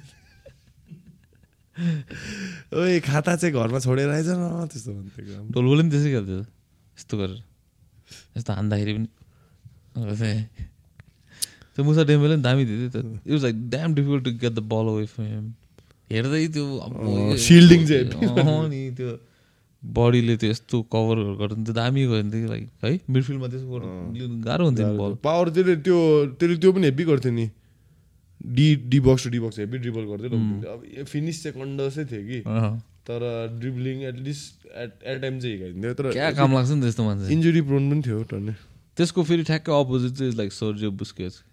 ओए 2.75 2.99
खाता 3.07 3.35
चाहिँ 3.39 3.53
घरमा 3.55 3.79
छोडेर 3.79 4.09
आएछ 4.09 4.29
न 4.35 4.67
त्यस्तो 4.71 4.91
भन्थ्यो 4.93 5.47
डोलबोले 5.55 5.81
पनि 5.83 5.91
त्यसै 5.95 6.09
खेल्थ्यो 6.11 6.39
यस्तो 6.39 7.13
गरेर। 7.17 7.39
यस्तो 8.37 8.51
हान्दाखेरि 8.53 8.93
पनि। 8.97 9.07
त्यो 11.75 11.81
मुसा 11.87 12.03
डेम्बेले 12.09 12.35
पनि 12.35 12.43
दामी 12.43 12.63
थियो 12.67 12.89
त्यो 12.91 13.01
it 13.01 13.31
was 13.31 13.43
like 13.43 13.57
damn 13.71 13.89
difficult 13.95 14.23
to 14.25 14.31
get 14.43 14.53
the 14.53 14.61
ball 14.73 14.85
away 14.91 15.05
from 15.15 15.45
हेर्दै 16.11 16.47
त्यो 16.55 16.65
shielding 17.45 17.83
चाहिँ 17.87 18.05
नि 18.69 18.81
त्यो। 18.97 19.28
बडीले 19.83 20.35
त्यो 20.37 20.49
यस्तो 20.49 20.81
कभरहरू 20.93 21.35
गर्नु 21.39 21.63
त्यो 21.65 21.73
दामी 21.73 22.01
गयो 22.05 22.23
भने 22.23 22.47
लाइक 22.47 22.67
है? 22.83 22.91
मिडफिल्डमा 23.09 23.47
त्यसको 23.47 23.75
लिनु 24.19 24.35
गाह्रो 24.43 24.65
हुन्थ्यो 24.65 24.87
नि 24.91 24.97
बल 24.97 25.13
पावर 25.23 25.49
त्यसले 25.55 25.75
त्यो 25.87 25.97
त्यसले 26.39 26.57
त्यो 26.59 26.71
पनि 26.73 26.85
हेभी 26.91 27.03
गर्थ्यो 27.11 27.31
नि। 27.31 27.49
D 28.55 28.67
D 28.91 28.99
box 29.07 29.23
to 29.23 29.29
D 29.29 29.39
box 29.39 29.59
heavy 29.59 29.77
dribble 29.79 30.03
गर्थ्यो। 30.11 30.29
अब 30.73 31.05
फिनिस 31.07 31.43
चाहिँ 31.43 31.55
कन्डसै 31.59 32.05
थियो 32.11 32.23
कि। 32.27 32.39
तर 33.07 33.21
dribbling 33.59 34.01
at least 34.07 34.67
at 34.67 34.91
at 35.03 35.21
time 35.21 35.39
चाहिँ 35.39 35.55
हिँडाइदिन्थ्यो 35.55 35.93
तर 35.93 36.11
क्या 36.11 36.31
काम 36.39 36.53
लाग्छ 36.53 36.71
नि 36.71 36.81
त्यस्तो 36.81 37.03
मान्छे? 37.03 37.33
इन्जुरी 37.33 37.61
प्रोन 37.67 37.89
पनि 37.91 38.01
थियो 38.07 38.23
टर्ने। 38.31 38.53
त्यसको 38.97 39.23
फेरि 39.23 39.43
ठ्याक्कै 39.49 39.71
अपोजिट 39.79 40.11
चाहिँ 40.19 40.33
like 40.35 40.51
Sergio 40.53 40.91
Busquets 40.91 41.43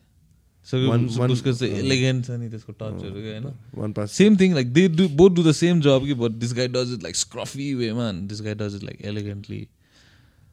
one- 0.66 1.28
Busquets 1.28 1.58
चाहिँ 1.58 1.78
एलिगेन्ट 1.78 2.26
छ 2.26 2.30
नि 2.40 2.48
त्यसको 2.50 2.72
टचहरू 2.72 3.20
होइन 3.22 4.06
same 4.12 4.36
thing 4.36 4.54
like 4.54 4.72
they 4.72 4.88
do 4.96 5.08
both 5.20 5.30
do 5.30 5.42
the 5.42 5.52
same 5.54 5.80
job 5.80 6.06
कि 6.06 6.14
but 6.22 6.32
this 6.44 6.52
guy 6.54 6.68
does 6.68 6.92
it 6.94 7.02
like 7.02 7.16
scruffy 7.16 7.72
वेमा 7.74 8.10
this 8.32 8.40
guy 8.42 8.54
does 8.54 8.74
it 8.76 8.84
like 8.84 9.04
elegantly 9.04 9.66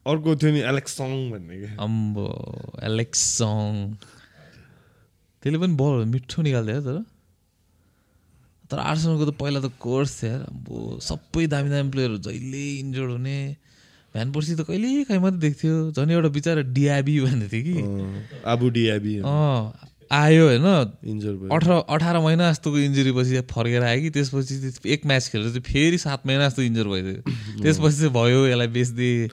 अर्को 0.06 0.36
थियो 0.36 0.52
नि 0.52 0.60
एलेक्स 0.70 0.92
सङ 0.96 1.16
भन्ने 1.30 1.58
क्या 1.60 1.74
अम्बो 1.80 2.26
एलेक्सङ 2.84 3.82
त्यसले 5.42 5.58
पनि 5.58 5.74
बलहरू 5.74 6.04
मिठो 6.12 6.42
निकाल्थ्यो 6.42 6.80
तर 6.88 7.02
तर 8.70 8.78
आर्सनलको 8.80 9.24
त 9.30 9.34
पहिला 9.40 9.60
त 9.60 9.70
कोर्स 9.80 10.12
थियो 10.20 10.36
अम्बो। 10.50 10.76
सबै 11.06 11.46
दामी 11.52 11.68
दामी 11.70 11.90
प्लेयरहरू 11.90 12.18
जहिले 12.26 12.62
इन्जोर्ड 12.80 13.10
हुने। 13.10 13.38
भ्यान 14.14 14.32
पर्सी 14.32 14.54
त 14.56 14.64
कहिले 14.68 15.04
काहीँ 15.04 15.20
मात्रै 15.20 15.40
देख्थ्यो 15.40 15.74
झन् 15.92 16.10
एउटा 16.16 16.28
बिचरा 16.36 16.62
डिआबी 16.78 17.14
भन्ने 17.20 17.48
थियो 17.52 17.62
कि? 17.66 17.82
आबु 18.52 18.68
डिआबी 18.76 19.12
अँ 19.20 19.92
आयो 20.12 20.44
होइन। 20.46 20.66
इन्जर 21.12 21.32
भयो। 21.32 21.48
अठार 21.54 21.84
अठार 21.88 22.18
महिना 22.18 22.50
जस्तोको 22.52 22.78
इन्जुरी 22.78 23.12
पछि 23.12 23.40
फर्केर 23.50 23.82
आयो 23.82 24.00
कि 24.02 24.10
त्यसपछि 24.10 24.54
त्यो 24.60 24.92
एक 24.92 25.06
म्याच 25.06 25.28
खेलेर 25.28 25.48
चाहिँ 25.48 25.62
फेरि 25.62 25.98
सात 25.98 26.26
महिना 26.26 26.48
जस्तो 26.48 26.62
इन्जर 26.62 26.86
भइदियो 26.88 27.20
त्यसपछि 27.62 27.96
चाहिँ 27.96 28.12
भयो 28.12 28.46
यसलाई 28.46 28.66
बेचिदिए 28.74 29.28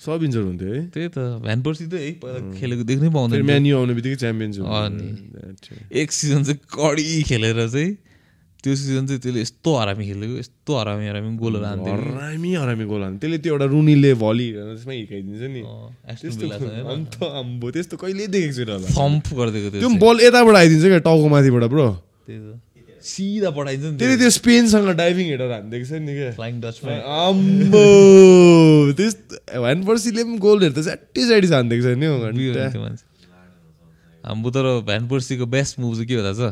सब 0.00 0.22
इन्जर 0.22 0.40
हुन्थ्यो 0.40 0.72
है। 0.72 0.80
त्यही 0.92 1.08
त 1.08 1.18
भ्यान 1.40 1.62
पर्सी 1.62 1.86
त 1.86 1.94
है 1.94 2.10
पहिला 2.20 2.38
खेलेको 2.60 2.82
देख्नै 2.84 3.08
पाउँदैन। 3.16 3.42
म्यान्यु 3.42 3.76
आउने 3.76 3.94
बित्तिकै 3.94 4.16
च्याम्पियन्स 4.16 4.58
अनि। 4.60 5.08
एक 6.00 6.12
सिजन 6.12 6.42
चाहिँ 6.44 6.60
कडी 6.68 7.22
खेलेर 7.22 7.68
चाहिँ 7.68 7.92
त्यो 8.66 8.74
सिजन 8.74 9.06
चाहिँ 9.06 9.20
त्यसले 9.22 9.40
यस्तो 9.46 9.70
हरामी 9.78 10.04
खेलेको 10.10 10.34
यस्तो 10.42 10.72
हरामी 10.78 11.06
हरामी 11.06 11.30
गोलहरू 11.38 11.66
हान्थ्यो। 11.70 11.94
हरामी 11.94 12.50
हरामी 12.58 12.84
गोल 12.90 13.02
हान्थ्यो 13.06 13.20
त्यसले 13.22 13.38
त्यो 13.46 13.52
एउटा 13.54 13.66
रुनीले 13.70 14.12
भली 14.18 14.48
त्यसमा 14.58 14.92
हिर्काइदिन्छ 14.98 15.42
नि? 15.54 15.62
अन्त 16.92 17.14
अम्बो 17.22 17.66
त्यस्तो 17.70 17.94
कहिले 18.02 18.26
देखेको 18.34 18.54
छैन 18.58 18.70
होला। 18.74 18.88
थम्प 18.98 19.26
गरिदिएको 19.38 19.68
त्यो 19.78 19.90
बल 20.02 20.16
यताबाट 20.26 20.54
आइदिन्छ 20.66 20.84
क्या 20.90 21.02
टाउको 21.06 21.26
माथिबाट 21.34 21.64
ब्रो। 21.70 21.86
त्यही 22.26 22.40
त। 22.42 22.58
सिधा 23.06 23.50
पठाइन्छ 23.54 23.84
नि 23.86 23.96
त्यसले 24.02 24.16
त्यो 24.18 24.30
स्पेनसँग 24.34 24.88
डाइभिङ 24.98 25.26
हेरेर 25.30 25.50
हानिदिएको 25.54 25.86
छ 25.86 25.92
नि 26.02 26.12
क्या। 26.18 26.30
फ्लाइङ 26.34 26.54
डचमा 26.60 26.90
आम्बो 27.22 27.86
त्यस्तो 28.98 29.62
भ्यान 29.62 29.78
पर्सीले 29.86 30.22
पनि 30.26 30.38
गोलहरू 30.42 30.74
त 30.74 30.82
च्याटी 30.82 31.20
च्याटी 31.30 31.48
हानिदिएको 31.54 31.82
छ 31.86 31.88
नि 32.02 32.06
हौ 32.10 32.18
मान्छे। 32.18 33.04
हाम्रो 34.26 34.50
तर 34.50 34.66
भ्यान 34.90 35.02
पर्सीको 35.06 35.46
बेस्ट 35.46 35.78
मुभ 35.78 35.92
चाहिँ 35.94 36.08
के 36.10 36.14
हुँदा 36.18 36.34
छ 36.34 36.42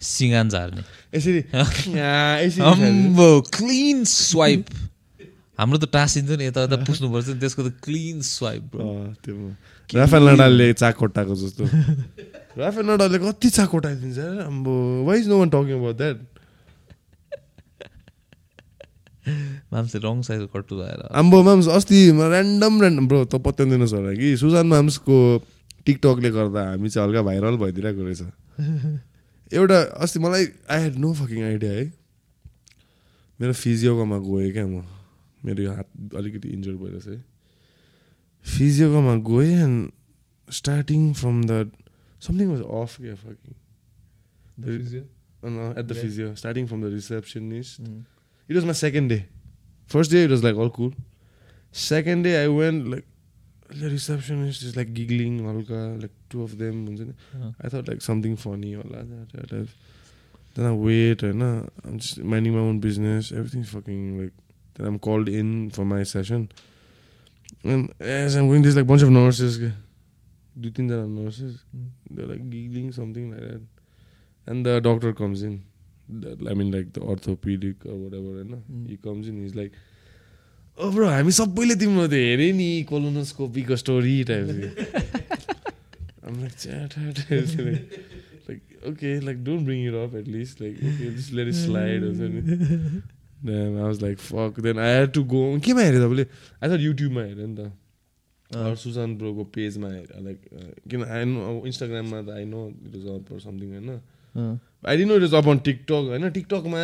सिँगान 0.00 0.48
झार्ने। 0.48 0.82
यसरी। 1.14 1.40
अम्बो 2.72 3.30
क्लिन 3.54 4.04
स्वाइप 4.04 4.66
हाम्रो 5.58 5.78
त 5.78 5.90
टाँसिन्छ 5.92 6.30
नि 6.38 6.44
यता 6.46 6.62
यता 6.62 6.76
पुस्नुपर्छ 6.86 7.28
नि 7.28 7.40
त्यसको 7.42 7.62
त 7.66 7.70
क्लिन 7.82 8.20
स्वाइप 8.22 8.70
त्यो 9.26 9.36
राफेल 9.90 10.22
नडालले 10.28 10.72
चाक 10.72 10.94
कोट्टाएको 10.96 11.34
जस्तो। 11.34 11.64
राफेल 12.62 12.86
नडालले 12.86 13.18
कति 13.18 13.48
चाक 13.50 13.68
कोटाइदिन्छ 13.70 14.18
यार, 14.18 14.38
अम्बो। 14.46 14.74
Why 15.06 15.18
is 15.18 15.28
no 15.28 15.38
one 15.38 15.50
talking 15.50 15.74
about 15.78 15.96
that 15.98 16.18
मान्छे 19.72 19.98
रङ 19.98 20.22
साइजको 20.22 20.46
कट्टु 20.54 20.76
भएर। 20.78 21.00
आम्बो 21.10 21.42
माम्स 21.42 21.66
अस्ति 21.74 21.98
ऱ्यान्डम 22.14 22.80
ऱ्यान्डम 22.80 23.08
ब्रो 23.08 23.24
त 23.26 23.42
पत्याउँदैनस् 23.42 23.92
होला 23.98 24.12
कि 24.14 24.36
सुजान 24.38 24.66
माम्सको 24.66 25.16
टिकटकले 25.86 26.30
गर्दा 26.30 26.60
हामी 26.70 26.88
चाहिँ 26.88 27.08
हल्का 27.08 27.22
भाइरल 27.22 27.56
भइदिरहेको 27.58 28.02
रहेछ। 28.06 28.22
एउटा 29.52 29.78
अस्ति 30.04 30.18
मलाई 30.20 30.44
I 30.70 30.82
had 30.82 30.96
no 31.04 31.12
fucking 31.20 31.42
idea 31.44 31.72
है। 31.72 31.84
मेरो 33.40 33.52
फिजियोकोमा 33.52 34.18
गएँ 34.28 34.52
क्या 34.52 34.66
म। 34.66 34.84
मेरो 35.44 35.62
यो 35.62 35.72
हात 35.72 35.88
अलिकति 36.16 36.48
इन्जोर 36.48 36.74
भइरहेछ 36.74 37.06
है। 37.06 37.24
फिजियोकोमा 38.44 39.14
गएँ 39.30 39.54
and 39.62 40.52
starting 40.60 41.12
from 41.14 41.42
the 41.44 41.70
something 42.22 42.46
was 42.48 42.62
off 42.82 43.00
क्या 43.00 43.14
fucking 43.14 43.52
at 45.78 45.84
the 45.84 45.92
physio 46.02 46.34
starting 46.34 46.66
from 46.66 46.80
the 46.82 46.92
receptionist 46.94 47.80
It 48.48 48.56
was 48.56 48.64
my 48.64 48.72
second 48.72 49.08
day. 49.08 49.28
First 49.86 50.10
day 50.10 50.20
it 50.24 50.30
was 50.30 50.42
like 50.42 50.56
all 50.56 50.70
cool. 50.70 50.92
Second 51.70 52.22
day 52.22 52.30
I 52.42 52.48
went 52.48 52.86
like 52.92 53.04
the 53.68 53.90
receptionist 53.90 54.62
is 54.62 54.76
like 54.76 54.94
giggling 54.94 55.46
Alka, 55.46 55.98
like 56.00 56.12
two 56.30 56.42
of 56.42 56.58
them 56.58 56.86
uh-huh. 56.88 57.50
I 57.62 57.68
thought 57.68 57.88
like 57.88 58.02
something 58.02 58.36
funny 58.36 58.74
or 58.74 58.82
like. 58.84 59.06
Then 60.54 60.66
I 60.66 60.72
wait 60.72 61.22
and 61.22 61.42
uh, 61.42 61.62
I'm 61.84 61.98
just 61.98 62.18
minding 62.18 62.54
my 62.54 62.60
own 62.60 62.80
business. 62.80 63.30
Everything's 63.30 63.68
fucking 63.70 64.20
like 64.20 64.32
then 64.74 64.86
I'm 64.86 64.98
called 64.98 65.28
in 65.28 65.70
for 65.70 65.84
my 65.84 66.02
session. 66.04 66.50
And 67.64 67.92
as 68.00 68.36
I'm 68.36 68.48
going, 68.48 68.62
there's 68.62 68.76
like 68.76 68.86
bunch 68.86 69.02
of 69.02 69.10
nurses. 69.10 69.58
Do 69.58 69.72
you 70.60 70.70
think 70.70 70.88
there 70.88 71.00
are 71.00 71.06
nurses? 71.06 71.64
Mm. 71.76 71.88
They're 72.10 72.26
like 72.26 72.50
giggling 72.50 72.92
something 72.92 73.30
like 73.30 73.40
that. 73.40 73.62
And 74.46 74.64
the 74.64 74.80
doctor 74.80 75.12
comes 75.12 75.42
in. 75.42 75.64
I 76.10 76.54
mean, 76.54 76.70
like 76.70 76.92
the 76.92 77.00
orthopedic 77.00 77.84
or 77.86 77.94
whatever. 77.94 78.40
And, 78.40 78.54
uh, 78.54 78.56
mm. 78.72 78.88
He 78.88 78.96
comes 78.96 79.28
in. 79.28 79.42
He's 79.42 79.54
like, 79.54 79.72
bro 80.78 81.06
हामी 81.08 81.32
सबैले 81.40 81.74
तिम्रो 81.82 82.06
त्यो 82.08 82.20
हेऱ्यो 82.28 82.48
नि 82.56 82.70
कोलोनोस्कोपीको 82.88 83.74
story 83.82 84.16
type 84.30 84.46
like 88.48 88.60
okay 88.88 89.10
like 89.20 89.38
don't 89.44 89.62
bring 89.66 89.80
it 89.88 89.94
up 90.06 90.12
at least 90.16 90.54
like 90.62 90.74
let 90.82 91.48
it 91.48 91.54
slide 91.66 92.00
हुन्छ 92.04 92.20
नि 92.34 92.40
I 93.38 93.42
was 93.80 94.00
like, 94.02 94.18
fuck. 94.18 94.56
Then 94.56 94.78
I 94.78 94.86
had 94.88 95.10
to 95.14 95.22
go. 95.32 95.40
केमा 95.62 95.82
हेऱ्यो 95.82 96.00
तपाईँले 96.04 96.24
आई 96.62 96.66
थट 96.70 96.80
युट्युबमा 96.80 97.22
हेऱ्यो 97.22 97.46
नि 97.46 97.54
त। 97.54 97.60
सुशान्त 98.82 99.18
ब्रोको 99.18 99.44
पेजमा 99.54 99.88
हेरेँ 99.88 100.22
लाइक 100.24 100.38
किन 100.90 101.00
आई 101.04 101.24
नो 101.24 101.62
इन्स्टाग्राममा 101.66 102.18
त 102.22 102.28
I 102.34 102.44
know 102.44 102.60
it 102.86 102.94
is 102.96 103.06
up 103.14 103.26
something 103.44 103.68
होइन? 103.74 103.90
I 104.88 104.96
didn't 104.96 105.08
know 105.10 105.16
it 105.16 105.24
is 105.24 105.34
up 105.34 105.46
on 105.48 105.58
TikTok 105.68 106.02
होइन? 106.10 106.24
टिकटकमा 106.30 106.78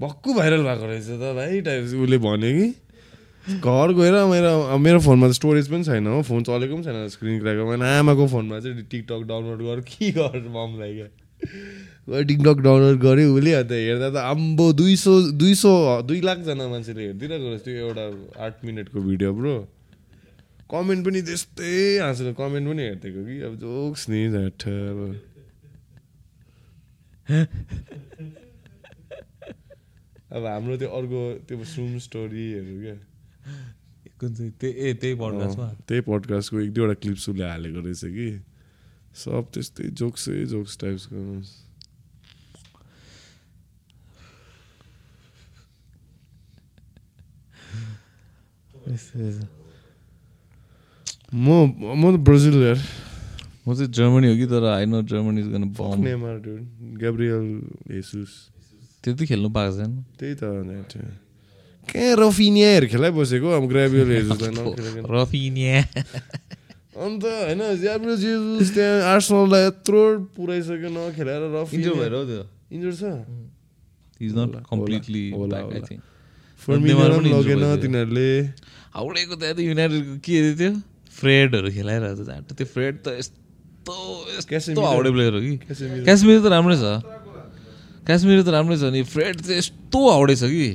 भक्कु 0.00 0.34
भाइरल 0.34 0.62
भएको 0.64 0.86
रहेछ 0.86 1.06
त 1.06 1.34
भाइ 1.36 1.60
टाइप 1.66 1.82
उसले 1.84 2.18
भन्यो 2.18 2.50
कि 2.58 2.68
घर 3.58 3.92
गएर 3.98 4.14
मेरो 4.30 4.78
मेरो 4.78 4.98
फोनमा 5.00 5.28
त 5.28 5.32
स्टोरेज 5.34 5.68
पनि 5.68 5.84
छैन 5.84 6.06
हो 6.06 6.22
फोन 6.22 6.42
चलेको 6.46 6.74
पनि 6.74 6.84
छैन 6.84 7.08
स्क्रिन 7.08 7.38
क्र्याकर 7.40 7.64
मैले 7.70 7.86
आमाको 7.98 8.26
फोनमा 8.34 8.60
चाहिँ 8.60 8.82
टिकटक 8.90 9.22
डाउनलोड 9.30 9.60
गर 9.66 9.80
के 9.88 10.10
गर 10.18 10.38
ममलाई 10.56 10.92
क्या? 10.94 11.08
टिकटक 12.22 12.58
डाउनलोड 12.66 12.96
गऱ्यो 13.02 13.34
उसले 13.34 13.52
अन्त 13.52 13.72
हेर्दा 13.72 14.08
त 14.10 14.16
आम्बो 14.32 14.66
दुई 14.78 14.94
सौ 14.96 15.12
दुई 15.42 15.54
सौ 15.62 15.72
दुई 16.06 16.20
लाखजना 16.22 16.68
मान्छेले 16.68 17.02
हेरिदिरहेको 17.02 17.48
रहेछ। 17.50 17.62
त्यो 17.62 17.74
एउटा 17.86 18.04
आठ 18.46 18.64
मिनटको 18.64 18.98
भिडियो 19.08 19.30
ब्रो। 19.34 19.56
कमेन्ट 20.70 21.00
पनि 21.06 21.20
त्यस्तै 21.22 21.74
हाँसेर 22.02 22.32
कमेन्ट 22.38 22.64
पनि 22.70 22.82
हेरिदिएको 22.82 23.20
कि 23.26 23.36
अब 23.46 23.54
जोक्स 23.64 24.02
नि 24.10 24.20
झट्ट 24.30 24.62
अब। 24.68 25.00
अब 30.32 30.42
हाम्रो 30.46 30.76
त्यो 30.80 30.88
अर्को 30.88 31.20
त्यो 31.48 31.64
सुम 31.64 31.98
स्टोरीहरू 32.08 32.74
क्या। 32.82 32.96
कुन 34.20 34.30
चाहिँ? 34.34 34.52
त्यही 34.60 34.72
ए 34.72 34.92
त्यही 35.00 35.14
पडकास्टमा 35.20 35.68
त्यही 35.88 36.00
पडकास्टको 36.08 36.56
एक 36.60 36.70
दुईवटा 36.72 36.94
क्लिप्स 37.02 37.28
उसले 37.28 37.44
हालेको 37.44 37.80
रहेछ 37.84 38.04
कि। 38.16 38.28
सब 39.12 39.44
त्यस्तै 39.52 39.84
जोक्सै 40.00 40.44
जोक्स 40.52 40.72
टाइप्सको 40.80 41.16
म 51.32 51.48
म 51.78 52.04
त 52.12 52.16
ब्राजिल 52.24 52.56
यार। 52.62 52.80
म 53.64 53.74
चाहिँ 53.74 53.90
जर्मनी 53.92 54.26
हो 54.28 54.34
कि 54.36 54.46
तर 54.52 54.64
I 54.68 54.84
know 54.86 55.02
Germany 55.12 55.40
is 55.40 55.48
gone 55.52 55.64
bum 55.76 56.00
Neymar 56.02 56.36
dude. 56.44 56.64
Gabriel 57.00 57.46
Jesus 57.92 58.51
त्यति 59.02 59.24
खेल्नु 59.26 59.48
पाएको 59.56 59.74
छैन 59.78 59.92
त्यही 60.18 60.34
त 60.40 60.42
नेट 60.70 60.92
कहाँ 61.88 62.12
रफिनियाहरू 62.22 62.86
खेलाइबसेको 62.92 63.48
अब 63.58 63.64
नखेलेको 63.66 64.34
रफिनिया 65.14 65.78
अन्त 66.92 67.24
होइन 67.24 67.60
ग्याब्रियल 67.82 68.16
जेसुस 68.22 68.68
त्यहाँ 68.74 68.96
आर्सनललाई 69.12 69.62
यत्रो 69.66 70.02
पुऱ्याइसक्यो 70.36 70.88
नखेलाएर 70.96 71.42
इन्जोर 71.74 71.94
भएर 72.00 72.14
हो 72.14 72.22
त्यो 72.30 72.42
इन्जोर 72.76 72.94
छ 73.00 73.02
इज 74.22 74.30
नट 74.38 74.52
कम्प्लिटली 74.70 75.24
लगेन। 75.52 75.82
तिनीहरूले 77.82 78.28
हाउडेको 78.94 79.34
त्यहाँ 79.40 79.54
त 79.56 79.58
युनाइटेडको 79.66 80.14
के 80.22 80.32
अरे 80.40 80.52
त्यो 80.60 80.70
फ्रेडहरू 81.18 81.68
खेलाइरहेको 81.76 82.22
छ 82.22 82.24
त्यो 82.54 82.66
फ्रेड 82.74 82.94
त 83.02 83.04
यस्तो 83.18 83.94
यस्तो। 84.54 84.80
हाउडे 84.84 85.10
प्लेयर 85.10 85.32
हो 85.34 85.40
कि 85.40 85.56
क्यासेमिरो। 85.66 86.04
काश्मीर 86.06 86.38
त 86.38 86.46
राम्रै 86.54 86.76
छ 86.78 86.86
काश्मीर 88.06 88.42
त 88.42 88.48
राम्रै 88.50 88.76
छ 88.78 88.84
नि 88.90 89.02
फ्रेड 89.06 89.34
चाहिँ 89.46 89.58
यस्तो 89.58 89.98
हाउडे 90.10 90.34
छ 90.36 90.44
कि 90.50 90.70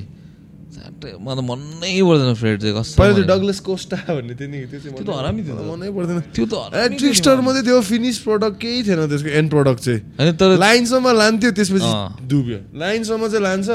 मलाई 0.98 1.36
त 1.36 1.42
मनै 1.44 2.00
पर्दैन 2.08 2.34
फ्रेड 2.34 2.56
चाहिँ 2.62 2.74
पहिला 2.98 3.22
डगलस 3.28 3.60
कोस्टा 3.68 3.96
भन्ने 4.08 4.34
थियो 4.38 4.48
नि 4.48 4.58
त्यो 4.70 4.78
चाहिँ 4.80 4.96
त्यो 4.96 5.04
त 5.04 5.10
हरामी 5.18 5.40
थियो 5.44 5.54
त। 5.54 5.60
मनै 5.68 5.90
पर्दैन 5.96 6.18
त्यो 6.34 6.44
त 6.48 6.54
ट्रिक्स्टर। 6.98 7.36
मात्रै 7.44 7.80
फिनिस 7.90 8.18
प्रडक्ट 8.24 8.56
केही 8.64 8.82
थिएन 8.88 9.00
त्यसको 9.12 9.30
एन्ड 9.40 9.48
प्रडक्ट 9.50 9.80
चाहिँ 9.84 10.00
होइन 10.18 10.28
तर 10.40 10.50
लाइनसम्म 10.58 11.06
लान्थ्यो 11.20 11.50
त्यसपछि। 11.58 11.92
डुब्यो 12.28 12.58
लाइनसम्म 12.82 13.22
चाहिँ 13.28 13.44
लान्छ 13.44 13.68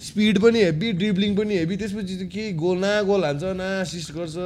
स्पिड 0.00 0.38
पनि 0.40 0.58
हेभी 0.64 0.88
ड्रिब्लिङ 0.96 1.30
पनि 1.36 1.54
हेभी 1.60 1.76
त्यसपछि 1.76 2.14
चाहिँ 2.16 2.30
के 2.32 2.44
गोल 2.56 2.76
न 2.80 3.04
गोल 3.04 3.20
हान्छ 3.24 3.44
न 3.44 3.84
असिस्ट 3.84 4.10
गर्छ। 4.16 4.36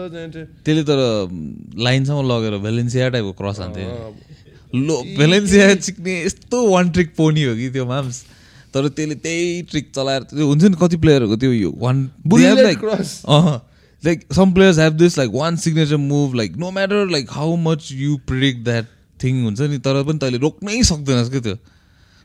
त्यसले 0.66 0.82
तर 0.90 0.98
लाइनसम्म 1.78 2.20
लगेर 2.26 2.58
भेलेन्सिया 2.66 3.08
टाइपको 3.14 3.32
क्रस 3.38 3.58
हान्थ्यो 3.62 3.86
लो 4.86 4.96
भेलेन्सिया 5.18 5.74
चिक्ने 5.78 6.14
यस्तो 6.26 6.58
वान 6.68 6.90
ट्रिक 6.90 7.14
पोनी 7.14 7.42
हो 7.44 7.54
कि 7.54 7.70
त्यो 7.70 7.86
माम्स 7.86 8.16
तर 8.74 8.88
त्यसले 8.88 9.14
त्यही 9.24 9.62
ट्रिक 9.70 9.90
चलाएर 9.96 10.22
त्यो 10.30 10.46
हुन्छ 10.48 10.64
नि 10.64 10.76
कति 10.80 10.96
प्लेयरहरूको 11.02 11.36
त्यो 11.36 11.52
यो 11.52 11.70
one 11.78 11.96
like. 12.32 12.80
Like 14.02 14.24
some 14.34 14.52
players 14.54 14.78
have 14.78 14.92
this 15.02 15.18
like 15.18 15.30
one 15.34 15.56
signature 15.64 15.96
move 15.96 16.34
like 16.36 16.56
no 16.56 16.70
matter 16.70 17.06
like 17.10 17.30
how 17.32 17.54
much 17.66 17.88
you 17.92 18.16
predict 18.26 18.64
that 18.64 18.86
thing 19.18 19.42
हुन्छ 19.44 19.60
नि 19.60 19.78
तर 19.86 20.02
पनि 20.02 20.18
तैँले 20.18 20.38
रोक्नै 20.38 20.82
सक्दैनस् 20.90 21.30
क्या 21.30 21.40
त्यो? 21.40 21.56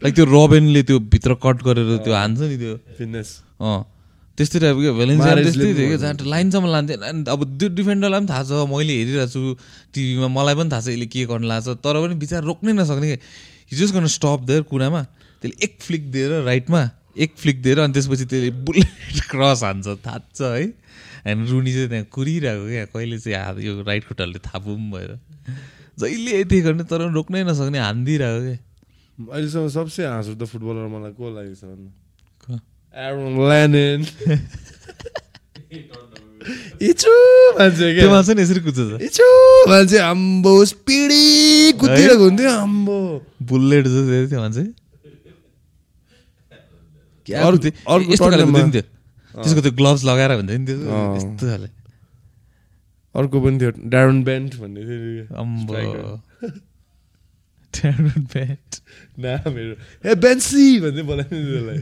लाइक 0.02 0.16
त्यो 0.16 0.26
रबेनले 0.26 0.82
त्यो 0.90 1.00
भित्र 1.14 1.34
कट 1.46 1.64
गरेर 1.64 1.98
त्यो 2.04 2.14
हान्छ 2.14 2.40
नि 2.40 2.58
त्यो। 2.58 2.76
फिटनेस 2.98 3.30
अँ 3.62 3.80
त्यस्तै 4.38 4.60
टाइपको 4.60 4.82
क्या 4.82 4.94
Mahrezले 4.96 5.44
त्यस्तै 5.44 5.74
थियो 5.76 5.88
क्या 5.88 5.98
जहाँ 6.04 6.28
लाइनसम्म 6.34 6.68
लान्थ्यो। 6.72 6.98
अनि 7.12 7.24
अब 7.30 7.42
त्यो 7.60 7.70
डिफेन्डरलाई 7.80 8.20
पनि 8.20 8.28
थाहा 8.32 8.44
छ 8.44 8.52
मैले 8.72 8.94
हेरिरहेको 9.00 9.32
छु 9.34 9.42
टिभीमा। 9.94 10.28
मलाई 10.36 10.56
पनि 10.56 10.70
थाहा 10.72 10.82
छ 10.82 10.88
यसले 10.96 11.08
के 11.14 11.26
गर्न 11.32 11.46
लाग्छ 11.52 11.68
तर 11.84 11.96
पनि 12.04 12.16
बिचरा 12.24 12.40
रोक्नै 12.50 12.74
नसक्ने 12.80 13.08
क्या 13.12 13.20
जस्ट 13.80 13.94
गर्न 13.96 14.08
स्टप 14.16 14.40
दिएर 14.48 14.62
कुरामा 14.72 15.02
त्यसले 15.42 15.64
एक 15.64 15.78
फ्लिक 15.82 16.12
दिएर 16.12 16.32
राइटमा 16.44 16.82
एक 17.18 17.32
फ्लिक 17.38 17.62
दिएर 17.62 17.80
अनि 17.80 17.94
त्यसपछि 17.94 18.26
त्यसले 18.26 18.52
बुलेट 18.68 19.20
क्रस 19.32 19.64
हान्छ 19.64 19.88
थाप्छ 20.08 20.42
है। 20.42 20.64
अनि 21.26 21.50
रुनी 21.52 21.72
चाहिँ 21.74 21.90
त्यहाँ 21.90 22.06
कुरिरहेको 22.12 22.66
क्या 22.68 22.86
कहिले 22.86 23.18
चाहिँ 23.20 23.38
हात 23.46 23.58
यो 23.60 23.82
राइट 23.84 24.04
खुट्टाले 24.08 24.40
थापुम 24.40 24.92
भएर 24.92 25.20
जहिले 26.00 26.40
यति 26.42 26.62
गर्ने 26.62 26.84
तर 26.84 27.00
पनि 27.06 27.14
रोक्नै 27.14 27.44
नसक्ने 27.44 27.80
हानिदिइरहेको 27.80 28.42
क्या। 28.46 28.58
अहिलेसम्म 29.20 29.68
सबसे 29.68 30.06
हाँस 30.06 30.28
उठ्दो 30.30 30.46
फुटबलर 30.46 30.88
मलाई 30.88 31.12
को 31.12 31.24
लागेको 31.36 31.56
छ 31.60 31.64
भन्नु? 31.68 31.90
को? 32.40 32.56
इचु 36.82 37.12
मान्छे 37.60 37.88
क्या। 37.96 38.10
मान्छे 38.10 38.34
नि 38.34 38.42
यसरी 38.42 38.60
कुद्छ 38.64 38.80
त। 38.80 39.02
इचु 39.02 39.28
मान्छे 39.70 39.98
आम्बो 40.00 40.54
स्पिडी। 40.66 41.26
कुदिरहेको 41.80 42.24
हुन्थ्यो 42.24 42.50
आम्बो 42.50 42.98
बुलेट 43.44 43.86
जस्तो 43.88 44.32
थियो 44.32 44.40
मान्छे। 44.40 44.64
अर्को 47.34 48.12
यस्तो 48.12 48.26
खाले 48.26 48.38
टर्नामा- 48.38 48.62
कुद्थ्यो 48.62 48.66
नि 48.66 48.72
त्यो 48.72 49.44
त्यसको 49.44 49.62
त्यो 49.62 49.72
ग्लोभ्स 49.72 50.04
लगाएर 50.06 50.32
हुन्छ 50.32 50.52
नि 50.52 50.66
त्यो। 50.66 50.78
अँ। 50.80 51.16
यस्तो 51.16 51.46
खाले। 51.48 51.70
अर्को 53.16 53.42
पनि 53.42 53.60
थियो 53.60 53.72
ड्यारन 53.90 54.24
बेन्ट 54.24 54.56
भन्ने 54.56 54.82
थियो 54.82 55.36
अम्बो. 55.36 56.22
Darren 57.74 58.26
Bent. 58.34 58.82
नामहरू 59.20 59.76
ए 60.10 60.16
बेन्सी 60.16 60.80
भन्दै 60.80 61.02
बोलाइदिनु 61.02 61.46
त्यसलाई। 61.50 61.80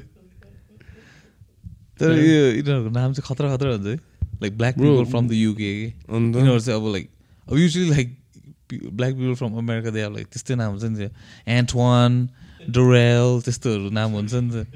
तर 2.00 2.12
यो 2.12 2.52
यिनीहरूको 2.52 2.90
नाम 2.90 3.14
चाहिँ 3.14 3.26
खतरा 3.28 3.56
खतरा 3.56 3.70
हुन्छ 3.72 3.88
है। 3.88 3.96
Like 4.42 4.58
black. 4.58 4.76
People 4.76 5.06
from 5.06 5.28
the 5.28 5.32
UK 5.32 5.84
यिनीहरू 5.84 6.60
चाहिँ 6.60 6.82
अब 6.82 6.92
लाइक 6.92 7.10
अब 7.52 7.58
usually 7.58 7.90
like 7.90 8.18
black 8.74 9.14
people 9.14 9.36
from 9.36 9.54
America 9.58 9.90
they 9.90 10.02
like 10.02 10.28
त्यस्तै 10.28 10.56
नाम 10.56 10.72
हुन्छ 10.72 10.84
नि 10.84 10.98
त्यो। 10.98 11.10
एन्टवान 11.48 12.30
डोरेल 12.70 13.42
त्यस्तोहरू 13.42 13.90
नाम 13.90 14.12
हुन्छ 14.12 14.34
नि 14.34 14.52
त 14.52 14.68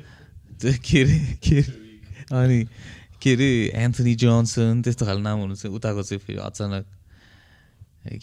के 0.85 1.01
अरे 1.03 1.19
के 1.43 1.59
अरे 1.61 1.73
अनि 2.31 2.63
के 3.21 3.33
अरे 3.33 3.49
एन्थनी 3.83 4.15
जोन्सन 4.15 4.81
त्यस्तो 4.81 5.05
खाले 5.05 5.21
नामहरू 5.21 5.55
चाहिँ 5.55 5.75
उताको 5.75 6.03
चाहिँ 6.03 6.19
फेरि 6.19 6.39
अचानक 6.39 6.85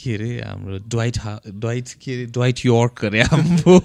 के 0.03 0.15
अरे 0.15 0.31
हाम्रो 0.43 0.79
ड्वाइट 0.89 1.19
हा 1.19 1.41
ड्वाइट 1.49 1.89
के 2.03 2.13
अरे 2.15 2.27
ड्वाइट 2.27 2.59
यर्क 2.67 3.05
अरे 3.05 3.23
हाम्रो। 3.23 3.77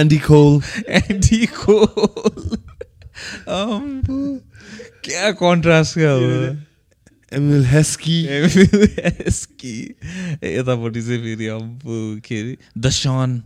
एन्डी 0.00 0.18
खोल 0.18 0.62
एन्डी 0.88 1.46
अम्बो 3.48 4.18
क्या 5.04 5.30
कन्ट्रास्ट 5.42 5.94
क्या 5.94 6.10
हो? 6.10 6.28
एमिल 7.32 7.64
हेस्की 7.66 8.18
एमएसकी 8.36 9.74
यतापट्टि 10.44 11.02
चाहिँ 11.02 11.20
फेरि 11.22 11.46
अब 11.46 11.80
के 12.26 12.40
अरे 12.40 12.56
दसन 12.78 13.42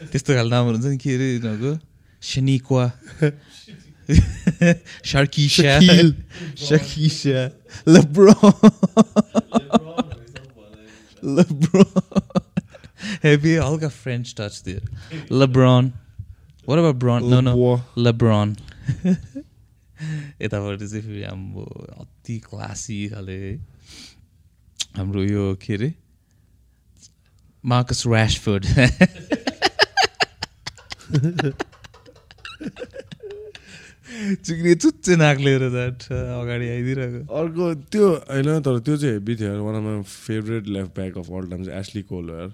त्यस्तो 0.00 0.34
खाले 0.34 0.50
नामहरू 0.50 0.76
हुन्छ 0.76 0.86
नि 0.86 0.98
के 0.98 1.14
अरे 1.14 1.32
यिनीहरूको 1.32 1.72
शनिक्वा 2.25 2.85
सर्किसा 5.11 5.63
Shaquille. 5.79 6.13
सर्किसा 6.69 7.39
लेब्रोन 7.87 8.51
लेब्रोन 11.37 11.89
हेभी 13.23 13.55
हल्का 13.55 13.89
फ्रेन्च 14.01 14.33
टच 14.39 14.61
दियो 14.65 15.37
LeBron 15.39 15.91
What 16.67 16.77
about 16.79 16.97
Bron? 16.99 17.23
No, 17.29 17.37
no. 17.41 17.53
LeBron. 17.97 18.49
यतापट्टि 20.41 20.87
चाहिँ 20.87 21.01
फेरि 21.05 21.23
हाम्रो 21.23 21.63
अति 22.01 22.37
क्लासी 22.45 22.97
खाले 23.09 23.37
हाम्रो 24.97 25.23
यो 25.23 25.43
के 25.61 25.73
अरे 25.73 25.93
मार्कस 27.63 28.03
ऱ्यासफोर्ड 28.07 28.63
चिक्ने 34.46 34.74
चुच्चे 34.82 35.16
नाक 35.22 35.38
लिएर 35.46 35.62
जान्छ 35.76 36.02
अगाडि 36.12 36.66
आइदिरहेको 36.74 37.20
अर्को 37.40 37.64
त्यो 37.92 38.06
होइन 38.08 38.48
तर 38.66 38.78
त्यो 38.86 38.96
चाहिँ 38.96 39.14
हेभी 39.14 39.36
थियो 39.36 39.62
one 39.64 39.74
of 39.76 39.82
my 39.86 40.02
favourite 40.26 40.64
left 40.76 40.90
back 40.98 41.18
of 41.18 41.30
all 41.30 41.44
time 41.50 41.64
चाहिँ 41.64 41.78
एस्ली 41.80 42.02
कोल 42.10 42.26
यार 42.30 42.50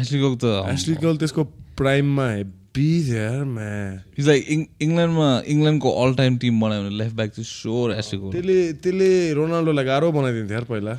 एस्लीको 0.00 0.34
त 0.44 0.44
एस्ली 0.72 0.94
कोल 1.04 1.16
त्यसको 1.22 1.44
प्राइममा 1.80 2.26
हेभी 2.30 2.90
थियो 3.06 3.16
यार 3.16 3.44
म्या 3.44 3.78
इज 4.18 4.28
लाइक 4.28 4.40
इङ्ल्यान्डमा 4.80 5.28
इङ्ल्यान्डको 5.54 5.90
अल 6.02 6.14
टाइम 6.20 6.36
टिम 6.44 6.60
बनायो 6.60 6.82
भने 6.82 6.96
लेफ्ट 6.98 7.16
ब्याक 7.16 7.30
चाहिँ 7.30 7.48
स्योर 7.52 7.92
एस्लीको 7.94 8.26
त्यसले 8.32 8.58
त्यसले 8.84 9.08
रोनाल्डोलाई 9.40 9.84
गाह्रो 9.84 10.12
बनाइदिन्थ्यो 10.18 10.56
यार 10.56 10.64
पहिला। 10.72 10.94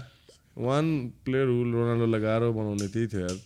वान 0.57 0.85
प्लेयर 1.25 1.47
हु 1.47 1.57
रोनाल्डोलाई 1.73 2.21
गाह्रो 2.21 2.51
बनाउने 2.53 2.87
त्यही 2.93 3.07
थियो 3.13 3.21
यार। 3.21 3.37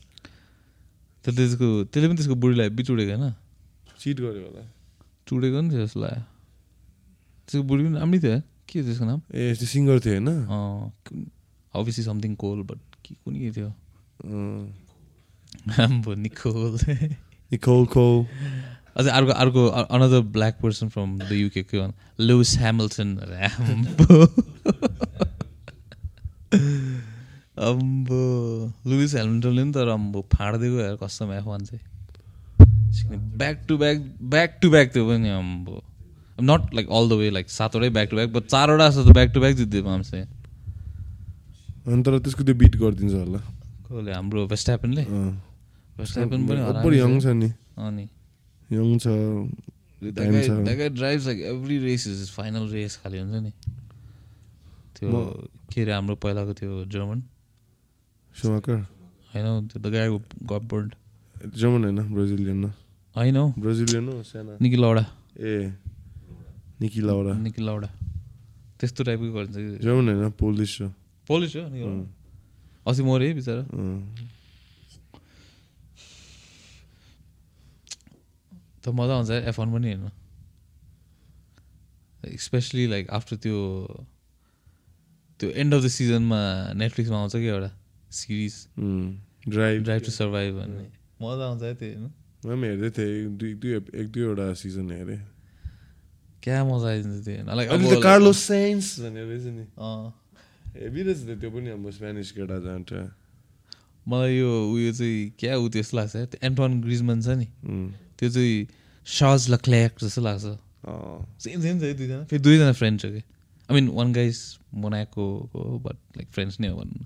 त्यसले 1.25 1.37
त्यसको 1.37 1.67
त्यसले 1.91 2.07
पनि 2.07 2.17
त्यसको 2.17 2.35
बुढीलाई 2.35 2.69
बिचुडेको 2.79 3.11
होइन? 3.15 3.31
चिट 3.99 4.17
गर्यो 4.19 4.43
होला। 4.47 4.63
चुडेको 5.27 5.61
नि 5.61 5.69
थियो 5.73 5.85
जस्तो 5.85 5.99
लाग्यो 5.99 6.23
त्यसको 7.47 7.63
बुढी 7.69 7.83
पनि 7.83 7.99
राम्रै 7.99 8.19
थियो 8.25 8.37
के 8.69 8.77
त्यसको 8.87 9.05
नाम 9.05 9.19
ए 9.35 9.53
त्यो 9.59 9.67
सिङ्गर 9.73 9.99
थियो 10.05 10.13
होइन 10.13 10.29
अभियसली 11.73 12.03
समथिङ 12.03 12.35
कोल 12.43 12.59
बट 12.69 12.79
के 13.05 13.11
कुनै 13.23 13.39
के 13.39 13.51
थियो। 13.57 13.69
राम्रो 15.77 16.13
निकोल 16.25 16.73
निकोल 17.51 17.85
कोल 17.95 18.17
अझै 18.97 19.11
अर्को 19.11 19.31
अर्को 19.43 19.61
another 19.95 20.21
black 20.35 20.55
person 20.61 20.87
from 20.89 21.09
the 21.19 21.31
UK 21.33 21.63
के 21.63 21.75
भन् 21.79 21.93
लुइस 22.27 22.51
ह्यामिल्टन 22.59 23.09
अम्बो 23.67 24.17
अम्बो 27.67 28.21
लुइस 28.89 29.13
ह्यामिल्टनले 29.15 29.63
पनि 29.63 29.71
तर 29.73 29.87
अम्बो 29.93 30.19
फाँडिदिएको 30.33 30.97
कस्टम 31.05 31.33
एफ 31.33 31.45
वान 31.51 31.61
चाहिँ 31.69 31.83
back 33.05 33.57
to 33.67 33.77
back 33.77 33.97
back 34.33 34.57
to 34.61 34.69
back 34.69 34.87
त्यो 34.93 35.03
पनि 35.09 35.29
अम्बो 35.29 35.75
not 36.41 36.73
like 36.75 36.87
all 36.97 37.09
the 37.09 37.13
way 37.19 37.29
like 37.29 37.47
सातवटै 37.49 37.89
ब्याक 37.97 38.09
टु 38.09 38.15
ब्याक 38.15 38.29
बट 38.33 38.45
चारवटा 38.53 38.89
जस्तो 38.89 39.03
त 39.03 39.13
ब्याक 39.13 39.29
टु 39.33 39.39
ब्याक 39.39 39.55
जित्दियो 39.55 39.83
माम्से 39.83 40.19
अनि 41.87 42.01
तर 42.03 42.19
त्यसको 42.19 42.43
त्यो 42.43 42.55
बिट 42.61 42.75
गरिदिन्छ 42.77 43.13
होला। 43.13 43.39
कसले 43.87 44.11
हाम्रो 44.13 44.45
वेस्टापनले 44.47 45.03
अँ। 45.03 45.31
वेस्टापन 45.97 46.39
पनि 46.47 46.97
यङ 46.97 47.19
छ 47.19 47.25
नि। 47.41 47.49
अनि 47.79 48.05
यङ 48.69 48.97
छ। 48.99 49.07
Drive 49.97 51.19
like 51.27 51.39
every 51.51 51.77
race 51.79 52.07
is 52.07 52.29
final 52.31 52.67
race 52.69 52.95
खालि 53.03 53.17
हुन्छ 53.19 53.35
नि। 53.43 53.51
त्यो 54.99 55.09
के 55.71 55.81
अरे 55.81 55.91
हाम्रो 55.93 56.15
पहिलाको 56.25 56.53
त्यो 56.59 56.85
जर्मन 56.91 57.19
सुमाकर 58.35 58.77
होइन 59.33 59.67
त्यो 59.67 59.79
द 59.81 59.87
गाई 59.95 60.07
गबर्ड 60.51 60.87
जर्मन 61.55 61.83
होइन 61.83 61.99
ब्राजिलियन 62.13 62.59
न। 62.65 62.67
होइन 63.17 63.37
हौ 63.37 63.45
ब्राजिलियन 63.57 64.07
हो 64.09 64.23
साना 64.23 64.57
निकी 64.61 64.77
लौडा 64.77 65.03
ए 65.39 65.73
निकी 66.81 67.01
लाउडा 67.01 67.33
निकी 67.41 67.61
लौडा 67.65 67.89
त्यस्तो 68.79 69.03
टाइपको 69.03 69.33
गरिन्छ 69.33 69.55
कि? 69.57 69.77
जर्मन 69.85 70.05
होइन 70.09 70.29
पोलिस 70.37 70.73
हो 70.81 70.87
पोलिस 71.27 71.55
हो 71.55 71.61
निकी 71.69 71.85
लौडा 71.85 72.05
अस्ति 72.87 73.03
मऱ्यो 73.03 73.27
है 73.27 73.33
बिचरा। 73.33 73.63
त 78.83 78.85
मजा 78.93 79.13
आउँछ 79.15 79.29
एफ 79.49 79.57
वान 79.59 79.69
पनि 79.73 79.87
हेर्नु। 79.87 80.09
स्पेसली 82.39 82.85
लाइक 82.87 83.09
आफ्टर 83.17 83.35
त्यो 83.43 83.57
त्यो 85.39 85.49
एन्ड 85.49 85.73
अफ 85.73 85.81
द 85.83 85.87
सिजनमा 85.97 86.39
नेटफ्लिक्समा 86.77 87.17
आउँछ 87.17 87.35
कि 87.35 87.47
एउटा 87.47 87.71
series 88.19 88.55
Drive 89.49 89.83
Drive 89.83 90.01
to 90.05 90.11
Survive 90.11 90.51
भन्ने। 90.59 90.85
मजा 91.21 91.43
आउँछ 91.47 91.61
है 91.63 91.73
त्यो 91.75 91.89
हेर्नु। 91.89 92.09
म 92.47 92.55
पनि 92.55 92.67
हेर्दै 92.67 92.89
थिएँ 92.95 93.11
एक 93.19 93.27
दुई 93.39 93.53
दुई 93.59 93.71
एक 93.75 94.07
दुईवटा 94.15 94.53
सिजन 94.55 94.91
हेरेँ 94.91 95.19
क्या 96.43 96.63
मजा 96.63 96.87
आइदिन्छ 96.87 97.19
त्यो 97.27 97.55
लाइक 97.55 97.69
अहिले 97.69 97.87
त 97.91 98.03
कार्लोस 98.03 98.39
साइन्स 98.47 98.85
भनेर 99.03 99.25
रहेछ 99.27 99.45
नि 99.57 99.65
हेभी 100.79 101.01
रहेछ 101.03 101.21
त 101.27 101.39
त्यो 101.41 101.49
पनि 101.51 101.69
अब 101.75 101.89
स्पेनिस 101.91 102.31
केटा 102.31 102.59
जान्छ 102.65 102.91
मलाई 104.07 104.37
यो 104.37 104.51
उयो 104.71 104.91
चाहिँ 104.95 105.19
क्या 105.39 105.57
ऊ 105.59 105.67
त्यस्तो 105.75 105.97
लाग्छ 105.97 106.15
त्यो 106.15 106.39
एन्टोन 106.47 106.81
ग्रिजमन 106.81 107.21
छ 107.21 107.35
नि 107.35 107.47
त्यो 108.19 108.29
चाहिँ 108.29 108.55
सर्ज 109.07 109.49
लक्ल्याक 109.49 109.91
जस्तो 110.03 110.21
लाग्छ। 110.21 110.45
सेम 111.43 111.61
सेम 111.61 111.79
छ 111.79 111.83
है 111.83 111.93
दुईजना 111.99 112.23
फेरि 112.31 112.41
दुईजना 112.43 112.71
फ्रेन्ड 112.79 113.01
छ 113.01 113.05
कि 113.11 113.21
I 113.69 113.73
mean 113.75 113.87
one 113.99 114.13
guys 114.13 114.39
Monaco 114.83 115.25
हो 115.53 115.63
बट 115.85 115.97
लाइक 116.17 116.27
फ्रेन्ड्स 116.31 116.59
नै 116.59 116.67
हो 116.67 116.75
भनौँ 116.79 117.03
न 117.03 117.05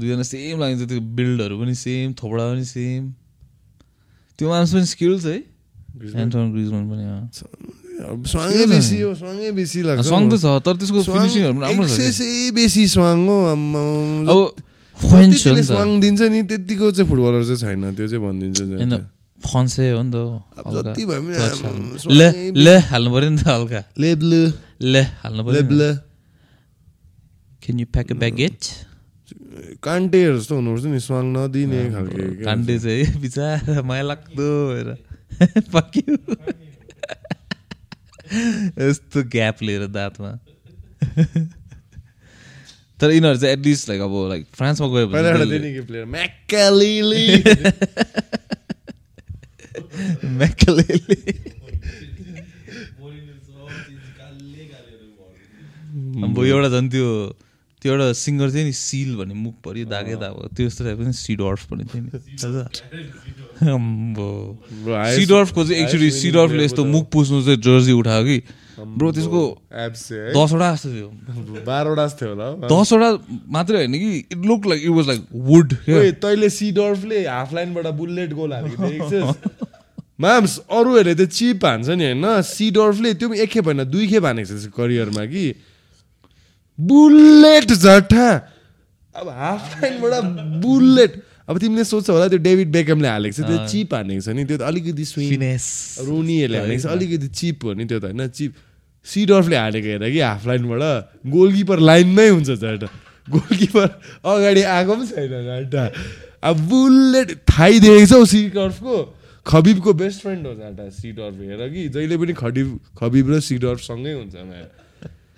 दुईजना 0.00 0.22
सेम 0.32 0.60
लाग्छ 0.60 0.88
त्यो 0.88 1.00
बिल्डहरू 1.20 1.60
पनि 1.60 1.74
सेम 1.84 2.14
थोपडा 2.22 2.52
पनि 2.52 2.64
सेम 2.64 3.12
त्यो 4.40 4.48
मान्छे 4.48 4.72
पनि 4.72 4.88
स्किल्स 4.96 5.24
है। 5.28 5.36
एन्टोन 6.00 6.44
ग्रिजमन 6.56 6.84
पनि 6.88 7.04
अँ। 7.04 7.28
स्वाङै 8.24 8.64
बेसी 8.72 8.96
हो 9.04 9.12
स्वाङै 9.20 9.52
बेसी 9.52 9.78
लाग्छ 9.84 10.08
सङ 10.08 10.22
त 10.32 10.34
छ 10.40 10.56
तर 10.64 10.74
त्यसको 10.80 11.00
फिनिसिङहरू 11.04 11.52
पनि 11.52 11.62
राम्रो 11.68 11.84
छ 11.92 12.24
बेसी 12.56 12.82
स्वाङ 12.96 13.16
हो। 13.28 13.36
अब 14.32 14.40
स्वाङ 15.68 15.88
दिन्छ 16.00 16.20
नि 16.32 16.40
त्यतिको 16.48 16.86
चाहिँ 16.96 17.08
फुटबलर 17.10 17.42
चाहिँ 17.44 17.60
छैन 17.60 17.92
त्यो 17.96 18.06
चाहिँ 18.08 18.22
भनिदिन्छ 18.24 18.96
फ्रान्सै 19.44 19.86
हो 19.92 20.00
नि 20.04 20.10
त 20.12 20.16
जति 20.72 21.02
भए 21.08 21.20
पनि 21.20 21.36
ले 22.18 22.28
ले 22.64 22.74
हाल्नु 22.88 23.08
पऱ्यो 23.12 23.30
नि 23.36 23.40
त 23.40 23.48
हल्का 23.48 23.80
लेब्ले 24.00 24.42
ले 24.92 25.02
हाल्नु 25.20 25.42
पऱ्यो। 25.44 25.56
लेब्ले 25.60 25.90
Can 27.60 27.78
you 27.78 27.84
pack 27.84 28.10
a 28.10 28.14
baguette? 28.14 28.88
कान्टेहरू 29.82 30.38
जस्तो 30.38 30.54
हुनुपर्छ 30.56 30.84
नि 30.92 31.00
स्वाङ 31.00 31.24
नदिने 31.36 31.80
खालके। 31.92 32.22
काण्डे 32.44 32.74
चाहिँ 32.84 33.04
बिचरा 33.20 33.82
माया 33.88 34.04
लाग्दो 34.10 34.48
भएर 34.70 34.88
पक्यो 35.72 36.14
यस्तो 38.78 39.18
ग्याप 39.32 39.56
लिएर 39.62 39.82
दाँतमा 39.96 40.30
तर 43.00 43.08
यिनीहरू 43.10 43.38
चाहिँ 43.40 43.52
एटलिस्ट 43.56 43.88
लाइक 43.88 44.00
अब 44.04 44.14
लाइक 44.28 44.42
फ्रान्समा 44.54 44.86
गयो 44.92 45.06
भने 45.08 46.04
म्याकालिली 46.04 47.26
म्याकलेले 50.40 50.96
अब 56.24 56.36
एउटा 56.44 56.68
झन् 56.68 56.88
त्यो 56.92 57.08
त्यो 57.80 57.92
एउटा 57.92 58.06
सिङ्गर 58.12 58.48
थियो 58.52 58.64
नि 58.64 58.72
सिल 58.76 59.10
भन्ने 59.16 59.34
मुख 59.34 59.54
पऱ्यो 59.64 59.84
दागे 59.88 60.14
दाग 60.20 60.34
त्यो 60.52 60.64
जस्तो 60.68 60.84
टाइपको 60.84 61.04
नि 61.08 61.16
सिडर्फ 61.16 61.60
भन्ने 61.70 61.84
थियो 61.90 62.00
नि। 62.04 62.10
सिडर्फको 65.16 65.60
चाहिँ 65.64 65.78
एक्चुली 65.82 66.10
सिडर्फले 66.12 66.64
यस्तो 66.64 66.82
मुख 66.84 67.04
पुस्नु 67.12 67.38
चाहिँ 67.44 67.60
जर्सी 67.60 67.92
उठायो 67.92 68.24
कि। 68.24 68.38
ब्रो 68.80 69.08
त्यसको 69.12 69.42
दसवटा 69.72 70.68
जस्तो 70.72 70.88
थियो। 70.92 71.08
बाह्रवटा 71.64 72.04
जस्तो 72.06 72.20
थियो 72.20 72.30
होला 72.32 72.44
हौ। 72.44 72.54
दसवटा 72.68 73.08
मात्रै 73.48 73.76
होइन 73.76 73.96
कि। 73.96 74.10
It 74.32 74.40
look 74.44 74.66
like 74.66 74.80
it 74.84 74.92
was 74.96 75.06
like 75.08 75.20
would 75.48 75.68
तैँले 76.20 76.48
सिडर्फले 76.50 77.18
हाफ 77.26 77.48
लाइनबाट 77.54 77.86
बुलेट 77.96 78.30
गोल 78.32 78.52
हालेको 78.52 79.32
माम्स 80.20 80.52
अरूहरूले 80.68 81.14
त 81.14 81.28
चिप 81.32 81.64
हान्छ 81.64 81.88
नि 81.96 82.04
होइन? 82.04 82.24
सिडर्फले 82.44 83.10
त्यो 83.16 83.28
पनि 83.28 83.38
एक 83.40 83.50
खेप 83.50 83.64
होइन 83.64 83.84
दुई 83.88 84.06
खेप 84.08 84.24
हानेको 84.24 84.52
छ 84.52 84.68
करियरमा 84.76 85.24
कि। 85.32 85.44
बुलेट 86.86 87.72
झट्टा 87.72 88.28
अब 89.14 89.28
हाफ 89.28 89.82
लाइनबाट 89.82 90.24
बुलेट। 90.62 91.12
अब 91.48 91.58
तिमीले 91.58 91.84
सोध्छौ 91.84 92.12
होला 92.12 92.26
त्यो 92.28 92.38
डेभिड 92.38 92.68
बेकमले 92.72 93.08
हालेको 93.08 93.34
छ 93.36 93.46
त्यो 93.46 93.66
चिप 93.66 93.94
हानेको 93.94 94.22
छ 94.22 94.28
नि 94.30 94.44
त्यो 94.44 94.56
त 94.56 94.62
अलिकति 94.62 95.04
स्विङ 95.04 95.28
फिनेस। 95.30 95.66
रोनीहरूले 96.06 96.58
हालेको 96.58 96.82
छ 96.82 96.86
अलिकति 96.86 97.28
चिप 97.28 97.64
हो 97.64 97.72
नि 97.74 97.84
त्यो 97.84 97.98
त 97.98 98.04
होइन? 98.04 98.28
चिप। 98.28 98.52
सिडर्फले 99.06 99.56
हालेको 99.56 99.88
हेर 99.88 100.04
कि 100.12 100.20
हाफ 100.20 100.46
लाइनबाट 100.46 100.82
गोलकिपर 101.26 101.78
लाइनमै 101.80 102.28
हुन्छ 102.28 102.50
झट्टा 102.50 102.88
गोलकिपर 103.26 103.88
अगाडि 104.24 104.62
आएको 104.62 104.94
पनि 104.94 105.06
छैन 105.06 105.32
झट्टा 105.48 105.84
अब 106.48 106.56
बुलेट 106.68 107.28
थाइदिएको 107.50 108.06
छ 108.06 108.12
हौ 108.12 108.24
सिडर्फको। 108.24 108.96
खबिबको 109.46 109.92
बेस्ट 109.96 110.20
फ्रेन्ड 110.22 110.46
हो 110.46 110.54
झट्टा 110.54 110.88
सिडर्फ 110.92 111.40
हेर 111.40 111.68
कि? 111.68 111.88
जहिले 111.88 112.16
पनि 112.16 112.32
खबिब 112.36 112.68
खबिब 112.98 113.30
र 113.30 113.40
सिडर्फ 113.40 113.80
सँगै 113.82 114.12
हुन्छ 114.12 114.36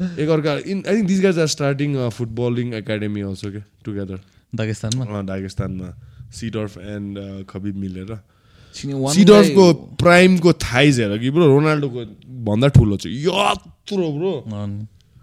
एकअर्का 0.02 0.52
in 0.66 0.82
I 0.88 0.96
think 0.96 1.06
this 1.08 1.20
guys 1.22 1.38
are 1.38 1.46
starting 1.54 1.90
footballing 2.10 2.74
academy 2.74 3.20
also 3.22 3.50
के 3.52 3.60
टुगेदर 3.84 4.18
दागिस्तानमा? 4.54 5.04
दागिस्तानमा। 5.22 5.88
सिडर्फ 6.32 6.78
एन्ड 6.78 7.44
खबिब 7.50 7.76
मिलेर। 7.76 8.10
सिडर्फको 8.74 9.72
प्राइमको 10.00 10.52
थाइज 10.64 11.00
हेर 11.00 11.18
कि 11.18 11.30
ब्रो 11.30 11.46
रोनाल्डोको 11.46 12.00
भन्दा 12.44 12.68
ठुलो 12.76 12.96
छ 12.96 13.06
यत्रो 13.06 14.06
ब्रो। 14.12 14.32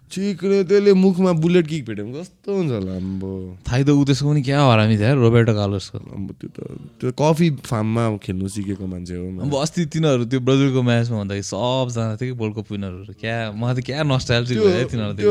चिक्ने 0.09 0.63
त्यसले 0.65 0.91
मुखमा 0.97 1.31
बुलेट 1.37 1.65
किक 1.69 1.85
भेट्यो 1.85 2.05
भने 2.05 2.19
कस्तो 2.19 2.49
हुन्छ 2.49 2.71
होला 2.71 2.93
अम्बो। 2.97 3.29
थाइ 3.61 3.81
त 3.85 3.89
ऊ 3.93 4.03
त्यसको 4.09 4.25
पनि 4.29 4.41
क्या 4.41 4.57
हरामी 4.57 4.95
थियो 4.97 5.13
रोबर्टो 5.21 5.53
कार्लोसको। 5.53 5.97
अम्बो 6.17 6.31
त्यो 6.41 6.49
त 6.49 6.57
त्यो 6.97 7.09
कफी 7.13 7.47
फार्ममा 7.69 8.03
खेल्नु 8.25 8.47
सिकेको 8.49 8.85
मान्छे 8.89 9.15
हो 9.15 9.25
अब 9.45 9.53
अस्ति 9.53 9.85
तिनीहरू 9.93 10.25
त्यो 10.33 10.39
ब्राजिलको 10.49 10.81
म्याचमा 10.81 11.17
भन्दाखेरि 11.21 11.45
सबजना 11.53 12.15
थियो 12.17 12.27
कि 12.33 12.35
वर्ल्ड 12.41 12.55
कप 12.57 12.67
विनरहरू 12.73 13.13
क्या 13.21 13.37
मलाई 13.53 13.73
त 13.77 13.79
क्या 13.85 14.01
भयो 14.01 14.85
तिनीहरू 14.89 15.13
त्यो 15.19 15.29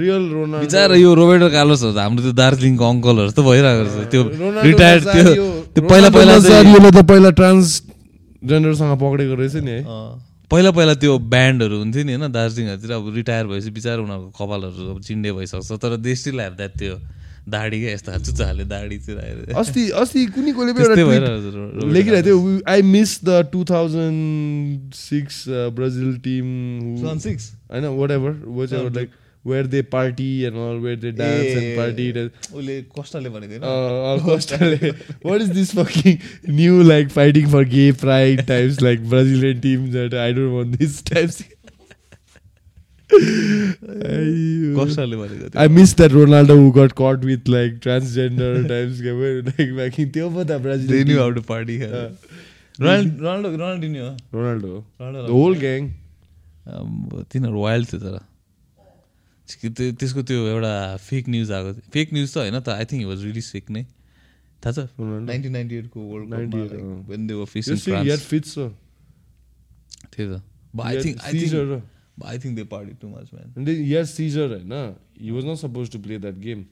रियल 0.00 0.22
रोनाल्डो 0.32 0.64
बिचरा 0.64 0.96
यो 1.04 1.10
रोबर्टो 1.20 1.48
कार्लोसहरू 1.52 1.92
त 1.92 2.00
हाम्रो 2.00 2.22
त्यो 2.24 2.34
दार्जिलिङको 2.42 2.84
अङ्कलहरू 2.88 3.30
त 3.36 3.40
भइरहेको 3.44 3.84
छ 3.92 3.96
त्यो 4.08 4.22
रिटायर्ड 4.68 5.02
त्यो 5.04 5.82
पहिला 5.84 6.08
पहिला 6.16 7.02
पहिला 7.12 7.30
ट्रान्सजेन्डरसँग 7.42 8.92
पक्रेको 9.04 9.34
रहेछ 9.36 9.56
नि 9.68 9.76
है। 9.76 9.82
पहिला 10.50 10.70
पहिला 10.70 10.94
त्यो 10.94 11.18
ब्यान्डहरू 11.28 11.78
हुन्थ्यो 11.78 12.02
नि 12.04 12.12
होइन 12.12 12.32
दार्जिलिङहरूतिर 12.32 12.92
अब 12.92 13.14
रिटायर 13.14 13.46
भएपछि 13.46 13.70
बिचरा 13.70 13.94
उनीहरूको 14.00 14.30
कपालहरू 14.38 14.90
अब 14.90 15.00
चिन्डे 15.02 15.32
भइसक्छ 15.32 15.72
तर 15.82 15.96
दे 15.96 16.14
स्टिल 16.14 16.40
द्याट 16.56 16.78
त्यो 16.78 16.94
दाढी 17.48 17.80
क्या 17.80 17.92
यस्तो 17.92 18.18
चुच्चाहरूले 18.18 18.64
दाढी 18.64 18.98
चाहिँ 18.98 19.54
अस्ति 19.54 19.82
अस्ति 20.00 20.24
कुनै 20.32 20.52
कसले 20.72 21.04
पनि 21.04 21.92
लेखिरहेको 21.92 22.24
थियो 22.24 22.60
I 22.68 22.82
miss 22.88 23.12
the 23.24 23.38
two 23.52 23.64
thousand 23.64 24.94
six 24.94 25.44
Brazil 25.76 26.16
team? 26.18 26.48
होइन 27.72 27.84
what 28.00 28.10
ever 28.10 28.32
what 28.46 28.72
ever 28.72 28.92
like 28.94 29.10
Where 29.47 29.65
they 29.67 29.81
party 29.93 30.27
and 30.49 30.57
all 30.65 30.77
where 30.83 30.97
they 30.99 31.11
dance 31.21 31.45
and 31.45 31.77
party 31.77 32.05
उसले 32.57 32.75
कष्टले 32.99 33.29
भनेको 33.29 33.71
होइन 33.71 34.21
कस्टले 34.27 34.91
what 35.25 35.41
is 35.41 35.49
this 35.57 35.73
fucking 35.79 36.17
new 36.59 36.81
like 36.91 37.09
fighting 37.17 37.49
for 37.55 37.63
gay 37.73 37.91
pride 38.05 38.45
types 38.53 38.81
like 38.83 39.09
Brazilian 39.09 39.59
teams 39.67 39.95
I 40.13 40.33
don't 40.39 40.53
want 40.53 40.77
this 40.79 41.03
types 41.11 41.43
कष्टले 44.77 45.17
भनेको 45.17 45.49
थियो 45.49 45.63
I 45.63 45.67
miss 45.77 45.91
that 46.01 46.11
Ronaldo 46.19 46.55
who 46.59 46.69
got 46.77 46.95
caught 47.01 47.25
with 47.31 47.49
like 47.55 47.75
transgender 47.87 48.51
times 48.69 49.01
के 49.07 49.11
भयो 49.19 49.43
like 49.49 49.73
back 49.79 49.99
in 50.03 50.11
त्यो 50.13 50.29
पो 50.29 50.43
त 50.43 50.47
They 50.47 50.59
Brazil 50.63 51.05
knew 51.09 51.19
how 51.23 51.31
to 51.39 51.43
party. 51.53 51.77
Ronaldo 52.79 53.23
Ronaldo 53.23 53.49
Ronaldinho 53.49 54.05
हो 54.05 54.39
Ronaldo 54.39 54.69
Ronaldo 55.01 55.27
the 55.27 55.29
whole 55.31 55.55
gang 55.63 55.89
अब 56.77 57.25
तिनीहरू 57.33 57.61
वाइल्ड 57.63 57.87
थियो 57.91 57.99
तर 57.99 58.15
त्यसको- 59.48 60.24
त्यो 60.24 60.46
एउटा 60.46 60.96
फेक 60.96 61.28
न्युज 61.28 61.50
आएको 61.52 61.72
थियो 61.72 61.90
फेक 61.92 62.12
न्युज 62.12 62.32
त 62.34 62.36
होइन 62.38 62.58
त 62.60 62.68
I 62.68 62.84
think 62.84 63.06
was 63.06 63.24
really 63.24 63.40
fake 63.40 63.70
नै 63.70 63.84
थाहा 64.62 64.72
छ 64.72 64.78
रोनाल्डो 64.98 65.24
नाइन्टिन 65.24 65.52
नाइन्टी 65.52 65.76
एटको 65.76 66.00
वर्ल्ड 66.00 66.34
98, 66.34 66.68
कपमा 66.68 66.92
अँ। 66.94 67.08
When 67.08 67.26
they 67.26 67.34
were 67.34 67.44
Just 67.44 67.52
facing 67.54 67.76
see, 67.76 67.90
he 67.90 67.96
had 67.96 68.20
France 68.20 68.26
fits 68.28 68.50
so. 68.52 68.70
थियो 70.12 70.26
त 70.36 70.42
I 70.84 71.02
think 71.04 71.20
I 71.24 71.32
seizure, 71.32 71.66
think 71.66 71.82
uh. 72.22 72.26
I 72.28 72.38
think 72.38 72.56
they 72.56 72.64
party 72.64 72.94
too 73.00 73.08
much 73.08 73.30
man 73.34 74.04
seizure 74.06 74.48
होइन 74.48 74.94
he 75.20 75.30
was 75.30 75.44
not 75.44 75.58
supposed 75.58 75.92
to 75.92 75.98
play 75.98 76.18
that 76.18 76.40
game 76.40 76.66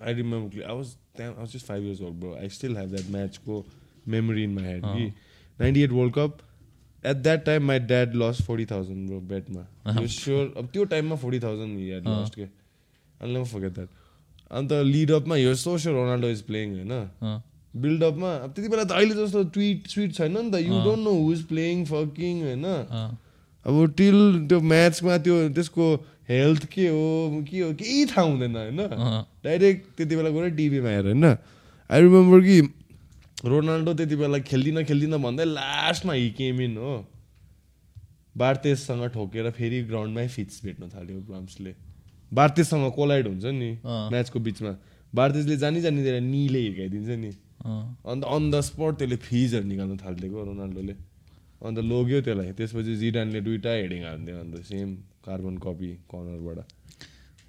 I 0.00 0.12
remember 0.12 0.48
clear- 0.50 0.68
I 0.68 0.72
was 0.72 0.96
damn, 1.16 1.32
I 1.38 1.42
was 1.42 1.52
just 1.52 1.66
five 1.66 1.82
years 1.82 2.00
old 2.00 2.20
bro 2.20 2.34
I 2.36 2.48
still 2.48 2.74
have 2.74 2.90
that 2.96 3.08
match 3.10 3.38
को 3.44 3.64
memory 4.06 4.44
in 4.44 4.54
my 4.54 4.62
head 4.62 4.82
कि 4.82 5.12
98 5.58 5.92
World 5.92 6.14
Cup 6.14 6.42
at 6.42 6.49
that 7.04 7.44
time 7.44 7.62
my 7.64 7.78
dad 7.78 8.14
lost 8.14 8.42
40,000 8.46 9.06
bro 9.08 9.20
bet 9.20 9.48
मा 9.50 9.62
he 9.92 10.00
was 10.00 10.12
sure? 10.12 10.48
अब 10.56 10.68
त्यो 10.72 10.84
टाइममा 10.90 11.16
40,000 11.22 11.78
he 11.78 11.88
had 11.94 12.04
lost 12.04 12.34
के? 12.34 12.48
I'll 13.20 13.32
never 13.36 13.48
forget 13.52 13.74
that. 13.74 13.88
अन्त 14.50 14.72
lead 14.90 15.10
अपमा 15.12 15.36
यो 15.36 15.54
so 15.54 15.78
sure 15.78 15.94
Ronaldo 15.94 16.28
is 16.28 16.42
playing 16.42 16.74
होइन? 16.74 17.40
बिल्डअपमा 17.74 18.30
अब 18.34 18.52
त्यति 18.52 18.68
बेला 18.68 18.84
त 18.84 18.92
अहिले 18.92 19.14
जस्तो 19.14 19.42
ट्विट 19.56 19.88
स्विट 19.88 20.14
छैन 20.14 20.32
नि 20.38 20.50
त. 20.50 20.62
You 20.66 20.82
don't 20.84 21.02
know 21.04 21.12
who 21.18 21.32
is 21.32 21.42
playing 21.48 21.84
fucking 21.86 22.42
होइन? 22.42 22.64
अब 23.66 23.94
टिल 23.96 24.18
त्यो 24.48 24.60
म्याचमा 24.72 25.18
त्यो 25.26 25.36
त्यसको 25.54 25.86
हेल्थ 26.30 26.64
के 26.72 26.88
हो 26.88 27.44
के 27.50 27.60
हो 27.60 27.72
केही 27.74 28.04
थाहा 28.06 28.22
हुँदैन 28.26 28.56
होइन? 28.56 28.80
डाइरेक्ट 29.44 29.86
त्यति 29.96 30.16
बेला 30.16 30.30
गएर 30.30 30.50
टिभीमा 30.56 30.88
हेर 30.88 31.06
होइन? 31.06 31.24
आई 31.90 32.00
रिमेम्बर 32.02 32.40
कि 32.40 32.60
रोनाल्डो 33.44 33.92
त्यति 33.94 34.16
बेला 34.16 34.38
खेल्दिनँ 34.44 34.84
खेल्दिनँ 34.84 35.18
भन्दै 35.18 35.44
लास्टमा 35.44 36.12
हि 36.12 36.28
केम 36.38 36.60
इन 36.60 36.76
हो। 36.76 36.94
बार्तेससँग 38.36 39.04
ठोकेर 39.14 39.50
फेरि 39.50 39.82
ग्राउन्डमै 39.84 40.26
फिट्स 40.28 40.64
भेट्न 40.64 40.88
थाल्यो 40.88 41.20
ब्राम्सले 41.28 41.72
बार्तेससँग 42.32 42.90
कोलाइड 42.92 43.26
हुन्छ 43.26 43.44
नि। 43.44 43.70
म्याचको 43.84 44.38
बिचमा। 44.40 44.72
बार्तेसले 45.12 45.56
जानी 45.56 45.80
जानी 45.80 46.02
दिएर 46.02 46.20
निले 46.20 46.60
हिर्काइदिन्छ 46.60 47.08
नि। 47.16 47.30
अन्त 48.06 48.24
अन 48.24 48.50
द 48.50 48.60
स्पट 48.60 48.92
त्यसले 48.98 49.16
फिजहरू 49.16 49.66
निकाल्नु 49.66 49.96
थालिदिएको 50.04 50.44
रोनाल्डोले। 50.44 50.94
अन्त 51.64 51.78
लोग्यो 51.80 52.20
त्यसलाई। 52.20 52.52
त्यसपछि 52.60 52.96
जिडानले 52.96 53.40
दुइटा 53.40 53.70
हेडिङ 53.72 54.02
हालिदियो 54.04 54.36
अन्त 54.40 54.54
सेम 54.68 54.88
कार्बन 55.24 55.56
कपी 55.64 55.90
कर्नरबाट 56.12 56.58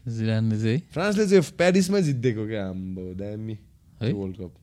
जिरानले 0.08 0.58
चाहिँ? 0.64 0.80
फ्रान्सले 0.94 1.28
चाहिँ 1.28 1.44
प्यारिसमै 1.60 2.02
जितिदिएको 2.02 2.44
क्या 2.48 2.64
हाम्रो 2.66 3.14
दामी? 3.22 3.56
World 4.02 4.36
cup 4.40 4.54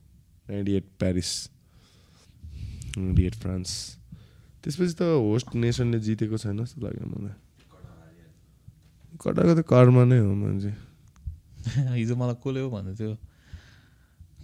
ninety 0.49 0.73
eight 0.75 0.85
Paris 0.99 1.31
ninety 2.97 3.23
eight 3.25 3.35
France 3.35 3.71
त्यसपछि 4.63 4.93
त 4.93 5.01
होस्ट 5.01 5.55
नेसनले 5.55 5.99
जितेको 5.99 6.37
छैन 6.37 6.57
जस्तो 6.63 6.81
लाग्यो 6.85 7.05
मलाई। 7.07 7.35
कटाको 9.21 9.53
त 9.55 9.61
कर्मा 9.67 10.03
नै 10.05 10.19
हो 10.19 10.33
मान्छे। 10.35 10.71
हिजो 11.99 12.15
मलाई 12.15 12.37
कसले 12.43 12.59
हो 12.61 12.69
भन्दै 12.69 12.93
थियो 12.99 13.17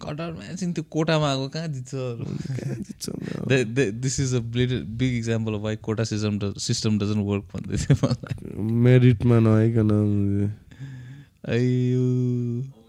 कटारमा 0.02 0.44
एकछिन 0.46 0.72
त्यो 0.74 0.84
कोटामा 0.92 1.28
आएको 1.30 1.48
कहाँ 1.50 1.68
जित्छ? 1.68 1.92
This 4.04 4.20
is 4.20 4.34
a 4.36 4.40
big 4.40 5.14
example 5.18 5.54
of 5.54 5.62
why 5.62 5.76
quota 5.88 6.04
system 6.04 6.34
system 6.60 7.00
doesn't 7.00 7.26
work 7.26 7.44
भन्दै 7.54 7.78
थियो 7.84 7.96
मलाई। 8.04 8.36
मेरिटमा 8.86 9.40
नआइकन। 9.40 9.90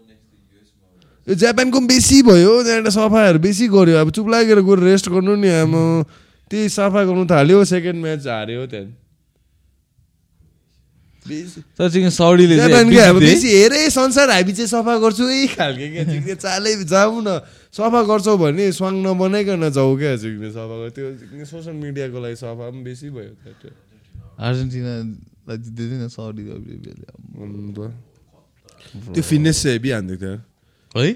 जापानको 1.27 1.79
पनि 1.79 1.87
बेसी 1.87 2.21
भयो 2.23 2.53
त्यहाँबाट 2.63 2.93
सफाहरू 2.93 3.39
बेसी 3.43 3.67
गर्यो। 3.67 3.97
अब 3.99 4.09
चुप 4.15 4.27
लागेर 4.31 4.59
गएर 4.63 4.79
रेस्ट 4.79 5.09
गर्नु 5.11 5.35
नि 5.35 5.49
अब 5.63 5.73
त्यही 6.51 6.69
सफा 6.71 7.03
गर्नु 7.03 7.25
थाल्यो 7.27 7.63
सेकेन्ड 7.67 7.99
म्याच 8.01 8.27
हार्यो 8.27 8.65
त्यहाँदेखि। 8.71 9.05
बेसी। 11.27 11.59
जापानकै 12.55 13.03
हेरे 13.43 13.89
संसार 13.91 14.29
हामी 14.31 14.53
चाहिँ 14.55 14.71
सफा 14.71 14.93
गर्छु 15.03 15.23
यही 15.27 15.47
खालके 15.59 15.87
क्या 16.23 16.35
चालै 16.39 16.87
जाऊ 16.87 17.19
न। 17.19 17.43
सफा 17.75 17.99
गर्छौ 18.07 18.37
भने 18.39 18.71
स्वाङ 18.71 18.93
नबनाइकन 19.03 19.67
जाऊ 19.75 19.91
क्या 19.99 20.15
चिक्ने 20.23 20.49
सफा 20.55 20.75
त्यो 20.95 21.43
सोसियल 21.43 21.75
मिडियाको 21.75 22.17
लागि 22.23 22.37
सफा 22.39 22.71
पनि 22.71 22.79
बेसी 22.87 23.11
भयो 23.11 23.35
त्यो। 23.43 23.69
अर्जेन्टिनालाई 24.39 25.57
जित्दै 25.59 25.83
थियो 25.83 25.99
नि 25.99 26.07
साउडी 26.07 26.43
अरेबियाले 26.55 27.05
अन्त। 27.43 27.79
त्यो 29.11 29.23
फिटनेस 29.27 29.57
चाहिँ 29.63 29.75
हेभी 29.75 29.89
हान्थ्यो 29.91 30.17
थियो। 30.23 30.39
है? 30.95 31.11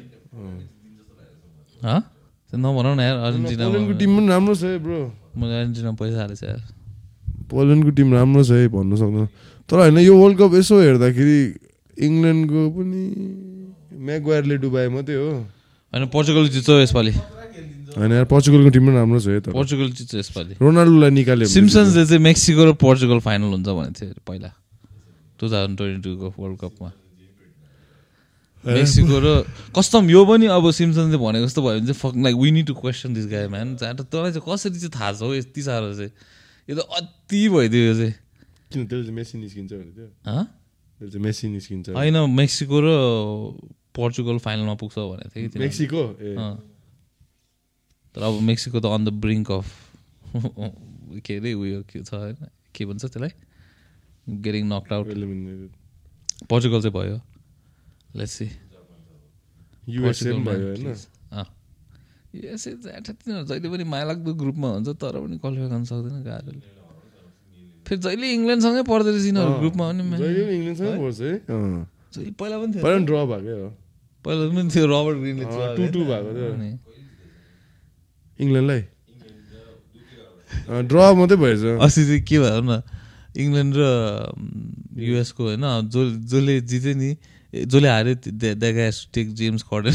नभनौ 2.52 2.93
न 2.93 2.99
यार 2.99 3.18
अर्जेन्टिना 3.18 3.64
पोल्यान्डको 3.64 3.93
टिम 3.99 4.11
पनि 4.18 4.27
राम्रो 4.27 4.56
छ 4.56 4.64
है 4.64 4.77
ब्रो। 4.84 4.99
मैले 5.39 5.53
अर्जेन्टिना 5.60 5.91
पैसा 5.95 6.18
हालेको 6.22 6.35
छ 6.35 6.43
यार। 6.43 6.61
पोल्यान्डको 7.49 7.91
टिम 7.95 8.14
राम्रो 8.14 8.43
छ 8.43 8.52
है 8.52 8.68
भन्नु 8.68 8.95
सक्दैन 8.99 9.27
तर 9.69 9.77
होइन 9.80 9.98
यो 10.03 10.14
वर्ल्ड 10.18 10.38
कप 10.39 10.52
यसो 10.60 10.76
हेर्दाखेरि 10.81 11.39
इङ्ल्यान्डको 11.98 12.61
पनि 12.76 13.02
म्यागवायरले 13.95 14.56
डुबाए 14.57 14.88
मात्रै 14.91 15.15
हो। 15.15 15.30
होइन 15.93 16.03
पोर्चुगल 16.11 16.48
जित्छ 16.52 16.69
यसपालि। 16.84 17.11
होइन 17.95 18.11
यार 18.11 18.26
पोर्चुगलको 18.27 18.69
टिम 18.76 18.84
पनि 18.88 18.95
राम्रो 18.95 19.19
छ 19.19 19.27
है 19.27 19.39
तर। 19.41 19.52
पोर्चुगल 19.52 19.88
जित्छ 19.95 20.14
यसपालि। 20.15 20.53
रोनाल्डोलाई 20.61 21.11
निकाल्यो 21.11 21.48
सिम्सन्सले 21.48 22.06
चाहिँ 22.06 22.22
मेक्सिको 22.23 22.61
र 22.68 22.72
पोर्चुगल 22.76 23.19
फाइनल 23.23 23.49
हुन्छ 23.56 23.68
भनेको 23.68 23.95
थियो 23.99 24.10
अरे 24.11 24.22
पहिला। 24.27 24.49
टु 25.39 25.43
थाउजन्ड 25.49 25.77
ट्वेन्टी 25.77 26.02
टूको 26.03 26.27
वर्ल्ड 26.38 26.57
कपमा। 26.60 26.89
मेक्सिको 28.65 29.17
र 29.25 29.27
कस्टम 29.73 30.09
यो 30.09 30.21
पनि 30.25 30.45
अब 30.53 30.69
सिम्सनले 30.69 31.17
भनेको 31.17 31.45
जस्तो 31.45 31.61
भयो 31.61 31.79
भने 31.81 31.85
चाहिँ 31.89 31.97
fuck 31.97 32.13
like 32.25 32.35
we 32.38 32.49
need 32.51 32.65
to 32.67 32.73
question 32.77 33.13
this 33.13 33.25
guy 33.31 33.47
man 33.49 33.75
जहाँ 33.81 33.95
तँलाई 34.05 34.31
चाहिँ 34.38 34.45
कसरी 34.45 34.77
चाहिँ 34.77 34.93
थाहा 34.93 35.11
छ 35.13 35.21
हौ 35.25 35.33
यति 35.33 35.61
साह्रो 35.65 35.93
चाहिँ। 35.97 36.11
यो 36.69 36.75
त 36.77 36.79
अति 36.85 37.41
भइदियो 37.49 37.83
यो 37.89 37.93
चाहिँ। 37.97 38.13
किन 38.71 38.85
त्यसले 38.85 39.03
चाहिँ 39.03 39.15
मेसी 39.17 39.38
निस्किन्छ 39.41 39.71
भने 39.73 39.91
त्यो 39.97 41.09
चाहिँ 41.09 41.23
मेसी 41.25 41.47
निस्किन्छ 41.49 41.89
होइन 41.97 42.17
मेक्सिको 42.38 42.77
र 42.85 42.89
पोर्चुगल 43.97 44.38
फाइनलमा 44.45 44.75
पुग्छ 44.77 44.95
भनेको 44.97 45.29
थियो 45.33 45.49
कि। 45.49 45.59
मेक्सिको। 45.59 46.01
तर 48.13 48.21
अब 48.21 48.33
मेक्सिको 48.45 48.77
त 48.79 48.85
अन 48.85 49.01
द 49.05 49.09
ब्रिङ्क 49.25 49.51
अफ 49.51 49.67
के 51.25 51.33
अरे 51.41 51.53
उयो 51.57 51.81
के 51.89 52.03
छ 52.05 52.13
होइन? 52.13 52.38
के 52.75 52.85
भन्छ 52.85 53.03
त्यसलाई? 53.05 53.33
गेटिङ 54.29 54.63
नक्ड 54.69 54.93
आउट 54.93 55.07
पोर्चुगल 56.45 56.81
चाहिँ 56.81 56.93
भयो। 56.93 57.17
लेट्स 58.13 58.33
सी 58.33 58.47
युएसए 59.88 60.31
पनि 60.31 60.43
भयो 60.43 60.67
होइन? 60.67 60.88
युएसए 62.33 62.71
चाहिँ 62.77 63.01
तिनीहरू 63.03 63.45
जहिले 63.45 63.67
पनि 63.69 63.83
मायालाग्दो 63.85 64.31
ग्रुपमा 64.33 64.67
हुन्छ 64.73 64.89
तर 64.95 65.15
पनि 65.19 65.35
क्वालिफाई 65.38 65.67
गर्न 65.69 65.83
सक्दैन 65.83 66.17
गाह्रोले 66.23 66.61
फेरि 67.85 67.99
जहिले 68.01 68.27
इङ्ल्यान्डसँगै 68.33 68.83
पर्दो 68.88 69.09
रहेछ 69.09 69.25
यिनीहरू 69.25 69.53
ग्रुपमा 69.59 69.83
पनि 69.89 70.03
म्या- 70.03 70.19
जहिले 70.21 70.41
पनि 70.41 70.55
इङ्ल्यान्डसँगै 70.55 70.97
पर्छ 71.01 71.19
है। 71.21 71.33
पहिला 72.33 72.55
पनि 72.61 72.69
थियो। 72.71 72.81
पहिला 72.83 72.99
ड्र 73.01 73.15
भएकै 73.25 73.53
हो 73.53 73.67
पहिला 74.25 74.43
पनि 74.49 74.69
थियो 74.69 74.85
रबर्ट 74.88 75.17
ग्रिनले 75.17 75.45
अँ, 75.45 75.51
2-2 75.75 76.03
भएको 76.05 76.31
थियो। 76.31 76.51
इङ्ल्यान्डलाई? 78.39 78.81
ड्र 80.88 80.97
मात्रै 81.13 81.38
भएछ। 81.38 81.61
अस्ति 81.81 82.01
चाहिँ 82.05 82.21
के 82.21 82.38
भयो 82.39 82.61
न 82.61 82.81
इङ्ल्यान्ड 83.35 83.73
र 83.75 83.83
युएसको 85.01 85.41
होइन 85.45 85.63
जो 85.89 85.99
जसले 86.23 86.53
जित्यो 86.63 86.93
नि 86.95 87.09
जसले 87.56 87.90
हार्यो 87.90 88.32
द्यागा 88.32 88.90
टेक 89.14 89.34
जेम्स 89.34 89.64
कर्डन 89.64 89.91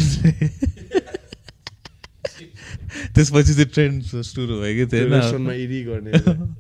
त्यसपछि 3.15 3.55
चाहिँ 3.55 3.65
ट्रेन्ड 3.65 4.03
सुरु 4.03 4.61
भयो 4.61 4.87
कि 4.87 5.85
गर्ने 5.85 6.13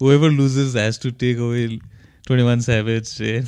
whoever 0.00 0.30
loses 0.30 0.74
has 0.74 0.98
to 0.98 1.12
take 1.12 1.38
away 1.38 1.80
21 2.26 2.60
savage 2.60 3.20
होइन? 3.20 3.46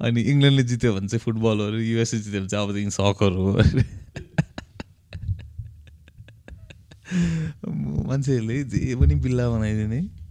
अनि 0.00 0.22
इङ्ल्यान्डले 0.22 0.62
जित्यो 0.62 0.94
भने 0.94 1.08
चाहिँ 1.08 1.18
फुटबलहरू 1.18 1.78
युएसए 1.78 2.18
जित्यो 2.18 2.40
भने 2.40 2.48
चाहिँ 2.48 2.66
अबदेखि 2.66 2.90
सकहरू 2.90 3.42
हो। 3.42 3.52
मान्छेहरूले 8.08 8.64
जे 8.64 8.96
पनि 8.96 9.14
बिल्ला 9.14 9.50
बनाइदिने। 9.50 10.21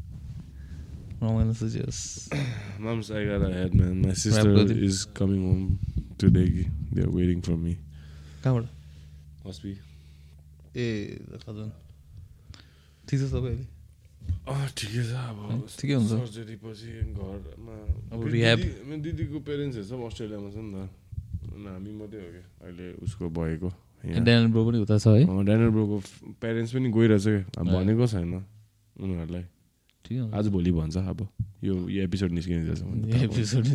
Mom's, 1.22 3.12
I 3.12 3.26
got 3.26 3.42
ahead, 3.44 3.76
man. 3.76 4.02
My 4.02 4.14
sister 4.14 4.56
is 4.72 5.06
coming 5.06 5.42
home 5.46 5.80
today. 6.18 6.68
They're 6.92 7.10
waiting 7.10 7.42
for 7.42 7.56
me. 7.56 7.78
कहाँबाट 8.44 8.66
Must 9.46 9.62
be. 9.64 9.74
ए 10.76 10.86
खजन 11.46 11.70
ठिक 13.08 13.20
छ 13.20 13.24
सबै 13.30 13.50
अहिले 13.52 13.66
अँ 14.48 14.68
ठिकै 14.80 15.04
छ 15.04 15.14
अब 15.14 15.38
ठिकै 15.78 15.94
हुन्छ। 15.94 16.10
सर्जरी 16.12 16.56
पछि 16.64 16.90
घरमा 17.14 17.76
अब 18.14 18.18
फेरि 18.24 18.32
rehab। 18.34 18.58
दिदी- 18.58 18.86
मेरो 18.90 19.02
दिदीको 19.06 19.38
पेरेन्ट्सहरू 19.46 19.86
सब 19.92 20.00
अस्ट्रेलियामा 20.10 20.50
छ 20.50 20.58
नि 20.58 20.70
त 20.74 21.68
हामी 21.70 21.92
मात्रै 22.02 22.20
हो 22.24 22.30
क्या 22.34 22.46
अहिले 22.66 22.86
उसको 23.06 23.24
भएको। 23.30 23.70
ड्यानल 24.26 24.48
ब्रो 24.54 24.62
पनि 24.66 24.78
उता 24.86 24.98
छ 24.98 25.08
है 25.22 25.24
अँ, 25.28 25.44
ड्यानियल 25.46 25.70
ब्रोको 25.76 25.98
पेरेन्ट्स 26.42 26.72
पनि 26.74 26.88
गइरहेछ 26.98 27.26
क्या। 27.28 27.62
भनेको 27.62 28.06
छैन 28.10 28.34
उनीहरूलाई 28.98 29.46
आज 30.34 30.48
भोलि 30.48 30.72
भन्छ 30.72 30.98
अब 30.98 31.28
यो 31.64 31.74
यो 31.90 32.04
एपिसोड 32.04 32.32
निस्किने 32.32 32.64
रहेछ 32.68 32.82
यो 32.82 33.24
एपिसोड 33.24 33.66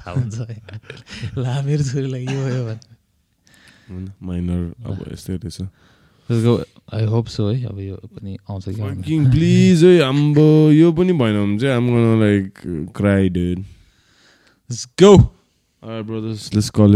थाहा 0.00 0.12
हुन्छ 0.20 0.38
है 0.50 0.56
ला 1.38 1.62
मेरो 1.62 1.84
छोरीलाई 1.84 2.26
के 2.26 2.34
भयो 2.44 2.64
भने 2.64 4.10
माइनर 4.22 4.60
अब 4.86 5.04
यस्तै 5.12 5.36
रहेछ 5.36 5.60
आई 6.94 7.04
होप 7.04 7.26
सो 7.26 7.48
है 7.48 7.64
अब 7.66 7.78
यो 7.80 7.96
पनि 7.96 8.36
आउँछ 8.50 8.64
कि 9.06 9.18
please 9.30 9.82
है 9.84 10.00
आम्बो 10.02 10.46
यो 10.72 10.92
पनि 10.92 11.12
भएन 11.12 11.36
भने 11.40 11.58
चाहिँ 11.58 11.74
I'm 11.76 11.86
gonna 11.88 12.16
like 12.24 12.56
cry 12.92 13.28
dude. 13.28 13.64
Let's 14.70 14.86
go. 14.86 15.32
Alright 15.82 16.06
brothers. 16.06 16.54
Let's 16.54 16.70
call 16.70 16.94